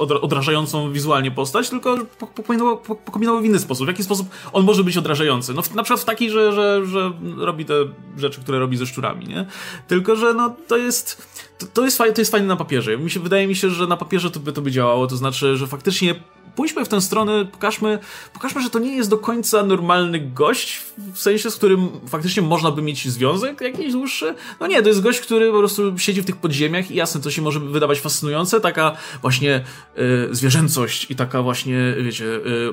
e, 0.00 0.20
odrażającą 0.20 0.92
wizualnie 0.92 1.30
postać, 1.30 1.70
tylko 1.70 1.98
pokombinował, 2.18 2.78
pokombinował 2.78 3.42
w 3.42 3.44
inny 3.44 3.58
sposób. 3.58 3.86
W 3.86 3.88
jaki 3.88 4.04
sposób 4.04 4.28
on 4.52 4.64
może 4.64 4.84
być 4.84 4.96
odrażający? 4.96 5.54
No, 5.54 5.62
na 5.74 5.82
przykład 5.82 6.00
w 6.00 6.04
taki, 6.04 6.30
że, 6.30 6.52
że, 6.52 6.86
że 6.86 7.12
robi 7.36 7.64
te 7.64 7.74
rzeczy, 8.16 8.40
które 8.40 8.58
robi 8.58 8.76
ze 8.76 8.86
szczurami, 8.86 9.26
nie? 9.26 9.46
Tylko, 9.88 10.16
że 10.16 10.34
no, 10.34 10.54
to 10.68 10.76
jest, 10.76 11.28
to, 11.58 11.66
to 11.66 11.84
jest, 11.84 11.98
fajne, 11.98 12.14
to 12.14 12.20
jest 12.20 12.30
fajne 12.30 12.46
na 12.46 12.56
papierze. 12.56 12.98
Mi 12.98 13.10
się, 13.10 13.20
wydaje 13.20 13.46
mi 13.46 13.56
się, 13.56 13.70
że 13.70 13.86
na 13.86 13.96
papierze 13.96 14.30
to 14.30 14.40
by 14.40 14.52
to 14.52 14.62
by 14.62 14.70
działało, 14.70 15.06
to 15.06 15.16
znaczy, 15.16 15.56
że 15.56 15.66
faktycznie 15.66 16.14
pójdźmy 16.56 16.84
w 16.84 16.88
tę 16.88 17.00
stronę, 17.00 17.44
pokażmy, 17.44 17.98
pokażmy, 18.32 18.62
że 18.62 18.70
to 18.70 18.78
nie 18.78 18.96
jest 18.96 19.10
do 19.10 19.18
końca 19.18 19.62
normalny 19.62 20.20
gość, 20.20 20.80
w 21.14 21.18
sensie, 21.18 21.50
z 21.50 21.56
którym 21.56 21.88
faktycznie 22.08 22.42
można 22.42 22.70
by 22.70 22.82
mieć 22.82 23.08
związek 23.08 23.60
jakiś 23.60 23.92
dłuższy. 23.92 24.34
No 24.60 24.66
nie, 24.66 24.82
to 24.82 24.88
jest 24.88 25.02
gość, 25.02 25.20
który 25.20 25.52
po 25.52 25.58
prostu 25.58 25.98
siedzi 25.98 26.22
w 26.22 26.24
tych 26.24 26.36
podziemiach 26.36 26.90
i 26.90 26.94
jasne, 26.94 27.20
to 27.20 27.30
się 27.30 27.42
może 27.42 27.60
wydawać 27.60 28.00
fascynujące, 28.00 28.60
taka 28.60 28.96
właśnie 29.22 29.64
y, 29.98 30.34
zwierzęcość 30.34 31.10
i 31.10 31.16
taka 31.16 31.42
właśnie, 31.42 31.94
wiecie, 32.00 32.24
y, 32.24 32.72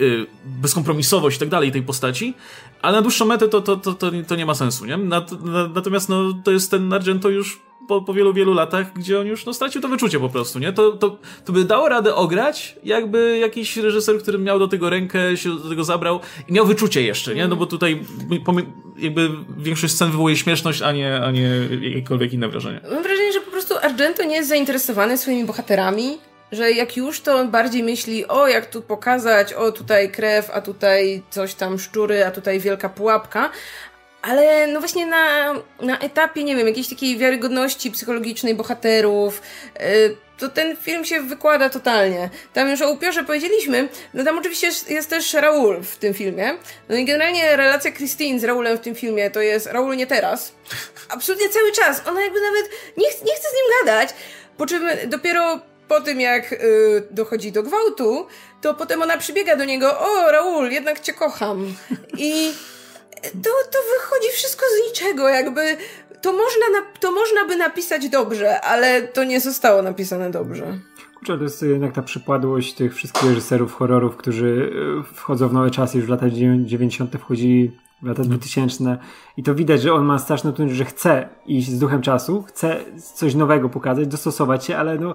y, 0.00 0.26
bezkompromisowość 0.44 1.36
i 1.36 1.40
tak 1.40 1.48
dalej 1.48 1.72
tej 1.72 1.82
postaci, 1.82 2.34
ale 2.82 2.96
na 2.96 3.02
dłuższą 3.02 3.26
metę 3.26 3.48
to, 3.48 3.60
to, 3.60 3.76
to, 3.76 3.94
to, 4.28 4.36
nie 4.36 4.46
ma 4.46 4.54
sensu, 4.54 4.86
nie? 4.86 4.98
Natomiast 5.74 6.08
no, 6.08 6.32
to 6.44 6.50
jest 6.50 6.70
ten 6.70 6.92
Argento 6.92 7.28
już 7.28 7.67
po, 7.88 8.02
po 8.02 8.14
wielu, 8.14 8.32
wielu 8.34 8.54
latach, 8.54 8.92
gdzie 8.92 9.20
on 9.20 9.26
już 9.26 9.46
no, 9.46 9.54
stracił 9.54 9.80
to 9.80 9.88
wyczucie 9.88 10.20
po 10.20 10.28
prostu, 10.28 10.58
nie? 10.58 10.72
To, 10.72 10.92
to, 10.92 11.18
to 11.44 11.52
by 11.52 11.64
dało 11.64 11.88
radę 11.88 12.14
ograć, 12.14 12.76
jakby 12.84 13.38
jakiś 13.38 13.76
reżyser, 13.76 14.18
który 14.18 14.38
miał 14.38 14.58
do 14.58 14.68
tego 14.68 14.90
rękę, 14.90 15.36
się 15.36 15.50
do 15.50 15.68
tego 15.68 15.84
zabrał 15.84 16.20
i 16.48 16.52
miał 16.52 16.66
wyczucie 16.66 17.02
jeszcze, 17.02 17.34
nie? 17.34 17.48
No 17.48 17.56
bo 17.56 17.66
tutaj 17.66 18.00
jakby 18.98 19.30
większość 19.58 19.94
scen 19.94 20.10
wywołuje 20.10 20.36
śmieszność, 20.36 20.82
a 20.82 20.92
nie, 20.92 21.20
a 21.22 21.30
nie 21.30 21.50
jakiekolwiek 21.80 22.32
inne 22.32 22.48
wrażenie. 22.48 22.80
Mam 22.92 23.02
wrażenie, 23.02 23.32
że 23.32 23.40
po 23.40 23.50
prostu 23.50 23.74
Argento 23.82 24.24
nie 24.24 24.36
jest 24.36 24.48
zainteresowany 24.48 25.18
swoimi 25.18 25.44
bohaterami, 25.44 26.18
że 26.52 26.72
jak 26.72 26.96
już 26.96 27.20
to 27.20 27.36
on 27.36 27.50
bardziej 27.50 27.82
myśli, 27.82 28.26
o 28.26 28.48
jak 28.48 28.66
tu 28.66 28.82
pokazać, 28.82 29.52
o 29.52 29.72
tutaj 29.72 30.10
krew, 30.10 30.50
a 30.50 30.60
tutaj 30.60 31.22
coś 31.30 31.54
tam 31.54 31.78
szczury, 31.78 32.26
a 32.26 32.30
tutaj 32.30 32.60
wielka 32.60 32.88
pułapka, 32.88 33.50
ale 34.22 34.66
no 34.66 34.80
właśnie 34.80 35.06
na, 35.06 35.54
na 35.80 35.98
etapie, 35.98 36.44
nie 36.44 36.56
wiem, 36.56 36.66
jakiejś 36.66 36.88
takiej 36.88 37.18
wiarygodności 37.18 37.90
psychologicznej 37.90 38.54
bohaterów, 38.54 39.42
yy, 39.80 40.16
to 40.38 40.48
ten 40.48 40.76
film 40.76 41.04
się 41.04 41.20
wykłada 41.20 41.70
totalnie. 41.70 42.30
Tam 42.52 42.70
już 42.70 42.82
o 42.82 42.90
upiorze 42.90 43.24
powiedzieliśmy, 43.24 43.88
no 44.14 44.24
tam 44.24 44.38
oczywiście 44.38 44.66
jest, 44.66 44.90
jest, 44.90 45.10
też 45.10 45.34
Raul 45.34 45.82
w 45.82 45.96
tym 45.96 46.14
filmie. 46.14 46.56
No 46.88 46.96
i 46.96 47.04
generalnie 47.04 47.56
relacja 47.56 47.92
Christine 47.92 48.40
z 48.40 48.44
Raulem 48.44 48.78
w 48.78 48.80
tym 48.80 48.94
filmie 48.94 49.30
to 49.30 49.40
jest 49.40 49.66
Raul 49.66 49.96
nie 49.96 50.06
teraz. 50.06 50.52
Absolutnie 51.08 51.48
cały 51.48 51.72
czas. 51.72 52.02
Ona 52.06 52.20
jakby 52.22 52.40
nawet 52.40 52.70
nie, 52.96 53.10
ch 53.10 53.24
nie 53.24 53.34
chce 53.34 53.48
z 53.48 53.54
nim 53.54 53.84
gadać. 53.84 54.08
Po 54.56 54.66
czym 54.66 54.88
dopiero 55.06 55.60
po 55.88 56.00
tym, 56.00 56.20
jak 56.20 56.50
yy, 56.50 56.58
dochodzi 57.10 57.52
do 57.52 57.62
gwałtu, 57.62 58.26
to 58.60 58.74
potem 58.74 59.02
ona 59.02 59.18
przybiega 59.18 59.56
do 59.56 59.64
niego, 59.64 60.00
o 60.00 60.32
Raul, 60.32 60.70
jednak 60.70 61.00
cię 61.00 61.12
kocham. 61.12 61.74
I 62.16 62.52
to, 63.22 63.50
to 63.70 63.78
wychodzi 63.98 64.32
wszystko 64.32 64.66
z 64.66 64.88
niczego, 64.88 65.28
jakby 65.28 65.76
to 66.22 66.32
można, 66.32 66.68
na, 66.72 67.00
to 67.00 67.12
można 67.12 67.44
by 67.44 67.56
napisać 67.56 68.08
dobrze, 68.08 68.60
ale 68.60 69.02
to 69.02 69.24
nie 69.24 69.40
zostało 69.40 69.82
napisane 69.82 70.30
dobrze. 70.30 70.78
Kurczę, 71.14 71.38
to 71.38 71.44
jest 71.44 71.62
jednak 71.62 71.92
ta 71.92 72.02
przypadłość 72.02 72.74
tych 72.74 72.94
wszystkich 72.94 73.28
reżyserów 73.28 73.74
horrorów, 73.74 74.16
którzy 74.16 74.72
e, 75.00 75.14
wchodzą 75.14 75.48
w 75.48 75.52
nowe 75.52 75.70
czasy, 75.70 75.98
już 75.98 76.06
w 76.06 76.10
latach 76.10 76.32
90. 76.32 77.16
wchodzi 77.16 77.72
w 78.02 78.06
lata 78.06 78.22
2000 78.22 78.98
i 79.36 79.42
to 79.42 79.54
widać, 79.54 79.82
że 79.82 79.94
on 79.94 80.04
ma 80.04 80.18
straszną 80.18 80.52
trudność, 80.52 80.78
że 80.78 80.84
chce 80.84 81.28
iść 81.46 81.70
z 81.70 81.78
duchem 81.78 82.02
czasu, 82.02 82.42
chce 82.42 82.84
coś 83.14 83.34
nowego 83.34 83.68
pokazać, 83.68 84.06
dostosować 84.06 84.64
się, 84.64 84.76
ale 84.76 84.98
no 84.98 85.14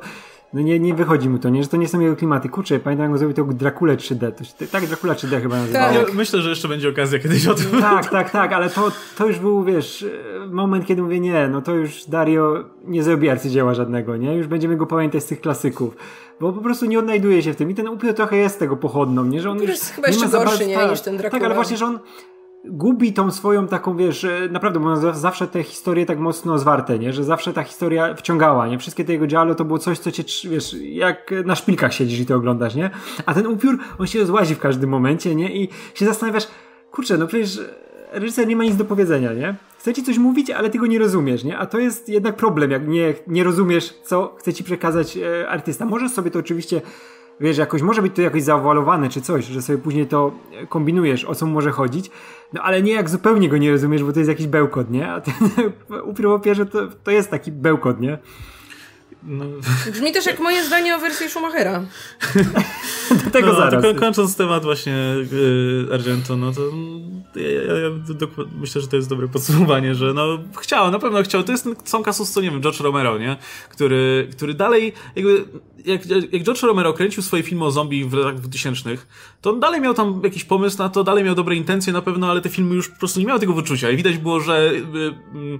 no 0.54 0.62
nie, 0.62 0.80
nie 0.80 0.94
wychodzi 0.94 1.30
mu 1.30 1.40
to, 1.40 1.50
nie? 1.50 1.64
Że 1.64 1.70
to 1.70 1.78
nie 1.78 1.88
są 1.88 2.00
jego 2.00 2.16
klimaty. 2.16 2.50
Kurczę, 2.50 2.80
pamiętam 2.80 3.10
jak 3.10 3.18
zrobił 3.18 3.36
to 3.36 3.54
Dracula 3.54 3.94
3D. 3.94 4.32
To 4.32 4.44
się, 4.44 4.54
tak, 4.72 4.86
Dracula 4.86 5.14
3D 5.14 5.42
chyba 5.42 5.58
nazywało. 5.58 5.94
Tak. 5.94 6.08
Ja 6.08 6.14
myślę, 6.14 6.42
że 6.42 6.50
jeszcze 6.50 6.68
będzie 6.68 6.90
okazja 6.90 7.20
kiedyś 7.20 7.48
o 7.48 7.56
tym. 7.56 7.82
Tak, 7.82 8.10
tak, 8.10 8.30
tak, 8.30 8.54
ale 8.54 8.70
to, 8.70 8.92
to 9.18 9.28
już 9.28 9.40
był, 9.40 9.64
wiesz, 9.64 10.06
moment, 10.52 10.86
kiedy 10.86 11.02
mówię, 11.02 11.20
nie, 11.20 11.48
no 11.48 11.62
to 11.62 11.76
już 11.76 12.06
Dario 12.06 12.64
nie 12.86 13.04
zrobi 13.04 13.30
arcydzieła 13.30 13.74
żadnego, 13.74 14.18
nie? 14.18 14.36
Już 14.36 14.48
będziemy 14.48 14.78
go 14.78 14.86
pamiętać 14.86 15.24
z 15.24 15.26
tych 15.26 15.42
klasyków. 15.42 15.96
Bo 16.40 16.54
po 16.54 16.62
prostu 16.62 16.86
nie 16.86 17.00
odnajduje 17.00 17.42
się 17.42 17.54
w 17.54 17.56
tym. 17.56 17.72
I 17.72 17.76
ten 17.76 17.88
upiór 17.88 18.14
trochę 18.14 18.38
jest 18.38 18.60
tego 18.60 18.78
pochodną, 18.78 19.26
nie? 19.26 19.42
Że 19.42 19.50
on 19.50 19.60
już 19.60 19.70
jest 19.70 19.90
chyba 19.90 20.08
jeszcze 20.08 20.28
gorszy, 20.28 20.68
nie? 20.68 20.76
Tak, 20.76 20.92
niż 20.92 21.02
ten 21.02 21.18
Dracula. 21.18 21.40
Tak, 21.40 21.46
ale 21.46 21.56
właśnie, 21.56 21.78
że 21.78 21.86
on 21.86 22.00
gubi 22.66 23.14
tą 23.14 23.32
swoją 23.32 23.68
taką, 23.68 23.98
wiesz, 23.98 24.26
naprawdę, 24.52 24.80
bo 24.80 24.90
on 24.90 25.16
zawsze 25.16 25.48
te 25.48 25.64
historie 25.64 26.06
tak 26.06 26.20
mocno 26.20 26.60
zwarte, 26.60 27.00
nie? 27.00 27.14
Że 27.14 27.24
zawsze 27.24 27.54
ta 27.54 27.64
historia 27.64 28.16
wciągała, 28.16 28.68
nie? 28.68 28.80
Wszystkie 28.80 29.06
te 29.06 29.14
jego 29.14 29.28
giallo 29.28 29.56
to 29.56 29.66
było 29.66 29.80
coś, 29.80 30.00
co 30.00 30.12
cię, 30.12 30.24
wiesz, 30.50 30.76
jak 30.82 31.34
na 31.46 31.56
szpilkach 31.56 31.94
siedzisz 31.94 32.20
i 32.20 32.26
to 32.26 32.36
oglądasz, 32.36 32.76
nie? 32.76 32.90
A 33.26 33.34
ten 33.34 33.48
upiór, 33.48 33.78
on 34.00 34.08
się 34.08 34.20
rozłazi 34.20 34.56
w 34.56 34.60
każdym 34.60 34.90
momencie, 34.90 35.36
nie? 35.36 35.56
I 35.56 35.70
się 35.94 36.06
zastanawiasz, 36.06 36.48
kurczę, 36.92 37.18
no 37.18 37.28
przecież 37.28 37.60
reżyser 38.12 38.48
nie 38.48 38.56
ma 38.56 38.64
nic 38.64 38.76
do 38.76 38.86
powiedzenia, 38.86 39.34
nie? 39.34 39.56
Chce 39.78 39.94
ci 39.94 40.04
coś 40.04 40.18
mówić, 40.18 40.50
ale 40.50 40.70
ty 40.70 40.80
go 40.80 40.86
nie 40.86 41.00
rozumiesz, 41.00 41.44
nie? 41.44 41.58
A 41.58 41.66
to 41.66 41.80
jest 41.80 42.10
jednak 42.10 42.36
problem, 42.36 42.72
jak 42.72 42.88
nie, 42.88 43.14
nie 43.28 43.44
rozumiesz, 43.44 43.94
co 44.04 44.36
chce 44.40 44.54
ci 44.54 44.64
przekazać 44.64 45.18
e, 45.18 45.50
artysta. 45.50 45.86
Możesz 45.86 46.12
sobie 46.12 46.32
to 46.32 46.40
oczywiście 46.40 46.82
wiesz, 47.40 47.58
jakoś 47.58 47.82
może 47.82 48.02
być 48.02 48.16
to 48.16 48.22
jakoś 48.22 48.44
zaowalowane 48.44 49.10
czy 49.10 49.22
coś, 49.22 49.46
że 49.46 49.62
sobie 49.62 49.80
później 49.80 50.08
to 50.08 50.32
kombinujesz, 50.70 51.26
o 51.26 51.36
co 51.36 51.46
może 51.46 51.72
chodzić, 51.72 52.12
no 52.54 52.62
ale 52.62 52.82
nie 52.82 52.94
jak 52.94 53.10
zupełnie 53.10 53.50
go 53.50 53.58
nie 53.58 53.72
rozumiesz, 53.72 54.04
bo 54.04 54.14
to 54.14 54.20
jest 54.20 54.30
jakiś 54.30 54.48
bełkot, 54.48 54.90
nie? 54.90 55.12
A 55.12 55.22
ten 55.22 55.34
upiór 56.12 56.42
to, 56.72 56.88
to 57.04 57.12
jest 57.12 57.32
taki 57.32 57.52
bełkot, 57.52 58.00
nie? 58.02 58.18
No. 59.26 59.46
Brzmi 59.92 60.12
też 60.12 60.26
jak 60.26 60.40
moje 60.40 60.66
zdanie 60.66 60.96
o 60.96 61.00
wersji 61.00 61.30
Schumachera. 61.30 61.84
Do 63.26 63.32
tego 63.32 63.48
no, 63.48 63.56
zaraz. 63.56 63.84
To 63.84 63.96
kończąc 63.96 64.36
temat 64.36 64.64
właśnie 64.64 64.94
yy, 65.32 65.88
Argento, 65.94 66.38
no 66.38 66.52
to 66.52 66.62
ja, 67.36 67.74
ja, 67.74 67.80
ja 67.82 67.90
myślę, 68.60 68.82
że 68.82 68.88
to 68.88 68.96
jest 68.96 69.10
dobre 69.10 69.28
podsumowanie, 69.28 69.96
że 69.96 70.14
no 70.14 70.40
chciał, 70.62 70.92
na 70.92 71.00
pewno 71.00 71.24
chciał. 71.24 71.44
To 71.44 71.52
jest 71.52 71.70
są 71.84 72.04
kasus, 72.04 72.32
co 72.32 72.42
nie 72.42 72.52
wiem, 72.52 72.62
George 72.62 72.80
Romero, 72.80 73.18
nie? 73.18 73.38
Który, 73.70 74.28
który 74.32 74.54
dalej 74.54 74.94
jakby 75.16 75.46
jak, 75.86 76.02
jak 76.32 76.44
George 76.44 76.62
Romero 76.64 76.94
kręcił 76.94 77.24
swoje 77.24 77.44
filmy 77.44 77.66
o 77.66 77.72
zombie 77.72 78.06
w 78.06 78.14
latach 78.14 78.40
2000, 78.40 78.98
to 79.42 79.50
on 79.50 79.60
dalej 79.60 79.82
miał 79.82 79.94
tam 79.94 80.22
jakiś 80.24 80.44
pomysł 80.44 80.78
na 80.78 80.90
to, 80.90 81.04
dalej 81.04 81.24
miał 81.24 81.36
dobre 81.36 81.56
intencje 81.56 81.94
na 81.94 82.02
pewno, 82.02 82.30
ale 82.32 82.42
te 82.42 82.50
filmy 82.50 82.76
już 82.76 82.90
po 82.90 83.00
prostu 83.00 83.20
nie 83.20 83.26
miały 83.26 83.40
tego 83.40 83.54
wyczucia 83.54 83.90
i 83.92 83.98
widać 83.98 84.18
było, 84.18 84.40
że 84.40 84.72
yy, 84.74 85.60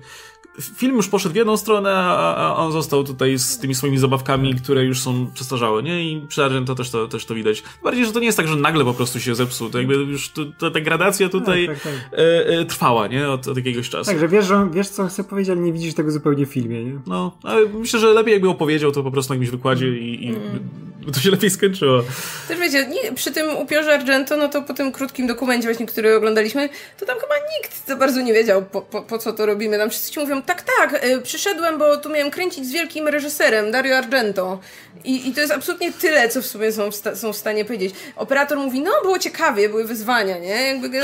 film 0.62 0.96
już 0.96 1.08
poszedł 1.08 1.34
w 1.34 1.36
jedną 1.36 1.58
stronę, 1.58 1.94
a, 1.94 2.56
on 2.56 2.72
został 2.72 3.04
tutaj 3.04 3.40
z 3.40 3.58
tymi 3.58 3.76
swoimi 3.76 3.98
zabawkami, 3.98 4.56
które 4.56 4.86
już 4.86 5.02
są 5.02 5.28
przestarzałe, 5.34 5.84
nie? 5.84 6.12
I 6.12 6.28
przy 6.28 6.44
Argento 6.44 6.76
też 6.76 6.90
to, 6.90 7.08
też 7.08 7.26
to 7.26 7.36
widać. 7.36 7.64
Bardziej, 7.84 8.06
że 8.06 8.12
to 8.12 8.20
nie 8.20 8.26
jest 8.26 8.38
tak, 8.38 8.48
że 8.48 8.56
nagle 8.56 8.86
po 8.86 8.94
prostu 8.94 9.20
się 9.20 9.36
zepsuł. 9.36 9.70
To 9.70 9.78
jakby 9.78 9.94
już 9.94 10.30
to, 10.30 10.72
ta 10.72 10.82
gradacja 10.82 11.30
tutaj 11.30 11.68
tak, 11.68 11.82
tak, 11.82 11.94
tak. 11.94 12.20
E, 12.20 12.48
e, 12.48 12.66
trwała, 12.66 13.08
nie? 13.08 13.30
Od, 13.30 13.48
od 13.48 13.58
jakiegoś 13.58 13.90
czasu. 13.90 14.12
Tak, 14.12 14.20
że 14.20 14.28
wiesz, 14.28 14.46
że 14.46 14.70
wiesz, 14.74 14.90
co 14.90 15.08
chcę 15.08 15.24
powiedzieć, 15.24 15.52
ale 15.52 15.62
nie 15.62 15.74
widzisz 15.74 15.94
tego 15.94 16.12
zupełnie 16.12 16.46
w 16.46 16.50
filmie, 16.50 16.84
nie? 16.84 17.00
No, 17.08 17.38
ale 17.44 17.66
myślę, 17.66 18.00
że 18.00 18.14
lepiej 18.14 18.34
jakby 18.34 18.50
opowiedział 18.50 18.92
to 18.92 19.04
po 19.04 19.12
prostu 19.12 19.34
na 19.34 19.36
jakimś 19.36 19.50
wykładzie 19.50 19.98
i, 19.98 20.26
i 20.26 20.30
mm. 20.30 20.60
To 21.12 21.20
się 21.20 21.32
lepiej 21.32 21.50
skończyło. 21.50 22.04
Też 22.48 22.60
wiecie, 22.60 22.88
nie, 22.88 23.14
przy 23.14 23.32
tym 23.32 23.58
upiorze 23.58 23.94
Argento, 23.94 24.38
no 24.38 24.50
to 24.50 24.62
po 24.62 24.74
tym 24.74 24.92
krótkim 24.92 25.28
dokumencie 25.28 25.68
właśnie, 25.68 25.86
który 25.86 26.16
oglądaliśmy, 26.16 26.70
to 27.00 27.06
tam 27.06 27.20
chyba 27.20 27.36
nikt 27.36 27.88
za 27.88 27.96
bardzo 27.96 28.22
nie 28.22 28.34
wiedział, 28.34 28.66
po, 28.66 28.82
po, 28.82 29.02
po 29.02 29.18
co 29.18 29.34
to 29.34 29.46
robimy. 29.46 29.78
Tam 29.78 29.90
wszyscy 29.90 30.12
ci 30.12 30.20
mówią, 30.20 30.42
tak, 30.42 30.64
tak, 30.78 31.06
y, 31.06 31.22
przyszedłem, 31.22 31.78
bo 31.78 31.98
tu 31.98 32.10
miałem 32.10 32.32
kręcić 32.32 32.66
z 32.66 32.72
wielkim 32.72 33.08
reżyserem, 33.08 33.72
Dario 33.72 33.98
Argento. 33.98 34.60
I, 35.04 35.30
i 35.30 35.34
to 35.34 35.42
jest 35.42 35.54
absolutnie 35.54 35.92
tyle, 35.92 36.30
co 36.30 36.42
w 36.42 36.46
sumie 36.46 36.72
są 36.72 36.92
w, 36.92 36.96
sta- 36.96 37.16
są 37.16 37.34
w 37.34 37.38
stanie 37.38 37.66
powiedzieć. 37.66 37.96
Operator 38.16 38.58
mówi, 38.58 38.82
no 38.82 38.92
było 39.02 39.20
ciekawie, 39.20 39.70
były 39.70 39.86
wyzwania, 39.86 40.38
nie? 40.38 40.68
Jakby... 40.68 41.02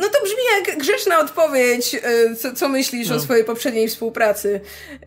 No 0.00 0.08
to 0.08 0.24
brzmi 0.24 0.42
jak 0.58 0.78
grzeczna 0.78 1.18
odpowiedź, 1.18 1.94
y, 1.94 2.36
co, 2.36 2.52
co 2.52 2.68
myślisz 2.68 3.08
no. 3.08 3.16
o 3.16 3.20
swojej 3.20 3.44
poprzedniej 3.44 3.88
współpracy. 3.88 4.60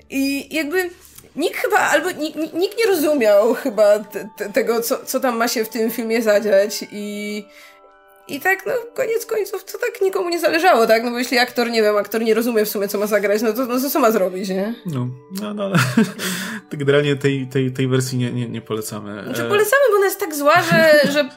I 0.10 0.56
jakby 0.56 0.90
nikt 1.36 1.58
chyba, 1.58 1.78
albo 1.78 2.12
nikt, 2.12 2.54
nikt 2.54 2.78
nie 2.78 2.86
rozumiał 2.86 3.54
chyba 3.54 4.00
te, 4.00 4.30
tego, 4.54 4.82
co, 4.82 5.06
co 5.06 5.20
tam 5.20 5.38
ma 5.38 5.48
się 5.48 5.66
w 5.66 5.70
tym 5.70 5.92
filmie 5.92 6.22
zadziać 6.22 6.86
i 6.92 7.46
i 8.28 8.40
tak, 8.40 8.66
no, 8.66 8.74
koniec 8.94 9.26
końców, 9.26 9.64
to 9.64 9.78
tak 9.78 10.02
nikomu 10.02 10.30
nie 10.30 10.40
zależało, 10.40 10.88
tak? 10.88 11.04
No 11.04 11.12
bo 11.12 11.18
jeśli 11.18 11.38
aktor, 11.38 11.72
nie 11.72 11.82
wiem, 11.82 11.96
aktor 11.98 12.22
nie 12.22 12.34
rozumie 12.34 12.66
w 12.66 12.70
sumie, 12.70 12.88
co 12.88 13.00
ma 13.00 13.08
zagrać, 13.08 13.42
no 13.42 13.54
to, 13.54 13.66
no 13.66 13.80
to 13.80 13.90
co 13.90 14.00
ma 14.00 14.12
zrobić, 14.12 14.50
nie? 14.50 14.76
No, 14.86 15.08
no, 15.42 15.54
no 15.54 15.64
ale 15.64 15.76
generalnie 16.72 17.16
tej, 17.16 17.48
tej, 17.48 17.72
tej 17.72 17.88
wersji 17.88 18.18
nie, 18.18 18.32
nie, 18.32 18.50
nie 18.50 18.62
polecamy. 18.62 19.24
Znaczy 19.24 19.42
polecamy, 19.42 19.82
bo 19.92 19.96
ona 19.96 20.06
jest 20.06 20.20
tak 20.20 20.36
zła, 20.36 20.62
że, 20.62 21.00
że 21.14 21.30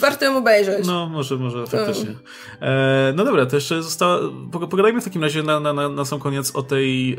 warto 0.00 0.24
ją 0.24 0.36
obejrzeć. 0.36 0.86
No, 0.86 1.08
może, 1.08 1.36
może 1.36 1.66
faktycznie. 1.66 2.14
E, 2.60 3.12
no 3.16 3.24
dobra, 3.24 3.46
to 3.46 3.56
jeszcze 3.56 3.82
została, 3.82 4.18
pogadajmy 4.70 5.00
w 5.00 5.04
takim 5.04 5.22
razie 5.22 5.42
na, 5.42 5.60
na, 5.60 5.72
na, 5.72 5.88
na 5.88 6.04
sam 6.04 6.20
koniec 6.20 6.56
o 6.56 6.62
tej... 6.62 7.18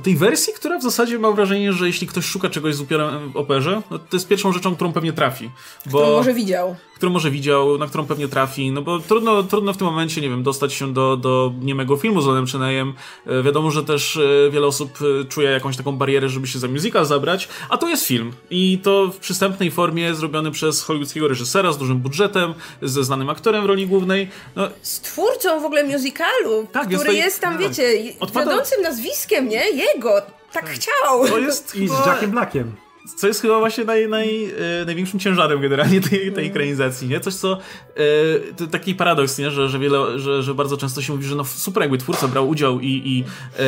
O 0.00 0.02
tej 0.02 0.16
wersji, 0.16 0.52
która 0.52 0.78
w 0.78 0.82
zasadzie 0.82 1.18
ma 1.18 1.30
wrażenie, 1.30 1.72
że 1.72 1.86
jeśli 1.86 2.06
ktoś 2.06 2.24
szuka 2.24 2.50
czegoś 2.50 2.74
z 2.74 2.80
upiorem 2.80 3.32
w 3.32 3.36
operze, 3.36 3.82
no 3.90 3.98
to 3.98 4.16
jest 4.16 4.28
pierwszą 4.28 4.52
rzeczą, 4.52 4.74
którą 4.74 4.92
pewnie 4.92 5.12
trafi. 5.12 5.50
Bo... 5.86 5.98
Którą 5.98 6.16
może 6.16 6.34
widział 6.34 6.76
którą 7.00 7.12
może 7.12 7.30
widział, 7.30 7.78
na 7.78 7.86
którą 7.86 8.06
pewnie 8.06 8.28
trafi, 8.28 8.70
no 8.70 8.82
bo 8.82 8.98
trudno, 8.98 9.42
trudno 9.42 9.72
w 9.72 9.76
tym 9.76 9.86
momencie, 9.86 10.20
nie 10.20 10.28
wiem, 10.28 10.42
dostać 10.42 10.72
się 10.72 10.92
do, 10.92 11.16
do 11.16 11.52
niemego 11.60 11.96
filmu 11.96 12.20
z 12.20 12.26
Lenem 12.26 12.46
Chenejem. 12.46 12.94
E, 13.26 13.42
wiadomo, 13.42 13.70
że 13.70 13.84
też 13.84 14.16
e, 14.16 14.50
wiele 14.50 14.66
osób 14.66 14.98
e, 15.20 15.24
czuje 15.24 15.50
jakąś 15.50 15.76
taką 15.76 15.92
barierę, 15.92 16.28
żeby 16.28 16.46
się 16.46 16.58
za 16.58 16.68
musical 16.68 17.06
zabrać, 17.06 17.48
a 17.68 17.78
to 17.78 17.88
jest 17.88 18.06
film. 18.06 18.32
I 18.50 18.78
to 18.82 19.06
w 19.06 19.16
przystępnej 19.16 19.70
formie 19.70 20.14
zrobiony 20.14 20.50
przez 20.50 20.82
hollywoodzkiego 20.82 21.28
reżysera 21.28 21.72
z 21.72 21.78
dużym 21.78 21.98
budżetem, 21.98 22.54
ze 22.82 23.04
znanym 23.04 23.30
aktorem 23.30 23.62
w 23.62 23.66
roli 23.66 23.86
głównej. 23.86 24.28
No, 24.56 24.68
z 24.82 25.00
twórcą 25.00 25.60
w 25.60 25.64
ogóle 25.64 25.84
musicalu, 25.84 26.66
tak, 26.72 26.86
który 26.86 27.14
jest, 27.14 27.24
jest 27.24 27.40
tam, 27.40 27.58
wiecie, 27.58 27.92
odpada... 28.20 28.50
wiodącym 28.50 28.82
nazwiskiem, 28.82 29.48
nie? 29.48 29.62
Jego. 29.94 30.20
Tak, 30.20 30.30
tak. 30.52 30.68
chciał. 30.68 31.26
To 31.28 31.38
jest 31.38 31.74
i 31.76 31.88
z 31.88 32.06
Jackiem 32.06 32.30
Blackiem. 32.30 32.76
Co 33.16 33.26
jest 33.26 33.42
chyba 33.42 33.58
właśnie 33.58 33.84
naj, 33.84 34.08
naj, 34.08 34.44
e, 34.44 34.84
największym 34.86 35.20
ciężarem 35.20 35.60
generalnie 35.60 36.00
tej, 36.00 36.32
tej 36.32 36.46
ekranizacji, 36.46 37.08
nie? 37.08 37.20
Coś, 37.20 37.34
co 37.34 37.58
e, 37.96 38.00
to 38.56 38.66
taki 38.66 38.94
paradoks, 38.94 39.38
nie? 39.38 39.50
Że, 39.50 39.68
że, 39.68 39.78
wiele, 39.78 40.18
że, 40.18 40.42
że 40.42 40.54
bardzo 40.54 40.76
często 40.76 41.02
się 41.02 41.12
mówi, 41.12 41.24
że 41.24 41.34
no 41.36 41.44
super, 41.44 41.82
jakby 41.82 41.98
twórca 41.98 42.28
brał 42.28 42.48
udział 42.48 42.80
i, 42.80 43.02
i 43.04 43.24
e, 43.58 43.64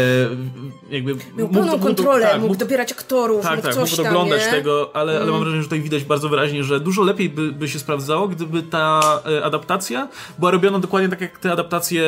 jakby... 0.90 1.14
Miał 1.14 1.22
mógł, 1.36 1.54
pełną 1.54 1.78
kontrolę, 1.78 2.26
tak, 2.26 2.40
mógł, 2.40 2.56
dobierać 2.56 2.92
aktorów, 2.92 3.42
tak, 3.42 3.56
mógł 3.56 3.62
tak, 3.62 3.74
coś 3.74 3.98
mógł 3.98 4.08
oglądać 4.10 4.40
nie? 4.46 4.50
tego, 4.50 4.90
ale, 4.94 5.12
ale 5.12 5.20
mam 5.20 5.28
mm. 5.28 5.40
wrażenie, 5.40 5.62
że 5.62 5.68
tutaj 5.68 5.80
widać 5.80 6.04
bardzo 6.04 6.28
wyraźnie, 6.28 6.64
że 6.64 6.80
dużo 6.80 7.02
lepiej 7.02 7.28
by, 7.28 7.52
by 7.52 7.68
się 7.68 7.78
sprawdzało, 7.78 8.28
gdyby 8.28 8.62
ta 8.62 9.00
e, 9.26 9.44
adaptacja 9.44 10.08
była 10.38 10.50
robiona 10.50 10.78
dokładnie 10.78 11.08
tak 11.08 11.20
jak 11.20 11.38
te 11.38 11.52
adaptacje, 11.52 12.04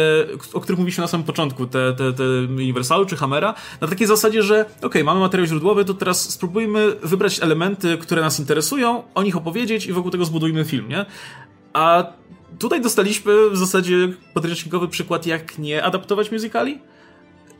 o 0.53 0.61
których 0.61 0.79
mówiliśmy 0.79 1.03
na 1.03 1.09
samym 1.09 1.27
początku, 1.27 1.67
te, 1.67 1.93
te, 1.93 2.13
te 2.13 2.25
Universalu 2.49 3.07
czy 3.07 3.17
Hammera, 3.17 3.55
na 3.81 3.89
takiej 3.89 4.07
zasadzie, 4.07 4.43
że 4.43 4.61
okej, 4.61 4.87
okay, 4.87 5.05
mamy 5.05 5.21
materiał 5.21 5.47
źródłowy, 5.47 5.85
to 5.85 5.95
teraz 5.95 6.31
spróbujmy 6.31 6.93
wybrać 7.03 7.24
elementy, 7.43 7.99
które 7.99 8.23
nas 8.23 8.39
interesują, 8.39 9.03
o 9.15 9.23
nich 9.23 9.37
opowiedzieć 9.37 9.87
i 9.87 9.93
wokół 9.93 10.11
tego 10.11 10.25
zbudujmy 10.25 10.65
film, 10.65 10.89
nie? 10.89 11.07
A 11.73 12.13
tutaj 12.59 12.81
dostaliśmy 12.81 13.51
w 13.51 13.57
zasadzie 13.57 13.95
podręcznikowy 14.35 14.89
przykład, 14.89 15.27
jak 15.27 15.59
nie 15.59 15.83
adaptować 15.83 16.31
musicali. 16.33 16.79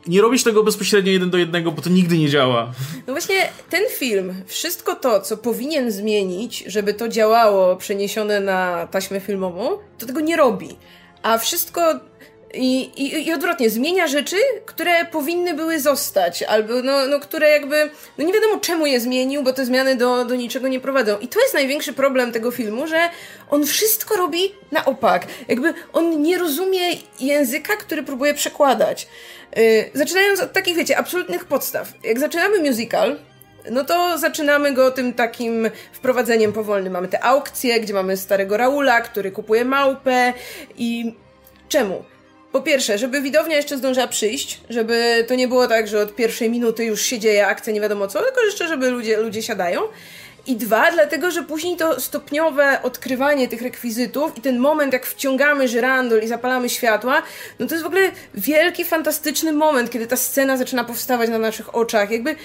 Nie 0.07 0.21
robić 0.21 0.43
tego 0.43 0.63
bezpośrednio 0.63 1.11
jeden 1.11 1.29
do 1.29 1.37
jednego, 1.37 1.71
bo 1.71 1.81
to 1.81 1.89
nigdy 1.89 2.17
nie 2.17 2.29
działa. 2.29 2.71
No 3.07 3.13
właśnie, 3.13 3.35
ten 3.69 3.83
film, 3.97 4.33
wszystko 4.45 4.95
to, 4.95 5.21
co 5.21 5.37
powinien 5.37 5.91
zmienić, 5.91 6.63
żeby 6.67 6.93
to 6.93 7.07
działało 7.07 7.75
przeniesione 7.75 8.39
na 8.39 8.87
taśmę 8.87 9.19
filmową, 9.19 9.69
to 9.97 10.05
tego 10.05 10.19
nie 10.19 10.37
robi. 10.37 10.69
A 11.23 11.37
wszystko 11.37 11.99
i, 12.55 12.91
i, 13.03 13.27
I 13.27 13.33
odwrotnie, 13.33 13.69
zmienia 13.69 14.07
rzeczy, 14.07 14.35
które 14.65 15.05
powinny 15.05 15.53
były 15.53 15.79
zostać, 15.79 16.43
albo 16.43 16.73
no, 16.83 17.07
no, 17.07 17.19
które 17.19 17.49
jakby, 17.49 17.89
no 18.17 18.25
nie 18.25 18.33
wiadomo 18.33 18.57
czemu 18.57 18.85
je 18.85 18.99
zmienił, 18.99 19.43
bo 19.43 19.53
te 19.53 19.65
zmiany 19.65 19.95
do, 19.95 20.25
do 20.25 20.35
niczego 20.35 20.67
nie 20.67 20.79
prowadzą. 20.79 21.19
I 21.19 21.27
to 21.27 21.41
jest 21.41 21.53
największy 21.53 21.93
problem 21.93 22.31
tego 22.31 22.51
filmu, 22.51 22.87
że 22.87 23.09
on 23.49 23.65
wszystko 23.65 24.15
robi 24.15 24.55
na 24.71 24.85
opak. 24.85 25.27
Jakby 25.47 25.73
on 25.93 26.21
nie 26.21 26.37
rozumie 26.37 26.81
języka, 27.19 27.75
który 27.75 28.03
próbuje 28.03 28.33
przekładać. 28.33 29.07
Yy, 29.55 29.89
zaczynając 29.93 30.39
od 30.39 30.53
takich, 30.53 30.75
wiecie, 30.75 30.97
absolutnych 30.97 31.45
podstaw. 31.45 31.93
Jak 32.03 32.19
zaczynamy 32.19 32.59
musical, 32.59 33.19
no 33.71 33.83
to 33.83 34.17
zaczynamy 34.17 34.73
go 34.73 34.91
tym 34.91 35.13
takim 35.13 35.69
wprowadzeniem 35.93 36.53
powolnym. 36.53 36.93
Mamy 36.93 37.07
te 37.07 37.23
aukcje, 37.23 37.79
gdzie 37.79 37.93
mamy 37.93 38.17
starego 38.17 38.57
Raula, 38.57 39.01
który 39.01 39.31
kupuje 39.31 39.65
małpę 39.65 40.33
i 40.77 41.15
czemu? 41.69 42.03
Po 42.55 42.61
pierwsze, 42.61 42.97
żeby 42.97 43.21
widownia 43.21 43.55
jeszcze 43.55 43.77
zdążyła 43.77 44.07
przyjść, 44.07 44.61
żeby 44.69 45.25
to 45.27 45.35
nie 45.35 45.47
było 45.47 45.67
tak, 45.67 45.87
że 45.87 46.01
od 46.01 46.15
pierwszej 46.15 46.49
minuty 46.49 46.85
już 46.85 47.01
się 47.01 47.19
dzieje 47.19 47.47
akcja, 47.47 47.73
nie 47.73 47.81
wiadomo 47.81 48.07
co, 48.07 48.23
tylko 48.23 48.41
jeszcze, 48.41 48.67
żeby 48.67 48.89
ludzie, 48.89 49.17
ludzie 49.17 49.43
siadają. 49.43 49.81
I 50.47 50.55
dwa, 50.55 50.91
dlatego, 50.91 51.31
że 51.31 51.43
później 51.43 51.77
to 51.77 51.99
stopniowe 51.99 52.79
odkrywanie 52.83 53.47
tych 53.47 53.61
rekwizytów 53.61 54.37
i 54.37 54.41
ten 54.41 54.59
moment, 54.59 54.93
jak 54.93 55.05
wciągamy 55.05 55.67
żyrandol 55.67 56.21
i 56.21 56.27
zapalamy 56.27 56.69
światła, 56.69 57.21
no 57.59 57.67
to 57.67 57.73
jest 57.73 57.83
w 57.83 57.87
ogóle 57.87 58.11
wielki, 58.33 58.85
fantastyczny 58.85 59.53
moment, 59.53 59.91
kiedy 59.91 60.07
ta 60.07 60.17
scena 60.17 60.57
zaczyna 60.57 60.83
powstawać 60.83 61.29
na 61.29 61.39
naszych 61.39 61.75
oczach. 61.75 62.11
Jakby 62.11 62.35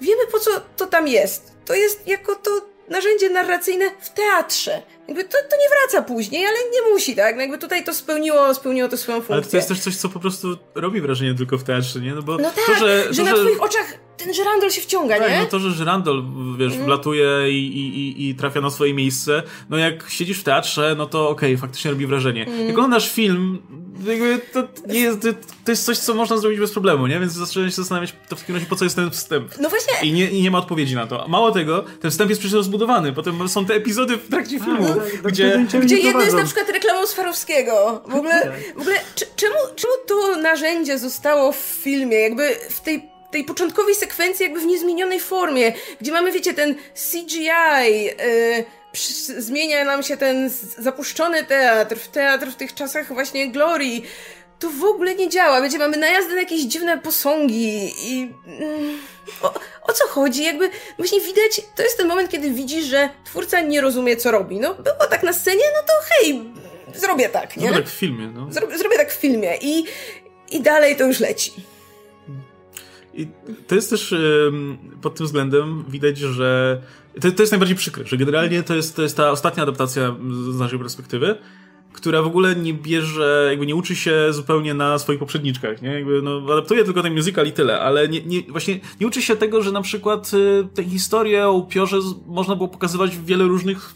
wiemy 0.00 0.26
po 0.32 0.38
co 0.38 0.50
to 0.76 0.86
tam 0.86 1.08
jest. 1.08 1.52
To 1.64 1.74
jest 1.74 2.06
jako 2.06 2.34
to 2.34 2.50
narzędzie 2.88 3.30
narracyjne 3.30 3.90
w 4.00 4.08
teatrze. 4.08 4.82
Jakby 5.10 5.24
to, 5.24 5.38
to 5.50 5.56
nie 5.56 5.68
wraca 5.68 6.02
później, 6.08 6.46
ale 6.46 6.56
nie 6.56 6.92
musi, 6.92 7.16
tak? 7.16 7.34
No 7.34 7.40
jakby 7.40 7.58
tutaj 7.58 7.84
to 7.84 7.94
spełniło, 7.94 8.54
spełniło 8.54 8.88
to 8.88 8.96
swoją 8.96 9.16
funkcję. 9.16 9.34
Ale 9.34 9.44
to 9.44 9.56
jest 9.56 9.68
też 9.68 9.80
coś, 9.80 9.96
co 9.96 10.08
po 10.08 10.20
prostu 10.20 10.56
robi 10.74 11.00
wrażenie 11.00 11.34
tylko 11.34 11.58
w 11.58 11.64
teatrze, 11.64 12.00
nie? 12.00 12.14
No 12.14 12.22
bo 12.22 12.38
no 12.38 12.50
tak, 12.50 12.64
to, 12.66 12.74
że, 12.74 13.14
że, 13.14 13.24
to, 13.24 13.30
na 13.30 13.36
twoich 13.36 13.62
oczach 13.62 13.94
ten 14.16 14.34
żyrandol 14.34 14.70
się 14.70 14.80
wciąga, 14.80 15.18
tak, 15.18 15.30
nie? 15.30 15.38
no 15.38 15.46
to, 15.46 15.58
że 15.58 15.70
żyrandol, 15.70 16.24
wiesz, 16.58 16.72
Mm. 16.72 16.86
wlatuje 16.86 17.50
i, 17.50 17.78
i, 17.78 18.28
i, 18.28 18.34
trafia 18.34 18.60
na 18.60 18.70
swoje 18.70 18.94
miejsce, 18.94 19.42
no 19.70 19.76
jak 19.76 20.10
siedzisz 20.10 20.40
w 20.40 20.44
teatrze, 20.44 20.94
no 20.98 21.06
to 21.06 21.28
okej, 21.28 21.56
faktycznie 21.56 21.90
robi 21.90 22.06
wrażenie. 22.06 22.46
Mm. 22.46 22.60
Jak 22.60 22.70
oglądasz 22.70 23.12
film, 23.12 23.58
to 24.52 24.62
nie 24.88 25.00
jest, 25.00 25.20
to 25.64 25.72
jest 25.72 25.84
coś, 25.84 25.98
co 25.98 26.14
można 26.14 26.36
zrobić 26.36 26.60
bez 26.60 26.72
problemu, 26.72 27.06
nie? 27.06 27.20
Więc 27.20 27.32
zacząłem 27.32 27.70
się 27.70 27.76
zastanawiać, 27.76 28.14
to 28.28 28.36
w 28.36 28.40
takim 28.40 28.54
razie 28.54 28.66
po 28.66 28.76
co 28.76 28.84
jest 28.84 28.96
ten 28.96 29.10
wstęp? 29.10 29.52
No 29.60 29.68
właśnie, 29.68 30.08
I 30.08 30.12
nie, 30.12 30.30
I 30.30 30.42
nie 30.42 30.50
ma 30.50 30.58
odpowiedzi 30.58 30.94
na 30.94 31.06
to. 31.06 31.28
Mało 31.28 31.50
tego, 31.50 31.84
ten 32.00 32.10
wstęp 32.10 32.30
jest 32.30 32.40
przecież 32.40 32.54
rozbudowany. 32.54 33.12
Potem 33.12 33.48
są 33.48 33.66
te 33.66 33.74
epizody 33.74 34.16
w 34.16 34.28
trakcie 34.28 34.60
filmu, 34.60 34.86
no, 34.96 34.99
gdzie... 35.24 35.50
do 35.50 35.58
niczego 35.58 35.84
Gdzie 35.84 35.96
nie 35.96 36.02
jedno 36.02 36.22
jest 36.22 36.36
na 36.36 36.44
przykład 36.44 36.70
reklamą 36.70 37.06
Swarowskiego. 37.06 38.02
W 38.06 38.14
ogóle, 38.14 38.52
w 38.76 38.80
ogóle 38.80 38.96
c- 39.16 39.26
czemu, 39.36 39.54
czemu 39.76 39.92
to 40.06 40.36
narzędzie 40.36 40.98
zostało 40.98 41.52
w 41.52 41.56
filmie? 41.56 42.18
Jakby 42.18 42.56
w 42.70 42.80
tej, 42.80 43.10
tej 43.30 43.44
początkowej 43.44 43.94
sekwencji, 43.94 44.42
jakby 44.42 44.60
w 44.60 44.66
niezmienionej 44.66 45.20
formie, 45.20 45.72
gdzie 46.00 46.12
mamy, 46.12 46.32
wiecie, 46.32 46.54
ten 46.54 46.74
CGI, 46.94 48.04
yy, 48.04 48.64
zmienia 49.38 49.84
nam 49.84 50.02
się 50.02 50.16
ten 50.16 50.50
zapuszczony 50.78 51.44
teatr, 51.44 51.96
w 51.96 52.08
teatr 52.08 52.46
w 52.46 52.56
tych 52.56 52.74
czasach 52.74 53.12
właśnie 53.12 53.48
glorii. 53.48 54.04
To 54.58 54.70
w 54.70 54.84
ogóle 54.84 55.14
nie 55.14 55.28
działa. 55.28 55.60
Wiecie, 55.62 55.78
mamy 55.78 55.96
najazdy 55.96 56.34
na 56.34 56.40
jakieś 56.40 56.60
dziwne 56.60 56.98
posągi 56.98 57.92
i... 58.04 58.32
mm, 58.46 58.98
O, 59.42 59.54
o 59.82 59.92
co 59.92 60.08
chodzi? 60.08 60.44
Jakby 60.44 60.70
właśnie 60.96 61.20
widać, 61.20 61.60
to 61.76 61.82
jest 61.82 61.96
ten 61.96 62.08
moment, 62.08 62.30
kiedy 62.30 62.50
widzisz, 62.50 62.84
że 62.84 63.08
twórca 63.24 63.60
nie 63.60 63.80
rozumie, 63.80 64.16
co 64.16 64.30
robi. 64.30 64.60
No, 64.60 64.74
było 64.74 65.06
tak 65.10 65.22
na 65.22 65.32
scenie, 65.32 65.64
no 65.74 65.82
to 65.86 65.92
hej, 66.08 66.52
zrobię 66.94 67.28
tak, 67.28 67.56
nie? 67.56 67.70
No 67.70 67.76
tak 67.76 67.88
w 67.88 67.94
filmie, 67.94 68.26
no. 68.34 68.46
Zro, 68.50 68.78
zrobię 68.78 68.96
tak 68.96 69.12
w 69.12 69.16
filmie 69.16 69.56
i, 69.62 69.84
i 70.50 70.60
dalej 70.62 70.96
to 70.96 71.06
już 71.06 71.20
leci. 71.20 71.52
I 73.14 73.28
to 73.66 73.74
jest 73.74 73.90
też 73.90 74.14
pod 75.02 75.14
tym 75.14 75.26
względem 75.26 75.84
widać, 75.88 76.18
że 76.18 76.80
to, 77.20 77.30
to 77.30 77.42
jest 77.42 77.52
najbardziej 77.52 77.76
przykre, 77.76 78.06
że 78.06 78.16
generalnie 78.16 78.62
to 78.62 78.74
jest, 78.74 78.96
to 78.96 79.02
jest 79.02 79.16
ta 79.16 79.30
ostatnia 79.30 79.62
adaptacja 79.62 80.16
z 80.52 80.58
naszej 80.58 80.78
perspektywy, 80.78 81.38
która 81.92 82.22
w 82.22 82.26
ogóle 82.26 82.56
nie 82.56 82.74
bierze, 82.74 83.46
jakby 83.50 83.66
nie 83.66 83.74
uczy 83.74 83.96
się 83.96 84.32
zupełnie 84.32 84.74
na 84.74 84.98
swoich 84.98 85.18
poprzedniczkach, 85.18 85.82
nie? 85.82 85.88
Jakby, 85.88 86.22
no, 86.22 86.42
adaptuje 86.52 86.84
tylko 86.84 87.02
ten 87.02 87.14
musical 87.14 87.46
i 87.46 87.52
tyle, 87.52 87.80
ale 87.80 88.08
nie, 88.08 88.22
nie, 88.22 88.42
właśnie 88.42 88.80
nie 89.00 89.06
uczy 89.06 89.22
się 89.22 89.36
tego, 89.36 89.62
że 89.62 89.72
na 89.72 89.82
przykład 89.82 90.30
y, 90.34 90.68
tę 90.74 90.84
historię 90.84 91.46
o 91.46 91.52
upiorze 91.52 91.96
można 92.26 92.56
było 92.56 92.68
pokazywać 92.68 93.16
w 93.16 93.24
wiele 93.24 93.44
różnych, 93.44 93.94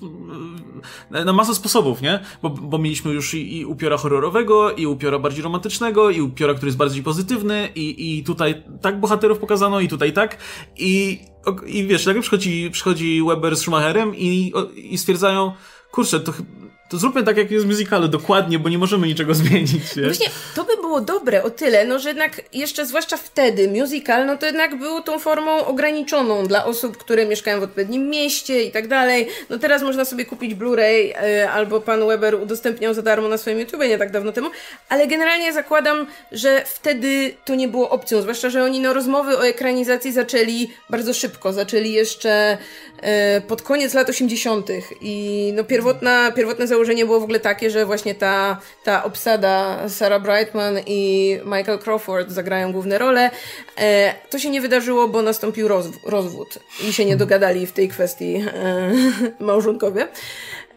y, 1.15 1.25
na 1.25 1.33
masę 1.33 1.55
sposobów, 1.55 2.03
nie? 2.03 2.21
Bo, 2.43 2.51
bo 2.51 2.79
mieliśmy 2.79 3.13
już 3.13 3.35
i, 3.35 3.59
i 3.59 3.67
upiora 3.67 3.97
horrorowego, 3.97 4.71
i 4.73 4.87
upiora 4.87 5.19
bardziej 5.19 5.43
romantycznego, 5.43 6.11
i 6.11 6.21
upiora, 6.21 6.55
który 6.55 6.69
jest 6.69 6.79
bardziej 6.79 7.03
pozytywny, 7.03 7.69
i, 7.75 8.19
i 8.19 8.25
tutaj 8.25 8.63
tak 8.83 9.01
bohaterów 9.01 9.39
pokazano, 9.39 9.81
i 9.81 9.89
tutaj 9.89 10.13
tak, 10.13 10.39
i, 10.77 11.21
i 11.67 11.87
wiesz, 11.87 12.07
nagle 12.07 12.23
przychodzi, 12.23 12.71
przychodzi 12.73 13.23
Weber 13.29 13.57
z 13.57 13.61
Schumacherem 13.61 14.17
i, 14.17 14.53
i 14.77 14.99
stwierdzają, 14.99 15.53
kurczę, 15.91 16.21
to, 16.21 16.33
chy- 16.33 16.45
to 16.89 16.99
zróbmy 16.99 17.23
tak, 17.23 17.37
jak 17.37 17.51
jest 17.51 17.65
w 17.67 17.69
musicalu, 17.69 18.09
dokładnie, 18.09 18.59
bo 18.59 18.69
nie 18.69 18.79
możemy 18.79 19.07
niczego 19.07 19.35
zmienić, 19.45 19.97
nie? 19.97 20.03
Właśnie 20.03 20.27
to 20.55 20.65
by 20.65 20.77
było 20.77 21.01
dobre 21.01 21.43
o 21.43 21.51
tyle, 21.51 21.85
no 21.85 21.99
że 21.99 22.09
jednak 22.09 22.41
jeszcze 22.53 22.87
zwłaszcza 22.87 23.17
wtedy 23.17 23.69
musical, 23.69 24.27
no 24.27 24.37
to 24.37 24.47
jednak 24.47 24.79
było 24.79 25.01
tą 25.01 25.19
formą 25.19 25.67
ograniczoną 25.67 26.47
dla 26.47 26.65
osób, 26.65 26.97
które 26.97 27.27
mieszkają 27.27 27.61
w 27.61 27.63
odpowiednim 27.63 28.11
mieście 28.11 28.63
i 28.63 28.71
tak 28.71 28.89
dalej. 28.89 29.29
No 29.51 29.59
teraz 29.59 29.83
można 29.83 30.05
sobie 30.05 30.25
kupić 30.25 30.55
Blu-ray 30.55 31.13
e, 31.17 31.51
albo 31.51 31.81
pan 31.81 32.07
Weber 32.07 32.35
udostępniał 32.35 32.95
za 32.95 33.03
darmo 33.03 33.29
na 33.29 33.39
swoim 33.39 33.61
YouTube 33.61 33.81
nie 33.81 33.99
tak 33.99 34.11
dawno 34.11 34.33
temu, 34.33 34.51
ale 34.89 35.07
generalnie 35.07 35.53
zakładam, 35.53 36.07
że 36.33 36.63
wtedy 36.67 37.35
to 37.45 37.55
nie 37.55 37.69
było 37.69 37.91
opcją, 37.91 38.23
zwłaszcza, 38.23 38.51
że 38.51 38.65
oni 38.65 38.81
no 38.81 38.93
rozmowy 38.93 39.39
o 39.39 39.47
ekranizacji 39.47 40.13
zaczęli 40.13 40.71
bardzo 40.91 41.15
szybko, 41.15 41.53
zaczęli 41.53 41.93
jeszcze 41.93 42.59
e, 43.03 43.41
pod 43.41 43.63
koniec 43.63 43.95
lat 43.95 44.09
80. 44.09 44.69
i 45.01 45.53
no 45.57 45.65
pierwotna, 45.65 46.33
pierwotne 46.33 46.67
założenie 46.75 47.07
było 47.07 47.21
w 47.21 47.23
ogóle 47.23 47.41
takie, 47.41 47.71
że 47.71 47.87
właśnie 47.87 48.15
ta, 48.15 48.61
ta 48.85 49.05
obsada 49.05 49.89
Sarah 49.89 50.23
Brightman 50.23 50.79
i 50.87 51.39
Michael 51.45 51.79
Crawford 51.79 52.31
zagrają 52.31 52.73
główne 52.73 52.99
role. 52.99 53.31
E, 53.79 54.15
to 54.31 54.39
się 54.39 54.51
nie 54.51 54.61
wydarzyło, 54.61 55.09
bo 55.09 55.23
nastąpił 55.23 55.69
rozw- 55.69 55.99
rozwód 56.05 56.59
i 56.89 56.93
się 56.93 57.05
nie 57.05 57.17
dogadali 57.17 57.67
w 57.67 57.73
tej 57.73 57.89
kwestii 57.89 58.35
e, 58.35 58.93
małżonkowie. 59.49 60.09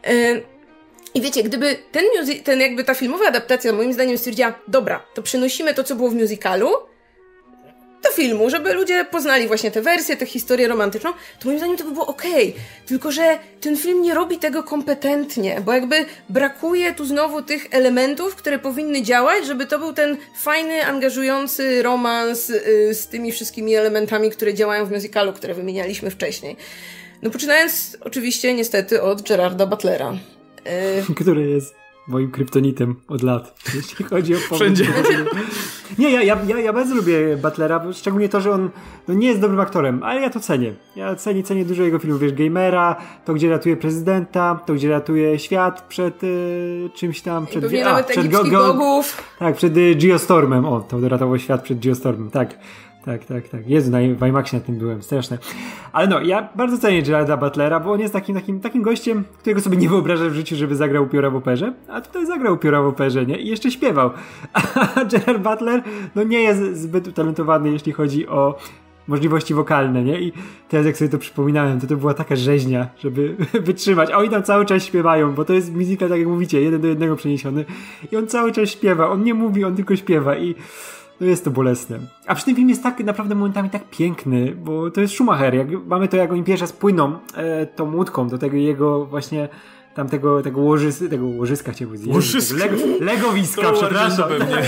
E, 0.07 0.41
i 1.13 1.21
wiecie, 1.21 1.43
gdyby 1.43 1.75
ten, 1.91 2.03
ten 2.43 2.61
jakby 2.61 2.83
ta 2.83 2.93
filmowa 2.93 3.27
adaptacja 3.27 3.73
moim 3.73 3.93
zdaniem 3.93 4.17
stwierdziła, 4.17 4.53
dobra, 4.67 5.05
to 5.13 5.21
przenosimy 5.21 5.73
to, 5.73 5.83
co 5.83 5.95
było 5.95 6.09
w 6.09 6.15
musicalu, 6.15 6.69
do 8.03 8.11
filmu, 8.11 8.49
żeby 8.49 8.73
ludzie 8.73 9.05
poznali 9.11 9.47
właśnie 9.47 9.71
tę 9.71 9.81
wersję, 9.81 10.17
tę 10.17 10.25
historię 10.25 10.67
romantyczną, 10.67 11.13
to 11.39 11.47
moim 11.47 11.57
zdaniem 11.57 11.77
to 11.77 11.83
by 11.83 11.91
było 11.91 12.07
okej. 12.07 12.55
Tylko, 12.85 13.11
że 13.11 13.39
ten 13.61 13.77
film 13.77 14.01
nie 14.01 14.13
robi 14.13 14.37
tego 14.37 14.63
kompetentnie, 14.63 15.61
bo 15.65 15.73
jakby 15.73 16.05
brakuje 16.29 16.93
tu 16.93 17.05
znowu 17.05 17.41
tych 17.41 17.67
elementów, 17.71 18.35
które 18.35 18.59
powinny 18.59 19.01
działać, 19.01 19.45
żeby 19.45 19.65
to 19.65 19.79
był 19.79 19.93
ten 19.93 20.17
fajny, 20.37 20.85
angażujący 20.85 21.83
romans 21.83 22.49
y, 22.49 22.89
z 22.93 23.07
tymi 23.07 23.31
wszystkimi 23.31 23.75
elementami, 23.75 24.31
które 24.31 24.53
działają 24.53 24.85
w 24.85 24.91
musicalu, 24.91 25.33
które 25.33 25.53
wymienialiśmy 25.53 26.09
wcześniej. 26.09 26.55
No 27.21 27.29
poczynając 27.29 27.97
oczywiście 28.01 28.53
niestety 28.53 29.01
od 29.01 29.21
Gerarda 29.21 29.65
Butlera. 29.65 30.13
Y, 31.09 31.15
który 31.23 31.49
jest 31.49 31.75
moim 32.07 32.31
kryptonitem 32.31 32.95
od 33.07 33.23
lat, 33.23 33.59
jeśli 33.75 34.05
chodzi 34.05 34.35
o 34.35 34.37
powód. 34.37 34.57
Wszędzie. 34.57 34.85
Nie, 35.99 36.11
ja, 36.11 36.23
ja, 36.23 36.37
ja, 36.47 36.59
ja 36.59 36.73
bardzo 36.73 36.95
lubię 36.95 37.37
Butlera, 37.41 37.81
szczególnie 37.93 38.29
to, 38.29 38.41
że 38.41 38.51
on 38.51 38.69
no 39.07 39.13
nie 39.13 39.27
jest 39.27 39.41
dobrym 39.41 39.59
aktorem, 39.59 40.03
ale 40.03 40.21
ja 40.21 40.29
to 40.29 40.39
cenię. 40.39 40.73
Ja 40.95 41.15
cenię, 41.15 41.43
cenię 41.43 41.65
dużo 41.65 41.83
jego 41.83 41.99
filmów, 41.99 42.21
wiesz, 42.21 42.33
Gamera, 42.33 42.95
to 43.25 43.33
gdzie 43.33 43.49
ratuje 43.49 43.77
prezydenta, 43.77 44.59
to 44.65 44.73
gdzie 44.73 44.89
ratuje 44.89 45.39
świat 45.39 45.81
przed 45.81 46.23
y, 46.23 46.89
czymś 46.95 47.21
tam, 47.21 47.45
przed... 47.45 47.61
pewnie 47.63 47.85
a, 47.85 47.89
nawet 47.89 48.07
przed 48.07 48.25
egipskich 48.25 48.53
bogów. 48.53 49.23
Tak, 49.39 49.55
przed 49.55 49.77
y, 49.77 49.95
Geostormem, 49.95 50.65
o, 50.65 50.81
to 50.81 51.09
ratował 51.09 51.39
świat 51.39 51.63
przed 51.63 51.85
Geostormem, 51.85 52.31
tak. 52.31 52.57
Tak, 53.07 53.25
tak, 53.25 53.49
tak. 53.49 53.69
Jezu, 53.69 53.91
na, 53.91 53.97
w 53.97 54.27
IMAXie 54.27 54.59
na 54.59 54.65
tym 54.65 54.75
byłem, 54.75 55.01
straszne. 55.01 55.37
Ale 55.93 56.07
no, 56.07 56.21
ja 56.21 56.49
bardzo 56.55 56.77
cenię 56.77 57.03
Gerarda 57.03 57.37
Butlera, 57.37 57.79
bo 57.79 57.91
on 57.91 57.99
jest 57.99 58.13
takim, 58.13 58.35
takim, 58.35 58.59
takim 58.59 58.81
gościem, 58.81 59.23
którego 59.39 59.61
sobie 59.61 59.77
nie 59.77 59.89
wyobrażam 59.89 60.29
w 60.29 60.33
życiu, 60.33 60.55
żeby 60.55 60.75
zagrał 60.75 61.03
upiora 61.03 61.29
w 61.29 61.35
operze, 61.35 61.73
a 61.87 62.01
tutaj 62.01 62.25
zagrał 62.25 62.53
upiora 62.53 62.81
w 62.81 62.85
operze, 62.85 63.25
nie? 63.25 63.37
I 63.37 63.47
jeszcze 63.47 63.71
śpiewał. 63.71 64.09
A 64.95 65.05
Gerard 65.05 65.41
Butler, 65.41 65.83
no 66.15 66.23
nie 66.23 66.41
jest 66.41 66.77
zbyt 66.81 67.07
utalentowany, 67.07 67.71
jeśli 67.71 67.91
chodzi 67.91 68.27
o 68.27 68.57
możliwości 69.07 69.53
wokalne, 69.53 70.03
nie? 70.03 70.21
I 70.21 70.33
teraz 70.69 70.85
jak 70.85 70.97
sobie 70.97 71.09
to 71.09 71.17
przypominałem, 71.17 71.79
to 71.79 71.87
to 71.87 71.97
była 71.97 72.13
taka 72.13 72.35
rzeźnia, 72.35 72.87
żeby 72.99 73.35
wytrzymać. 73.67 74.11
A 74.11 74.17
oni 74.17 74.29
tam 74.29 74.43
cały 74.43 74.65
czas 74.65 74.85
śpiewają, 74.85 75.33
bo 75.33 75.45
to 75.45 75.53
jest 75.53 75.75
muzyka, 75.75 76.09
tak 76.09 76.19
jak 76.19 76.27
mówicie, 76.27 76.61
jeden 76.61 76.81
do 76.81 76.87
jednego 76.87 77.15
przeniesiony. 77.15 77.65
I 78.11 78.17
on 78.17 78.27
cały 78.27 78.51
czas 78.51 78.69
śpiewa, 78.69 79.09
on 79.09 79.23
nie 79.23 79.33
mówi, 79.33 79.63
on 79.63 79.75
tylko 79.75 79.95
śpiewa 79.95 80.37
i 80.37 80.55
no 81.21 81.27
jest 81.27 81.43
to 81.43 81.51
bolesne. 81.51 81.99
A 82.27 82.35
przy 82.35 82.45
tym 82.45 82.55
film 82.55 82.69
jest 82.69 82.83
tak 82.83 82.99
naprawdę 82.99 83.35
momentami 83.35 83.69
tak 83.69 83.89
piękny, 83.89 84.55
bo 84.55 84.91
to 84.91 85.01
jest 85.01 85.13
Schumacher. 85.13 85.55
Jak 85.55 85.67
mamy 85.85 86.07
to, 86.07 86.17
jak 86.17 86.31
oni 86.31 86.43
pierwszy 86.43 86.63
raz 86.63 86.73
płyną 86.73 87.19
e, 87.35 87.65
tą 87.65 87.95
łódką 87.95 88.27
do 88.27 88.37
tego 88.37 88.57
jego 88.57 89.05
właśnie 89.05 89.49
tamtego 89.97 90.43
tego, 90.43 90.61
łożys, 90.61 91.03
tego 91.09 91.25
łożyska 91.25 91.71
chciałbym 91.71 91.97
zjeść. 91.97 92.13
Łożyska? 92.13 92.57
Tego 92.59 92.75
Lego, 92.75 93.05
legowiska, 93.05 93.61
To 93.61 93.73
przepraszam. 93.73 94.29
pewnie. 94.29 94.55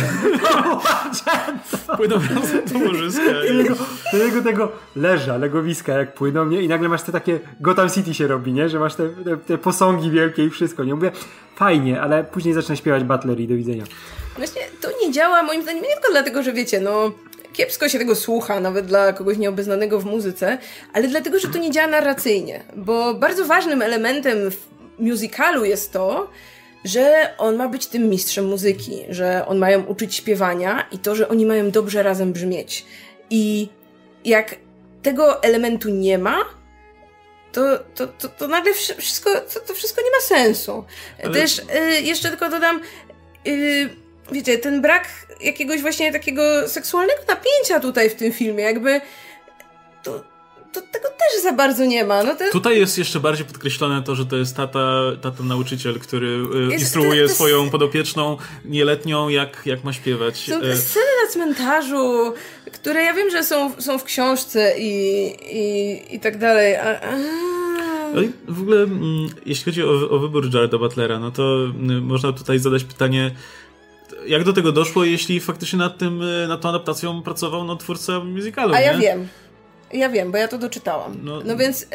Płyną 1.97 2.15
razem 2.15 2.65
do 2.65 2.79
łożyska. 2.79 3.33
Do 3.33 3.41
tego, 3.63 3.75
tego, 4.11 4.41
tego 4.41 4.71
leża, 4.95 5.37
legowiska 5.37 5.93
jak 5.93 6.13
płyną, 6.13 6.45
nie? 6.45 6.61
I 6.61 6.67
nagle 6.67 6.89
masz 6.89 7.01
te 7.01 7.11
takie 7.11 7.39
Gotham 7.59 7.89
City 7.89 8.13
się 8.13 8.27
robi, 8.27 8.53
nie? 8.53 8.69
Że 8.69 8.79
masz 8.79 8.95
te, 8.95 9.09
te, 9.09 9.37
te 9.37 9.57
posągi 9.57 10.11
wielkie 10.11 10.45
i 10.45 10.49
wszystko, 10.49 10.83
nie? 10.83 10.95
Mówię, 10.95 11.11
fajnie, 11.55 12.01
ale 12.01 12.23
później 12.23 12.53
zaczyna 12.53 12.75
śpiewać 12.75 13.03
Butler 13.03 13.39
i 13.39 13.47
do 13.47 13.55
widzenia. 13.55 13.83
Właśnie 14.37 14.61
to 14.81 14.89
nie 15.01 15.11
działa 15.11 15.43
moim 15.43 15.63
zdaniem 15.63 15.83
nie 15.83 15.93
tylko 15.93 16.11
dlatego, 16.11 16.43
że 16.43 16.53
wiecie, 16.53 16.79
no 16.79 17.11
kiepsko 17.53 17.89
się 17.89 17.99
tego 17.99 18.15
słucha, 18.15 18.59
nawet 18.59 18.85
dla 18.85 19.13
kogoś 19.13 19.37
nieobeznanego 19.37 19.99
w 19.99 20.05
muzyce, 20.05 20.57
ale 20.93 21.07
dlatego, 21.07 21.39
że 21.39 21.47
to 21.47 21.57
nie 21.57 21.71
działa 21.71 21.87
narracyjnie, 21.87 22.63
bo 22.75 23.13
bardzo 23.13 23.45
ważnym 23.45 23.81
elementem 23.81 24.51
w 24.51 24.78
musicalu 24.99 25.65
jest 25.65 25.93
to, 25.93 26.29
że 26.85 27.33
on 27.37 27.55
ma 27.55 27.67
być 27.69 27.87
tym 27.87 28.09
mistrzem 28.09 28.45
muzyki, 28.45 29.05
że 29.09 29.45
on 29.47 29.57
mają 29.57 29.83
uczyć 29.85 30.15
śpiewania 30.15 30.87
i 30.91 30.99
to, 30.99 31.15
że 31.15 31.29
oni 31.29 31.45
mają 31.45 31.71
dobrze 31.71 32.03
razem 32.03 32.33
brzmieć. 32.33 32.85
I 33.29 33.69
jak 34.25 34.55
tego 35.01 35.43
elementu 35.43 35.89
nie 35.89 36.17
ma, 36.17 36.37
to, 37.51 37.61
to, 37.95 38.07
to, 38.07 38.27
to 38.29 38.47
nagle 38.47 38.73
wszy- 38.73 38.95
wszystko, 38.95 39.29
to, 39.53 39.59
to 39.59 39.73
wszystko 39.73 40.01
nie 40.01 40.11
ma 40.11 40.21
sensu. 40.21 40.83
Ale- 41.23 41.33
Też 41.33 41.59
y, 41.59 42.01
jeszcze 42.01 42.29
tylko 42.29 42.49
dodam, 42.49 42.81
y, 43.47 43.89
wiecie, 44.31 44.57
ten 44.57 44.81
brak 44.81 45.07
jakiegoś 45.41 45.81
właśnie 45.81 46.11
takiego 46.13 46.69
seksualnego 46.69 47.21
napięcia 47.27 47.79
tutaj 47.79 48.09
w 48.09 48.15
tym 48.15 48.31
filmie, 48.31 48.63
jakby 48.63 49.01
to 50.03 50.23
za 51.43 51.53
bardzo 51.53 51.85
nie 51.85 52.05
ma. 52.05 52.23
No 52.23 52.35
to... 52.35 52.43
Tutaj 52.51 52.79
jest 52.79 52.97
jeszcze 52.97 53.19
bardziej 53.19 53.45
podkreślone 53.45 54.03
to, 54.03 54.15
że 54.15 54.25
to 54.25 54.35
jest 54.35 54.55
tata, 54.55 55.01
tata 55.21 55.43
nauczyciel, 55.43 55.99
który 55.99 56.27
y, 56.27 56.59
Jest- 56.59 56.81
instruuje 56.81 57.21
to- 57.21 57.27
to- 57.27 57.33
swoją 57.33 57.69
podopieczną 57.69 58.37
nieletnią, 58.65 59.29
jak, 59.29 59.61
jak 59.65 59.83
ma 59.83 59.93
śpiewać. 59.93 60.37
Są 60.37 60.61
te 60.61 60.77
sceny 60.77 61.05
na 61.25 61.31
cmentarzu, 61.31 62.33
które 62.73 63.03
ja 63.03 63.13
wiem, 63.13 63.29
że 63.29 63.43
są, 63.43 63.71
są 63.81 63.99
w 63.99 64.03
książce 64.03 64.73
i, 64.79 65.25
i, 65.57 66.15
i 66.15 66.19
tak 66.19 66.37
dalej. 66.37 66.75
A, 66.75 67.01
a... 67.01 67.15
No 68.13 68.21
i 68.21 68.31
w 68.47 68.61
ogóle, 68.61 68.83
mm, 68.83 69.29
jeśli 69.45 69.65
chodzi 69.65 69.83
o, 69.83 70.09
o 70.09 70.19
wybór 70.19 70.53
Jareda 70.53 70.77
Butlera, 70.77 71.19
no 71.19 71.31
to 71.31 71.65
mm, 71.65 72.03
można 72.03 72.33
tutaj 72.33 72.59
zadać 72.59 72.83
pytanie, 72.83 73.31
jak 74.27 74.43
do 74.43 74.53
tego 74.53 74.71
doszło, 74.71 75.05
jeśli 75.05 75.39
faktycznie 75.39 75.79
nad 75.79 75.97
tym, 75.97 76.21
y, 76.21 76.47
nad 76.47 76.61
tą 76.61 76.69
adaptacją 76.69 77.21
pracował 77.23 77.63
no, 77.63 77.75
twórca 77.75 78.19
musicalu, 78.19 78.73
A 78.73 78.79
ja 78.79 78.93
nie? 78.93 78.99
wiem. 78.99 79.27
Ja 79.93 80.09
wiem, 80.09 80.31
bo 80.31 80.37
ja 80.37 80.47
to 80.47 80.57
doczytałam. 80.57 81.19
No- 81.23 81.41
No, 81.45 81.57
więc 81.57 81.81
y, 81.83 81.85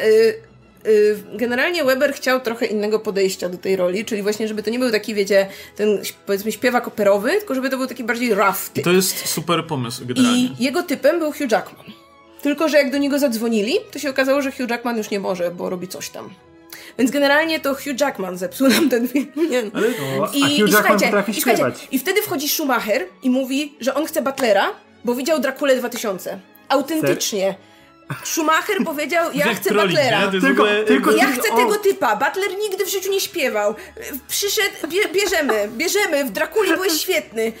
y, 0.87 1.17
generalnie 1.33 1.83
Weber 1.83 2.13
chciał 2.13 2.39
trochę 2.41 2.65
innego 2.65 2.99
podejścia 2.99 3.49
do 3.49 3.57
tej 3.57 3.75
roli, 3.75 4.05
czyli 4.05 4.21
właśnie, 4.23 4.47
żeby 4.47 4.63
to 4.63 4.69
nie 4.69 4.79
był 4.79 4.91
taki, 4.91 5.13
wiecie, 5.15 5.47
ten 5.75 6.01
powiedzmy 6.25 6.51
śpiewak 6.51 6.87
operowy, 6.87 7.29
tylko 7.31 7.55
żeby 7.55 7.69
to 7.69 7.77
był 7.77 7.87
taki 7.87 8.03
bardziej 8.03 8.33
rough 8.33 8.67
I 8.69 8.73
typ. 8.73 8.83
to 8.83 8.91
jest 8.91 9.25
super 9.25 9.67
pomysł 9.67 10.05
generalnie. 10.05 10.43
I 10.59 10.63
jego 10.63 10.83
typem 10.83 11.19
był 11.19 11.31
Hugh 11.31 11.51
Jackman. 11.51 11.85
Tylko, 12.41 12.69
że 12.69 12.77
jak 12.77 12.91
do 12.91 12.97
niego 12.97 13.19
zadzwonili, 13.19 13.73
to 13.91 13.99
się 13.99 14.09
okazało, 14.09 14.41
że 14.41 14.51
Hugh 14.51 14.69
Jackman 14.69 14.97
już 14.97 15.09
nie 15.09 15.19
może, 15.19 15.51
bo 15.51 15.69
robi 15.69 15.87
coś 15.87 16.09
tam. 16.09 16.29
Więc 16.99 17.11
generalnie 17.11 17.59
to 17.59 17.73
Hugh 17.75 17.99
Jackman 18.01 18.37
zepsuł 18.37 18.67
nam 18.67 18.89
ten 18.89 19.07
film. 19.07 19.31
Nie. 19.49 19.63
no. 19.63 19.69
Ale 19.73 19.87
O, 19.87 20.23
a 20.23 20.27
Hugh 20.27 20.39
Jackman 20.39 20.69
słuchajcie, 20.71 21.05
potrafi 21.05 21.31
i 21.31 21.35
śpiewać. 21.41 21.87
I 21.91 21.99
wtedy 21.99 22.21
wchodzi 22.21 22.49
Schumacher 22.49 23.05
i 23.23 23.29
mówi, 23.29 23.73
że 23.79 23.93
on 23.93 24.05
chce 24.05 24.21
Butlera, 24.21 24.71
bo 25.05 25.15
widział 25.15 25.39
Drakulę 25.39 25.75
2000. 25.75 26.39
Autentycznie. 26.69 27.55
Schumacher 28.23 28.77
powiedział, 28.85 29.29
ja 29.33 29.53
chcę 29.53 29.69
trolling, 29.69 29.89
Butlera. 29.99 30.27
To 30.27 30.33
jest 30.33 30.45
Tylko- 30.45 30.63
ogóle, 30.63 30.83
tylko- 30.83 31.11
Ja 31.11 31.25
O. 31.29 31.31
chcę 31.31 31.55
tego 31.55 31.75
typa. 31.75 32.15
Butler 32.15 32.57
nigdy 32.69 32.85
w 32.85 32.89
życiu 32.89 33.11
nie 33.11 33.21
śpiewał. 33.21 33.75
Przyszedł, 34.27 34.87
bie, 34.87 34.99
bierzemy, 35.13 35.69
bierzemy. 35.77 36.25
W 36.25 36.31
Drakuli 36.31 36.73
byłeś 36.73 36.93
świetny. 37.03 37.51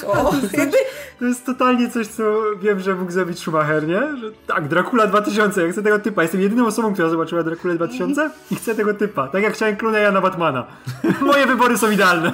Co? 0.00 0.30
Jakby, 0.58 0.76
To 1.18 1.24
jest 1.24 1.46
totalnie 1.46 1.90
coś, 1.90 2.06
co 2.06 2.22
wiem, 2.62 2.80
że 2.80 2.94
mógł 2.94 3.12
zrobić 3.12 3.38
Schumacher, 3.38 3.86
nie? 3.88 4.00
Że 4.00 4.30
tak, 4.46 4.68
Dracula 4.68 5.06
2000, 5.06 5.66
ja 5.66 5.72
chcę 5.72 5.82
tego 5.82 5.98
typa. 5.98 6.22
Jestem 6.22 6.40
jedyną 6.40 6.66
osobą, 6.66 6.92
która 6.92 7.08
zobaczyła 7.08 7.42
Dracula 7.42 7.74
2000 7.74 8.30
i 8.50 8.56
chcę 8.56 8.74
tego 8.74 8.94
typa. 8.94 9.28
Tak 9.28 9.42
jak 9.42 9.54
chciałem 9.54 9.76
Clooney'a 9.76 10.12
na 10.12 10.20
Batmana. 10.20 10.66
Moje 11.20 11.46
wybory 11.46 11.78
są 11.78 11.90
idealne. 11.90 12.32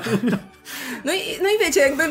no 1.04 1.12
i, 1.12 1.18
no 1.42 1.48
i 1.48 1.58
wiecie, 1.60 1.80
jakby 1.80 2.02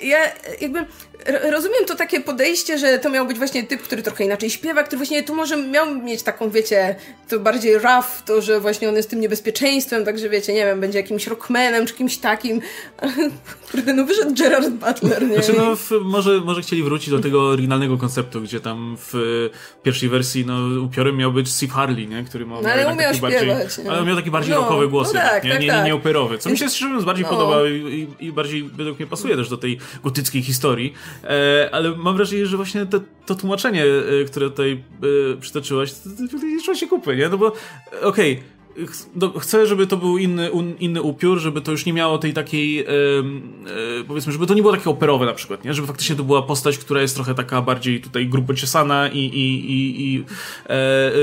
ja 0.00 0.18
jakby 0.60 0.86
rozumiem 1.26 1.84
to 1.86 1.94
takie 1.94 2.20
podejście, 2.20 2.78
że 2.78 2.98
to 2.98 3.10
miał 3.10 3.26
być 3.26 3.38
właśnie 3.38 3.62
typ, 3.62 3.82
który 3.82 4.02
trochę 4.02 4.24
inaczej 4.24 4.50
śpiewa, 4.50 4.82
który 4.82 4.96
właśnie 4.96 5.22
tu 5.22 5.34
może 5.34 5.56
miał 5.56 5.94
mieć 5.94 6.22
taką, 6.22 6.50
wiecie, 6.50 6.96
to 7.28 7.40
bardziej 7.40 7.74
rough, 7.74 8.22
to, 8.24 8.42
że 8.42 8.60
właśnie 8.60 8.88
on 8.88 8.96
jest 8.96 9.10
tym 9.10 9.20
niebezpieczeństwem, 9.20 10.04
także 10.04 10.28
wiecie, 10.28 10.52
nie 10.52 10.64
wiem, 10.66 10.80
będzie 10.80 10.98
jakimś 10.98 11.26
rockmanem 11.26 11.86
czy 11.86 11.94
kimś 11.94 12.16
takim. 12.18 12.60
Kurde, 13.70 13.92
no 13.94 14.04
wyszedł 14.04 14.34
Gerard 14.34 14.68
Butler, 14.68 15.28
nie? 15.28 15.34
Znaczy, 15.34 15.52
no, 15.56 15.76
w, 15.76 15.90
może, 16.02 16.40
może 16.40 16.62
chcieli 16.62 16.82
wrócić 16.82 17.10
do 17.10 17.18
tego 17.18 17.42
oryginalnego 17.42 17.98
konceptu, 17.98 18.40
gdzie 18.40 18.60
tam 18.60 18.96
w 18.98 19.14
e, 19.14 19.82
pierwszej 19.82 20.08
wersji 20.08 20.46
no, 20.46 20.82
upiorem 20.84 21.16
miał 21.16 21.32
być 21.32 21.48
Steve 21.52 21.72
Harley, 21.72 22.08
nie? 22.08 22.24
który 22.24 22.46
ma 22.46 22.60
No, 22.60 22.68
ale 22.68 22.92
umiał 22.92 23.08
taki 23.10 23.20
bardziej, 23.20 23.40
śpiewać, 23.40 23.78
nie? 23.78 23.90
Ale 23.90 24.04
miał 24.04 24.16
taki 24.16 24.30
bardziej 24.30 24.54
No, 24.54 24.60
rockowy 24.60 24.88
głos, 24.88 25.14
no 25.14 25.20
tak, 25.20 25.44
nie? 25.44 25.50
tak, 25.50 25.60
nie, 25.60 25.68
tak. 25.68 25.86
nie 25.86 25.94
operowy. 25.94 26.38
Co 26.38 26.50
mi 26.50 26.58
się 26.58 26.68
szczerze 26.68 26.86
mówiąc 26.86 27.04
bardziej 27.04 27.24
No. 27.24 27.30
podoba 27.30 27.68
i, 27.68 28.06
i 28.20 28.32
bardziej 28.32 28.62
według 28.62 28.98
mnie 28.98 29.06
pasuje 29.08 29.36
też 29.36 29.48
do 29.48 29.56
tej 29.56 29.78
gotyckiej 30.04 30.42
historii. 30.42 30.94
E, 31.24 31.68
ale 31.72 31.96
mam 31.96 32.16
wrażenie, 32.16 32.46
że 32.46 32.56
właśnie 32.56 32.86
te, 32.86 33.00
to 33.26 33.34
tłumaczenie, 33.34 33.84
e, 33.84 34.24
które 34.24 34.50
tutaj 34.50 34.82
e, 35.32 35.36
przytoczyłaś, 35.40 35.92
to, 35.92 35.98
to, 36.08 36.32
to 36.32 36.38
trzyma 36.60 36.76
się 36.76 36.86
kupy, 36.86 37.16
nie? 37.16 37.28
No 37.28 37.38
bo 37.38 37.52
e, 37.92 38.00
okej. 38.06 38.42
ch- 38.86 39.06
do- 39.18 39.38
Chcę, 39.38 39.66
żeby 39.66 39.86
to 39.86 39.96
był 39.96 40.18
inny, 40.18 40.52
un, 40.52 40.74
inny 40.80 41.02
upiór, 41.02 41.38
żeby 41.38 41.60
to 41.60 41.70
już 41.70 41.86
nie 41.86 41.92
miało 41.92 42.18
tej 42.18 42.32
takiej, 42.32 42.80
e, 42.80 42.84
powiedzmy, 44.08 44.32
żeby 44.32 44.46
to 44.46 44.54
nie 44.54 44.62
było 44.62 44.74
takie 44.76 44.90
operowe 44.90 45.26
na 45.26 45.34
przykład, 45.34 45.64
nie? 45.64 45.74
Żeby 45.74 45.86
faktycznie 45.88 46.16
to 46.16 46.24
była 46.24 46.42
postać, 46.42 46.78
która 46.78 47.00
jest 47.02 47.14
trochę 47.14 47.34
taka 47.34 47.62
bardziej 47.62 48.00
tutaj 48.00 48.26
grubo 48.26 48.54
ciosana 48.54 49.08
i, 49.08 49.18
i, 49.18 49.70
i, 49.72 50.04
i 50.14 50.24
e, 50.68 50.72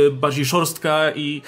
e, 0.07 0.11
bardziej 0.11 0.45
szorstka 0.45 1.11
i... 1.15 1.41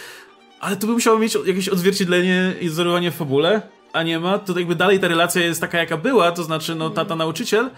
Ale 0.59 0.75
to 0.77 0.87
by 0.87 0.93
musiało 0.93 1.19
mieć 1.19 1.37
jakieś 1.45 1.69
odzwierciedlenie 1.69 2.53
i 2.61 2.69
wzorowanie 2.69 3.11
w 3.11 3.15
fabule, 3.15 3.61
a 3.93 4.03
nie 4.03 4.19
ma. 4.19 4.39
To 4.39 4.59
jakby 4.59 4.75
dalej 4.75 4.99
ta 4.99 5.07
relacja 5.07 5.41
jest 5.41 5.61
taka, 5.61 5.77
jaka 5.77 5.97
była, 5.97 6.31
to 6.31 6.43
znaczy, 6.43 6.75
no, 6.75 6.89
tata 6.89 7.15
nauczyciel, 7.15 7.69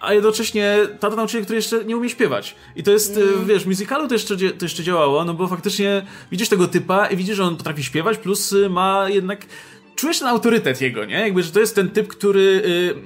a 0.00 0.12
jednocześnie 0.14 0.78
tata 1.00 1.16
nauczyciel, 1.16 1.42
który 1.44 1.56
jeszcze 1.56 1.84
nie 1.84 1.96
umie 1.96 2.10
śpiewać. 2.10 2.54
I 2.76 2.82
to 2.82 2.90
jest, 2.90 3.16
Mm. 3.16 3.42
e, 3.42 3.44
wiesz, 3.44 3.64
w 3.64 3.66
musicalu 3.66 4.08
to 4.08 4.14
jeszcze, 4.14 4.36
to 4.36 4.64
jeszcze 4.64 4.82
działało, 4.82 5.24
no 5.24 5.34
bo 5.34 5.48
faktycznie 5.48 6.06
widzisz 6.32 6.48
tego 6.48 6.68
typa 6.68 7.06
i 7.06 7.16
widzisz, 7.16 7.36
że 7.36 7.44
on 7.44 7.56
potrafi 7.56 7.84
śpiewać, 7.84 8.18
plus 8.18 8.52
y, 8.52 8.70
ma 8.70 9.08
jednak... 9.08 9.46
Czujesz 9.96 10.18
ten 10.18 10.28
autorytet 10.28 10.80
jego, 10.80 11.04
nie? 11.04 11.14
Jakby, 11.20 11.42
że 11.42 11.52
to 11.52 11.60
jest 11.60 11.74
ten 11.74 11.90
typ, 11.90 12.08
który... 12.08 12.40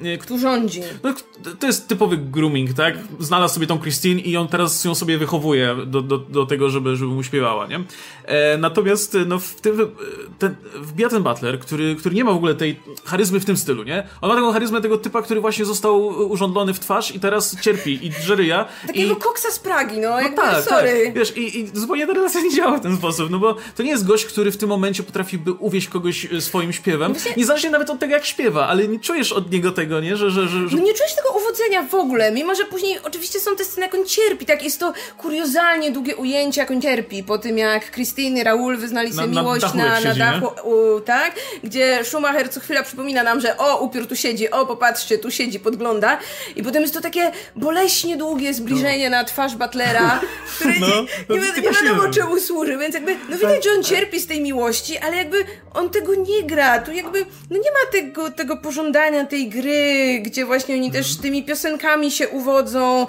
y, 0.05 0.07
y, 0.09 0.19
Tu 0.27 0.39
rządzi. 0.39 0.81
no, 1.05 1.15
to 1.61 1.67
jest 1.67 1.89
typowy 1.89 2.17
grooming, 2.17 2.73
tak? 2.73 2.95
Znalazł 3.19 3.55
sobie 3.55 3.67
tą 3.67 3.79
Christine 3.81 4.21
i 4.21 4.37
on 4.37 4.49
teraz 4.49 4.85
ją 4.85 4.95
sobie 4.95 5.19
wychowuje 5.19 5.77
do, 5.87 6.03
do, 6.03 6.19
do 6.19 6.47
tego, 6.47 6.71
żeby, 6.71 6.97
żeby 6.97 7.13
mu 7.13 7.23
śpiewała, 7.23 7.67
nie? 7.67 7.81
E, 8.25 8.59
natomiast 8.59 9.17
no, 9.27 9.39
w 9.39 9.55
tym 9.55 9.91
ten, 10.39 10.57
wbija 10.75 11.09
ten 11.09 11.23
Butler, 11.23 11.61
który, 11.61 11.97
który 11.97 12.15
nie 12.15 12.25
ma 12.25 12.33
w 12.33 12.37
ogóle 12.37 12.55
tej 12.55 12.81
charyzmy 13.05 13.41
w 13.41 13.45
tym 13.45 13.57
stylu, 13.57 13.83
nie? 13.83 14.07
On 14.21 14.29
ma 14.29 14.35
taką 14.35 14.53
charyzmę 14.53 14.81
tego 14.81 14.99
typa, 14.99 15.23
który 15.23 15.41
właśnie 15.41 15.65
został 15.65 16.07
urządlony 16.07 16.75
w 16.75 16.81
twarz 16.81 17.15
i 17.15 17.21
teraz 17.21 17.61
cierpi 17.61 18.07
i 18.07 18.11
drzeryja. 18.11 18.67
Takiego 18.87 19.15
i... 19.15 19.17
koksa 19.17 19.51
z 19.51 19.59
Pragi, 19.59 20.01
no, 20.01 20.11
No 20.11 20.21
jakby, 20.21 20.37
tak, 20.37 20.65
sorry. 20.65 21.03
tak. 21.05 21.15
Wiesz, 21.15 21.37
i, 21.37 21.61
i 21.61 21.67
zupełnie 21.75 22.07
ta 22.07 22.13
relacja 22.13 22.41
nie 22.41 22.55
działa 22.55 22.79
w 22.79 22.81
ten 22.81 22.97
sposób, 22.97 23.31
no 23.31 23.39
bo 23.39 23.57
to 23.77 23.83
nie 23.83 23.91
jest 23.91 24.07
gość, 24.07 24.25
który 24.25 24.51
w 24.53 24.57
tym 24.57 24.69
momencie 24.69 25.03
potrafiłby 25.03 25.53
uwieść 25.53 25.89
kogoś 25.89 26.29
swoim 26.41 26.73
śpiewem, 26.81 27.13
Właśnie- 27.13 27.33
niezależnie 27.37 27.71
nawet 27.71 27.91
od 27.91 27.99
tego, 27.99 28.13
jak 28.15 28.25
śpiewa, 28.25 28.69
ale 28.69 28.89
nie 28.89 28.99
czujesz 29.01 29.33
od 29.33 29.53
niego 29.53 29.73
tego, 29.73 30.01
nie? 30.01 30.17
Że, 30.17 30.31
że, 30.31 30.49
że, 30.49 30.69
że 30.69 30.77
No 30.77 30.83
nie 30.83 30.95
czujesz 30.95 31.15
tego 31.17 31.31
uwodzenia 31.31 31.83
w 31.83 31.95
ogóle, 31.95 32.33
mimo 32.33 32.55
że 32.55 32.65
później 32.65 32.99
oczywiście 33.03 33.41
są 33.41 33.57
te 33.57 33.65
sceny, 33.65 33.87
jak 33.87 33.95
on 33.95 34.07
cierpi, 34.07 34.47
tak? 34.47 34.63
Jest 34.63 34.81
to 34.81 34.93
kuriozalnie 35.19 35.91
długie 35.91 36.17
ujęcie, 36.17 36.61
jak 36.61 36.71
on 36.71 36.81
cierpi, 36.81 37.23
po 37.23 37.39
tym 37.39 37.59
jak 37.59 37.91
Christine 37.91 38.41
i 38.41 38.45
Raoul 38.45 38.77
wyznali 38.77 39.13
sobie 39.13 39.27
Na- 39.27 39.35
na 39.35 39.41
miłość 39.43 39.63
dachu 39.63 39.77
na, 39.79 40.01
na 40.01 40.15
dachu, 40.15 40.47
u, 40.69 41.01
tak? 41.01 41.35
Gdzie 41.65 42.01
Schumacher 42.05 42.51
co 42.51 42.61
chwila 42.61 42.83
przypomina 42.83 43.23
nam, 43.23 43.41
że 43.41 43.57
o, 43.57 43.81
upiór 43.81 44.07
tu 44.07 44.17
siedzi, 44.17 44.51
o, 44.51 44.67
popatrzcie, 44.67 45.19
tu 45.19 45.31
siedzi, 45.31 45.61
podgląda 45.61 46.19
i 46.57 46.63
potem 46.63 46.83
jest 46.83 46.95
to 46.95 47.01
takie 47.01 47.33
boleśnie 47.57 48.17
długie 48.17 48.55
zbliżenie 48.55 49.11
na 49.11 49.25
twarz 49.25 49.55
Butlera, 49.55 50.21
które 50.57 50.75
No, 50.81 50.87
nie, 50.87 51.07
no, 51.29 51.37
nie, 51.37 51.53
tylko 51.53 51.71
nie 51.71 51.89
wiadomo 51.89 52.13
czemu 52.15 52.41
służy, 52.41 52.79
więc 52.79 52.95
jakby, 52.95 53.17
no 53.29 53.37
widać, 53.37 53.65
że 53.65 53.71
on 53.77 53.83
cierpi 53.85 54.21
z 54.21 54.27
tej 54.27 54.41
miłości, 54.41 54.99
ale 54.99 55.17
jakby 55.17 55.45
on 55.75 55.91
tego 55.91 56.15
nie 56.15 56.43
gra, 56.43 56.79
tu 56.79 56.93
jakby, 56.93 57.27
no 57.51 57.57
nie 57.57 57.71
ma 57.71 57.93
tego, 57.93 58.31
tego 58.31 58.57
pożądania 58.57 59.27
tej 59.27 59.49
gry, 59.49 60.21
gdzie 60.23 60.47
właśnie 60.47 60.75
oni 60.75 60.93
też 60.93 61.17
tymi 61.17 61.45
piosenkami 61.45 62.11
się 62.11 62.29
uwodzą. 62.29 63.07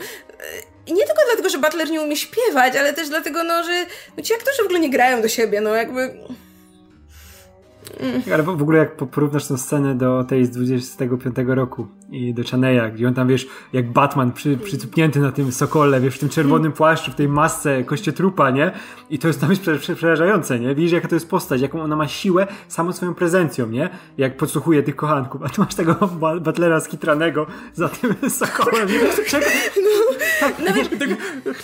I 0.87 0.93
nie 0.93 1.05
tylko 1.05 1.21
dlatego, 1.27 1.49
że 1.49 1.57
Butler 1.57 1.89
nie 1.89 2.01
umie 2.01 2.15
śpiewać, 2.17 2.75
ale 2.75 2.93
też 2.93 3.09
dlatego, 3.09 3.43
no, 3.43 3.63
że 3.63 3.85
no 4.17 4.23
ci 4.23 4.33
aktorzy 4.33 4.57
w 4.61 4.65
ogóle 4.65 4.79
nie 4.79 4.89
grają 4.89 5.21
do 5.21 5.27
siebie, 5.27 5.61
no 5.61 5.75
jakby... 5.75 6.13
Ale 8.33 8.43
w 8.43 8.49
ogóle 8.49 8.79
jak 8.79 8.95
po- 8.95 9.05
porównasz 9.05 9.47
tę 9.47 9.57
scenę 9.57 9.95
do 9.95 10.23
tej 10.23 10.45
z 10.45 10.49
25 10.49 11.35
roku 11.47 11.87
do 12.33 12.43
Chaneya, 12.51 12.91
gdzie 12.93 13.07
on 13.07 13.13
tam, 13.13 13.27
wiesz, 13.27 13.47
jak 13.73 13.91
Batman 13.91 14.31
przy, 14.31 14.57
przycupnięty 14.57 15.19
na 15.19 15.31
tym 15.31 15.51
sokole, 15.51 16.01
wiesz, 16.01 16.15
w 16.15 16.19
tym 16.19 16.29
czerwonym 16.29 16.71
płaszczu, 16.71 17.11
w 17.11 17.15
tej 17.15 17.27
masce 17.27 17.83
kościotrupa, 17.83 18.49
nie? 18.49 18.71
I 19.09 19.19
to 19.19 19.27
jest 19.27 19.41
tam 19.41 19.49
jest 19.49 19.61
prze, 19.61 19.75
prze, 19.79 19.95
przerażające, 19.95 20.59
nie? 20.59 20.75
Widzisz, 20.75 20.91
jaka 20.91 21.07
to 21.07 21.15
jest 21.15 21.29
postać, 21.29 21.61
jaką 21.61 21.81
ona 21.81 21.95
ma 21.95 22.07
siłę 22.07 22.47
samą 22.67 22.91
swoją 22.91 23.13
prezencją, 23.13 23.67
nie? 23.69 23.89
Jak 24.17 24.37
podsłuchuje 24.37 24.83
tych 24.83 24.95
kochanków, 24.95 25.43
a 25.43 25.49
tu 25.49 25.61
masz 25.61 25.75
tego 25.75 25.93
ba- 26.19 26.39
Butlera 26.39 26.79
skitranego 26.79 27.47
za 27.73 27.89
tym 27.89 28.15
sokołem, 28.29 28.87
nie? 28.87 29.23
Czekaj, 29.27 29.49
No 30.65 30.73
wiesz, 30.73 30.87
tego 30.87 31.15
tak, 31.43 31.55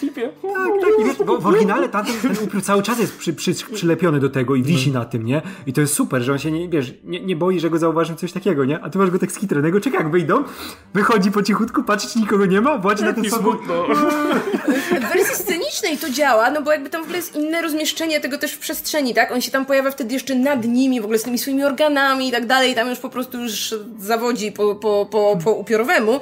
tak. 0.82 0.90
I 1.02 1.04
wiesz, 1.06 1.18
bo 1.26 1.38
w 1.40 1.48
oryginale 1.48 1.90
ten, 1.90 2.06
ten 2.22 2.36
upiór 2.44 2.62
cały 2.64 2.84
czas 2.84 3.00
jest 3.00 3.18
przy, 3.18 3.34
przy, 3.34 3.54
przylepiony 3.74 4.20
do 4.20 4.30
tego 4.30 4.56
i 4.56 4.64
wisi 4.64 4.92
na 4.92 5.06
tym, 5.06 5.26
nie? 5.26 5.42
I 5.68 5.74
to 5.74 5.82
jest 5.82 5.94
super, 5.94 6.22
że 6.22 6.32
on 6.32 6.38
się 6.40 6.52
nie, 6.52 6.70
wiesz, 6.70 6.94
nie, 7.04 7.20
nie 7.26 7.36
boi, 7.36 7.60
że 7.60 7.70
go 7.70 7.78
zauważy 7.78 8.16
coś 8.16 8.32
takiego, 8.32 8.66
nie? 8.66 8.80
A 8.80 8.90
tu 8.90 9.00
masz 9.00 9.10
go 9.12 9.20
tak 9.20 9.32
skitranego, 9.32 9.80
czekaj 9.82 10.00
jak 10.00 10.12
wyjdą, 10.12 10.37
wychodzi 10.94 11.32
po 11.32 11.44
cichutku, 11.44 11.84
patrzy, 11.84 12.08
czy 12.14 12.20
nikogo 12.20 12.46
nie 12.46 12.62
ma, 12.62 12.78
właśnie 12.78 13.06
na 13.06 13.14
ten 13.14 13.30
smutno. 13.30 13.86
w 15.02 15.14
wersji 15.14 15.36
scenicznej 15.36 15.98
to 15.98 16.10
działa, 16.10 16.52
no 16.52 16.62
bo 16.62 16.72
jakby 16.72 16.90
tam 16.90 17.02
w 17.02 17.04
ogóle 17.04 17.18
jest 17.18 17.36
inne 17.36 17.62
rozmieszczenie 17.62 18.20
tego 18.20 18.38
też 18.38 18.54
w 18.54 18.60
przestrzeni, 18.60 19.14
tak? 19.14 19.32
On 19.32 19.42
się 19.42 19.52
tam 19.52 19.66
pojawia 19.66 19.92
wtedy 19.92 20.14
jeszcze 20.14 20.36
nad 20.36 20.66
nimi, 20.66 21.02
w 21.02 21.04
ogóle 21.04 21.20
z 21.20 21.24
tymi 21.24 21.38
swoimi 21.38 21.64
organami 21.64 22.28
i 22.28 22.32
tak 22.32 22.46
dalej, 22.46 22.76
tam 22.76 22.90
już 22.90 23.00
po 23.00 23.10
prostu 23.10 23.42
już 23.42 23.76
zawodzi 24.00 24.52
po, 24.52 24.76
po, 24.76 25.08
po, 25.12 25.38
po 25.44 25.52
upiorowemu. 25.52 26.20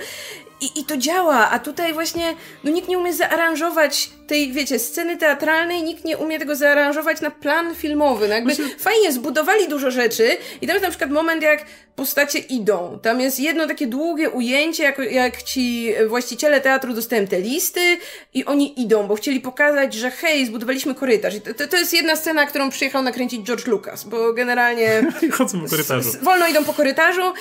I, 0.62 0.80
I 0.80 0.86
to 0.86 0.98
działa, 0.98 1.50
a 1.50 1.60
tutaj 1.60 1.94
właśnie 1.94 2.34
no 2.64 2.72
nikt 2.72 2.88
nie 2.88 2.98
umie 2.98 3.14
zaaranżować 3.14 4.10
tej, 4.28 4.52
wiecie, 4.52 4.80
sceny 4.80 5.18
teatralnej, 5.18 5.84
nikt 5.84 6.06
nie 6.06 6.18
umie 6.18 6.40
tego 6.40 6.56
zaaranżować 6.56 7.22
na 7.22 7.32
plan 7.32 7.76
filmowy. 7.76 8.28
No 8.28 8.34
jakby 8.34 8.56
fajnie, 8.80 9.12
zbudowali 9.12 9.68
dużo 9.68 9.92
rzeczy 9.92 10.38
i 10.62 10.68
tam 10.68 10.74
jest 10.74 10.84
na 10.84 10.90
przykład 10.90 11.12
moment, 11.12 11.44
jak 11.44 11.66
postacie 11.96 12.40
idą. 12.40 13.00
Tam 13.02 13.22
jest 13.22 13.40
jedno 13.40 13.68
takie 13.68 13.88
długie 13.88 14.30
ujęcie, 14.30 14.84
jak, 14.84 14.98
jak 15.12 15.44
ci 15.44 15.94
właściciele 16.08 16.62
teatru 16.62 16.94
dostają 16.94 17.28
te 17.28 17.40
listy 17.40 17.98
i 18.34 18.46
oni 18.46 18.82
idą, 18.82 19.08
bo 19.08 19.16
chcieli 19.16 19.42
pokazać, 19.42 19.94
że 19.94 20.12
hej, 20.12 20.46
zbudowaliśmy 20.46 20.96
korytarz. 20.96 21.36
I 21.36 21.42
to, 21.42 21.68
to 21.68 21.78
jest 21.78 21.94
jedna 21.94 22.16
scena, 22.16 22.46
którą 22.46 22.70
przyjechał 22.70 23.04
nakręcić 23.04 23.48
George 23.48 23.68
Lucas, 23.68 24.04
bo 24.04 24.34
generalnie... 24.34 25.12
Chodzą 25.32 25.62
po 25.62 25.70
korytarzu. 25.70 26.10
wolno 26.22 26.48
idą 26.48 26.64
po 26.64 26.74
korytarzu 26.74 27.34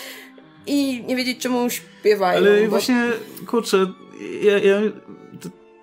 i 0.66 1.04
nie 1.06 1.16
wiedzieć 1.16 1.38
czemu 1.38 1.70
śpiewają. 1.70 2.38
Ale 2.38 2.62
bo... 2.62 2.68
właśnie, 2.68 3.12
kurczę, 3.46 3.92
ja, 4.42 4.58
ja 4.58 4.80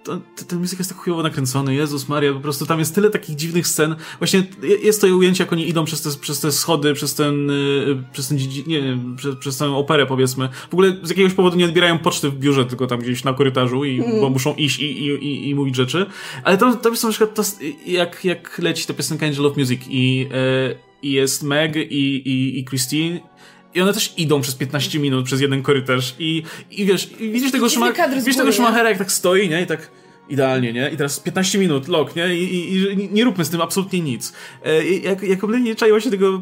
to, 0.04 0.18
to, 0.36 0.46
ten 0.48 0.60
muzyk 0.60 0.80
jest 0.80 0.92
tak 0.92 1.00
chujowo 1.00 1.24
nakręcony, 1.24 1.76
Jezus 1.76 2.10
Maria, 2.10 2.34
po 2.34 2.40
prostu 2.40 2.66
tam 2.66 2.80
jest 2.80 2.96
tyle 2.96 3.10
takich 3.10 3.36
dziwnych 3.36 3.68
scen. 3.68 3.96
Właśnie 4.18 4.44
jest 4.84 5.02
to 5.02 5.08
ujęcie, 5.08 5.44
jak 5.44 5.54
oni 5.54 5.70
idą 5.70 5.86
przez 5.86 6.02
te, 6.02 6.10
przez 6.22 6.40
te 6.40 6.52
schody, 6.52 6.94
przez 6.94 7.16
ten, 7.16 7.50
y, 7.50 8.04
przez 8.14 8.28
ten, 8.28 8.38
nie, 8.68 8.82
nie 8.82 8.98
przez, 9.18 9.36
przez 9.36 9.58
tę 9.58 9.76
operę 9.76 10.06
powiedzmy. 10.06 10.50
W 10.70 10.74
ogóle 10.74 10.98
z 11.04 11.10
jakiegoś 11.10 11.34
powodu 11.34 11.58
nie 11.58 11.66
odbierają 11.66 12.00
poczty 12.00 12.30
w 12.30 12.36
biurze, 12.36 12.66
tylko 12.66 12.88
tam 12.88 13.00
gdzieś 13.00 13.24
na 13.24 13.34
korytarzu, 13.34 13.86
i, 13.86 14.00
mm. 14.00 14.22
bo 14.22 14.30
muszą 14.30 14.56
iść 14.56 14.80
i, 14.80 14.86
i, 14.86 15.08
i, 15.08 15.50
i, 15.50 15.56
mówić 15.56 15.76
rzeczy. 15.76 16.06
Ale 16.44 16.58
tam, 16.58 16.78
tam 16.78 16.92
jest 16.92 17.04
na 17.04 17.10
przykład 17.10 17.34
to, 17.34 17.44
jak, 17.86 18.26
jak 18.26 18.60
leci 18.60 18.88
ta 18.88 18.94
piosenka 18.94 19.26
Angel 19.26 19.46
of 19.46 19.58
Music 19.58 19.82
i, 19.90 20.28
e, 20.34 20.76
i 21.02 21.12
jest 21.12 21.44
Meg 21.44 21.76
i, 21.76 21.82
i, 21.82 22.60
i 22.60 22.66
Christine 22.66 23.20
i 23.74 23.82
one 23.82 23.94
też 23.94 24.14
idą 24.18 24.42
przez 24.42 24.56
15 24.56 25.00
minut 25.00 25.26
przez 25.26 25.42
jeden 25.42 25.64
korytarz 25.64 26.16
i, 26.20 26.44
i 26.72 26.86
wiesz, 26.86 27.10
i 27.20 27.32
widzisz 27.32 27.52
tego, 27.52 27.70
Schumachera, 27.70 28.16
widzisz 28.16 28.38
tego 28.38 28.52
jak 28.90 28.98
tak 28.98 29.12
stoi, 29.12 29.50
nie? 29.50 29.62
I 29.62 29.66
tak 29.66 29.92
idealnie, 30.30 30.74
nie? 30.74 30.90
I 30.90 30.98
teraz 30.98 31.20
15 31.20 31.58
minut, 31.58 31.88
lok, 31.88 32.16
nie? 32.16 32.36
I, 32.36 32.44
i, 32.44 33.04
i 33.04 33.10
nie 33.12 33.24
róbmy 33.24 33.46
z 33.46 33.50
tym 33.50 33.62
absolutnie 33.62 34.00
nic. 34.00 34.34
E, 34.66 34.86
jak, 34.86 35.24
jak 35.24 35.44
nie 35.44 35.76
czaiło 35.76 36.00
się 36.00 36.12
tego 36.12 36.42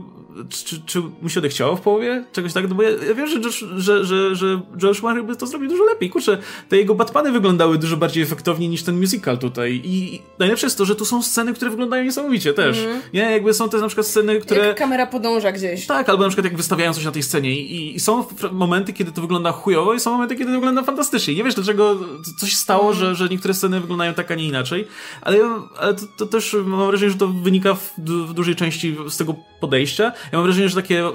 czy, 0.50 0.82
czy 0.86 1.02
mu 1.22 1.30
się 1.30 1.40
odechciało 1.40 1.76
w 1.76 1.82
połowie? 1.82 2.24
Czegoś 2.32 2.54
tak? 2.54 2.70
No 2.70 2.76
bo 2.76 2.84
ja, 2.84 2.90
ja 2.90 3.14
wiem, 3.14 3.28
że, 3.28 3.40
Josh, 3.40 3.66
że, 3.78 4.06
że, 4.06 4.36
że 4.36 4.62
Joel 4.84 4.96
Schumacher 4.96 5.24
by 5.24 5.36
to 5.36 5.48
zrobił 5.48 5.70
dużo 5.70 5.84
lepiej. 5.84 6.10
Kurczę, 6.10 6.38
te 6.70 6.78
jego 6.78 6.96
Batmany 6.96 7.32
wyglądały 7.32 7.78
dużo 7.78 7.98
bardziej 7.98 8.24
efektownie 8.24 8.70
niż 8.70 8.84
ten 8.84 9.00
musical 9.00 9.38
tutaj. 9.38 9.82
I 9.84 10.22
najlepsze 10.40 10.66
jest 10.66 10.78
to, 10.78 10.86
że 10.86 10.96
tu 10.96 11.06
są 11.06 11.24
sceny, 11.24 11.54
które 11.54 11.72
wyglądają 11.72 12.04
niesamowicie 12.04 12.54
też. 12.54 12.80
Mm. 12.80 13.02
Nie? 13.14 13.22
Jakby 13.22 13.54
są 13.54 13.70
te 13.70 13.78
na 13.78 13.88
przykład 13.88 14.08
sceny, 14.08 14.40
które... 14.40 14.68
Jak 14.68 14.78
kamera 14.78 15.08
podąża 15.08 15.52
gdzieś. 15.52 15.86
Tak, 15.86 16.10
albo 16.10 16.24
na 16.24 16.30
przykład 16.30 16.46
jak 16.46 16.58
wystawiają 16.58 16.94
coś 16.94 17.06
na 17.06 17.12
tej 17.12 17.24
scenie 17.24 17.62
i, 17.62 17.96
i 17.96 18.00
są 18.00 18.26
momenty, 18.52 18.94
kiedy 18.94 19.12
to 19.12 19.22
wygląda 19.22 19.52
chujowo 19.52 19.94
i 19.94 20.00
są 20.00 20.12
momenty, 20.12 20.36
kiedy 20.36 20.52
to 20.52 20.58
wygląda 20.58 20.84
fantastycznie. 20.84 21.36
Nie 21.36 21.44
wiesz, 21.44 21.56
dlaczego 21.56 22.00
coś 22.40 22.56
stało, 22.56 22.84
mm. 22.84 22.96
że, 22.96 23.16
że 23.16 23.30
niektóre 23.30 23.54
sceny 23.54 23.80
wyglądają 23.80 24.14
tak, 24.14 24.32
a 24.32 24.36
nie 24.36 24.46
inaczej. 24.46 24.88
Ale, 25.22 25.40
ale 25.78 25.94
to, 25.94 26.06
to 26.18 26.26
też 26.26 26.56
mam 26.66 26.88
wrażenie, 26.88 27.12
że 27.12 27.18
to 27.18 27.28
wynika 27.28 27.74
w, 27.74 27.94
w 27.98 28.34
dużej 28.34 28.56
części 28.56 28.96
z 29.10 29.18
tego 29.18 29.36
podejścia. 29.60 30.12
Ja 30.32 30.38
mam 30.38 30.44
wrażenie, 30.44 30.70
że 30.70 30.76
takie, 30.76 31.06
e, 31.06 31.12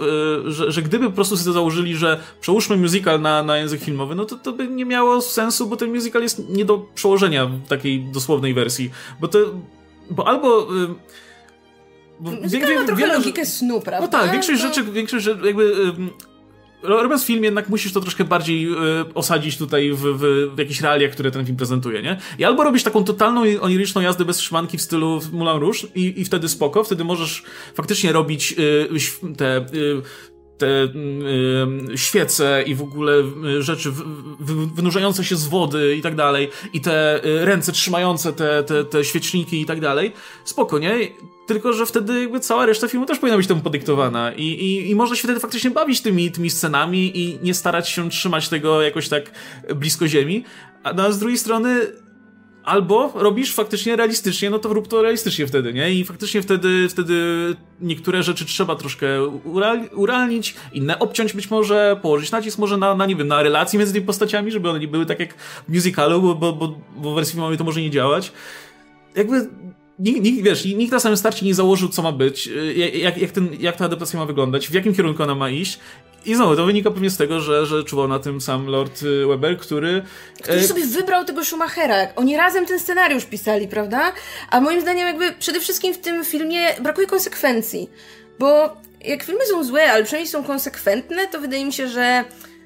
że, 0.46 0.72
że 0.72 0.82
gdyby 0.82 1.06
po 1.06 1.12
prostu 1.12 1.36
sobie 1.36 1.52
założyli, 1.52 1.96
że 1.96 2.20
przełóżmy 2.40 2.76
musical 2.76 3.20
na, 3.20 3.42
na 3.42 3.56
język 3.56 3.80
filmowy, 3.80 4.14
no 4.14 4.24
to 4.24 4.36
to 4.36 4.52
by 4.52 4.68
nie 4.68 4.84
miało 4.84 5.20
sensu, 5.20 5.66
bo 5.66 5.76
ten 5.76 5.94
musical 5.94 6.22
jest 6.22 6.48
nie 6.48 6.64
do 6.64 6.78
przełożenia 6.94 7.46
w 7.46 7.68
takiej 7.68 8.04
dosłownej 8.04 8.54
wersji. 8.54 8.90
Bo 9.20 9.28
to, 9.28 9.38
bo 10.10 10.28
albo... 10.28 10.62
E, 10.62 10.94
bo 12.20 12.30
musical 12.30 12.74
ma 12.74 12.84
trochę 12.84 13.02
wiele, 13.02 13.14
logikę 13.14 13.46
snu, 13.46 13.80
prawda? 13.80 14.06
No 14.06 14.22
tak, 14.22 14.32
większość 14.32 14.62
to... 14.62 14.68
rzeczy, 14.68 14.84
większość 14.84 15.24
rzeczy 15.24 15.46
jakby 15.46 15.92
robiąc 16.84 17.24
film 17.24 17.44
jednak 17.44 17.68
musisz 17.68 17.92
to 17.92 18.00
troszkę 18.00 18.24
bardziej 18.24 18.72
y, 18.72 18.76
osadzić 19.14 19.58
tutaj 19.58 19.92
w, 19.92 19.98
w, 19.98 20.54
w 20.54 20.58
jakichś 20.58 20.80
realiach, 20.80 21.10
które 21.10 21.30
ten 21.30 21.44
film 21.46 21.56
prezentuje, 21.56 22.02
nie? 22.02 22.18
I 22.38 22.44
albo 22.44 22.64
robisz 22.64 22.82
taką 22.82 23.04
totalną 23.04 23.42
oniryczną 23.60 24.00
jazdę 24.00 24.24
bez 24.24 24.40
szmanki 24.40 24.78
w 24.78 24.82
stylu 24.82 25.20
Moulin 25.32 25.60
Rouge 25.60 25.78
i, 25.94 26.20
i 26.20 26.24
wtedy 26.24 26.48
spoko, 26.48 26.84
wtedy 26.84 27.04
możesz 27.04 27.42
faktycznie 27.74 28.12
robić 28.12 28.54
y, 28.58 29.34
te 29.36 29.58
y, 29.58 30.02
te 30.58 30.84
y, 30.84 31.98
świece 31.98 32.62
i 32.66 32.74
w 32.74 32.82
ogóle 32.82 33.12
y, 33.58 33.62
rzeczy 33.62 33.90
w, 33.90 34.02
w, 34.40 34.74
wynurzające 34.74 35.24
się 35.24 35.36
z 35.36 35.46
wody 35.46 35.96
i 35.96 36.02
tak 36.02 36.14
dalej, 36.14 36.50
i 36.72 36.80
te 36.80 37.24
y, 37.24 37.44
ręce 37.44 37.72
trzymające 37.72 38.32
te, 38.32 38.64
te, 38.64 38.84
te 38.84 39.04
świeczniki 39.04 39.60
i 39.60 39.66
tak 39.66 39.80
dalej. 39.80 40.12
Spoko, 40.44 40.78
nie? 40.78 40.94
Tylko, 41.46 41.72
że 41.72 41.86
wtedy 41.86 42.20
jakby 42.20 42.40
cała 42.40 42.66
reszta 42.66 42.88
filmu 42.88 43.06
też 43.06 43.18
powinna 43.18 43.36
być 43.36 43.46
temu 43.46 43.60
podyktowana 43.60 44.32
i, 44.32 44.42
i, 44.42 44.90
i 44.90 44.94
można 44.94 45.16
się 45.16 45.22
wtedy 45.22 45.40
faktycznie 45.40 45.70
bawić 45.70 46.00
tymi, 46.00 46.30
tymi 46.30 46.50
scenami 46.50 47.18
i 47.18 47.38
nie 47.42 47.54
starać 47.54 47.88
się 47.88 48.10
trzymać 48.10 48.48
tego 48.48 48.82
jakoś 48.82 49.08
tak 49.08 49.30
blisko 49.74 50.08
ziemi. 50.08 50.44
A 50.82 50.92
no, 50.92 51.12
z 51.12 51.18
drugiej 51.18 51.38
strony 51.38 51.86
albo 52.64 53.12
robisz 53.14 53.54
faktycznie 53.54 53.96
realistycznie, 53.96 54.50
no 54.50 54.58
to 54.58 54.68
rób 54.72 54.88
to 54.88 55.02
realistycznie 55.02 55.46
wtedy, 55.46 55.72
nie? 55.72 55.94
I 55.94 56.04
faktycznie 56.04 56.42
wtedy, 56.42 56.88
wtedy 56.88 57.14
niektóre 57.80 58.22
rzeczy 58.22 58.44
trzeba 58.44 58.76
troszkę 58.76 59.26
urealnić, 59.92 60.54
inne 60.72 60.98
obciąć 60.98 61.32
być 61.32 61.50
może, 61.50 61.96
położyć 62.02 62.30
nacisk 62.30 62.58
może 62.58 62.76
na, 62.76 62.94
na 62.94 63.06
nie 63.06 63.16
wiem, 63.16 63.28
na 63.28 63.42
relacje 63.42 63.78
między 63.78 63.94
tymi 63.94 64.06
postaciami, 64.06 64.50
żeby 64.50 64.70
one 64.70 64.78
nie 64.78 64.88
były 64.88 65.06
tak 65.06 65.20
jak 65.20 65.34
w 65.34 65.74
musicalu, 65.74 66.22
bo, 66.22 66.34
bo, 66.34 66.52
bo, 66.52 66.78
bo 66.96 67.12
w 67.12 67.14
wersji 67.14 67.32
filmowej 67.32 67.58
to 67.58 67.64
może 67.64 67.80
nie 67.80 67.90
działać. 67.90 68.32
Jakby 69.16 69.48
nikt, 69.98 70.22
nikt, 70.22 70.44
wiesz, 70.44 70.64
nikt 70.64 70.92
na 70.92 71.00
samym 71.00 71.16
starcie 71.16 71.46
nie 71.46 71.54
założył, 71.54 71.88
co 71.88 72.02
ma 72.02 72.12
być, 72.12 72.48
y, 72.48 72.74
jak, 72.98 73.18
jak, 73.18 73.30
ten, 73.30 73.48
jak 73.60 73.76
ta 73.76 73.84
adaptacja 73.84 74.18
ma 74.18 74.26
wyglądać, 74.26 74.68
w 74.68 74.72
jakim 74.72 74.94
kierunku 74.94 75.22
ona 75.22 75.34
ma 75.34 75.50
iść. 75.50 75.78
I 76.26 76.34
znowu, 76.34 76.56
to 76.56 76.66
wynika 76.66 76.90
pewnie 76.90 77.10
z 77.10 77.16
tego, 77.16 77.40
że, 77.40 77.66
że 77.66 77.84
czuwał 77.84 78.08
na 78.08 78.18
tym 78.18 78.40
sam 78.40 78.66
Lord 78.66 79.02
y, 79.02 79.26
Weber, 79.26 79.58
który... 79.58 80.02
Który 80.42 80.58
e... 80.58 80.64
sobie 80.64 80.86
wybrał 80.86 81.24
tego 81.24 81.44
Schumachera. 81.44 81.96
Oni 82.16 82.36
razem 82.36 82.66
ten 82.66 82.80
scenariusz 82.80 83.24
pisali, 83.24 83.68
prawda? 83.68 84.12
A 84.50 84.60
moim 84.60 84.80
zdaniem 84.80 85.06
jakby 85.06 85.32
przede 85.32 85.60
wszystkim 85.60 85.94
w 85.94 85.98
tym 85.98 86.24
filmie 86.24 86.74
brakuje 86.82 87.06
konsekwencji. 87.06 87.90
Bo 88.38 88.76
jak 89.04 89.22
filmy 89.22 89.46
są 89.46 89.64
złe, 89.64 89.92
ale 89.92 90.04
przynajmniej 90.04 90.30
są 90.30 90.44
konsekwentne, 90.44 91.26
to 91.26 91.40
wydaje 91.40 91.64
mi 91.64 91.72
się, 91.72 91.88
że 91.88 92.24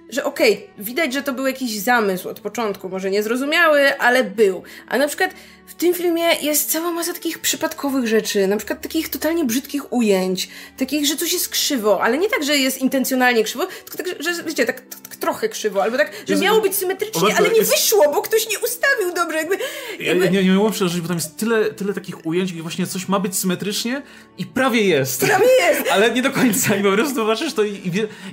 że 0.09 0.25
okej, 0.25 0.53
okay, 0.53 0.85
widać, 0.85 1.13
że 1.13 1.23
to 1.23 1.33
był 1.33 1.47
jakiś 1.47 1.79
zamysł 1.79 2.29
od 2.29 2.41
początku, 2.41 2.89
może 2.89 3.11
niezrozumiały, 3.11 3.99
ale 3.99 4.25
był. 4.25 4.63
A 4.89 4.99
na 4.99 5.09
przykład 5.09 5.31
w 5.67 5.75
tym 5.75 5.95
filmie 5.95 6.35
jest 6.43 6.71
cała 6.71 6.91
masa 6.91 7.13
takich 7.13 7.39
przypadkowych 7.39 8.07
rzeczy, 8.07 8.47
na 8.47 8.57
przykład 8.57 8.81
takich 8.83 9.09
totalnie 9.09 9.45
brzydkich 9.45 9.93
ujęć, 9.93 10.49
takich, 10.77 11.07
że 11.07 11.17
coś 11.17 11.33
jest 11.33 11.49
krzywo, 11.49 12.03
ale 12.03 12.19
nie 12.19 12.29
tak, 12.29 12.45
że 12.45 12.57
jest 12.57 12.79
intencjonalnie 12.79 13.45
krzywo, 13.45 13.67
tylko 13.67 13.99
tak, 13.99 14.23
że 14.23 14.43
wiecie, 14.43 14.67
tak, 14.67 14.81
tak 15.08 15.08
trochę 15.29 15.49
krzywo, 15.49 15.83
albo 15.83 15.97
tak, 15.97 16.13
że 16.29 16.37
miało 16.37 16.61
być 16.61 16.77
symetrycznie, 16.77 17.37
ale 17.37 17.51
nie 17.51 17.63
wyszło, 17.63 18.13
bo 18.15 18.23
ktoś 18.23 18.49
nie 18.51 18.59
ustawił 18.59 19.15
dobrze, 19.15 19.37
jakby... 19.37 19.59
jakby... 20.01 20.25
Ja, 20.25 20.31
nie, 20.31 20.45
nie 20.45 20.51
mogłem 20.51 20.73
przeżyć, 20.73 21.01
bo 21.01 21.09
tam 21.09 21.17
jest 21.17 21.37
tyle, 21.37 21.65
tyle 21.65 21.95
takich 21.95 22.27
ujęć, 22.27 22.53
gdzie 22.53 22.63
właśnie 22.63 22.87
coś 22.87 23.09
ma 23.09 23.21
być 23.21 23.37
symetrycznie 23.37 24.03
i 24.39 24.47
prawie 24.47 24.81
jest. 24.81 25.21
Prawie 25.21 25.47
jest! 25.61 25.89
ale 25.95 26.11
nie 26.11 26.23
do 26.23 26.31
końca 26.31 26.77
i 26.77 26.83
po 26.83 26.93
prostu 26.93 27.15
zobaczysz 27.15 27.55
to 27.55 27.63
i, 27.63 27.71
i, 27.71 27.91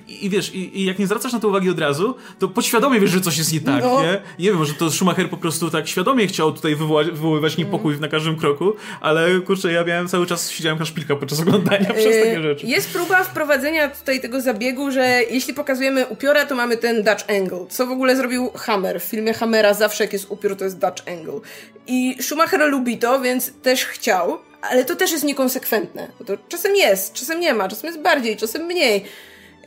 i, 0.08 0.26
i 0.26 0.30
wiesz, 0.30 0.56
i, 0.56 0.80
i, 0.80 0.86
jak 0.86 1.00
nie 1.00 1.06
zwracasz 1.06 1.34
na 1.34 1.40
to 1.40 1.48
uwagi 1.48 1.70
od 1.70 1.80
razu, 1.80 2.16
to 2.40 2.48
podświadomie 2.48 3.00
wiesz, 3.00 3.12
że 3.12 3.22
coś 3.22 3.38
jest 3.38 3.54
nie 3.54 3.62
tak, 3.62 3.84
no. 3.84 4.02
nie? 4.02 4.22
Nie 4.40 4.50
wiem, 4.50 4.58
może 4.58 4.74
to 4.74 4.92
Schumacher 4.92 5.30
po 5.30 5.38
prostu 5.38 5.72
tak 5.72 5.88
świadomie 5.88 6.28
chciał 6.28 6.52
tutaj 6.52 6.76
wywołać, 6.76 7.08
wywoływać 7.08 7.58
niepokój 7.58 7.92
mm. 7.92 8.02
na 8.02 8.08
każdym 8.08 8.38
kroku, 8.38 8.74
ale 9.02 9.40
kurczę, 9.40 9.72
ja 9.72 9.84
miałem 9.84 10.08
cały 10.08 10.26
czas, 10.26 10.52
siedziałem 10.52 10.80
na 10.80 10.86
szpilka 10.86 11.16
podczas 11.16 11.40
oglądania 11.40 11.94
przez 11.94 12.06
takie 12.06 12.30
yy, 12.30 12.44
rzeczy. 12.44 12.66
Jest 12.66 12.90
próba 12.90 13.24
wprowadzenia 13.24 13.90
tutaj 13.90 14.22
tego 14.22 14.42
zabiegu, 14.42 14.92
że 14.92 15.22
jeśli 15.30 15.54
pokazujemy 15.54 16.06
upiora, 16.08 16.46
to 16.46 16.56
mamy 16.56 16.78
ten 16.86 17.04
Dutch 17.04 17.30
angle. 17.30 17.66
Co 17.70 17.88
w 17.88 17.92
ogóle 17.92 18.16
zrobił 18.16 18.52
Hammer? 18.52 19.02
W 19.02 19.04
filmie 19.04 19.34
Hammera 19.34 19.74
zawsze 19.74 20.04
jak 20.04 20.14
jest 20.14 20.32
upiór, 20.32 20.58
to 20.58 20.64
jest 20.64 20.78
Dutch 20.78 21.04
angle. 21.08 21.40
I 21.88 22.18
Schumacher 22.22 22.60
lubi 22.60 22.98
to, 22.98 23.22
więc 23.22 23.52
też 23.62 23.86
chciał, 23.86 24.38
ale 24.62 24.86
to 24.86 24.96
też 24.96 25.12
jest 25.12 25.24
niekonsekwentne. 25.24 26.08
Bo 26.20 26.26
to 26.26 26.38
czasem 26.50 26.76
jest, 26.76 27.14
czasem 27.14 27.40
nie 27.40 27.54
ma, 27.54 27.68
czasem 27.68 27.88
jest 27.88 28.00
bardziej, 28.00 28.38
czasem 28.38 28.62
mniej. 28.62 29.06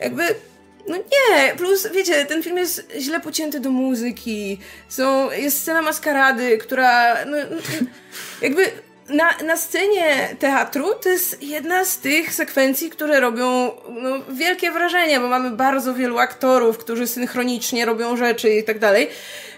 Jakby 0.00 0.22
no 0.88 0.96
nie, 0.96 1.54
plus 1.56 1.88
wiecie, 1.94 2.24
ten 2.24 2.42
film 2.42 2.56
jest 2.56 2.92
źle 2.98 3.20
pocięty 3.20 3.60
do 3.60 3.70
muzyki, 3.70 4.58
są, 4.88 5.30
jest 5.30 5.58
scena 5.60 5.82
maskarady, 5.82 6.58
która 6.58 7.24
no, 7.24 7.36
no 7.50 7.56
jakby 8.42 8.70
na, 9.08 9.46
na 9.46 9.56
scenie 9.56 10.36
teatru 10.38 10.86
to 11.02 11.08
jest 11.08 11.42
jedna 11.42 11.84
z 11.84 11.98
tych 11.98 12.34
sekwencji, 12.34 12.90
które 12.90 13.20
robią 13.20 13.70
no, 14.02 14.10
wielkie 14.38 14.70
wrażenie, 14.70 15.20
bo 15.20 15.28
mamy 15.28 15.50
bardzo 15.50 15.94
wielu 15.94 16.18
aktorów, 16.18 16.78
którzy 16.78 17.06
synchronicznie 17.06 17.86
robią 17.86 18.16
rzeczy 18.16 18.50
i 18.50 18.64
tak 18.64 18.78
dalej. 18.78 19.08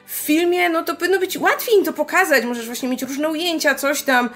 W 0.07 0.13
filmie, 0.13 0.69
no 0.69 0.83
to 0.83 0.97
powinno 0.97 1.19
być 1.19 1.39
łatwiej 1.39 1.75
im 1.79 1.85
to 1.85 1.93
pokazać, 1.93 2.45
możesz 2.45 2.67
właśnie 2.67 2.89
mieć 2.89 3.03
różne 3.03 3.29
ujęcia, 3.29 3.75
coś 3.75 4.03
tam. 4.03 4.31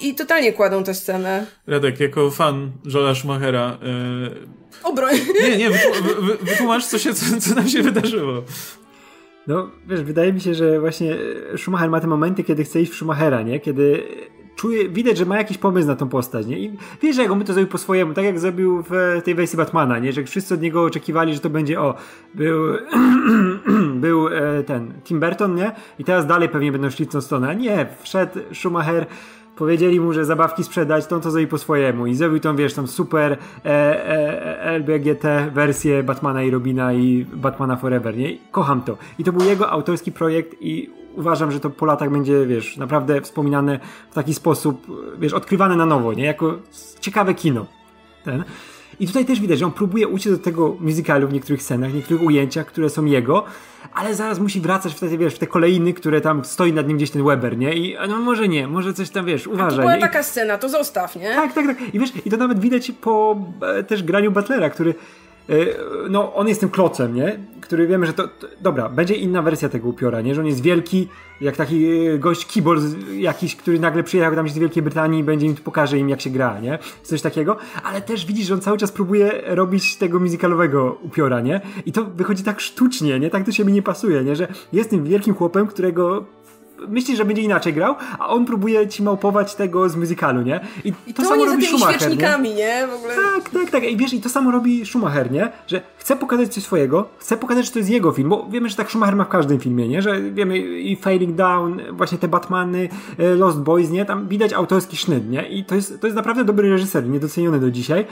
I 0.00 0.14
totalnie 0.14 0.52
kładą 0.52 0.84
tę 0.84 0.94
scenę. 0.94 1.46
Radek, 1.66 2.00
jako 2.00 2.30
fan 2.30 2.70
Joela 2.84 3.14
Schumachera. 3.14 3.78
Yy... 3.82 4.30
Obroń. 4.82 5.14
Nie, 5.42 5.56
nie, 5.56 5.70
wytłumacz, 6.40 6.84
co, 6.84 6.98
się, 6.98 7.14
co, 7.14 7.24
co 7.40 7.54
nam 7.54 7.68
się 7.68 7.82
wydarzyło. 7.82 8.42
No, 9.46 9.70
wiesz, 9.86 10.02
wydaje 10.02 10.32
mi 10.32 10.40
się, 10.40 10.54
że 10.54 10.80
właśnie 10.80 11.16
Schumacher 11.56 11.90
ma 11.90 12.00
te 12.00 12.06
momenty, 12.06 12.44
kiedy 12.44 12.64
chce 12.64 12.80
iść 12.80 12.92
w 12.92 12.94
Schumachera, 12.94 13.42
nie? 13.42 13.60
Kiedy 13.60 14.02
czuje, 14.56 14.88
widać, 14.88 15.18
że 15.18 15.26
ma 15.26 15.36
jakiś 15.36 15.58
pomysł 15.58 15.88
na 15.88 15.96
tą 15.96 16.08
postać, 16.08 16.46
nie? 16.46 16.58
I 16.58 16.76
wiesz, 17.02 17.16
jak 17.16 17.30
on 17.30 17.38
by 17.38 17.44
to 17.44 17.52
zrobił 17.52 17.70
po 17.70 17.78
swojemu, 17.78 18.14
tak 18.14 18.24
jak 18.24 18.38
zrobił 18.38 18.84
w 18.90 19.20
tej 19.24 19.34
wersji 19.34 19.56
Batmana, 19.56 19.98
nie? 19.98 20.12
Że 20.12 20.24
wszyscy 20.24 20.54
od 20.54 20.60
niego 20.60 20.82
oczekiwali, 20.82 21.34
że 21.34 21.40
to 21.40 21.50
będzie, 21.50 21.80
o, 21.80 21.94
był, 22.34 22.62
był 24.04 24.28
e, 24.28 24.62
ten 24.62 24.94
Tim 25.04 25.20
Burton, 25.20 25.54
nie? 25.54 25.72
I 25.98 26.04
teraz 26.04 26.26
dalej 26.26 26.48
pewnie 26.48 26.72
będą 26.72 26.90
szli 26.90 27.04
w 27.04 27.08
tą 27.08 27.20
stronę. 27.20 27.56
Nie, 27.56 27.86
wszedł 28.02 28.40
Schumacher, 28.52 29.06
powiedzieli 29.56 30.00
mu, 30.00 30.12
że 30.12 30.24
zabawki 30.24 30.64
sprzedać, 30.64 31.06
to 31.06 31.16
on 31.16 31.22
to 31.22 31.30
zrobił 31.30 31.48
po 31.48 31.58
swojemu 31.58 32.06
i 32.06 32.14
zrobił 32.14 32.40
tą, 32.40 32.56
wiesz, 32.56 32.74
tą 32.74 32.86
super 32.86 33.32
e, 33.32 33.38
e, 33.64 34.62
LBGT 34.62 35.24
wersję 35.54 36.02
Batmana 36.02 36.42
i 36.42 36.50
Robina 36.50 36.92
i 36.92 37.26
Batmana 37.34 37.76
Forever, 37.76 38.16
nie? 38.16 38.38
Kocham 38.50 38.82
to. 38.82 38.96
I 39.18 39.24
to 39.24 39.32
był 39.32 39.48
jego 39.48 39.70
autorski 39.70 40.12
projekt 40.12 40.56
i 40.60 41.03
uważam, 41.16 41.52
że 41.52 41.60
to 41.60 41.70
po 41.70 41.86
latach 41.86 42.10
będzie, 42.10 42.46
wiesz, 42.46 42.76
naprawdę 42.76 43.20
wspominane 43.20 43.80
w 44.10 44.14
taki 44.14 44.34
sposób, 44.34 44.86
wiesz, 45.18 45.32
odkrywane 45.32 45.76
na 45.76 45.86
nowo, 45.86 46.12
nie? 46.12 46.24
Jako 46.24 46.58
ciekawe 47.00 47.34
kino. 47.34 47.66
Ten. 48.24 48.44
I 49.00 49.06
tutaj 49.06 49.24
też 49.24 49.40
widać, 49.40 49.58
że 49.58 49.64
on 49.66 49.72
próbuje 49.72 50.08
uciec 50.08 50.32
do 50.32 50.38
tego 50.38 50.76
musicalu 50.80 51.28
w 51.28 51.32
niektórych 51.32 51.62
scenach, 51.62 51.90
w 51.90 51.94
niektórych 51.94 52.22
ujęciach, 52.22 52.66
które 52.66 52.90
są 52.90 53.04
jego, 53.04 53.44
ale 53.94 54.14
zaraz 54.14 54.38
musi 54.38 54.60
wracać 54.60 54.94
w 54.94 55.00
te, 55.00 55.18
wiesz, 55.18 55.34
w 55.34 55.38
te 55.38 55.46
kolejny, 55.46 55.94
które 55.94 56.20
tam 56.20 56.44
stoi 56.44 56.72
nad 56.72 56.88
nim 56.88 56.96
gdzieś 56.96 57.10
ten 57.10 57.24
Weber, 57.24 57.58
nie? 57.58 57.74
I 57.74 57.96
no 58.08 58.18
może 58.18 58.48
nie, 58.48 58.68
może 58.68 58.94
coś 58.94 59.10
tam, 59.10 59.26
wiesz, 59.26 59.46
uważaj. 59.46 59.70
To 59.70 59.76
była 59.76 59.94
nie? 59.94 60.00
taka 60.00 60.22
scena, 60.22 60.58
to 60.58 60.68
zostaw, 60.68 61.16
nie? 61.16 61.34
Tak, 61.34 61.52
tak, 61.52 61.66
tak. 61.66 61.94
I 61.94 61.98
wiesz, 61.98 62.12
i 62.26 62.30
to 62.30 62.36
nawet 62.36 62.60
widać 62.60 62.92
po 63.00 63.36
e, 63.62 63.84
też 63.84 64.02
graniu 64.02 64.32
Butlera, 64.32 64.70
który 64.70 64.94
no, 66.10 66.34
on 66.34 66.48
jest 66.48 66.60
tym 66.60 66.70
klocem, 66.70 67.14
nie? 67.14 67.38
Który 67.60 67.86
wiemy, 67.86 68.06
że 68.06 68.12
to, 68.12 68.28
to, 68.28 68.46
Dobra, 68.60 68.88
będzie 68.88 69.14
inna 69.14 69.42
wersja 69.42 69.68
tego 69.68 69.88
upiora, 69.88 70.20
nie? 70.20 70.34
Że 70.34 70.40
on 70.40 70.46
jest 70.46 70.62
wielki, 70.62 71.08
jak 71.40 71.56
taki 71.56 71.86
e, 71.86 72.18
gość 72.18 72.52
keyboard 72.54 72.82
jakiś, 73.16 73.56
który 73.56 73.80
nagle 73.80 74.02
przyjechał 74.02 74.34
tam 74.34 74.48
z 74.48 74.58
Wielkiej 74.58 74.82
Brytanii 74.82 75.20
i 75.20 75.24
będzie 75.24 75.46
im 75.46 75.54
pokaże 75.54 75.98
im, 75.98 76.08
jak 76.08 76.20
się 76.20 76.30
gra, 76.30 76.60
nie? 76.60 76.78
Coś 77.02 77.22
takiego. 77.22 77.56
Ale 77.84 78.02
też 78.02 78.26
widzisz, 78.26 78.46
że 78.46 78.54
on 78.54 78.60
cały 78.60 78.78
czas 78.78 78.92
próbuje 78.92 79.42
robić 79.46 79.96
tego 79.96 80.20
muzykalowego 80.20 80.98
upiora, 81.02 81.40
nie? 81.40 81.60
I 81.86 81.92
to 81.92 82.04
wychodzi 82.04 82.42
tak 82.42 82.60
sztucznie, 82.60 83.20
nie? 83.20 83.30
Tak 83.30 83.44
do 83.44 83.52
siebie 83.52 83.72
nie 83.72 83.82
pasuje, 83.82 84.24
nie? 84.24 84.36
Że 84.36 84.48
jest 84.72 84.90
tym 84.90 85.04
wielkim 85.04 85.34
chłopem, 85.34 85.66
którego 85.66 86.24
myślisz, 86.88 87.18
że 87.18 87.24
będzie 87.24 87.42
inaczej 87.42 87.72
grał, 87.72 87.94
a 88.18 88.28
on 88.28 88.46
próbuje 88.46 88.88
ci 88.88 89.02
małpować 89.02 89.54
tego 89.54 89.88
z 89.88 89.96
muzykalu, 89.96 90.42
nie? 90.42 90.60
I, 90.84 90.92
I 91.06 91.14
to, 91.14 91.22
to 91.22 91.28
samo 91.28 91.44
robi 91.44 91.66
Schumacher, 91.66 92.00
świecznikami, 92.00 92.48
nie? 92.48 92.54
nie? 92.54 92.86
W 92.86 92.94
ogóle. 92.94 93.14
Tak, 93.14 93.50
tak, 93.50 93.70
tak. 93.70 93.84
I 93.84 93.96
wiesz, 93.96 94.14
i 94.14 94.20
to 94.20 94.28
samo 94.28 94.50
robi 94.50 94.86
Schumacher, 94.86 95.30
nie? 95.30 95.52
Że 95.66 95.80
chce 95.96 96.16
pokazać 96.16 96.54
coś 96.54 96.62
swojego, 96.62 97.08
chce 97.18 97.36
pokazać, 97.36 97.66
że 97.66 97.72
to 97.72 97.78
jest 97.78 97.90
jego 97.90 98.12
film, 98.12 98.28
bo 98.28 98.48
wiemy, 98.50 98.68
że 98.68 98.76
tak 98.76 98.90
Schumacher 98.90 99.16
ma 99.16 99.24
w 99.24 99.28
każdym 99.28 99.60
filmie, 99.60 99.88
nie? 99.88 100.02
Że 100.02 100.20
wiemy 100.22 100.58
i 100.58 100.96
Failing 100.96 101.36
Down, 101.36 101.80
właśnie 101.92 102.18
te 102.18 102.28
Batmany, 102.28 102.88
e, 103.18 103.34
Lost 103.34 103.58
Boys, 103.58 103.90
nie? 103.90 104.04
Tam 104.04 104.28
widać 104.28 104.52
autorski 104.52 104.96
sznyt, 104.96 105.30
nie? 105.30 105.48
I 105.48 105.64
to 105.64 105.74
jest, 105.74 106.00
to 106.00 106.06
jest 106.06 106.16
naprawdę 106.16 106.44
dobry 106.44 106.70
reżyser, 106.70 107.08
niedoceniony 107.08 107.60
do 107.60 107.70
dzisiaj. 107.70 108.06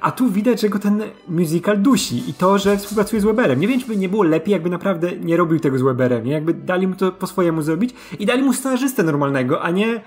A 0.00 0.12
tu 0.12 0.30
widać, 0.30 0.60
że 0.60 0.68
go 0.68 0.78
ten 0.78 1.02
musical 1.28 1.78
dusi 1.78 2.30
i 2.30 2.34
to, 2.34 2.58
że 2.58 2.76
współpracuje 2.76 3.22
z 3.22 3.24
Weberem. 3.24 3.60
Nie 3.60 3.68
wiem, 3.68 3.80
czy 3.80 3.86
by 3.86 3.96
nie 3.96 4.08
było 4.08 4.22
lepiej, 4.22 4.52
jakby 4.52 4.70
naprawdę 4.70 5.12
nie 5.16 5.36
robił 5.36 5.60
tego 5.60 5.78
z 5.78 5.82
Weberem, 5.82 6.24
nie? 6.24 6.32
Jakby 6.32 6.54
dali 6.54 6.86
mu 6.86 6.94
to 6.94 7.12
po 7.12 7.26
swojemu 7.26 7.62
zrobić 7.62 7.94
i 8.18 8.26
dali 8.26 8.42
mu 8.42 8.52
scenarzystę 8.52 9.02
normalnego, 9.02 9.62
a 9.62 9.70
nie 9.70 10.00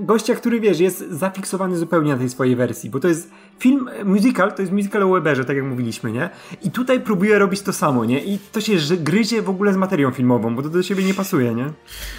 gościa, 0.00 0.34
który 0.34 0.60
wiesz, 0.60 0.80
jest 0.80 1.04
zafiksowany 1.10 1.76
zupełnie 1.76 2.12
na 2.12 2.18
tej 2.18 2.28
swojej 2.28 2.56
wersji, 2.56 2.90
bo 2.90 3.00
to 3.00 3.08
jest 3.08 3.30
film, 3.58 3.90
musical, 4.04 4.52
to 4.52 4.62
jest 4.62 4.72
musical 4.72 5.02
o 5.02 5.08
Weberze, 5.08 5.44
tak 5.44 5.56
jak 5.56 5.64
mówiliśmy, 5.64 6.12
nie? 6.12 6.30
I 6.62 6.70
tutaj 6.70 7.00
próbuje 7.00 7.38
robić 7.38 7.62
to 7.62 7.72
samo, 7.72 8.04
nie? 8.04 8.24
I 8.24 8.38
to 8.52 8.60
się 8.60 8.72
gryzie 8.96 9.42
w 9.42 9.50
ogóle 9.50 9.72
z 9.72 9.76
materią 9.76 10.10
filmową, 10.10 10.56
bo 10.56 10.62
to 10.62 10.68
do 10.68 10.82
siebie 10.82 11.04
nie 11.04 11.14
pasuje, 11.14 11.54
nie? 11.54 11.70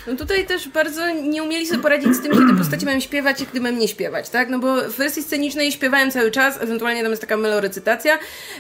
No 0.08 0.16
tutaj 0.16 0.46
też 0.46 0.70
bardzo 0.70 1.10
nie 1.10 1.44
umieli 1.44 1.68
sobie 1.68 1.82
poradzić 1.82 2.16
z 2.16 2.22
tym, 2.22 2.32
kiedy 2.32 2.54
postacie 2.58 2.86
mają 2.86 3.00
śpiewać 3.00 3.42
i 3.42 3.46
kiedy 3.46 3.62
mają 3.62 3.76
nie 3.76 3.88
śpiewać, 3.88 4.30
tak? 4.30 4.50
No 4.50 4.60
bo 4.60 4.82
w 4.82 4.98
wersji 4.98 5.24
scenicznej 5.24 5.72
śpiewałem 5.72 6.12
cały 6.12 6.32
czas, 6.32 6.62
ewentualnie 6.62 7.02
tam 7.02 7.12
jest 7.12 7.22
taka 7.22 7.38
melorecytacja. 7.38 8.20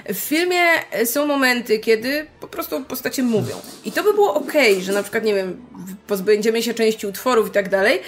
W 0.09 0.17
filmie 0.17 0.61
są 1.05 1.25
momenty, 1.25 1.79
kiedy 1.79 2.27
po 2.39 2.47
prostu 2.47 2.83
postacie 2.83 3.23
mówią. 3.23 3.55
I 3.85 3.91
to 3.91 4.03
by 4.03 4.13
było 4.13 4.33
okay, 4.33 4.81
że 4.81 4.93
na 4.93 5.03
przykład, 5.03 5.23
nie 5.23 5.35
wiem, 5.35 5.57
pozbędziemy 6.07 6.63
się 6.63 6.73
części 6.73 7.07
utworów 7.07 7.47
i 7.47 7.51
tak 7.51 7.69
dalej, 7.69 7.99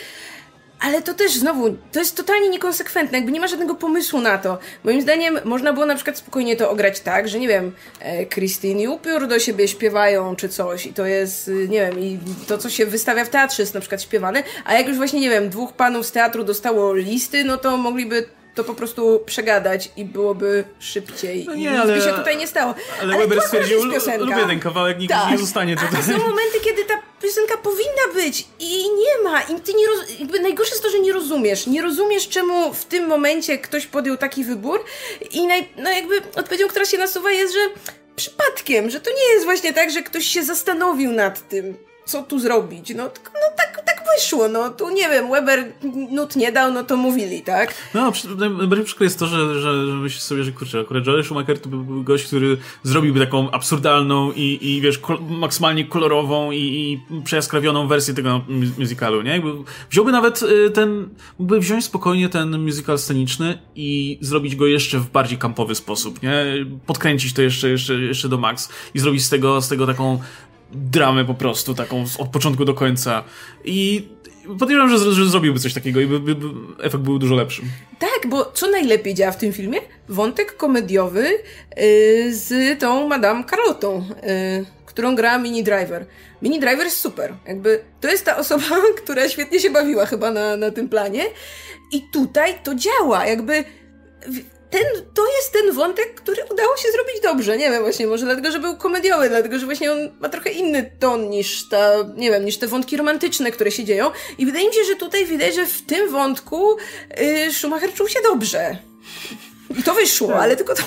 ale 0.79 1.01
to 1.01 1.13
też 1.13 1.33
znowu, 1.33 1.75
to 1.91 1.99
jest 1.99 2.17
totalnie 2.17 2.49
niekonsekwentne, 2.49 3.17
jakby 3.17 3.31
nie 3.31 3.39
ma 3.39 3.47
żadnego 3.47 3.75
pomysłu 3.75 4.21
na 4.21 4.37
to. 4.37 4.59
Moim 4.83 5.01
zdaniem 5.01 5.39
można 5.45 5.73
było 5.73 5.85
na 5.85 5.95
przykład 5.95 6.17
spokojnie 6.17 6.55
to 6.55 6.69
ograć 6.69 6.99
tak, 6.99 7.29
że 7.29 7.39
nie 7.39 7.47
wiem, 7.47 7.71
e, 7.99 8.25
Christine 8.25 8.81
i 8.81 8.87
Upiór 8.87 9.27
do 9.27 9.39
siebie 9.39 9.67
śpiewają 9.67 10.35
czy 10.35 10.49
coś 10.49 10.85
i 10.85 10.93
to 10.93 11.05
jest, 11.05 11.47
y, 11.47 11.67
nie 11.69 11.79
wiem, 11.79 11.99
i 11.99 12.19
to 12.47 12.57
co 12.57 12.69
się 12.69 12.85
wystawia 12.85 13.25
w 13.25 13.29
teatrze 13.29 13.63
jest 13.63 13.73
na 13.73 13.79
przykład 13.79 14.01
śpiewane, 14.01 14.43
a 14.65 14.73
jak 14.73 14.87
już 14.87 14.97
właśnie, 14.97 15.19
nie 15.19 15.29
wiem, 15.29 15.49
dwóch 15.49 15.73
panów 15.73 16.05
z 16.05 16.11
teatru 16.11 16.43
dostało 16.43 16.93
listy, 16.93 17.43
no 17.43 17.57
to 17.57 17.77
mogliby 17.77 18.38
to 18.59 18.63
po 18.63 18.75
prostu 18.75 19.23
przegadać 19.25 19.91
i 19.97 20.05
byłoby 20.05 20.63
szybciej. 20.79 21.45
No 21.45 21.55
nie, 21.55 21.63
I 21.63 21.67
ale, 21.67 21.95
by 21.95 22.01
się 22.01 22.13
tutaj 22.13 22.37
nie 22.37 22.47
stało. 22.47 22.75
Ale, 23.01 23.13
ale 23.13 23.27
Weber 23.27 23.41
stwierdził, 23.41 23.83
lubię 24.19 24.45
ten 24.47 24.59
kawałek, 24.59 24.99
nikt 24.99 25.13
tak. 25.13 25.31
nie 25.31 25.37
zostanie 25.37 25.75
tutaj. 25.75 25.99
A 25.99 26.03
są 26.03 26.17
momenty, 26.17 26.59
kiedy 26.63 26.85
ta 26.85 26.93
piosenka 27.21 27.57
powinna 27.57 28.13
być 28.13 28.47
i 28.59 28.83
nie 28.83 29.23
ma. 29.23 29.41
I 29.41 29.61
ty 29.61 29.73
nie 29.73 29.87
roz... 29.87 30.19
jakby 30.19 30.39
najgorsze 30.39 30.71
jest 30.71 30.83
to, 30.83 30.89
że 30.89 30.99
nie 30.99 31.13
rozumiesz. 31.13 31.67
Nie 31.67 31.81
rozumiesz, 31.81 32.29
czemu 32.29 32.73
w 32.73 32.85
tym 32.85 33.07
momencie 33.07 33.57
ktoś 33.57 33.87
podjął 33.87 34.17
taki 34.17 34.43
wybór 34.43 34.83
i 35.31 35.47
naj... 35.47 35.69
no 35.77 35.91
jakby 35.91 36.21
odpowiedzią, 36.35 36.67
która 36.67 36.85
się 36.85 36.97
nasuwa 36.97 37.31
jest, 37.31 37.53
że 37.53 37.59
przypadkiem, 38.15 38.89
że 38.89 38.99
to 38.99 39.11
nie 39.11 39.33
jest 39.33 39.45
właśnie 39.45 39.73
tak, 39.73 39.91
że 39.91 40.01
ktoś 40.01 40.25
się 40.25 40.43
zastanowił 40.43 41.11
nad 41.11 41.47
tym 41.49 41.88
co 42.09 42.23
tu 42.23 42.39
zrobić? 42.39 42.89
No, 42.95 43.03
no 43.33 43.55
tak, 43.57 43.83
tak 43.85 44.03
wyszło, 44.15 44.47
no 44.47 44.69
tu 44.69 44.89
nie 44.89 45.09
wiem, 45.09 45.31
Weber 45.31 45.73
nut 46.11 46.35
nie 46.35 46.51
dał, 46.51 46.73
no 46.73 46.83
to 46.83 46.97
mówili, 46.97 47.41
tak? 47.41 47.73
No, 47.93 48.11
najbardziej 48.37 48.85
przykre 48.85 49.03
jest 49.03 49.19
to, 49.19 49.27
że, 49.27 49.53
że, 49.53 49.87
że 49.87 49.93
myślisz 49.93 50.23
sobie, 50.23 50.43
że 50.43 50.51
kurczę, 50.51 50.79
akurat 50.79 51.07
Joel 51.07 51.23
Schumacher 51.23 51.61
to 51.61 51.69
był 51.69 52.03
gość, 52.03 52.25
który 52.25 52.57
zrobiłby 52.83 53.19
taką 53.19 53.51
absurdalną 53.51 54.31
i, 54.31 54.59
i 54.61 54.81
wiesz, 54.81 54.97
kol 54.97 55.17
maksymalnie 55.29 55.85
kolorową 55.85 56.51
i, 56.51 56.57
i 56.57 57.21
przejaskrawioną 57.23 57.87
wersję 57.87 58.13
tego 58.13 58.41
musicalu, 58.77 59.21
nie? 59.21 59.31
Jakby 59.31 59.51
wziąłby 59.89 60.11
nawet 60.11 60.41
y, 60.41 60.69
ten, 60.69 61.09
mógłby 61.39 61.59
wziąć 61.59 61.85
spokojnie 61.85 62.29
ten 62.29 62.61
musical 62.61 62.99
sceniczny 62.99 63.59
i 63.75 64.17
zrobić 64.21 64.55
go 64.55 64.67
jeszcze 64.67 64.99
w 64.99 65.09
bardziej 65.09 65.37
kampowy 65.37 65.75
sposób, 65.75 66.23
nie? 66.23 66.45
Podkręcić 66.85 67.33
to 67.33 67.41
jeszcze, 67.41 67.69
jeszcze, 67.69 67.93
jeszcze 67.93 68.29
do 68.29 68.37
max 68.37 68.69
i 68.93 68.99
zrobić 68.99 69.25
z 69.25 69.29
tego, 69.29 69.61
z 69.61 69.69
tego 69.69 69.87
taką 69.87 70.19
dramę 70.71 71.25
po 71.25 71.33
prostu, 71.33 71.75
taką 71.75 72.05
od 72.19 72.29
początku 72.29 72.65
do 72.65 72.73
końca. 72.73 73.23
I 73.65 74.07
podejrzewam, 74.59 74.89
że, 74.89 75.13
że 75.13 75.25
zrobiłby 75.25 75.59
coś 75.59 75.73
takiego 75.73 75.99
i 75.99 76.07
by, 76.07 76.19
by, 76.19 76.35
by, 76.35 76.47
efekt 76.83 77.03
był 77.03 77.19
dużo 77.19 77.35
lepszy. 77.35 77.61
Tak, 77.99 78.29
bo 78.29 78.45
co 78.45 78.69
najlepiej 78.69 79.13
działa 79.13 79.31
w 79.31 79.37
tym 79.37 79.53
filmie? 79.53 79.79
Wątek 80.09 80.57
komediowy 80.57 81.23
yy, 81.77 82.35
z 82.35 82.79
tą 82.79 83.07
Madame 83.07 83.43
Carlotą, 83.43 84.05
yy, 84.57 84.65
którą 84.85 85.15
gra 85.15 85.37
Mini 85.37 85.63
Driver. 85.63 86.05
Mini 86.41 86.59
Driver 86.59 86.85
jest 86.85 86.99
super. 86.99 87.33
Jakby 87.47 87.79
to 88.01 88.07
jest 88.07 88.25
ta 88.25 88.37
osoba, 88.37 88.65
która 89.03 89.29
świetnie 89.29 89.59
się 89.59 89.69
bawiła 89.69 90.05
chyba 90.05 90.31
na, 90.31 90.57
na 90.57 90.71
tym 90.71 90.89
planie. 90.89 91.23
I 91.91 92.01
tutaj 92.13 92.53
to 92.63 92.75
działa. 92.75 93.25
Jakby 93.25 93.63
ten, 94.69 94.83
to 95.13 95.25
jest 95.37 95.53
ten 95.53 95.75
wątek, 95.75 96.15
który 96.15 96.41
udało 96.51 96.77
się 96.77 96.91
zrobić 96.91 97.21
dobrze. 97.23 97.57
Nie 97.57 97.69
wiem, 97.69 97.81
właśnie, 97.83 98.07
może 98.07 98.25
dlatego, 98.25 98.51
że 98.51 98.59
był 98.59 98.77
komediowy, 98.77 99.29
dlatego, 99.29 99.59
że 99.59 99.65
właśnie 99.65 99.91
on 99.91 99.97
ma 100.19 100.29
trochę 100.29 100.49
inny 100.49 100.91
ton 100.99 101.29
niż 101.29 101.69
ta, 101.69 101.91
nie 102.17 102.31
wiem, 102.31 102.45
niż 102.45 102.57
te 102.57 102.67
wątki 102.67 102.97
romantyczne, 102.97 103.51
które 103.51 103.71
się 103.71 103.83
dzieją. 103.83 104.11
I 104.37 104.45
wydaje 104.45 104.67
mi 104.67 104.73
się, 104.73 104.83
że 104.83 104.95
tutaj 104.95 105.25
widać, 105.25 105.55
że 105.55 105.65
w 105.65 105.81
tym 105.81 106.11
wątku 106.11 106.77
yy, 107.17 107.53
Schumacher 107.53 107.93
czuł 107.93 108.07
się 108.07 108.19
dobrze. 108.23 108.77
I 109.79 109.83
to 109.83 109.93
wyszło, 109.93 110.27
tak. 110.27 110.37
ale 110.37 110.55
tylko 110.55 110.75
to. 110.75 110.83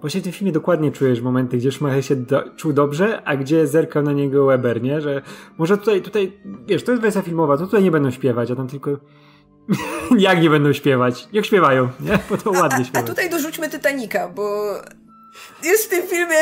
Właśnie 0.00 0.20
w 0.20 0.24
tym 0.24 0.32
filmie 0.32 0.52
dokładnie 0.52 0.92
czujesz 0.92 1.20
momenty, 1.20 1.56
gdzie 1.56 1.72
Schumacher 1.72 2.04
się 2.04 2.16
do, 2.16 2.42
czuł 2.56 2.72
dobrze, 2.72 3.22
a 3.24 3.36
gdzie 3.36 3.66
zerkał 3.66 4.02
na 4.02 4.12
niego 4.12 4.46
Weber, 4.46 4.82
nie? 4.82 5.00
Że 5.00 5.22
może 5.58 5.78
tutaj, 5.78 6.02
tutaj, 6.02 6.32
wiesz, 6.66 6.84
to 6.84 6.92
jest 6.92 7.02
wersja 7.02 7.22
filmowa, 7.22 7.56
to 7.56 7.64
tutaj 7.64 7.82
nie 7.82 7.90
będą 7.90 8.10
śpiewać, 8.10 8.50
a 8.50 8.56
tam 8.56 8.68
tylko 8.68 8.98
Jak 10.18 10.42
nie 10.42 10.50
będą 10.50 10.72
śpiewać? 10.72 11.28
Niech 11.32 11.46
śpiewają, 11.46 11.88
nie? 12.00 12.18
Bo 12.30 12.36
to 12.36 12.50
ładnie 12.50 12.84
śpiewać. 12.84 13.04
A, 13.04 13.08
tutaj 13.08 13.30
dorzućmy 13.30 13.70
Titanica, 13.70 14.28
bo 14.28 14.74
jest 15.62 15.84
w 15.84 15.88
tym 15.88 16.06
filmie 16.06 16.36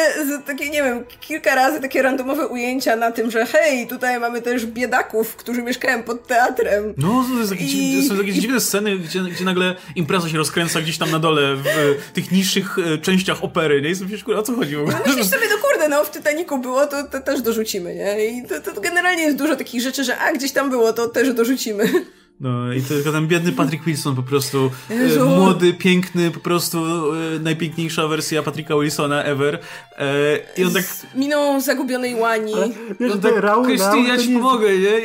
takie, 0.47 0.71
nie 0.71 0.83
wiem, 0.83 1.05
kilka 1.21 1.55
razy 1.55 1.81
takie 1.81 2.03
randomowe 2.03 2.49
ujęcia 2.49 2.97
na 2.97 3.13
tym, 3.13 3.31
że 3.31 3.47
hej, 3.47 3.87
tutaj 3.87 4.21
mamy 4.21 4.43
też 4.43 4.67
biedaków, 4.67 5.37
którzy 5.37 5.63
mieszkają 5.63 6.03
pod 6.03 6.27
teatrem. 6.27 6.95
No, 6.97 7.25
to, 7.33 7.39
jest 7.39 7.51
jakieś, 7.51 7.75
I... 7.75 8.09
są 8.09 8.15
jakieś 8.15 8.35
dziwne 8.37 8.61
sceny, 8.61 8.99
gdzie, 8.99 9.21
gdzie 9.21 9.45
nagle 9.45 9.75
impreza 9.97 10.29
się 10.29 10.37
rozkręca 10.37 10.81
gdzieś 10.81 10.99
tam 10.99 11.11
na 11.11 11.19
dole, 11.19 11.57
w 11.57 12.13
tych 12.13 12.33
niższych 12.33 12.79
e, 12.79 12.99
częściach 12.99 13.45
opery, 13.45 13.83
nie? 13.83 13.91
I 13.91 13.95
sobie 13.97 14.39
o 14.39 14.43
co 14.43 14.55
chodzi 14.55 14.77
w 14.77 14.81
ogóle? 14.81 14.97
No 14.99 15.07
myślisz 15.07 15.27
sobie, 15.27 15.47
no 15.51 15.69
kurde, 15.69 15.89
no 15.89 16.05
w 16.05 16.11
Titanicu 16.11 16.59
było, 16.59 16.87
to, 16.87 17.05
to 17.05 17.21
też 17.21 17.43
dorzucimy, 17.43 17.95
nie? 17.95 18.27
I 18.27 18.47
to, 18.47 18.73
to 18.73 18.81
generalnie 18.81 19.23
jest 19.23 19.37
dużo 19.37 19.57
takich 19.57 19.83
rzeczy, 19.83 20.05
że 20.05 20.19
a, 20.19 20.33
gdzieś 20.33 20.53
tam 20.53 20.71
było, 20.71 20.93
to 20.93 21.09
też 21.09 21.33
dorzucimy. 21.33 22.07
No 22.41 22.73
i 22.73 22.83
tylko 22.83 23.13
ten 23.13 23.27
biedny 23.27 23.53
Patrick 23.53 23.85
Wilson 23.85 24.17
po 24.17 24.23
prostu, 24.23 24.71
e, 24.91 25.25
młody, 25.25 25.75
piękny, 25.75 26.31
po 26.31 26.41
prostu 26.41 26.79
e, 26.79 27.39
najpiękniejsza 27.39 28.09
wersja 28.09 28.43
Patricka 28.43 28.75
Wilsona 28.79 29.25
ever. 29.25 29.59
E, 29.99 30.39
I 30.57 30.65
on 30.65 30.73
tak... 30.73 30.83
Z 30.83 31.07
miną 31.15 31.61
zagubionej 31.61 32.15
łani. 32.15 32.55
Ale, 32.55 32.69
wiesz, 33.01 33.13
on 33.13 33.21
tak, 33.21 33.37
Raul, 33.37 33.65
Christy, 33.65 34.01
ja 34.09 34.19
ci 34.19 34.31
nie 34.31 34.39
pomogę, 34.39 34.79
nie? 34.79 35.01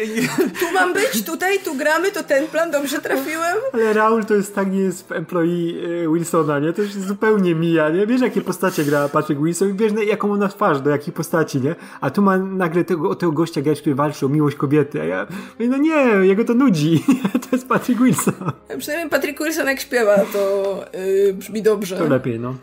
Tu 0.59 0.71
mam 0.73 0.93
być, 0.93 1.23
tutaj, 1.25 1.59
tu 1.59 1.75
gramy, 1.75 2.11
to 2.11 2.23
ten 2.23 2.47
plan, 2.47 2.71
dobrze 2.71 2.99
trafiłem? 2.99 3.57
Ale 3.73 3.93
Raul 3.93 4.25
to 4.25 4.35
jest 4.35 4.55
tak 4.55 4.71
nie 4.71 4.79
jest 4.79 5.11
employee 5.11 5.75
e, 6.05 6.13
Wilsona, 6.13 6.59
nie? 6.59 6.73
To 6.73 6.81
już 6.81 6.93
zupełnie 6.93 7.55
mija, 7.55 7.89
nie? 7.89 8.07
Wiesz, 8.07 8.21
jakie 8.21 8.41
postacie 8.41 8.83
gra 8.83 9.09
Patrick 9.09 9.41
Wilson 9.41 9.69
i 9.69 9.73
wiesz, 9.73 9.93
jaką 10.07 10.31
on 10.31 10.39
ma 10.39 10.47
twarz, 10.47 10.81
do 10.81 10.89
jakiej 10.89 11.13
postaci, 11.13 11.61
nie? 11.61 11.75
A 12.01 12.09
tu 12.09 12.21
ma 12.21 12.37
nagle 12.37 12.83
tego, 12.83 13.15
tego 13.15 13.31
gościa 13.31 13.61
grać, 13.61 13.81
który 13.81 13.95
walczy 13.95 14.25
o 14.25 14.29
miłość 14.29 14.57
kobiety, 14.57 15.01
a 15.01 15.05
ja 15.05 15.27
no 15.59 15.77
nie, 15.77 16.05
jego 16.21 16.45
to 16.45 16.53
nudzi. 16.53 17.03
to 17.49 17.55
jest 17.55 17.67
Patrick 17.67 18.01
Wilson. 18.01 18.51
Przynajmniej 18.79 19.09
Patrick 19.09 19.39
Wilson 19.39 19.67
jak 19.67 19.79
śpiewa, 19.79 20.25
to 20.33 20.85
yy, 20.93 21.33
brzmi 21.33 21.61
dobrze. 21.61 21.97
To 21.97 22.07
lepiej, 22.07 22.39
no. 22.39 22.55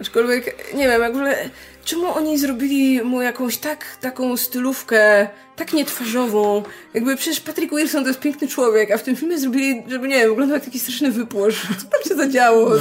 Aczkolwiek, 0.00 0.74
nie 0.74 0.88
wiem, 0.88 1.02
jak 1.02 1.12
w 1.12 1.16
ogóle, 1.16 1.50
czemu 1.84 2.14
oni 2.14 2.38
zrobili 2.38 3.02
mu 3.02 3.22
jakąś 3.22 3.56
tak, 3.56 3.84
taką 4.00 4.36
stylówkę, 4.36 5.28
tak 5.56 5.72
nietwarzową? 5.72 6.62
Jakby 6.94 7.16
przecież 7.16 7.40
Patrick 7.40 7.74
Wilson 7.74 8.02
to 8.02 8.08
jest 8.08 8.20
piękny 8.20 8.48
człowiek, 8.48 8.90
a 8.90 8.98
w 8.98 9.02
tym 9.02 9.16
filmie 9.16 9.38
zrobili, 9.38 9.82
żeby, 9.88 10.08
nie 10.08 10.14
wiem, 10.14 10.28
wyglądał 10.28 10.56
jak 10.56 10.64
taki 10.64 10.78
straszny 10.78 11.10
wypłosz. 11.10 11.62
Co 11.78 11.86
tam 11.86 12.02
się 12.08 12.14
zadziało? 12.14 12.70
No. 12.70 12.76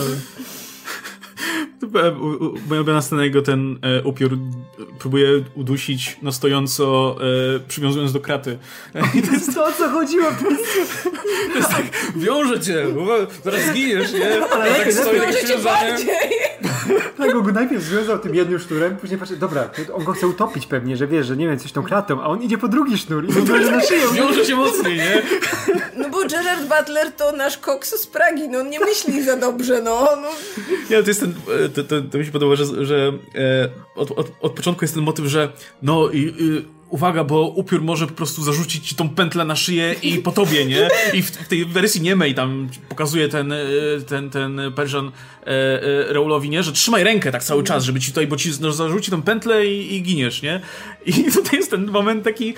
Moja 1.93 2.11
ulubiona 2.77 3.01
scena 3.01 3.23
jego 3.23 3.41
ten 3.41 3.79
e, 3.81 4.03
upiór 4.03 4.37
próbuje 4.99 5.29
udusić 5.55 6.17
na 6.21 6.31
stojąco, 6.31 7.17
e, 7.55 7.59
przywiązując 7.59 8.13
do 8.13 8.19
kraty. 8.19 8.57
I 9.13 9.21
to 9.21 9.31
jest 9.31 9.55
to, 9.55 9.65
o 9.65 9.71
co 9.71 9.89
chodziło. 9.89 10.25
To 11.53 11.57
jest 11.57 11.69
tak, 11.69 11.85
wiąże 12.15 12.59
cię, 12.59 12.85
zaraz 13.43 13.61
zginiesz, 13.61 14.13
nie? 14.13 14.45
Ale 14.45 14.75
tak 14.75 14.93
stoi 14.93 15.47
cię 15.47 15.57
bardziej. 15.63 16.09
Tak, 17.17 17.43
go 17.43 17.51
najpierw 17.51 17.83
związał 17.83 18.19
tym 18.19 18.35
jednym 18.35 18.59
sznurem, 18.59 18.97
później 18.97 19.19
patrzy, 19.19 19.37
dobra, 19.37 19.69
on 19.93 20.03
go 20.03 20.13
chce 20.13 20.27
utopić 20.27 20.67
pewnie, 20.67 20.97
że 20.97 21.07
wiesz, 21.07 21.27
że 21.27 21.37
nie 21.37 21.47
wiem, 21.47 21.59
coś 21.59 21.71
tą 21.71 21.83
kratą, 21.83 22.21
a 22.21 22.25
on 22.25 22.41
idzie 22.41 22.57
po 22.57 22.67
drugi 22.67 22.97
sznur 22.97 23.25
i 23.25 23.33
wiąże 23.33 23.71
na 23.71 23.81
szyję. 23.81 24.01
Wiąże 24.13 24.45
się 24.45 24.55
mocniej, 24.55 24.97
nie? 24.97 25.21
No 25.97 26.09
bo 26.09 26.17
Gerard 26.27 26.61
Butler 26.61 27.11
to 27.11 27.31
nasz 27.31 27.57
koks 27.57 28.01
z 28.01 28.07
Pragi, 28.07 28.49
no 28.49 28.59
on 28.59 28.69
nie 28.69 28.79
myśli 28.79 29.23
za 29.23 29.37
dobrze, 29.37 29.81
no. 29.81 30.09
no. 30.21 30.29
Nie, 30.89 31.03
to 31.03 31.09
jest 31.09 31.24
ten, 31.27 31.63
e, 31.65 31.69
to, 31.69 31.83
to, 31.83 32.01
to 32.01 32.17
mi 32.17 32.25
się 32.25 32.31
podoba, 32.31 32.55
że, 32.55 32.85
że 32.85 33.13
e, 33.35 33.69
od, 33.95 34.11
od, 34.11 34.31
od 34.41 34.51
początku 34.53 34.83
jest 34.83 34.93
ten 34.93 35.03
motyw, 35.03 35.25
że 35.25 35.49
no 35.81 36.09
i, 36.11 36.33
uwaga, 36.89 37.23
bo 37.23 37.47
upiór 37.47 37.81
może 37.81 38.07
po 38.07 38.13
prostu 38.13 38.43
zarzucić 38.43 38.87
ci 38.87 38.95
tą 38.95 39.09
pętlę 39.09 39.45
na 39.45 39.55
szyję 39.55 39.95
i 40.01 40.17
po 40.17 40.31
tobie, 40.31 40.65
nie? 40.65 40.89
I 41.13 41.21
w, 41.21 41.31
w 41.31 41.47
tej 41.47 41.65
wersji 41.65 42.01
niemej 42.01 42.35
tam 42.35 42.69
pokazuje 42.89 43.29
ten, 43.29 43.51
e, 43.51 43.57
ten, 44.07 44.29
ten 44.29 44.61
Persian 44.75 45.11
e, 45.45 45.49
e, 46.11 46.49
nie? 46.49 46.63
Że 46.63 46.71
trzymaj 46.71 47.03
rękę 47.03 47.31
tak 47.31 47.43
cały 47.43 47.63
czas, 47.63 47.83
żeby 47.83 47.99
ci 47.99 48.11
tutaj, 48.11 48.27
bo 48.27 48.37
ci 48.37 48.51
no, 48.61 48.71
zarzuci 48.71 49.11
tą 49.11 49.21
pętlę 49.21 49.67
i, 49.67 49.95
i 49.95 50.01
giniesz, 50.03 50.41
nie? 50.41 50.61
I 51.05 51.13
tutaj 51.33 51.59
jest 51.59 51.71
ten 51.71 51.85
moment 51.85 52.23
taki, 52.23 52.53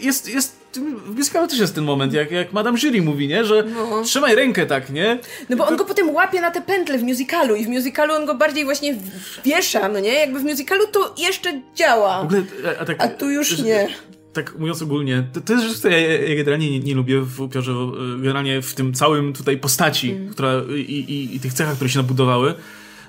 jest, 0.00 0.28
jest 0.28 0.61
w 0.80 1.14
Biskalu 1.14 1.48
też 1.48 1.58
jest 1.58 1.74
ten 1.74 1.84
moment, 1.84 2.12
jak, 2.12 2.30
jak 2.30 2.52
Madame 2.52 2.78
Jury 2.78 3.02
mówi, 3.02 3.28
nie? 3.28 3.44
Że 3.44 3.64
no. 3.74 4.02
trzymaj 4.02 4.34
rękę 4.34 4.66
tak, 4.66 4.90
nie? 4.90 5.18
No 5.48 5.56
bo 5.56 5.66
on 5.66 5.76
go 5.76 5.84
potem 5.84 6.10
łapie 6.10 6.40
na 6.40 6.50
te 6.50 6.60
pętle 6.60 6.98
w 6.98 7.02
musicalu 7.02 7.54
i 7.54 7.64
w 7.64 7.68
musicalu 7.68 8.14
on 8.14 8.26
go 8.26 8.34
bardziej 8.34 8.64
właśnie 8.64 8.96
wiesza, 9.44 9.88
no 9.88 10.00
nie? 10.00 10.12
Jakby 10.12 10.38
w 10.38 10.44
musicalu 10.44 10.86
to 10.92 11.14
jeszcze 11.18 11.60
działa. 11.74 12.22
W 12.22 12.24
ogóle, 12.24 12.42
a, 12.80 12.84
tak, 12.84 13.02
a 13.02 13.08
tu 13.08 13.30
już 13.30 13.58
nie 13.58 13.88
tak 14.32 14.58
mówiąc 14.58 14.82
ogólnie, 14.82 15.24
to, 15.32 15.40
to 15.40 15.52
jest 15.52 15.64
rzecz, 15.64 15.78
której 15.78 16.02
ja, 16.02 16.28
ja 16.28 16.36
generalnie 16.36 16.70
nie, 16.70 16.80
nie, 16.80 16.94
lubię 16.94 17.20
w 17.20 17.40
upiorze, 17.40 17.72
generalnie 18.16 18.62
w 18.62 18.74
tym 18.74 18.94
całym 18.94 19.32
tutaj 19.32 19.58
postaci, 19.58 20.10
mm. 20.10 20.28
która 20.28 20.52
i, 20.76 20.80
i, 20.80 21.36
i 21.36 21.40
tych 21.40 21.52
cechach, 21.52 21.74
które 21.74 21.90
się 21.90 21.98
nabudowały, 21.98 22.54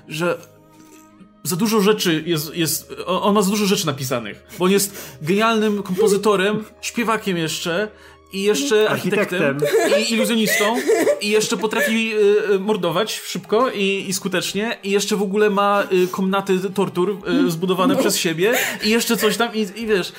że 0.08 0.38
za 1.44 1.56
dużo 1.56 1.80
rzeczy 1.80 2.22
jest, 2.26 2.56
jest, 2.56 2.94
on 3.06 3.34
ma 3.34 3.42
za 3.42 3.50
dużo 3.50 3.66
rzeczy 3.66 3.86
napisanych, 3.86 4.46
bo 4.58 4.64
on 4.64 4.70
jest 4.70 5.16
genialnym 5.22 5.82
kompozytorem, 5.82 6.64
śpiewakiem 6.80 7.36
jeszcze, 7.36 7.88
i 8.32 8.42
jeszcze 8.42 8.90
architektem, 8.90 9.58
i 9.98 10.12
iluzjonistą, 10.12 10.76
i 11.20 11.28
jeszcze 11.28 11.56
potrafi 11.56 12.12
y, 12.50 12.58
mordować 12.58 13.20
szybko 13.26 13.70
i, 13.70 14.04
i, 14.08 14.12
skutecznie, 14.12 14.78
i 14.82 14.90
jeszcze 14.90 15.16
w 15.16 15.22
ogóle 15.22 15.50
ma 15.50 15.84
y, 15.92 16.08
komnaty 16.08 16.60
tortur 16.74 17.18
y, 17.46 17.50
zbudowane 17.50 17.94
no. 17.94 18.00
przez 18.00 18.16
siebie, 18.16 18.54
i 18.84 18.90
jeszcze 18.90 19.16
coś 19.16 19.36
tam, 19.36 19.54
i, 19.54 19.60
i 19.60 19.86
wiesz, 19.86 20.12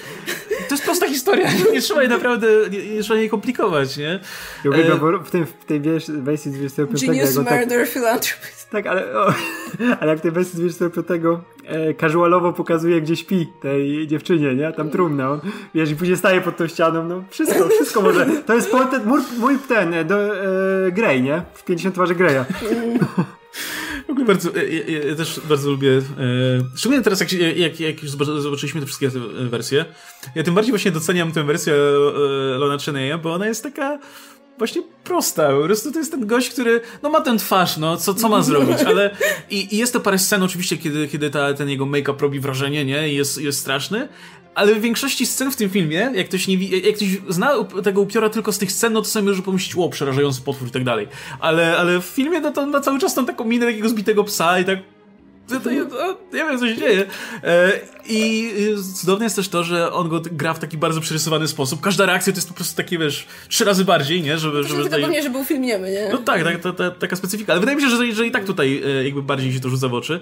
to 0.68 0.74
jest 0.76 0.84
prosta 0.84 1.08
historia, 1.08 1.50
nie 1.74 1.82
trzeba 1.82 2.02
jej 2.02 2.10
naprawdę, 2.10 2.48
nie, 2.72 2.96
nie 2.96 3.02
trzeba 3.02 3.20
jej 3.20 3.30
komplikować, 3.30 3.98
nie? 3.98 4.20
Ja 4.64 4.72
uwielbiam, 4.72 5.24
w, 5.24 5.32
tym, 5.32 5.46
w 5.46 5.66
tej 5.66 5.82
wersji 6.08 6.52
25 6.54 7.06
Genius 7.06 7.36
tak- 7.36 7.60
Murder 7.60 7.80
tak, 7.80 7.90
Philanthropist. 7.90 8.70
Tak, 8.70 8.88
ale, 8.88 9.20
o, 9.20 9.34
ale 10.00 10.12
jak 10.12 10.20
w 10.20 10.22
tej 10.22 10.32
wersji 10.32 10.60
25 10.60 11.08
e, 11.66 11.94
casualowo 11.94 12.54
pokazuje, 12.54 13.02
gdzie 13.02 13.16
śpi 13.16 13.48
tej 13.62 14.08
dziewczynie, 14.08 14.56
nie? 14.56 14.74
Tam 14.74 14.90
trumna, 14.90 15.32
on, 15.32 15.40
wiesz, 15.76 15.92
i 15.92 15.96
później 15.96 16.18
staje 16.18 16.42
pod 16.42 16.58
tą 16.58 16.68
ścianą, 16.68 17.08
no 17.08 17.24
wszystko, 17.30 17.68
wszystko 17.70 18.02
może. 18.02 18.26
To 18.46 18.54
jest 18.54 18.72
ten, 18.92 19.06
mój, 19.06 19.20
mój 19.38 19.58
ten, 19.60 19.94
e, 19.94 20.06
do, 20.06 20.38
e, 20.88 20.92
Grey, 20.92 21.22
nie? 21.22 21.42
W 21.54 21.64
50 21.64 21.96
twarzy 21.96 22.16
Greya. 22.16 22.46
W 24.08 24.10
ogóle 24.10 24.26
bardzo, 24.26 24.50
ja, 24.58 25.10
ja, 25.10 25.16
też 25.16 25.40
bardzo 25.50 25.72
lubię, 25.72 25.92
e, 25.92 26.02
szczególnie 26.76 27.04
teraz 27.04 27.20
jak, 27.20 27.32
jak, 27.32 27.80
jak 27.80 28.04
już 28.04 28.12
zobaczyliśmy 28.12 28.82
te 28.82 28.88
wszystkie 28.88 29.10
wersje, 29.50 29.86
ja 30.36 30.44
tym 30.44 30.56
bardziej 30.56 30.72
właśnie 30.72 30.92
doceniam 30.92 31.32
tę 31.32 31.44
wersję 31.44 31.74
e, 31.74 32.58
Lona 32.58 32.78
Cheneya, 32.78 33.18
bo 33.24 33.34
ona 33.34 33.48
jest 33.48 33.64
taka 33.64 34.00
właśnie 34.58 34.84
prosta. 35.04 35.50
Po 35.50 35.64
prostu 35.64 35.92
to 35.92 36.00
jest 36.00 36.12
ten 36.12 36.28
gość, 36.28 36.50
który 36.50 36.82
no 37.04 37.10
ma 37.10 37.22
ten 37.22 37.38
twarz, 37.38 37.78
no 37.78 37.98
co, 37.98 38.14
co 38.14 38.30
ma 38.30 38.42
zrobić, 38.44 38.78
ale 38.86 39.16
i, 39.50 39.76
i 39.76 39.78
jest 39.78 39.94
to 39.94 40.00
parę 40.00 40.18
scen 40.18 40.44
oczywiście, 40.44 40.78
kiedy, 40.78 41.08
kiedy 41.08 41.30
ta, 41.30 41.54
ten 41.54 41.70
jego 41.70 41.86
make-up 41.86 42.22
robi 42.22 42.40
wrażenie, 42.40 42.86
nie? 42.86 43.10
I 43.10 43.16
jest, 43.16 43.42
jest 43.42 43.60
straszny, 43.60 44.08
ale 44.56 44.76
w 44.76 44.82
większości 44.82 45.26
scen 45.26 45.52
w 45.52 45.56
tym 45.56 45.70
filmie, 45.70 46.12
jak 46.14 46.28
ktoś, 46.28 46.48
nie, 46.48 46.56
jak 46.68 46.96
ktoś 46.96 47.08
zna 47.30 47.52
tego 47.84 48.02
upiora 48.02 48.30
tylko 48.30 48.52
z 48.52 48.58
tych 48.58 48.72
scen, 48.72 48.94
no 48.94 49.02
to 49.02 49.08
sobie 49.08 49.30
może 49.30 49.42
pomyśleć, 49.42 49.76
o, 49.78 49.90
przerażający 49.90 50.42
potwór 50.42 50.68
i 50.68 50.72
tak 50.72 50.84
dalej. 50.84 51.08
Ale, 51.40 51.78
ale 51.78 52.00
w 52.00 52.06
filmie, 52.06 52.40
no 52.40 52.52
to 52.52 52.62
on 52.62 52.70
ma 52.70 52.80
cały 52.82 53.00
czas 53.00 53.14
tą 53.14 53.26
taką 53.26 53.46
minę 53.46 53.66
takiego 53.66 53.90
zbitego 53.90 54.24
psa 54.24 54.60
i 54.60 54.66
tak 54.66 54.80
to, 55.48 55.60
to, 55.60 55.70
to, 56.32 56.38
ja 56.38 56.46
wiem, 56.46 56.60
co 56.60 56.68
się 56.68 56.78
dzieje. 56.78 57.06
E, 57.44 57.72
I 58.10 58.52
cudowne 59.00 59.26
jest 59.26 59.36
też 59.36 59.50
to, 59.50 59.64
że 59.64 59.92
on 59.92 60.10
go 60.10 60.22
gra 60.32 60.54
w 60.54 60.60
taki 60.60 60.78
bardzo 60.78 61.02
przerysowany 61.02 61.48
sposób. 61.48 61.82
Każda 61.82 62.06
reakcja 62.06 62.34
to 62.34 62.38
jest 62.38 62.48
po 62.48 62.54
prostu 62.54 62.78
takie, 62.78 62.98
wiesz, 62.98 63.28
trzy 63.48 63.66
razy 63.66 63.86
bardziej, 63.86 64.22
nie? 64.22 64.38
Żeby, 64.38 64.64
żeby 64.64 64.84
tutaj... 64.84 65.02
pewnie, 65.02 65.24
że 65.24 65.30
był 65.30 65.44
film 65.44 65.62
niemy, 65.62 65.92
nie? 65.92 66.10
No 66.12 66.18
tak, 66.18 66.44
tak 66.78 66.98
taka 67.00 67.16
specyfika. 67.16 67.54
Ale 67.54 67.60
wydaje 67.60 67.76
mi 67.76 67.84
się, 67.84 67.90
że, 67.90 68.12
że 68.12 68.28
i 68.28 68.32
tak 68.32 68.46
tutaj 68.46 68.82
e, 68.86 69.04
jakby 69.04 69.22
bardziej 69.22 69.54
się 69.54 69.60
to 69.60 69.70
rzuca 69.70 69.88
w 69.88 69.94
oczy 69.94 70.20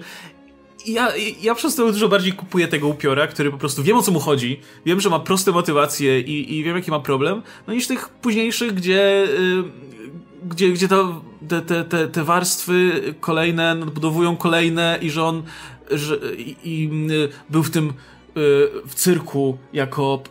ja, 0.86 1.12
ja 1.42 1.54
przez 1.54 1.74
to 1.74 1.92
dużo 1.92 2.08
bardziej 2.08 2.32
kupuję 2.32 2.68
tego 2.68 2.88
upiora, 2.88 3.26
który 3.26 3.50
po 3.50 3.58
prostu 3.58 3.82
wiem 3.82 3.96
o 3.96 4.02
co 4.02 4.12
mu 4.12 4.20
chodzi, 4.20 4.60
wiem, 4.86 5.00
że 5.00 5.10
ma 5.10 5.20
proste 5.20 5.52
motywacje 5.52 6.20
i, 6.20 6.58
i 6.58 6.64
wiem 6.64 6.76
jaki 6.76 6.90
ma 6.90 7.00
problem, 7.00 7.42
no 7.66 7.74
niż 7.74 7.86
tych 7.86 8.08
późniejszych, 8.08 8.74
gdzie, 8.74 9.24
y, 9.24 9.62
gdzie, 10.44 10.68
gdzie 10.68 10.88
to, 10.88 11.22
te, 11.48 11.62
te, 11.62 11.84
te, 11.84 12.08
te 12.08 12.24
warstwy 12.24 13.02
kolejne 13.20 13.74
nadbudowują 13.74 14.36
kolejne 14.36 14.98
i 15.02 15.10
że 15.10 15.24
on 15.24 15.42
że, 15.90 16.18
i, 16.38 16.56
i 16.64 16.90
y, 17.10 17.28
był 17.50 17.62
w 17.62 17.70
tym 17.70 17.88
y, 17.88 17.92
w 18.86 18.94
cyrku 18.94 19.58
jako 19.72 20.22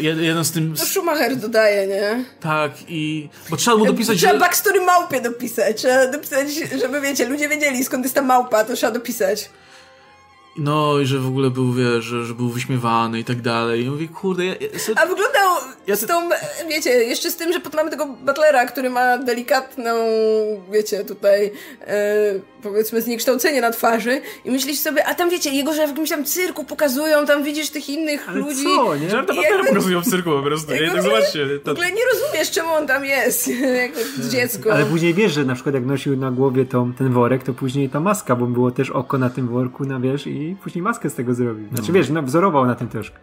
jeden 0.00 0.44
z 0.44 0.52
tym... 0.52 0.74
No 0.78 0.84
Schumacher 0.84 1.36
dodaje, 1.36 1.86
nie? 1.86 2.24
Tak 2.40 2.72
i... 2.88 3.28
Bo 3.50 3.56
trzeba 3.56 3.76
mu 3.76 3.86
dopisać... 3.86 4.18
Trzeba 4.18 4.32
że... 4.32 4.38
backstory 4.38 4.80
małpie 4.80 5.20
dopisać. 5.20 5.76
Trzeba 5.76 6.06
dopisać, 6.06 6.48
żeby 6.80 7.00
wiecie, 7.00 7.28
ludzie 7.28 7.48
wiedzieli 7.48 7.84
skąd 7.84 8.04
jest 8.04 8.14
ta 8.14 8.22
małpa, 8.22 8.64
to 8.64 8.74
trzeba 8.74 8.92
dopisać. 8.92 9.50
No 10.58 10.98
i 10.98 11.06
że 11.06 11.18
w 11.18 11.26
ogóle 11.26 11.50
był, 11.50 11.72
wiesz, 11.72 12.04
że, 12.04 12.24
że 12.24 12.34
był 12.34 12.48
wyśmiewany 12.48 13.20
i 13.20 13.24
tak 13.24 13.40
dalej. 13.40 13.84
I 13.84 13.90
mówię, 13.90 14.08
kurde... 14.08 14.44
Ja, 14.44 14.54
ja 14.72 14.78
sobie... 14.78 15.00
A 15.00 15.06
wyglądał 15.06 15.56
ja 15.86 15.96
z 15.96 16.06
tą, 16.06 16.28
wiecie, 16.68 16.90
jeszcze 16.90 17.30
z 17.30 17.36
tym, 17.36 17.52
że 17.52 17.60
mamy 17.74 17.90
tego 17.90 18.06
Butlera, 18.06 18.66
który 18.66 18.90
ma 18.90 19.18
delikatną, 19.18 19.94
wiecie, 20.72 21.04
tutaj 21.04 21.52
e, 21.86 21.94
powiedzmy 22.62 23.02
zniekształcenie 23.02 23.60
na 23.60 23.70
twarzy 23.70 24.20
i 24.44 24.50
myślisz 24.50 24.78
sobie, 24.78 25.06
a 25.06 25.14
tam 25.14 25.30
wiecie, 25.30 25.50
jego, 25.50 25.72
że 25.74 25.86
w 25.86 25.90
jakimś 25.90 26.10
tam 26.10 26.24
cyrku 26.24 26.64
pokazują, 26.64 27.26
tam 27.26 27.44
widzisz 27.44 27.70
tych 27.70 27.88
innych 27.88 28.28
Ale 28.28 28.38
ludzi. 28.38 28.64
co, 28.64 28.96
nie? 28.96 29.10
Żarta 29.10 29.34
Butlera 29.34 29.64
pokazują 29.64 30.00
w 30.00 30.04
cyrku 30.04 30.30
po 30.30 30.42
prostu, 30.42 30.72
nie? 30.72 30.90
Tak 30.90 31.02
zobaczcie. 31.02 31.46
To... 31.64 31.70
W 31.70 31.72
ogóle 31.72 31.92
nie 31.92 32.02
rozumiesz, 32.12 32.50
czemu 32.50 32.68
on 32.70 32.86
tam 32.86 33.04
jest, 33.04 33.48
jako 33.82 34.28
dziecko. 34.30 34.72
Ale 34.72 34.84
później 34.84 35.14
wiesz, 35.14 35.32
że 35.32 35.44
na 35.44 35.54
przykład 35.54 35.74
jak 35.74 35.86
nosił 35.86 36.16
na 36.16 36.30
głowie 36.30 36.64
tą, 36.64 36.92
ten 36.92 37.12
worek, 37.12 37.42
to 37.42 37.54
później 37.54 37.88
ta 37.88 38.00
maska, 38.00 38.36
bo 38.36 38.46
było 38.46 38.70
też 38.70 38.90
oko 38.90 39.18
na 39.18 39.30
tym 39.30 39.48
worku, 39.48 39.84
na 39.84 40.00
wiesz, 40.00 40.26
i 40.26 40.45
później 40.54 40.82
maskę 40.82 41.10
z 41.10 41.14
tego 41.14 41.34
zrobił. 41.34 41.68
Znaczy 41.68 41.88
no. 41.88 41.94
wiesz, 41.94 42.10
no, 42.10 42.22
wzorował 42.22 42.66
na 42.66 42.74
tym 42.74 42.88
troszkę. 42.88 43.18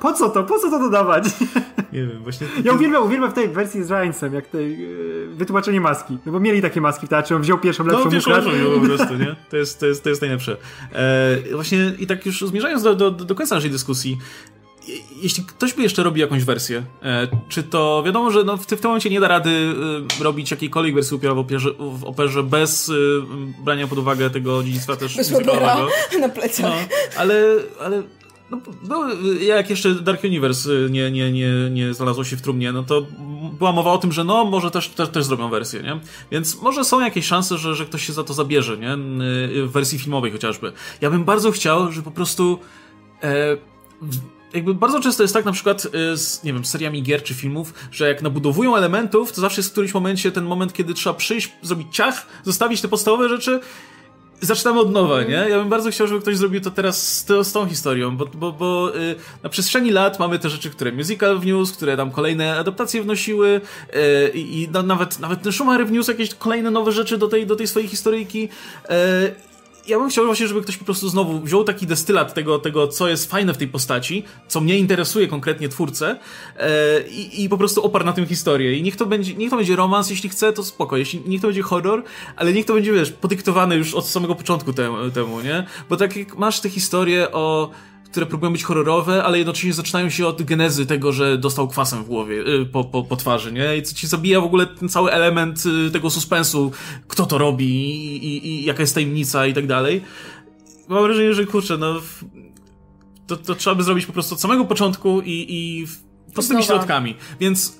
Po 0.00 0.12
co 0.12 0.30
to? 0.30 0.44
Po 0.44 0.58
co 0.58 0.70
to 0.70 0.78
dodawać? 0.78 1.24
Nie 1.92 2.06
wiem, 2.06 2.22
właśnie... 2.22 2.46
Ja 2.64 2.72
uwielbiam, 2.72 3.04
uwielbiam 3.04 3.30
w 3.30 3.34
tej 3.34 3.48
wersji 3.48 3.84
z 3.84 3.90
Ryansem, 3.90 4.34
jak 4.34 4.46
tej 4.46 4.78
yy, 4.78 5.28
wytłumaczenie 5.34 5.80
maski. 5.80 6.18
No 6.26 6.32
bo 6.32 6.40
mieli 6.40 6.62
takie 6.62 6.80
maski 6.80 7.06
w 7.06 7.08
teatrze, 7.08 7.36
on 7.36 7.42
wziął 7.42 7.58
pierwszą 7.58 7.84
lepszą 7.84 8.04
No, 8.04 8.10
pierwszą 8.10 8.30
lepszą 8.30 8.50
po 8.80 8.86
prostu, 8.86 9.14
nie? 9.14 9.36
To 9.50 9.56
jest, 9.56 9.80
to 9.80 9.86
jest, 9.86 10.02
to 10.02 10.08
jest 10.08 10.20
najlepsze. 10.20 10.56
E, 10.92 11.36
właśnie 11.52 11.92
i 11.98 12.06
tak 12.06 12.26
już 12.26 12.40
zmierzając 12.40 12.82
do, 12.82 12.94
do, 12.94 13.10
do 13.10 13.34
końca 13.34 13.54
naszej 13.54 13.70
dyskusji, 13.70 14.18
jeśli 15.22 15.44
ktoś 15.44 15.74
by 15.74 15.82
jeszcze 15.82 16.02
robił 16.02 16.20
jakąś 16.20 16.44
wersję, 16.44 16.84
e, 17.02 17.28
czy 17.48 17.62
to 17.62 18.02
wiadomo, 18.06 18.30
że 18.30 18.44
no 18.44 18.56
w, 18.56 18.66
tym 18.66 18.78
momencie 18.84 19.10
nie 19.10 19.20
da 19.20 19.28
rady 19.28 19.50
e, 20.20 20.24
robić 20.24 20.50
jakiejkolwiek 20.50 20.94
wersji 20.94 21.16
upiora 21.16 21.34
w 21.34 21.38
operze, 21.38 21.70
w 21.78 22.04
operze 22.04 22.42
bez 22.42 22.88
e, 22.88 22.92
brania 23.64 23.86
pod 23.86 23.98
uwagę 23.98 24.30
tego 24.30 24.62
dziedzictwa 24.62 24.96
też 24.96 25.16
bez 25.16 25.30
muzykalnego. 25.30 25.88
na 26.20 26.28
plecach. 26.28 26.64
No, 26.64 26.72
ale, 27.16 27.44
ale 27.80 28.02
no, 28.50 28.60
no, 28.88 29.08
jak 29.40 29.70
jeszcze 29.70 29.94
Dark 29.94 30.24
Universe 30.24 30.70
nie, 30.90 31.10
nie, 31.10 31.32
nie, 31.32 31.70
nie 31.70 31.94
znalazło 31.94 32.24
się 32.24 32.36
w 32.36 32.42
trumnie, 32.42 32.72
no 32.72 32.82
to 32.82 33.06
była 33.58 33.72
mowa 33.72 33.92
o 33.92 33.98
tym, 33.98 34.12
że 34.12 34.24
no, 34.24 34.44
może 34.44 34.70
też, 34.70 34.88
też, 34.88 35.08
też 35.08 35.24
zrobią 35.24 35.50
wersję, 35.50 35.82
nie? 35.82 36.00
Więc 36.30 36.62
może 36.62 36.84
są 36.84 37.00
jakieś 37.00 37.26
szanse, 37.26 37.58
że, 37.58 37.74
że 37.74 37.86
ktoś 37.86 38.06
się 38.06 38.12
za 38.12 38.24
to 38.24 38.34
zabierze, 38.34 38.78
nie? 38.78 38.96
W 39.66 39.70
wersji 39.72 39.98
filmowej 39.98 40.32
chociażby. 40.32 40.72
Ja 41.00 41.10
bym 41.10 41.24
bardzo 41.24 41.50
chciał, 41.50 41.92
że 41.92 42.02
po 42.02 42.10
prostu 42.10 42.58
e, 43.22 43.56
jakby 44.56 44.74
bardzo 44.74 45.00
często 45.00 45.22
jest 45.22 45.34
tak 45.34 45.44
na 45.44 45.52
przykład 45.52 45.86
e, 45.86 46.16
z, 46.16 46.44
nie 46.44 46.52
wiem, 46.52 46.64
seriami 46.64 47.02
gier 47.02 47.22
czy 47.22 47.34
filmów, 47.34 47.74
że 47.90 48.08
jak 48.08 48.22
nabudowują 48.22 48.76
elementów, 48.76 49.32
to 49.32 49.40
zawsze 49.40 49.60
jest 49.60 49.68
w 49.68 49.72
którymś 49.72 49.94
momencie 49.94 50.32
ten 50.32 50.44
moment, 50.44 50.72
kiedy 50.72 50.94
trzeba 50.94 51.14
przyjść, 51.14 51.52
zrobić 51.62 51.94
ciach, 51.96 52.26
zostawić 52.44 52.80
te 52.80 52.88
podstawowe 52.88 53.28
rzeczy 53.28 53.60
zaczynamy 54.40 54.80
od 54.80 54.92
nowa, 54.92 55.22
nie? 55.22 55.46
Ja 55.48 55.58
bym 55.58 55.68
bardzo 55.68 55.90
chciał, 55.90 56.06
żeby 56.06 56.20
ktoś 56.20 56.36
zrobił 56.36 56.60
to 56.60 56.70
teraz 56.70 57.16
z, 57.16 57.24
to, 57.24 57.44
z 57.44 57.52
tą 57.52 57.66
historią, 57.66 58.16
bo, 58.16 58.26
bo, 58.26 58.52
bo 58.52 58.96
y, 58.96 59.14
na 59.42 59.48
przestrzeni 59.48 59.90
lat 59.90 60.18
mamy 60.18 60.38
te 60.38 60.50
rzeczy, 60.50 60.70
które 60.70 60.92
musical 60.92 61.38
wniósł, 61.38 61.74
które 61.74 61.96
tam 61.96 62.10
kolejne 62.10 62.58
adaptacje 62.58 63.02
wnosiły 63.02 63.60
y, 63.94 64.30
i 64.34 64.68
nawet, 64.84 65.20
nawet 65.20 65.42
ten 65.42 65.52
Schumacher 65.52 65.86
wniósł 65.86 66.10
jakieś 66.10 66.34
kolejne 66.34 66.70
nowe 66.70 66.92
rzeczy 66.92 67.18
do 67.18 67.28
tej, 67.28 67.46
do 67.46 67.56
tej 67.56 67.66
swojej 67.66 67.88
historyjki 67.88 68.48
y, 68.84 68.88
ja 69.88 69.98
bym 69.98 70.08
chciał 70.08 70.26
właśnie, 70.26 70.48
żeby 70.48 70.62
ktoś 70.62 70.76
po 70.76 70.84
prostu 70.84 71.08
znowu 71.08 71.40
wziął 71.40 71.64
taki 71.64 71.86
destylat 71.86 72.34
tego, 72.34 72.58
tego 72.58 72.88
co 72.88 73.08
jest 73.08 73.30
fajne 73.30 73.54
w 73.54 73.56
tej 73.56 73.68
postaci, 73.68 74.24
co 74.48 74.60
mnie 74.60 74.78
interesuje 74.78 75.28
konkretnie 75.28 75.68
twórcę 75.68 76.18
e, 76.56 77.08
i, 77.08 77.44
i, 77.44 77.48
po 77.48 77.58
prostu 77.58 77.84
oparł 77.84 78.04
na 78.04 78.12
tym 78.12 78.26
historię. 78.26 78.74
I 78.74 78.82
niech 78.82 78.96
to, 78.96 79.06
będzie, 79.06 79.34
niech 79.34 79.50
to 79.50 79.56
będzie 79.56 79.76
romans, 79.76 80.10
jeśli 80.10 80.28
chce, 80.28 80.52
to 80.52 80.64
spoko. 80.64 80.96
Jeśli, 80.96 81.22
niech 81.26 81.40
to 81.40 81.46
będzie 81.46 81.62
horror, 81.62 82.02
ale 82.36 82.52
niech 82.52 82.66
to 82.66 82.74
będzie, 82.74 82.92
wiesz, 82.92 83.12
podyktowany 83.12 83.76
już 83.76 83.94
od 83.94 84.06
samego 84.08 84.34
początku 84.34 84.72
temu, 84.72 85.10
temu 85.10 85.40
nie? 85.40 85.66
Bo 85.88 85.96
tak 85.96 86.16
jak 86.16 86.38
masz 86.38 86.60
te 86.60 86.68
historie 86.68 87.32
o 87.32 87.70
które 88.10 88.26
próbują 88.26 88.52
być 88.52 88.64
horrorowe, 88.64 89.24
ale 89.24 89.38
jednocześnie 89.38 89.72
zaczynają 89.72 90.10
się 90.10 90.26
od 90.26 90.42
genezy 90.42 90.86
tego, 90.86 91.12
że 91.12 91.38
dostał 91.38 91.68
kwasem 91.68 92.04
w 92.04 92.06
głowie, 92.06 92.40
y, 92.40 92.66
po, 92.66 92.84
po, 92.84 93.04
po 93.04 93.16
twarzy, 93.16 93.52
nie? 93.52 93.76
I 93.76 93.82
co 93.82 93.94
ci 93.94 94.06
zabija 94.06 94.40
w 94.40 94.44
ogóle 94.44 94.66
ten 94.66 94.88
cały 94.88 95.12
element 95.12 95.62
y, 95.66 95.90
tego 95.90 96.10
suspensu, 96.10 96.72
kto 97.08 97.26
to 97.26 97.38
robi 97.38 97.66
i, 97.66 98.26
i, 98.26 98.46
i 98.46 98.64
jaka 98.64 98.80
jest 98.80 98.94
tajemnica 98.94 99.46
i 99.46 99.54
tak 99.54 99.66
dalej. 99.66 100.02
Mam 100.88 101.02
wrażenie, 101.02 101.34
że 101.34 101.46
kurczę, 101.46 101.76
no 101.76 102.00
to, 103.26 103.36
to 103.36 103.54
trzeba 103.54 103.76
by 103.76 103.82
zrobić 103.82 104.06
po 104.06 104.12
prostu 104.12 104.34
od 104.34 104.40
samego 104.40 104.64
początku 104.64 105.20
i, 105.20 105.46
i 105.48 105.86
prostymi 106.34 106.62
środkami. 106.62 107.14
Więc 107.40 107.78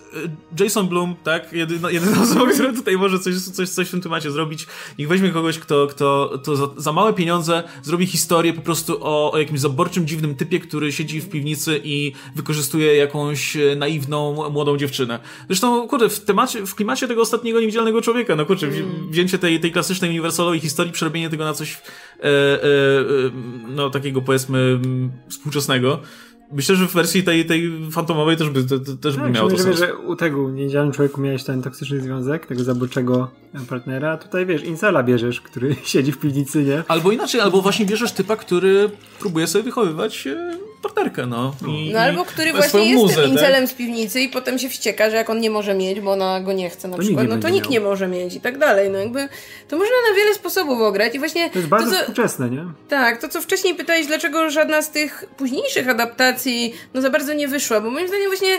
y, 0.59 0.65
Jason 0.65 0.89
Bloom, 0.89 1.15
tak, 1.25 1.53
jedyna, 1.53 1.91
jedyna 1.97 2.23
osoba, 2.23 2.47
która 2.53 2.73
tutaj 2.73 2.97
może 2.97 3.19
coś, 3.19 3.41
coś, 3.41 3.69
coś 3.69 3.89
w 3.89 3.91
tym 3.91 4.01
temacie 4.01 4.31
zrobić, 4.31 4.67
niech 4.99 5.09
weźmie 5.09 5.31
kogoś, 5.31 5.59
kto, 5.59 5.87
kto 5.87 6.39
to 6.45 6.57
za, 6.57 6.69
za 6.77 6.93
małe 6.93 7.13
pieniądze 7.13 7.63
zrobi 7.83 8.07
historię 8.07 8.53
po 8.53 8.63
prostu 8.63 8.99
o, 9.01 9.33
o 9.33 9.39
jakimś 9.39 9.61
zaborczym, 9.61 10.07
dziwnym 10.07 10.35
typie, 10.35 10.61
który 10.61 10.93
siedzi 10.93 11.21
w 11.21 11.29
piwnicy 11.29 11.81
i 11.85 12.13
wykorzystuje 12.37 12.97
jakąś 12.97 13.57
e, 13.57 13.77
naiwną, 13.77 14.51
młodą 14.51 14.77
dziewczynę. 14.77 15.19
Zresztą, 15.49 15.89
kurde, 15.89 16.09
w 16.09 16.21
temacie, 16.21 16.67
w 16.67 16.75
klimacie 16.75 17.09
tego 17.09 17.23
ostatniego 17.23 17.61
niewidzialnego 17.61 18.03
człowieka, 18.03 18.37
no 18.37 18.47
kurczę, 18.47 18.67
mm. 18.67 19.11
wzięcie 19.11 19.39
tej, 19.39 19.61
tej 19.61 19.73
klasycznej 19.73 20.11
uniwersalowej 20.11 20.61
historii, 20.61 20.93
przerobienie 20.93 21.31
tego 21.31 21.45
na 21.45 21.55
coś 21.55 21.73
e, 21.73 22.25
e, 22.25 22.29
e, 22.29 22.63
no 23.69 23.91
takiego 23.91 24.23
powiedzmy 24.23 24.81
współczesnego, 25.29 26.01
Myślę, 26.53 26.77
że 26.77 26.89
w 26.89 26.93
wersji 26.93 27.23
tej, 27.23 27.47
tej 27.47 27.91
fantomowej 27.91 28.37
też 28.37 28.51
by, 28.51 28.65
te, 28.65 28.79
też 28.97 29.17
by 29.17 29.23
tak, 29.23 29.33
miało 29.33 29.51
to 29.51 29.59
sens. 29.59 29.79
że 29.79 29.97
u 29.97 30.17
tego 30.17 30.51
niedzielnym 30.51 30.93
człowieku 30.93 31.21
miałeś 31.21 31.45
ten 31.45 31.63
toksyczny 31.63 32.01
związek, 32.01 32.47
tego 32.47 32.65
zabójczego 32.65 33.31
partnera, 33.69 34.13
a 34.13 34.17
tutaj 34.17 34.47
wiesz, 34.47 34.65
incela 34.65 35.03
bierzesz, 35.03 35.41
który 35.41 35.77
siedzi 35.85 36.13
w 36.13 36.19
piwnicy, 36.19 36.65
nie? 36.65 36.83
Albo 36.89 37.13
inaczej, 37.13 37.41
albo 37.41 37.63
właśnie 37.63 37.87
bierzesz 37.87 38.13
typa, 38.13 38.37
który 38.37 38.91
próbuje 39.19 39.47
sobie 39.47 39.65
wychowywać 39.65 40.29
partnerkę, 40.89 41.27
no. 41.27 41.55
I, 41.69 41.91
no 41.93 42.01
albo 42.01 42.25
który 42.25 42.53
właśnie 42.53 42.91
jest 42.91 43.03
muzę, 43.03 43.15
tym 43.15 43.31
incelem 43.31 43.63
tak? 43.63 43.71
z 43.71 43.73
piwnicy 43.73 44.21
i 44.21 44.29
potem 44.29 44.59
się 44.59 44.69
wścieka, 44.69 45.11
że 45.11 45.17
jak 45.17 45.31
on 45.31 45.41
nie 45.41 45.51
może 45.51 45.75
mieć, 45.75 46.01
bo 46.01 46.13
ona 46.13 46.41
go 46.41 46.53
nie 46.53 46.71
chce 46.71 46.89
na 46.89 46.97
to 46.97 47.03
przykład, 47.03 47.27
no 47.29 47.39
to 47.39 47.49
nikt 47.49 47.71
nie 47.71 47.81
może 47.81 48.09
mieć 48.09 48.35
i 48.35 48.41
tak 48.41 48.59
dalej, 48.59 48.91
no 48.91 48.99
jakby 48.99 49.29
to 49.69 49.77
można 49.77 49.95
na 50.11 50.17
wiele 50.17 50.35
sposobów 50.35 50.81
ograć 50.81 51.15
i 51.15 51.19
właśnie... 51.19 51.51
To 51.51 51.59
jest 51.59 51.69
bardzo 51.69 51.91
to, 51.91 51.97
co, 51.97 52.01
współczesne, 52.01 52.51
nie? 52.51 52.65
Tak, 52.89 53.21
to 53.21 53.29
co 53.29 53.41
wcześniej 53.41 53.75
pytałeś, 53.75 54.07
dlaczego 54.07 54.51
żadna 54.51 54.83
z 54.83 54.91
tych 54.91 55.25
późniejszych 55.37 55.89
adaptacji 55.89 56.75
no 56.95 57.03
za 57.03 57.11
bardzo 57.11 57.33
nie 57.33 57.49
wyszła, 57.49 57.81
bo 57.81 57.91
moim 57.91 58.09
zdaniem 58.09 58.27
właśnie 58.27 58.59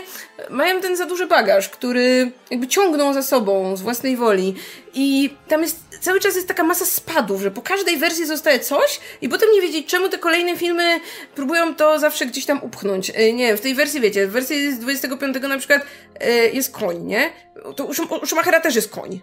mają 0.50 0.80
ten 0.80 0.96
za 0.96 1.06
duży 1.06 1.26
bagaż, 1.26 1.68
który 1.68 2.32
jakby 2.50 2.66
ciągną 2.68 3.12
za 3.12 3.22
sobą 3.22 3.76
z 3.76 3.82
własnej 3.82 4.16
woli 4.16 4.54
i 4.94 5.30
tam 5.48 5.62
jest 5.62 5.87
cały 6.00 6.20
czas 6.20 6.36
jest 6.36 6.48
taka 6.48 6.64
masa 6.64 6.84
spadów, 6.84 7.42
że 7.42 7.50
po 7.50 7.62
każdej 7.62 7.96
wersji 7.96 8.26
zostaje 8.26 8.60
coś 8.60 9.00
i 9.20 9.28
potem 9.28 9.48
nie 9.52 9.60
wiedzieć, 9.60 9.86
czemu 9.86 10.08
te 10.08 10.18
kolejne 10.18 10.56
filmy 10.56 11.00
próbują 11.34 11.74
to 11.74 11.98
zawsze 11.98 12.26
gdzieś 12.26 12.46
tam 12.46 12.62
upchnąć. 12.62 13.12
E, 13.14 13.32
nie 13.32 13.56
w 13.56 13.60
tej 13.60 13.74
wersji, 13.74 14.00
wiecie, 14.00 14.26
w 14.26 14.30
wersji 14.30 14.72
z 14.72 14.78
25 14.78 15.36
na 15.40 15.58
przykład 15.58 15.82
e, 16.20 16.32
jest 16.32 16.72
koń, 16.72 17.02
nie? 17.02 17.30
To 17.76 17.84
u, 17.84 17.94
Schum 17.94 18.08
u 18.22 18.26
Schumachera 18.26 18.60
też 18.60 18.74
jest 18.74 18.90
koń. 18.90 19.20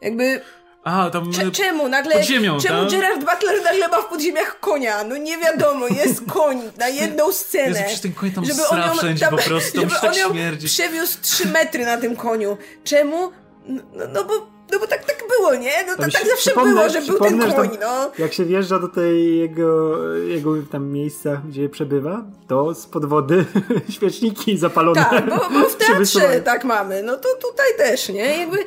Jakby... 0.00 0.40
A, 0.84 1.10
tam 1.10 1.32
Cze 1.32 1.50
czemu 1.50 1.88
nagle, 1.88 2.14
pod 2.16 2.24
ziemią, 2.24 2.60
czemu 2.60 2.80
tam? 2.80 2.90
Gerard 2.90 3.18
Butler 3.20 3.62
nagle 3.64 3.88
ma 3.88 4.02
w 4.02 4.06
podziemiach 4.08 4.60
konia? 4.60 5.04
No 5.04 5.16
nie 5.16 5.38
wiadomo, 5.38 5.88
jest 5.88 6.22
koń 6.32 6.62
na 6.78 6.88
jedną 6.88 7.32
scenę. 7.42 7.80
Jezu, 7.88 8.02
ten 8.02 8.12
koń 8.12 8.30
tam 8.30 8.44
żeby 8.44 8.66
on 8.66 8.78
ją, 8.78 8.94
wszędzie 8.94 9.24
tam, 9.26 9.36
po 9.36 9.42
prostu, 9.42 9.80
żeby 9.80 9.94
on 9.94 10.00
tak 10.00 10.16
ją 10.16 10.30
śmierdzi. 10.30 10.66
przewiózł 10.66 11.18
3 11.22 11.48
metry 11.48 11.84
na 11.84 11.96
tym 11.96 12.16
koniu. 12.16 12.56
Czemu? 12.84 13.32
No, 13.66 13.82
no 14.12 14.24
bo 14.24 14.51
no 14.72 14.78
bo 14.78 14.86
tak, 14.86 15.04
tak 15.04 15.24
było, 15.38 15.54
nie? 15.54 15.72
No 15.86 15.96
to 15.96 16.02
tak 16.02 16.26
zawsze 16.26 16.54
było, 16.54 16.88
że 16.88 17.02
był 17.02 17.18
ten 17.18 17.52
koń, 17.52 17.68
no. 17.80 18.12
Jak 18.18 18.32
się 18.32 18.44
wjeżdża 18.44 18.78
do 18.78 18.88
tej 18.88 19.38
jego, 19.38 19.98
jego 20.18 20.54
tam 20.72 20.88
miejsca, 20.88 21.42
gdzie 21.48 21.68
przebywa, 21.68 22.24
to 22.48 22.74
z 22.74 22.88
wody 22.92 23.44
świeczniki 23.94 24.58
zapalone. 24.58 25.04
Tak, 25.10 25.28
bo, 25.28 25.36
bo 25.36 25.68
w 25.68 25.76
teatrze 25.86 26.40
tak 26.40 26.64
mamy, 26.64 27.02
no 27.02 27.16
to 27.16 27.28
tutaj 27.34 27.66
też, 27.76 28.08
nie? 28.08 28.38
Jakby 28.38 28.58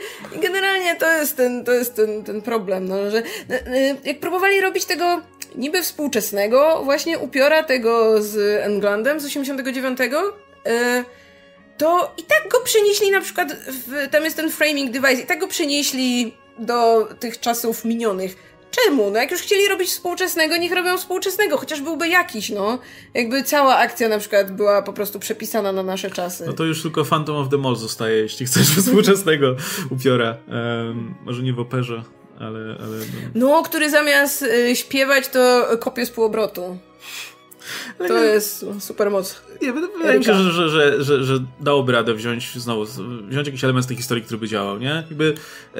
generalnie 0.41 0.95
to 0.95 1.11
jest 1.11 1.37
ten, 1.37 1.63
to 1.63 1.71
jest 1.71 1.95
ten, 1.95 2.23
ten 2.23 2.41
problem, 2.41 2.87
no, 2.87 3.11
że 3.11 3.23
no, 3.49 3.55
y, 3.55 3.97
jak 4.03 4.19
próbowali 4.19 4.61
robić 4.61 4.85
tego 4.85 5.21
niby 5.55 5.81
współczesnego 5.81 6.81
właśnie 6.83 7.19
upiora 7.19 7.63
tego 7.63 8.21
z 8.21 8.63
Englandem 8.63 9.19
z 9.19 9.25
89, 9.25 9.99
yy, 9.99 11.05
to 11.77 12.13
i 12.17 12.23
tak 12.23 12.51
go 12.51 12.59
przenieśli 12.63 13.11
na 13.11 13.21
przykład, 13.21 13.53
w, 13.53 14.09
tam 14.11 14.23
jest 14.23 14.35
ten 14.35 14.51
framing 14.51 14.91
device, 14.91 15.21
i 15.21 15.25
tak 15.25 15.39
go 15.39 15.47
przenieśli 15.47 16.33
do 16.59 17.07
tych 17.19 17.39
czasów 17.39 17.85
minionych. 17.85 18.35
Czemu? 18.71 19.11
No 19.11 19.19
jak 19.19 19.31
już 19.31 19.41
chcieli 19.41 19.67
robić 19.67 19.89
współczesnego, 19.89 20.57
niech 20.57 20.71
robią 20.71 20.97
współczesnego, 20.97 21.57
chociaż 21.57 21.81
byłby 21.81 22.07
jakiś, 22.07 22.49
no. 22.49 22.79
Jakby 23.13 23.43
cała 23.43 23.77
akcja 23.77 24.09
na 24.09 24.19
przykład 24.19 24.51
była 24.51 24.81
po 24.81 24.93
prostu 24.93 25.19
przepisana 25.19 25.71
na 25.71 25.83
nasze 25.83 26.11
czasy. 26.11 26.43
No 26.45 26.53
to 26.53 26.63
już 26.63 26.81
tylko 26.81 27.05
Phantom 27.05 27.35
of 27.35 27.49
the 27.49 27.57
Mall 27.57 27.75
zostaje, 27.75 28.17
jeśli 28.17 28.45
chcesz 28.45 28.67
współczesnego 28.77 29.55
upiora. 29.89 30.37
Um, 30.47 31.15
może 31.25 31.43
nie 31.43 31.53
w 31.53 31.59
operze, 31.59 32.03
ale... 32.39 32.59
ale 32.59 32.97
no. 33.35 33.47
no, 33.47 33.63
który 33.63 33.89
zamiast 33.89 34.41
y, 34.41 34.75
śpiewać, 34.75 35.27
to 35.27 35.67
kopie 35.79 36.05
z 36.05 36.11
półobrotu. 36.11 36.77
To 37.97 38.23
jest 38.23 38.65
super 38.79 39.11
moc. 39.11 39.41
Nie, 39.61 39.73
wydaje 39.73 40.19
mi 40.19 40.25
się, 40.25 40.33
że, 40.33 40.69
że, 40.69 41.03
że, 41.03 41.23
że, 41.23 41.39
dałoby 41.59 41.91
radę 41.91 42.13
wziąć 42.13 42.59
znowu, 42.59 42.85
wziąć 43.27 43.47
jakiś 43.47 43.63
element 43.63 43.85
z 43.85 43.87
tej 43.87 43.97
historii, 43.97 44.23
który 44.23 44.37
by 44.37 44.47
działał, 44.47 44.79
nie? 44.79 45.03
Jakby, 45.09 45.33
e, 45.75 45.79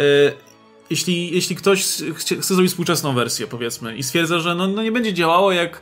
jeśli, 0.90 1.36
jeśli 1.36 1.56
ktoś 1.56 1.86
chce, 2.16 2.36
chce 2.36 2.54
zrobić 2.54 2.72
współczesną 2.72 3.14
wersję, 3.14 3.48
powiedzmy, 3.48 3.98
i 3.98 4.04
stwierdza, 4.04 4.40
że 4.40 4.56
no, 4.56 4.68
no 4.68 4.84
nie 4.84 4.92
będzie 4.92 5.14
działało 5.14 5.52
jak 5.52 5.82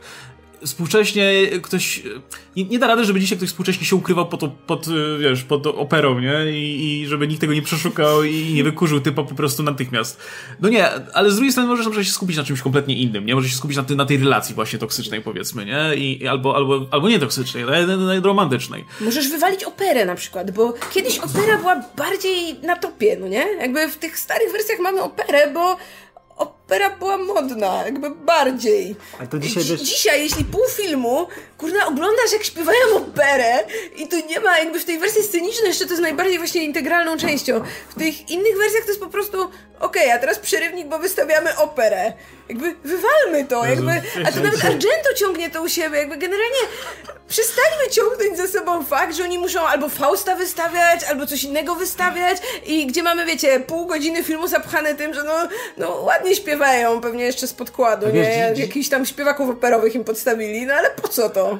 współcześnie 0.64 1.32
ktoś. 1.62 2.02
Nie, 2.56 2.64
nie, 2.64 2.78
da 2.78 2.86
rady, 2.86 3.04
żeby 3.04 3.20
dzisiaj 3.20 3.38
ktoś 3.38 3.48
współcześnie 3.48 3.86
się 3.86 3.96
ukrywał 3.96 4.28
pod, 4.28 4.52
pod 4.66 4.86
wiesz, 5.20 5.42
pod 5.42 5.66
operą, 5.66 6.20
nie? 6.20 6.52
I, 6.52 7.00
I, 7.02 7.06
żeby 7.06 7.28
nikt 7.28 7.40
tego 7.40 7.54
nie 7.54 7.62
przeszukał 7.62 8.24
i 8.24 8.52
nie 8.54 8.64
wykurzył 8.64 9.00
typa 9.00 9.22
po 9.22 9.34
prostu 9.34 9.62
natychmiast. 9.62 10.20
No 10.60 10.68
nie, 10.68 10.90
ale 11.14 11.30
z 11.30 11.34
drugiej 11.34 11.52
strony 11.52 11.68
możesz 11.68 12.06
się 12.06 12.12
skupić 12.12 12.36
na 12.36 12.44
czymś 12.44 12.60
kompletnie 12.60 12.96
innym, 12.96 13.26
nie? 13.26 13.34
Możesz 13.34 13.50
się 13.50 13.56
skupić 13.56 13.76
na, 13.76 13.82
ty, 13.82 13.96
na 13.96 14.06
tej 14.06 14.16
relacji 14.16 14.54
właśnie 14.54 14.78
toksycznej, 14.78 15.20
powiedzmy, 15.20 15.64
nie? 15.64 15.94
I, 15.96 16.26
albo, 16.26 16.56
albo, 16.56 16.86
albo 16.90 17.08
nie 17.08 17.18
toksycznej, 17.18 17.64
romantycznej. 18.22 18.84
Możesz 19.00 19.28
wywalić 19.28 19.64
operę 19.64 20.04
na 20.04 20.14
przykład, 20.14 20.50
bo 20.50 20.74
kiedyś 20.94 21.18
opera 21.18 21.58
była 21.58 21.84
bardziej 21.96 22.54
na 22.62 22.76
topie, 22.76 23.16
no 23.20 23.28
nie? 23.28 23.46
Jakby 23.60 23.88
w 23.88 23.96
tych 23.96 24.18
starych 24.18 24.52
wersjach 24.52 24.78
mamy 24.78 25.02
operę, 25.02 25.50
bo 25.54 25.76
opera 26.66 26.90
była 26.90 27.16
modna, 27.16 27.84
jakby 27.84 28.10
bardziej. 28.10 28.96
A 29.22 29.26
to 29.26 29.38
dzisiaj, 29.38 29.64
Dzi 29.64 29.76
dzisiaj, 29.76 30.22
jeśli 30.22 30.44
pół 30.44 30.68
filmu, 30.68 31.26
kurna, 31.58 31.86
oglądasz 31.86 32.32
jak 32.32 32.44
śpiewają 32.44 32.96
operę 32.96 33.64
i 33.96 34.08
tu 34.08 34.16
nie 34.28 34.40
ma, 34.40 34.58
jakby 34.58 34.80
w 34.80 34.84
tej 34.84 34.98
wersji 34.98 35.22
scenicznej 35.22 35.68
jeszcze 35.68 35.84
to 35.84 35.90
jest 35.90 36.02
najbardziej 36.02 36.38
właśnie 36.38 36.64
integralną 36.64 37.16
częścią. 37.16 37.60
W 37.88 37.94
tych 37.94 38.30
innych 38.30 38.56
wersjach 38.58 38.82
to 38.82 38.88
jest 38.88 39.00
po 39.00 39.10
prostu, 39.10 39.42
okej, 39.42 40.02
okay, 40.02 40.14
a 40.14 40.18
teraz 40.18 40.38
przerywnik, 40.38 40.88
bo 40.88 40.98
wystawiamy 40.98 41.56
operę. 41.56 42.12
Jakby 42.48 42.74
wywalmy 42.84 43.44
to, 43.48 43.66
jakby, 43.66 44.02
a 44.26 44.32
to 44.32 44.40
nawet 44.40 44.64
Argento 44.64 45.14
ciągnie 45.16 45.50
to 45.50 45.62
u 45.62 45.68
siebie, 45.68 45.98
jakby 45.98 46.16
generalnie 46.16 46.58
przestańmy 47.28 47.90
ciągnąć 47.90 48.36
ze 48.36 48.58
sobą 48.58 48.84
fakt, 48.84 49.16
że 49.16 49.24
oni 49.24 49.38
muszą 49.38 49.66
albo 49.66 49.88
Fausta 49.88 50.36
wystawiać, 50.36 51.04
albo 51.04 51.26
coś 51.26 51.44
innego 51.44 51.74
wystawiać 51.74 52.38
i 52.66 52.86
gdzie 52.86 53.02
mamy, 53.02 53.26
wiecie, 53.26 53.60
pół 53.60 53.86
godziny 53.86 54.22
filmu 54.24 54.48
zapchane 54.48 54.94
tym, 54.94 55.14
że 55.14 55.22
no, 55.22 55.48
no 55.76 55.90
ładnie 55.90 56.34
śpiewają, 56.36 57.00
pewnie 57.00 57.24
jeszcze 57.24 57.46
z 57.46 57.52
podkładu, 57.52 58.06
nie? 58.08 58.20
Jakichś 58.60 58.88
tam 58.88 59.06
śpiewaków 59.06 59.50
operowych 59.50 59.94
im 59.94 60.04
podstawili, 60.04 60.66
no 60.66 60.74
ale 60.74 60.90
po 60.90 61.08
co 61.08 61.30
to? 61.30 61.58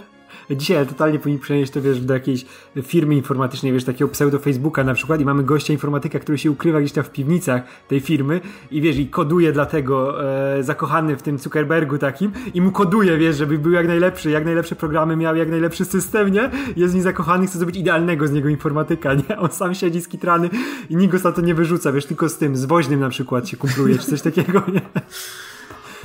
Dzisiaj 0.51 0.87
totalnie 0.87 1.19
powinni 1.19 1.41
przenieść 1.41 1.73
to, 1.73 1.83
wiesz, 1.83 2.01
do 2.01 2.15
jakiejś 2.15 2.45
firmy 2.83 3.15
informatycznej, 3.15 3.73
wiesz, 3.73 3.85
takiego 3.85 4.09
pseudo 4.09 4.39
Facebooka 4.39 4.85
na 4.85 4.95
przykład 4.95 5.21
i 5.21 5.25
mamy 5.25 5.45
gościa 5.45 5.73
informatyka, 5.73 6.19
który 6.19 6.39
się 6.39 6.51
ukrywa 6.51 6.81
gdzieś 6.81 6.93
tam 6.93 7.05
w 7.05 7.11
piwnicach 7.11 7.63
tej 7.89 8.01
firmy 8.01 8.41
i 8.71 8.81
wiesz, 8.81 8.97
i 8.97 9.07
koduje 9.07 9.53
dla 9.53 9.67
tego 9.67 10.25
e, 10.25 10.63
zakochany 10.63 11.17
w 11.17 11.23
tym 11.23 11.39
Zuckerbergu 11.39 11.99
takim 11.99 12.33
i 12.55 12.61
mu 12.61 12.73
koduje, 12.73 13.19
wiesz, 13.19 13.37
żeby 13.37 13.59
był 13.59 13.73
jak 13.73 13.87
najlepszy, 13.87 14.31
jak 14.31 14.45
najlepsze 14.45 14.77
programy 14.77 15.17
miał, 15.17 15.37
jak 15.37 15.51
najlepszy 15.51 15.85
system, 15.85 16.33
nie? 16.33 16.51
Jest 16.77 16.93
w 16.93 16.95
nim 16.95 17.05
zakochany, 17.05 17.47
chce 17.47 17.59
zrobić 17.59 17.77
idealnego 17.77 18.29
z 18.29 18.33
niego 18.33 18.49
informatyka, 18.49 19.15
nie? 19.15 19.39
On 19.39 19.51
sam 19.51 19.75
siedzi 19.75 20.01
skitrany 20.01 20.51
i 20.91 20.97
nikt 20.97 21.13
go 21.13 21.19
za 21.19 21.33
to 21.33 21.41
nie 21.41 21.55
wyrzuca, 21.55 21.93
wiesz, 21.93 22.07
tylko 22.07 22.29
z 22.29 22.39
tym, 22.39 22.57
z 22.57 22.65
woźnym 22.65 23.01
na 23.01 23.09
przykład 23.09 23.49
się 23.49 23.57
kumpluje, 23.57 23.99
czy 23.99 24.07
coś 24.07 24.23
takiego, 24.23 24.63
nie? 24.73 24.81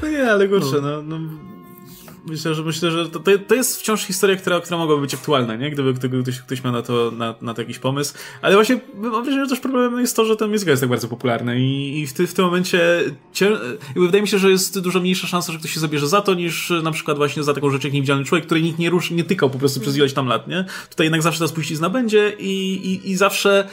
No 0.02 0.08
nie, 0.08 0.32
ale 0.32 0.48
kurczę, 0.48 0.82
no, 0.82 1.02
no 1.02 1.20
myślę, 2.30 2.56
że 2.56 2.64
myślę, 2.64 2.92
że 2.92 3.10
to, 3.10 3.20
to 3.48 3.56
jest 3.56 3.80
wciąż 3.80 4.04
historia, 4.04 4.36
która, 4.36 4.60
która 4.60 4.78
mogłaby 4.78 5.02
być 5.02 5.14
aktualna, 5.14 5.56
nie? 5.56 5.72
Gdyby, 5.72 5.94
gdyby 5.94 6.24
ktoś, 6.24 6.40
ktoś 6.40 6.64
miał 6.64 6.74
na 6.74 6.82
to, 6.82 7.12
na, 7.12 7.36
na 7.42 7.54
to 7.54 7.62
jakiś 7.62 7.80
pomysł. 7.80 8.14
Ale 8.42 8.56
właśnie 8.56 8.80
mam 8.96 9.24
wrażenie, 9.24 9.46
że 9.46 9.50
też 9.50 9.60
problemem 9.60 10.00
jest 10.00 10.16
to, 10.16 10.26
że 10.26 10.36
ten 10.36 10.52
musical 10.52 10.72
jest 10.72 10.82
tak 10.82 10.90
bardzo 10.90 11.08
popularny 11.08 11.60
i, 11.60 12.00
i 12.00 12.08
w, 12.08 12.14
ty, 12.14 12.28
w 12.28 12.34
tym 12.34 12.46
momencie 12.46 12.80
cię, 13.34 13.52
wydaje 13.96 14.22
mi 14.22 14.28
się, 14.28 14.40
że 14.40 14.52
jest 14.52 14.80
dużo 14.80 15.00
mniejsza 15.00 15.28
szansa, 15.28 15.54
że 15.54 15.60
ktoś 15.60 15.74
się 15.74 15.80
zabierze 15.80 16.08
za 16.08 16.22
to, 16.22 16.34
niż 16.34 16.74
na 16.84 16.92
przykład 16.92 17.18
właśnie 17.18 17.44
za 17.44 17.54
taką 17.54 17.70
rzecz 17.70 17.84
jak 17.84 17.94
niewidzialny 17.94 18.26
człowiek, 18.26 18.46
której 18.46 18.64
nikt 18.64 18.80
nie 18.80 18.90
rusz, 18.90 19.12
nie 19.12 19.24
tykał 19.24 19.50
po 19.50 19.60
prostu 19.60 19.80
przez 19.80 19.98
ileś 19.98 20.14
tam 20.14 20.28
lat, 20.28 20.48
nie? 20.48 20.66
Tutaj 20.90 21.06
jednak 21.06 21.22
zawsze 21.22 21.40
ta 21.40 21.48
spuścizna 21.48 21.90
będzie 21.90 22.34
i, 22.40 22.74
i, 22.74 23.12
i 23.12 23.16
zawsze 23.16 23.68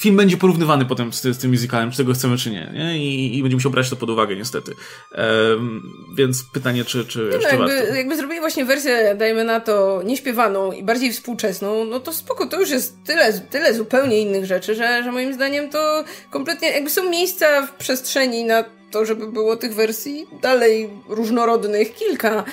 film 0.00 0.16
będzie 0.16 0.36
porównywany 0.36 0.84
potem 0.84 1.12
z, 1.12 1.22
z 1.22 1.38
tym 1.38 1.50
musicalem, 1.50 1.90
czy 1.90 1.96
tego 1.96 2.12
chcemy, 2.14 2.36
czy 2.36 2.50
nie, 2.50 2.72
nie? 2.74 2.98
I, 2.98 3.38
i 3.38 3.42
będzie 3.42 3.56
musiał 3.56 3.72
brać 3.72 3.90
to 3.90 3.96
pod 3.96 4.10
uwagę, 4.10 4.36
niestety. 4.36 4.74
Um, 5.18 5.82
więc 6.16 6.42
pytanie, 6.52 6.84
czy, 6.84 7.04
czy 7.04 7.18
No, 7.18 7.24
jeszcze 7.24 7.56
warto. 7.58 7.74
jakby, 7.74 7.96
jakby 7.96 8.16
zrobili 8.16 8.40
właśnie 8.40 8.64
wersję, 8.64 9.14
dajmy 9.18 9.44
na 9.44 9.60
to, 9.60 10.02
nieśpiewaną 10.04 10.72
i 10.72 10.82
bardziej 10.82 11.12
współczesną, 11.12 11.84
no 11.84 12.00
to 12.00 12.12
spoko, 12.12 12.46
to 12.46 12.60
już 12.60 12.70
jest 12.70 12.96
tyle, 13.06 13.32
tyle 13.32 13.74
zupełnie 13.74 14.20
innych 14.20 14.46
rzeczy, 14.46 14.74
że, 14.74 15.02
że 15.04 15.12
moim 15.12 15.34
zdaniem 15.34 15.70
to 15.70 16.04
kompletnie, 16.30 16.68
jakby 16.70 16.90
są 16.90 17.10
miejsca 17.10 17.66
w 17.66 17.74
przestrzeni 17.74 18.44
na 18.44 18.64
to, 18.90 19.04
żeby 19.04 19.32
było 19.32 19.56
tych 19.56 19.74
wersji 19.74 20.26
dalej 20.42 20.90
różnorodnych 21.08 21.94
kilka. 21.94 22.44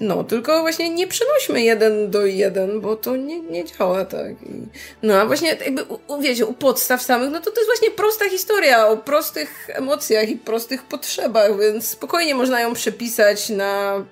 No, 0.00 0.24
tylko 0.24 0.60
właśnie 0.60 0.90
nie 0.90 1.06
przenośmy 1.06 1.62
jeden 1.62 2.10
do 2.10 2.26
jeden, 2.26 2.80
bo 2.80 2.96
to 2.96 3.16
nie, 3.16 3.40
nie 3.40 3.64
działa 3.64 4.04
tak. 4.04 4.32
No, 5.02 5.14
a 5.14 5.26
właśnie 5.26 5.48
jakby, 5.48 5.82
u, 5.84 6.20
wiecie, 6.20 6.46
u 6.46 6.52
podstaw 6.52 7.02
samych, 7.02 7.30
no 7.30 7.40
to 7.40 7.50
to 7.50 7.60
jest 7.60 7.68
właśnie 7.68 7.90
prosta 7.90 8.28
historia 8.28 8.88
o 8.88 8.96
prostych 8.96 9.70
emocjach 9.72 10.28
i 10.28 10.36
prostych 10.36 10.82
potrzebach, 10.82 11.58
więc 11.60 11.88
spokojnie 11.88 12.34
można 12.34 12.60
ją 12.60 12.74
przepisać 12.74 13.48
na 13.48 14.04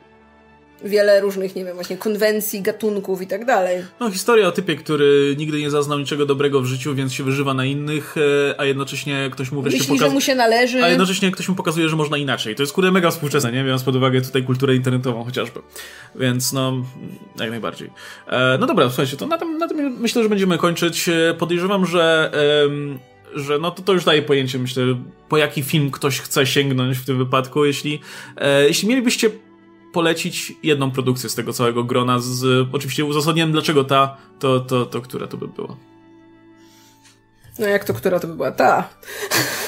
wiele 0.85 1.21
różnych, 1.21 1.57
nie 1.57 1.65
wiem, 1.65 1.75
właśnie 1.75 1.97
konwencji, 1.97 2.63
gatunków 2.63 3.23
i 3.23 3.27
tak 3.27 3.45
dalej. 3.45 3.85
No, 4.01 4.11
historia 4.11 4.49
o 4.49 4.53
typie, 4.53 4.77
który 4.77 5.35
nigdy 5.39 5.61
nie 5.61 5.71
zaznał 5.71 5.99
niczego 5.99 6.27
dobrego 6.27 6.61
w 6.61 6.65
życiu, 6.67 6.95
więc 6.95 7.13
się 7.13 7.25
wyżywa 7.25 7.55
na 7.55 7.65
innych, 7.65 8.15
e, 8.51 8.61
a 8.61 8.65
jednocześnie 8.65 9.29
ktoś 9.33 9.53
mu 9.53 9.63
wreszcie 9.63 9.79
Myśli, 9.79 9.99
że 9.99 10.11
mu 10.11 10.21
się 10.21 10.35
należy. 10.35 10.85
A 10.85 10.89
jednocześnie 10.89 11.31
ktoś 11.31 11.49
mu 11.49 11.55
pokazuje, 11.55 11.89
że 11.89 11.97
można 11.97 12.17
inaczej. 12.17 12.55
To 12.55 12.63
jest 12.63 12.73
kurde 12.73 12.91
mega 12.91 13.11
współczesne, 13.11 13.53
nie? 13.53 13.65
Biorąc 13.65 13.83
pod 13.83 13.97
uwagę 13.97 14.21
tutaj 14.21 14.43
kulturę 14.43 14.75
internetową 14.75 15.25
chociażby. 15.25 15.61
Więc 16.15 16.53
no, 16.53 16.85
jak 17.41 17.51
najbardziej. 17.51 17.91
E, 18.27 18.59
no 18.61 18.67
dobra, 18.67 18.89
słuchajcie, 18.89 19.17
to 19.17 19.27
na 19.27 19.39
tym, 19.39 19.59
na 19.59 19.69
tym 19.69 19.97
myślę, 20.01 20.23
że 20.23 20.29
będziemy 20.29 20.59
kończyć. 20.59 21.09
E, 21.09 21.35
Podejrzewam, 21.39 21.87
że... 21.87 22.31
em, 22.65 22.99
że 23.35 23.59
no 23.59 23.71
to, 23.71 23.83
to 23.83 23.93
już 23.93 24.05
daje 24.05 24.23
pojęcie, 24.23 24.59
myślę, 24.59 24.85
po 25.29 25.37
jaki 25.37 25.63
film 25.63 25.91
ktoś 25.91 26.21
chce 26.21 26.47
sięgnąć 26.47 26.99
w 26.99 27.05
tym 27.05 27.19
wypadku. 27.19 27.65
Jeśli, 27.65 28.01
e, 28.37 28.69
jeśli 28.69 28.89
mielibyście 28.89 29.31
polecić 29.95 30.53
jedną 30.63 30.91
produkcję 30.91 31.29
z 31.29 31.35
tego 31.35 31.53
całego 31.53 31.85
grona, 31.85 32.19
z 32.19 32.69
oczywiście 32.73 33.05
uzasadnieniem 33.05 33.53
dlaczego 33.53 33.85
ta, 33.85 34.17
to, 34.39 34.61
to, 34.61 34.87
to 34.87 35.01
która 35.01 35.27
to 35.27 35.37
by 35.37 35.49
była. 35.49 35.77
No 37.59 37.67
jak 37.67 37.85
to, 37.85 37.95
która 37.95 38.21
to 38.21 38.27
by 38.27 38.35
była? 38.35 38.51
Ta. 38.53 38.89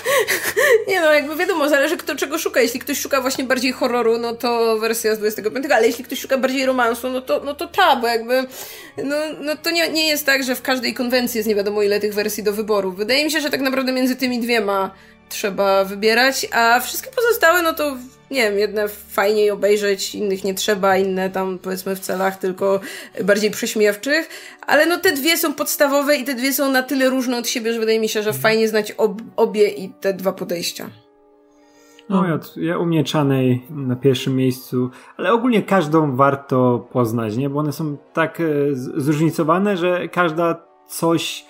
Nie 0.88 1.00
no, 1.00 1.12
jakby 1.12 1.36
wiadomo, 1.36 1.68
zależy 1.68 1.96
kto 1.96 2.16
czego 2.16 2.38
szuka. 2.38 2.60
Jeśli 2.60 2.80
ktoś 2.80 3.00
szuka 3.00 3.20
właśnie 3.20 3.44
bardziej 3.44 3.72
horroru, 3.72 4.18
no 4.18 4.34
to 4.34 4.78
wersja 4.78 5.14
z 5.14 5.18
25, 5.18 5.66
ale 5.70 5.86
jeśli 5.86 6.04
ktoś 6.04 6.20
szuka 6.20 6.38
bardziej 6.38 6.66
romansu, 6.66 7.10
no 7.10 7.20
to, 7.20 7.40
no 7.44 7.54
to 7.54 7.66
ta, 7.66 7.96
bo 7.96 8.06
jakby 8.06 8.46
no, 9.04 9.16
no 9.40 9.56
to 9.56 9.70
nie, 9.70 9.88
nie 9.88 10.08
jest 10.08 10.26
tak, 10.26 10.44
że 10.44 10.54
w 10.54 10.62
każdej 10.62 10.94
konwencji 10.94 11.38
jest 11.38 11.48
nie 11.48 11.54
wiadomo 11.54 11.82
ile 11.82 12.00
tych 12.00 12.14
wersji 12.14 12.42
do 12.42 12.52
wyboru. 12.52 12.92
Wydaje 12.92 13.24
mi 13.24 13.30
się, 13.30 13.40
że 13.40 13.50
tak 13.50 13.60
naprawdę 13.60 13.92
między 13.92 14.16
tymi 14.16 14.40
dwiema 14.40 14.90
trzeba 15.28 15.84
wybierać, 15.84 16.46
a 16.52 16.80
wszystkie 16.80 17.10
pozostałe, 17.10 17.62
no 17.62 17.72
to 17.72 17.96
nie 18.30 18.42
wiem, 18.42 18.58
jedne 18.58 18.88
fajniej 18.88 19.50
obejrzeć, 19.50 20.14
innych 20.14 20.44
nie 20.44 20.54
trzeba, 20.54 20.96
inne 20.96 21.30
tam 21.30 21.58
powiedzmy 21.58 21.96
w 21.96 22.00
celach 22.00 22.38
tylko 22.38 22.80
bardziej 23.24 23.50
prześmiewczych, 23.50 24.28
ale 24.66 24.86
no 24.86 24.98
te 24.98 25.12
dwie 25.12 25.36
są 25.36 25.54
podstawowe 25.54 26.16
i 26.16 26.24
te 26.24 26.34
dwie 26.34 26.52
są 26.52 26.72
na 26.72 26.82
tyle 26.82 27.10
różne 27.10 27.38
od 27.38 27.48
siebie, 27.48 27.72
że 27.72 27.80
wydaje 27.80 28.00
mi 28.00 28.08
się, 28.08 28.22
że 28.22 28.32
fajnie 28.32 28.68
znać 28.68 28.92
ob 28.92 29.22
obie 29.36 29.68
i 29.68 29.90
te 30.00 30.14
dwa 30.14 30.32
podejścia. 30.32 30.90
No, 32.08 32.26
ja, 32.26 32.38
ja 32.56 32.78
u 32.78 32.86
mnie 32.86 33.04
Czanej 33.04 33.62
na 33.70 33.96
pierwszym 33.96 34.36
miejscu, 34.36 34.90
ale 35.16 35.32
ogólnie 35.32 35.62
każdą 35.62 36.16
warto 36.16 36.88
poznać, 36.92 37.36
nie? 37.36 37.50
Bo 37.50 37.58
one 37.60 37.72
są 37.72 37.96
tak 38.12 38.40
e, 38.40 38.44
zróżnicowane, 38.72 39.76
że 39.76 40.08
każda 40.08 40.66
coś 40.88 41.44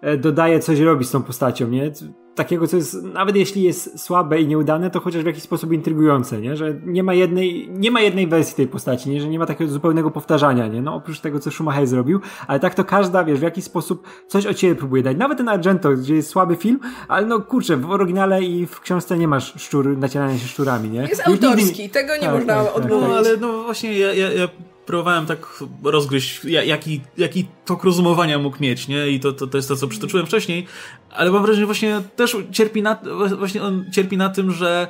e, 0.00 0.16
dodaje, 0.16 0.60
coś 0.60 0.80
robi 0.80 1.04
z 1.04 1.10
tą 1.10 1.22
postacią, 1.22 1.68
nie? 1.68 1.92
Takiego, 2.34 2.66
co 2.66 2.76
jest, 2.76 3.02
nawet 3.02 3.36
jeśli 3.36 3.62
jest 3.62 4.00
słabe 4.00 4.40
i 4.40 4.46
nieudane, 4.46 4.90
to 4.90 5.00
chociaż 5.00 5.22
w 5.22 5.26
jakiś 5.26 5.42
sposób 5.42 5.72
intrygujące, 5.72 6.40
nie? 6.40 6.56
Że 6.56 6.74
nie 6.86 7.02
ma 7.02 7.14
jednej, 7.14 7.68
nie 7.70 7.90
ma 7.90 8.00
jednej 8.00 8.26
wersji 8.26 8.56
tej 8.56 8.66
postaci, 8.68 9.10
nie? 9.10 9.20
Że 9.20 9.28
nie 9.28 9.38
ma 9.38 9.46
takiego 9.46 9.70
zupełnego 9.70 10.10
powtarzania, 10.10 10.66
nie? 10.66 10.82
No 10.82 10.94
oprócz 10.94 11.20
tego, 11.20 11.40
co 11.40 11.50
Schumacher 11.50 11.86
zrobił, 11.86 12.20
ale 12.46 12.60
tak 12.60 12.74
to 12.74 12.84
każda, 12.84 13.24
wiesz, 13.24 13.38
w 13.38 13.42
jakiś 13.42 13.64
sposób 13.64 14.06
coś 14.28 14.46
od 14.46 14.56
ciebie 14.56 14.74
próbuje 14.74 15.02
dać. 15.02 15.16
Nawet 15.16 15.38
ten 15.38 15.48
Argento, 15.48 15.90
gdzie 15.90 16.14
jest 16.14 16.28
słaby 16.30 16.56
film, 16.56 16.80
ale 17.08 17.26
no 17.26 17.40
kurczę, 17.40 17.76
w 17.76 17.90
oryginale 17.90 18.42
i 18.42 18.66
w 18.66 18.80
książce 18.80 19.18
nie 19.18 19.28
masz 19.28 19.54
szczur, 19.62 19.98
nacierania 19.98 20.38
się 20.38 20.48
szczurami, 20.48 20.90
nie? 20.90 21.00
Jest 21.00 21.28
autorski, 21.28 21.90
tego 21.90 22.14
nie 22.14 22.20
Tak, 22.20 22.34
można 22.34 22.54
tak, 22.54 22.66
tak, 22.66 22.76
odmówić. 22.76 23.08
No, 23.08 23.16
ale 23.16 23.36
no 23.36 23.62
właśnie 23.62 23.98
ja, 23.98 24.14
ja, 24.14 24.32
ja 24.32 24.48
próbowałem 24.86 25.26
tak 25.26 25.58
rozgryźć, 25.84 26.44
ja- 26.44 26.62
jaki, 26.62 27.00
jaki 27.18 27.48
tok 27.64 27.84
rozumowania 27.84 28.38
mógł 28.38 28.56
mieć, 28.60 28.88
nie? 28.88 29.08
I 29.08 29.20
to, 29.20 29.32
to, 29.32 29.46
to 29.46 29.58
jest 29.58 29.68
to, 29.68 29.76
co 29.76 29.88
przytoczyłem 29.88 30.26
wcześniej, 30.26 30.66
ale 31.14 31.30
mam 31.30 31.42
wrażenie, 31.42 31.60
że 31.60 31.66
właśnie 31.66 32.00
też 32.16 32.36
cierpi 32.52 32.82
na, 32.82 32.98
właśnie 33.38 33.62
on 33.62 33.84
cierpi 33.92 34.16
na 34.16 34.28
tym, 34.28 34.50
że 34.50 34.88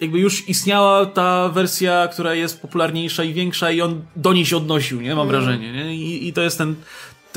jakby 0.00 0.18
już 0.18 0.48
istniała 0.48 1.06
ta 1.06 1.48
wersja, 1.48 2.08
która 2.12 2.34
jest 2.34 2.62
popularniejsza 2.62 3.24
i 3.24 3.32
większa 3.32 3.70
i 3.70 3.80
on 3.80 4.02
do 4.16 4.32
niej 4.32 4.46
się 4.46 4.56
odnosił, 4.56 5.00
nie? 5.00 5.14
Mam 5.14 5.28
wrażenie, 5.28 5.72
nie? 5.72 5.94
I, 5.96 6.28
i 6.28 6.32
to 6.32 6.42
jest 6.42 6.58
ten 6.58 6.74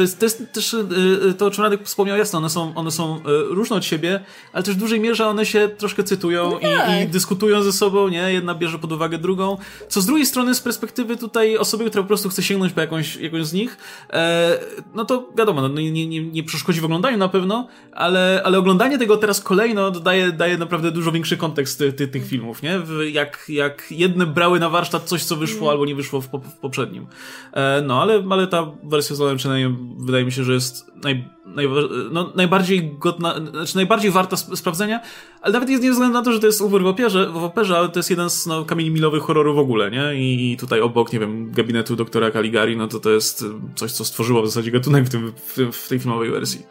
to 0.02 0.04
jest, 0.04 0.20
to 0.20 0.26
jest 0.26 0.54
też 0.54 0.74
y, 0.74 0.88
y, 1.30 1.34
to, 1.34 1.46
o 1.46 1.52
czym 1.52 1.64
Radek 1.64 1.84
wspomniał, 1.84 2.18
jasno, 2.18 2.40
one 2.40 2.50
są, 2.50 2.76
one 2.76 2.92
są 2.92 3.18
y, 3.18 3.22
różne 3.50 3.76
od 3.76 3.86
siebie, 3.86 4.20
ale 4.54 4.64
też 4.64 4.76
w 4.76 4.78
dużej 4.78 5.00
mierze 5.00 5.28
one 5.28 5.46
się 5.46 5.70
troszkę 5.78 6.04
cytują 6.04 6.60
i, 6.60 7.04
i 7.04 7.08
dyskutują 7.08 7.64
ze 7.64 7.74
sobą, 7.74 8.08
nie? 8.08 8.34
Jedna 8.34 8.56
bierze 8.56 8.80
pod 8.80 8.92
uwagę 8.92 9.18
drugą, 9.18 9.58
co 9.88 10.02
z 10.02 10.06
drugiej 10.06 10.26
strony 10.26 10.56
z 10.56 10.62
perspektywy 10.62 11.18
tutaj 11.18 11.58
osoby, 11.58 11.86
która 11.86 12.04
po 12.04 12.08
prostu 12.08 12.30
chce 12.30 12.44
sięgnąć 12.44 12.74
po 12.74 12.82
jakąś, 12.82 13.16
jakąś 13.16 13.46
z 13.46 13.54
nich, 13.54 13.78
e, 14.14 14.60
no 14.96 15.06
to 15.06 15.30
wiadomo, 15.38 15.62
no, 15.62 15.68
nie, 15.68 15.92
nie, 15.92 16.08
nie, 16.08 16.22
nie 16.22 16.44
przeszkodzi 16.44 16.82
w 16.82 16.86
oglądaniu 16.86 17.18
na 17.18 17.30
pewno, 17.30 17.68
ale, 17.92 18.42
ale 18.46 18.58
oglądanie 18.58 18.98
tego 18.98 19.18
teraz 19.18 19.42
kolejno 19.42 19.92
daje, 19.92 20.32
daje 20.32 20.58
naprawdę 20.58 20.92
dużo 20.92 21.12
większy 21.12 21.38
kontekst 21.38 21.80
ty, 21.80 21.94
ty, 21.94 22.08
tych 22.08 22.28
filmów, 22.28 22.62
nie? 22.62 22.82
Jak, 23.12 23.46
jak 23.50 23.88
jedne 23.92 24.26
brały 24.26 24.60
na 24.60 24.70
warsztat 24.70 25.04
coś, 25.04 25.24
co 25.24 25.36
wyszło 25.36 25.72
albo 25.72 25.86
nie 25.86 25.96
wyszło 25.96 26.22
w, 26.22 26.28
w 26.28 26.58
poprzednim. 26.62 27.08
E, 27.54 27.82
no, 27.82 28.02
ale, 28.02 28.24
ale 28.30 28.48
ta 28.48 28.72
wersja 28.84 29.16
z 29.16 29.38
przynajmniej 29.38 29.78
wydaje 30.00 30.26
mi 30.26 30.32
się, 30.32 30.44
że 30.44 30.54
jest 30.54 30.92
naj, 31.04 31.30
naj, 31.46 31.68
no, 32.12 32.34
najbardziej 32.36 32.98
godna, 33.00 33.36
znaczy 33.52 33.76
najbardziej 33.76 34.12
warta 34.12 34.36
sp- 34.42 34.56
sprawdzenia, 34.56 35.00
ale 35.42 35.54
nawet 35.54 35.70
jest 35.70 35.84
nie 35.84 35.92
względu 35.92 36.14
na 36.14 36.24
to, 36.24 36.34
że 36.34 36.40
to 36.40 36.48
jest 36.48 36.62
Uber 36.62 36.82
w 36.82 36.88
operze, 36.88 37.30
w 37.30 37.44
operze 37.44 37.78
ale 37.78 37.90
to 37.90 38.00
jest 38.00 38.10
jeden 38.10 38.30
z 38.30 38.46
no, 38.46 38.66
kamieni 38.66 38.92
milowych 38.92 39.24
horrorów 39.24 39.56
w 39.56 39.60
ogóle, 39.60 39.92
nie? 39.92 40.16
I, 40.16 40.52
I 40.52 40.58
tutaj 40.58 40.82
obok, 40.82 41.14
nie 41.14 41.20
wiem, 41.20 41.52
gabinetu 41.52 41.96
doktora 41.96 42.32
Caligari, 42.32 42.78
no 42.78 42.88
to 42.88 43.00
to 43.00 43.10
jest 43.10 43.46
coś, 43.76 43.92
co 43.92 44.06
stworzyło 44.06 44.42
w 44.42 44.48
zasadzie 44.48 44.72
gatunek 44.72 45.06
w, 45.06 45.10
tym, 45.10 45.32
w, 45.32 45.76
w 45.78 45.88
tej 45.88 46.00
filmowej 46.00 46.32
wersji. 46.32 46.66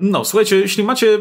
No, 0.00 0.24
słuchajcie, 0.24 0.56
jeśli 0.56 0.84
macie, 0.84 1.18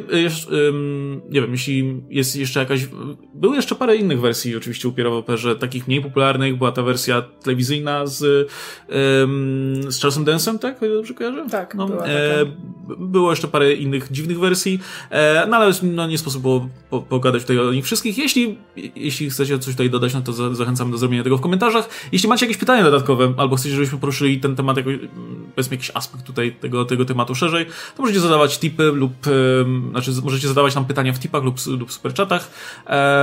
nie 1.30 1.42
wiem, 1.42 1.52
jeśli 1.52 2.02
jest 2.10 2.36
jeszcze 2.36 2.60
jakaś, 2.60 2.88
były 3.34 3.56
jeszcze 3.56 3.76
parę 3.76 3.96
innych 3.96 4.22
wersji 4.22 4.56
oczywiście 4.56 4.88
Upiora 4.88 5.10
w 5.10 5.14
Operze, 5.14 5.56
takich 5.56 5.88
mniej 5.88 6.02
popularnych, 6.02 6.58
była 6.58 6.72
ta 6.72 6.82
wersja 6.82 7.22
telewizyjna 7.22 8.06
z, 8.06 8.50
z 9.90 10.02
Charlesem 10.02 10.26
Dance'em, 10.26 10.60
tak? 10.60 10.80
Dobrze 10.80 11.14
kojarzę? 11.14 11.46
Tak, 11.52 11.76
no, 11.76 11.88
była 11.88 12.06
e, 12.06 12.46
Było 12.98 13.30
jeszcze 13.30 13.48
parę 13.48 13.74
innych 13.74 14.08
dziwnych 14.12 14.40
wersji, 14.40 14.80
e, 15.10 15.48
no 15.48 15.58
ale 15.58 15.74
no, 15.84 16.08
nie 16.08 16.18
sposób 16.18 16.42
było 16.42 16.70
po, 16.90 17.02
pogadać 17.02 17.42
tutaj 17.42 17.60
o 17.60 17.74
nich 17.74 17.86
wszystkich. 17.86 18.18
Jeśli, 18.18 18.58
jeśli 18.96 19.30
chcecie 19.30 19.60
coś 19.60 19.74
tutaj 19.74 19.90
dodać, 19.90 20.14
no 20.14 20.22
to 20.22 20.34
za, 20.34 20.56
zachęcam 20.56 20.92
do 20.92 20.98
zrobienia 20.98 21.24
tego 21.24 21.38
w 21.38 21.42
komentarzach. 21.42 21.90
Jeśli 22.12 22.30
macie 22.30 22.46
jakieś 22.46 22.58
pytania 22.58 22.84
dodatkowe, 22.84 23.34
albo 23.38 23.56
chcecie, 23.56 23.76
żebyśmy 23.76 23.98
poruszyli 23.98 24.40
ten 24.40 24.56
temat, 24.56 24.78
jakoś, 24.78 24.96
powiedzmy 25.56 25.76
jakiś 25.76 25.92
aspekt 25.94 26.24
tutaj 26.24 26.56
tego, 26.56 26.86
tego 26.86 27.06
tematu 27.06 27.36
szerzej, 27.36 27.66
to 27.96 28.02
możecie 28.04 28.20
zadawać 28.20 28.58
tipy 28.64 28.84
lub, 28.84 29.14
znaczy 29.92 30.12
możecie 30.24 30.48
zadawać 30.48 30.76
nam 30.76 30.86
pytania 30.86 31.14
w 31.14 31.20
tipach 31.20 31.44
lub, 31.44 31.56
lub 31.68 31.92
superchatach. 31.92 32.52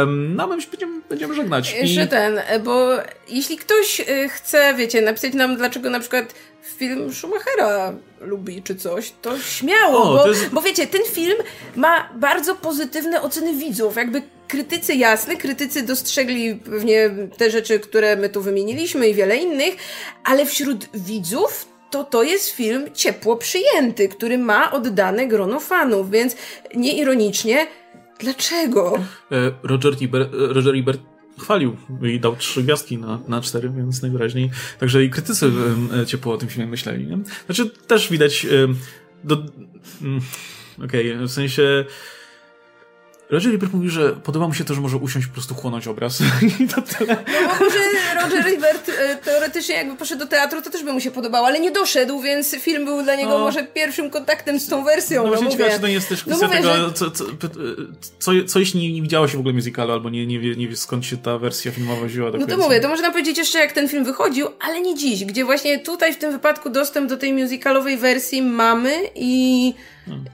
No 0.07 0.45
a 0.45 0.47
my 0.47 0.57
będziemy, 0.71 1.01
będziemy 1.09 1.35
żegnać. 1.35 1.75
Jeszcze 1.75 2.05
I... 2.05 2.09
ten, 2.09 2.41
bo 2.65 2.89
jeśli 3.29 3.57
ktoś 3.57 4.01
y, 4.01 4.29
chce, 4.29 4.75
wiecie, 4.75 5.03
napisać 5.03 5.35
nam, 5.35 5.57
dlaczego 5.57 5.91
na 5.91 6.01
przykład 6.01 6.35
film 6.62 7.12
Schumachera 7.12 7.93
lubi 8.21 8.62
czy 8.62 8.77
coś, 8.77 9.12
to 9.23 9.39
śmiało, 9.39 10.03
o, 10.03 10.17
bo, 10.17 10.23
to 10.23 10.29
jest... 10.29 10.49
bo 10.49 10.62
wiecie, 10.62 10.87
ten 10.87 11.01
film 11.12 11.37
ma 11.77 12.09
bardzo 12.15 12.55
pozytywne 12.55 13.23
oceny 13.23 13.55
widzów, 13.55 13.97
jakby 13.97 14.23
krytycy 14.49 14.95
jasne, 14.95 15.37
krytycy 15.37 15.83
dostrzegli 15.83 16.55
pewnie 16.55 17.11
te 17.37 17.51
rzeczy, 17.51 17.81
które 17.81 18.17
my 18.17 18.29
tu 18.29 18.43
wymieniliśmy 18.43 19.09
i 19.09 19.15
wiele 19.15 19.37
innych, 19.37 19.77
ale 20.25 20.47
wśród 20.47 20.89
widzów 20.95 21.69
to 21.91 22.05
to 22.05 22.23
jest 22.23 22.51
film 22.51 22.85
ciepło 22.95 23.37
przyjęty, 23.37 24.09
który 24.09 24.39
ma 24.39 24.73
oddane 24.73 25.29
grono 25.29 25.61
fanów, 25.61 26.11
więc 26.11 26.37
nieironicznie, 26.75 27.67
dlaczego? 28.19 28.99
E, 29.33 29.53
Roger 29.62 29.95
Ebert, 30.03 30.29
Roger 30.33 30.77
Ebert 30.77 31.01
chwalił 31.39 31.77
i 32.03 32.21
dał 32.21 32.37
trzy 32.37 32.62
gwiazdki 32.62 32.99
na, 32.99 33.21
na 33.29 33.41
cztery, 33.41 33.71
więc 33.77 34.03
najwyraźniej 34.03 34.51
także 34.81 35.05
i 35.05 35.11
krytycy 35.11 35.51
e, 36.03 36.07
ciepło 36.07 36.35
o 36.35 36.39
tym 36.39 36.49
filmie 36.49 36.67
myśleli. 36.67 37.07
Nie? 37.07 37.19
Znaczy 37.47 37.71
też 37.71 38.11
widać 38.11 38.47
do... 39.25 39.35
Mm, 40.03 40.21
okej, 40.85 41.12
okay, 41.12 41.27
w 41.27 41.31
sensie 41.31 41.85
Roger 43.31 43.55
Ebert 43.55 43.73
mówił, 43.73 43.91
że 43.91 44.12
podoba 44.12 44.49
mu 44.49 44.55
się 44.55 44.65
to, 44.65 44.75
że 44.75 44.81
może 44.81 44.97
usiąść 44.97 45.27
po 45.27 45.33
prostu 45.33 45.55
chłonąć 45.55 45.89
obraz. 45.89 46.23
I 46.61 46.69
to 46.69 46.83
tyle. 46.83 47.25
No 47.43 47.49
może 47.61 47.79
Roger 48.22 48.48
Ebert 48.48 48.88
e, 48.88 49.16
teoretycznie 49.16 49.74
jakby 49.74 49.97
poszedł 49.97 50.20
do 50.20 50.26
teatru, 50.26 50.62
to 50.62 50.70
też 50.70 50.82
by 50.82 50.92
mu 50.92 51.01
się 51.01 51.10
podobało, 51.10 51.47
ale 51.47 51.60
nie 51.60 51.70
doszedł, 51.70 52.20
więc 52.20 52.56
film 52.56 52.84
był 52.84 53.02
dla 53.02 53.14
niego 53.16 53.30
no. 53.30 53.38
może 53.38 53.64
pierwszym 53.64 54.10
kontaktem 54.10 54.60
z 54.60 54.68
tą 54.68 54.84
wersją. 54.84 55.22
No, 55.22 55.28
no 55.28 55.36
właśnie 55.36 55.51
ciekawe, 55.51 55.70
czy 55.70 55.80
to 55.80 55.86
nie 55.86 55.92
jest 55.92 56.09
też 56.09 56.26
no 56.26 56.36
kwestia 56.36 56.47
no 56.47 56.52
tego, 56.52 56.88
że... 56.88 56.92
co, 56.92 57.10
co, 57.10 57.24
co, 58.18 58.30
co, 58.47 58.59
jeśli 58.59 58.80
nie, 58.80 58.92
nie 58.92 59.02
widziało 59.02 59.28
się 59.28 59.36
w 59.36 59.40
ogóle 59.40 59.55
musicalu, 59.55 59.92
albo 59.92 60.10
nie, 60.10 60.26
nie, 60.26 60.40
wie, 60.40 60.56
nie 60.56 60.68
wie 60.68 60.76
skąd 60.76 61.06
się 61.06 61.16
ta 61.16 61.38
wersja 61.38 61.72
filmowa 61.72 62.06
wzięła. 62.06 62.30
Tak 62.30 62.40
no 62.40 62.47
to 62.47 62.56
mówię, 62.56 62.80
to 62.80 62.88
można 62.88 63.10
powiedzieć 63.10 63.38
jeszcze 63.38 63.59
jak 63.59 63.72
ten 63.72 63.88
film 63.88 64.05
wychodził, 64.05 64.48
ale 64.60 64.80
nie 64.80 64.94
dziś, 64.94 65.24
gdzie 65.24 65.44
właśnie 65.44 65.78
tutaj 65.78 66.14
w 66.14 66.18
tym 66.18 66.32
wypadku 66.32 66.70
dostęp 66.70 67.09
do 67.09 67.16
tej 67.16 67.32
musicalowej 67.32 67.97
wersji 67.97 68.42
mamy 68.42 68.92
i 69.14 69.74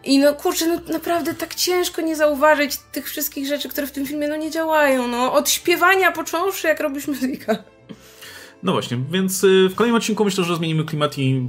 i 0.05 0.19
no 0.19 0.35
kurczę, 0.35 0.67
no 0.67 0.93
naprawdę 0.93 1.35
tak 1.35 1.55
ciężko 1.55 2.03
nie 2.03 2.17
zauważyć 2.17 2.77
tych 2.93 3.09
wszystkich 3.09 3.47
rzeczy, 3.47 3.69
które 3.69 3.87
w 3.87 3.93
tym 3.93 4.07
filmie 4.07 4.29
no 4.29 4.37
nie 4.37 4.51
działają, 4.51 5.09
no. 5.09 5.33
Od 5.33 5.51
śpiewania 5.51 6.13
począwszy, 6.13 6.67
jak 6.67 6.81
robisz 6.81 7.07
muzykę. 7.07 7.57
No 8.67 8.73
właśnie, 8.73 8.99
więc 9.13 9.45
y, 9.45 9.69
w 9.69 9.75
kolejnym 9.75 9.97
odcinku 9.97 10.25
myślę, 10.25 10.45
że 10.45 10.57
zmienimy 10.57 10.85
klimat 10.85 11.19
i 11.19 11.49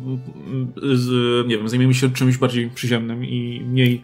nie 1.48 1.58
wiem, 1.58 1.70
zajmiemy 1.70 1.94
się 1.94 2.10
czymś 2.10 2.38
bardziej 2.38 2.70
przyziemnym 2.70 3.26
i 3.26 3.62
mniej 3.66 4.02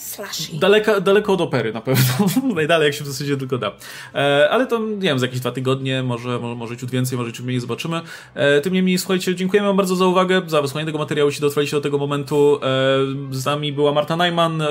Slashy. 0.00 0.58
Daleka, 0.58 1.00
daleko 1.00 1.32
od 1.32 1.40
opery 1.40 1.72
na 1.72 1.80
pewno. 1.80 2.04
Najdalej 2.54 2.86
jak 2.86 2.94
się 2.94 3.04
w 3.04 3.06
zasadzie 3.06 3.36
tylko 3.36 3.58
da. 3.58 3.72
E, 4.14 4.50
ale 4.50 4.66
to, 4.66 4.78
nie 4.78 4.96
wiem, 4.96 5.18
za 5.18 5.26
jakieś 5.26 5.40
dwa 5.40 5.52
tygodnie, 5.52 6.02
może, 6.02 6.38
może, 6.38 6.54
może 6.54 6.76
ciut 6.76 6.90
więcej, 6.90 7.18
może 7.18 7.32
ciut 7.32 7.46
mniej 7.46 7.60
zobaczymy. 7.60 8.00
E, 8.34 8.60
tym 8.60 8.72
niemniej, 8.72 8.98
słuchajcie, 8.98 9.34
dziękujemy 9.34 9.68
wam 9.68 9.76
bardzo 9.76 9.96
za 9.96 10.06
uwagę, 10.06 10.42
za 10.46 10.62
wysłanie 10.62 10.86
tego 10.86 10.98
materiału, 10.98 11.28
jeśli 11.28 11.40
dotrwaliście 11.40 11.76
do 11.76 11.80
tego 11.80 11.98
momentu. 11.98 12.60
E, 12.62 12.66
z 13.30 13.44
nami 13.44 13.72
była 13.72 13.92
Marta 13.92 14.16
Najman, 14.16 14.62
e, 14.62 14.66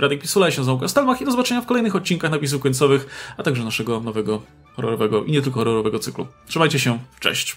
Radek 0.00 0.20
Pisula, 0.20 0.50
się 0.50 0.60
nazywam 0.60 0.88
Stelmach 0.88 1.20
i 1.20 1.24
do 1.24 1.30
zobaczenia 1.30 1.60
w 1.60 1.66
kolejnych 1.66 1.96
odcinkach 1.96 2.30
napisów 2.30 2.62
końcowych, 2.62 3.34
a 3.36 3.42
także 3.42 3.64
naszego 3.64 4.00
nowego 4.00 4.42
horrorowego 4.76 5.24
i 5.24 5.32
nie 5.32 5.42
tylko 5.42 5.60
horrorowego 5.60 5.98
cyklu. 5.98 6.26
Trzymajcie 6.46 6.78
się, 6.78 6.98
cześć! 7.20 7.54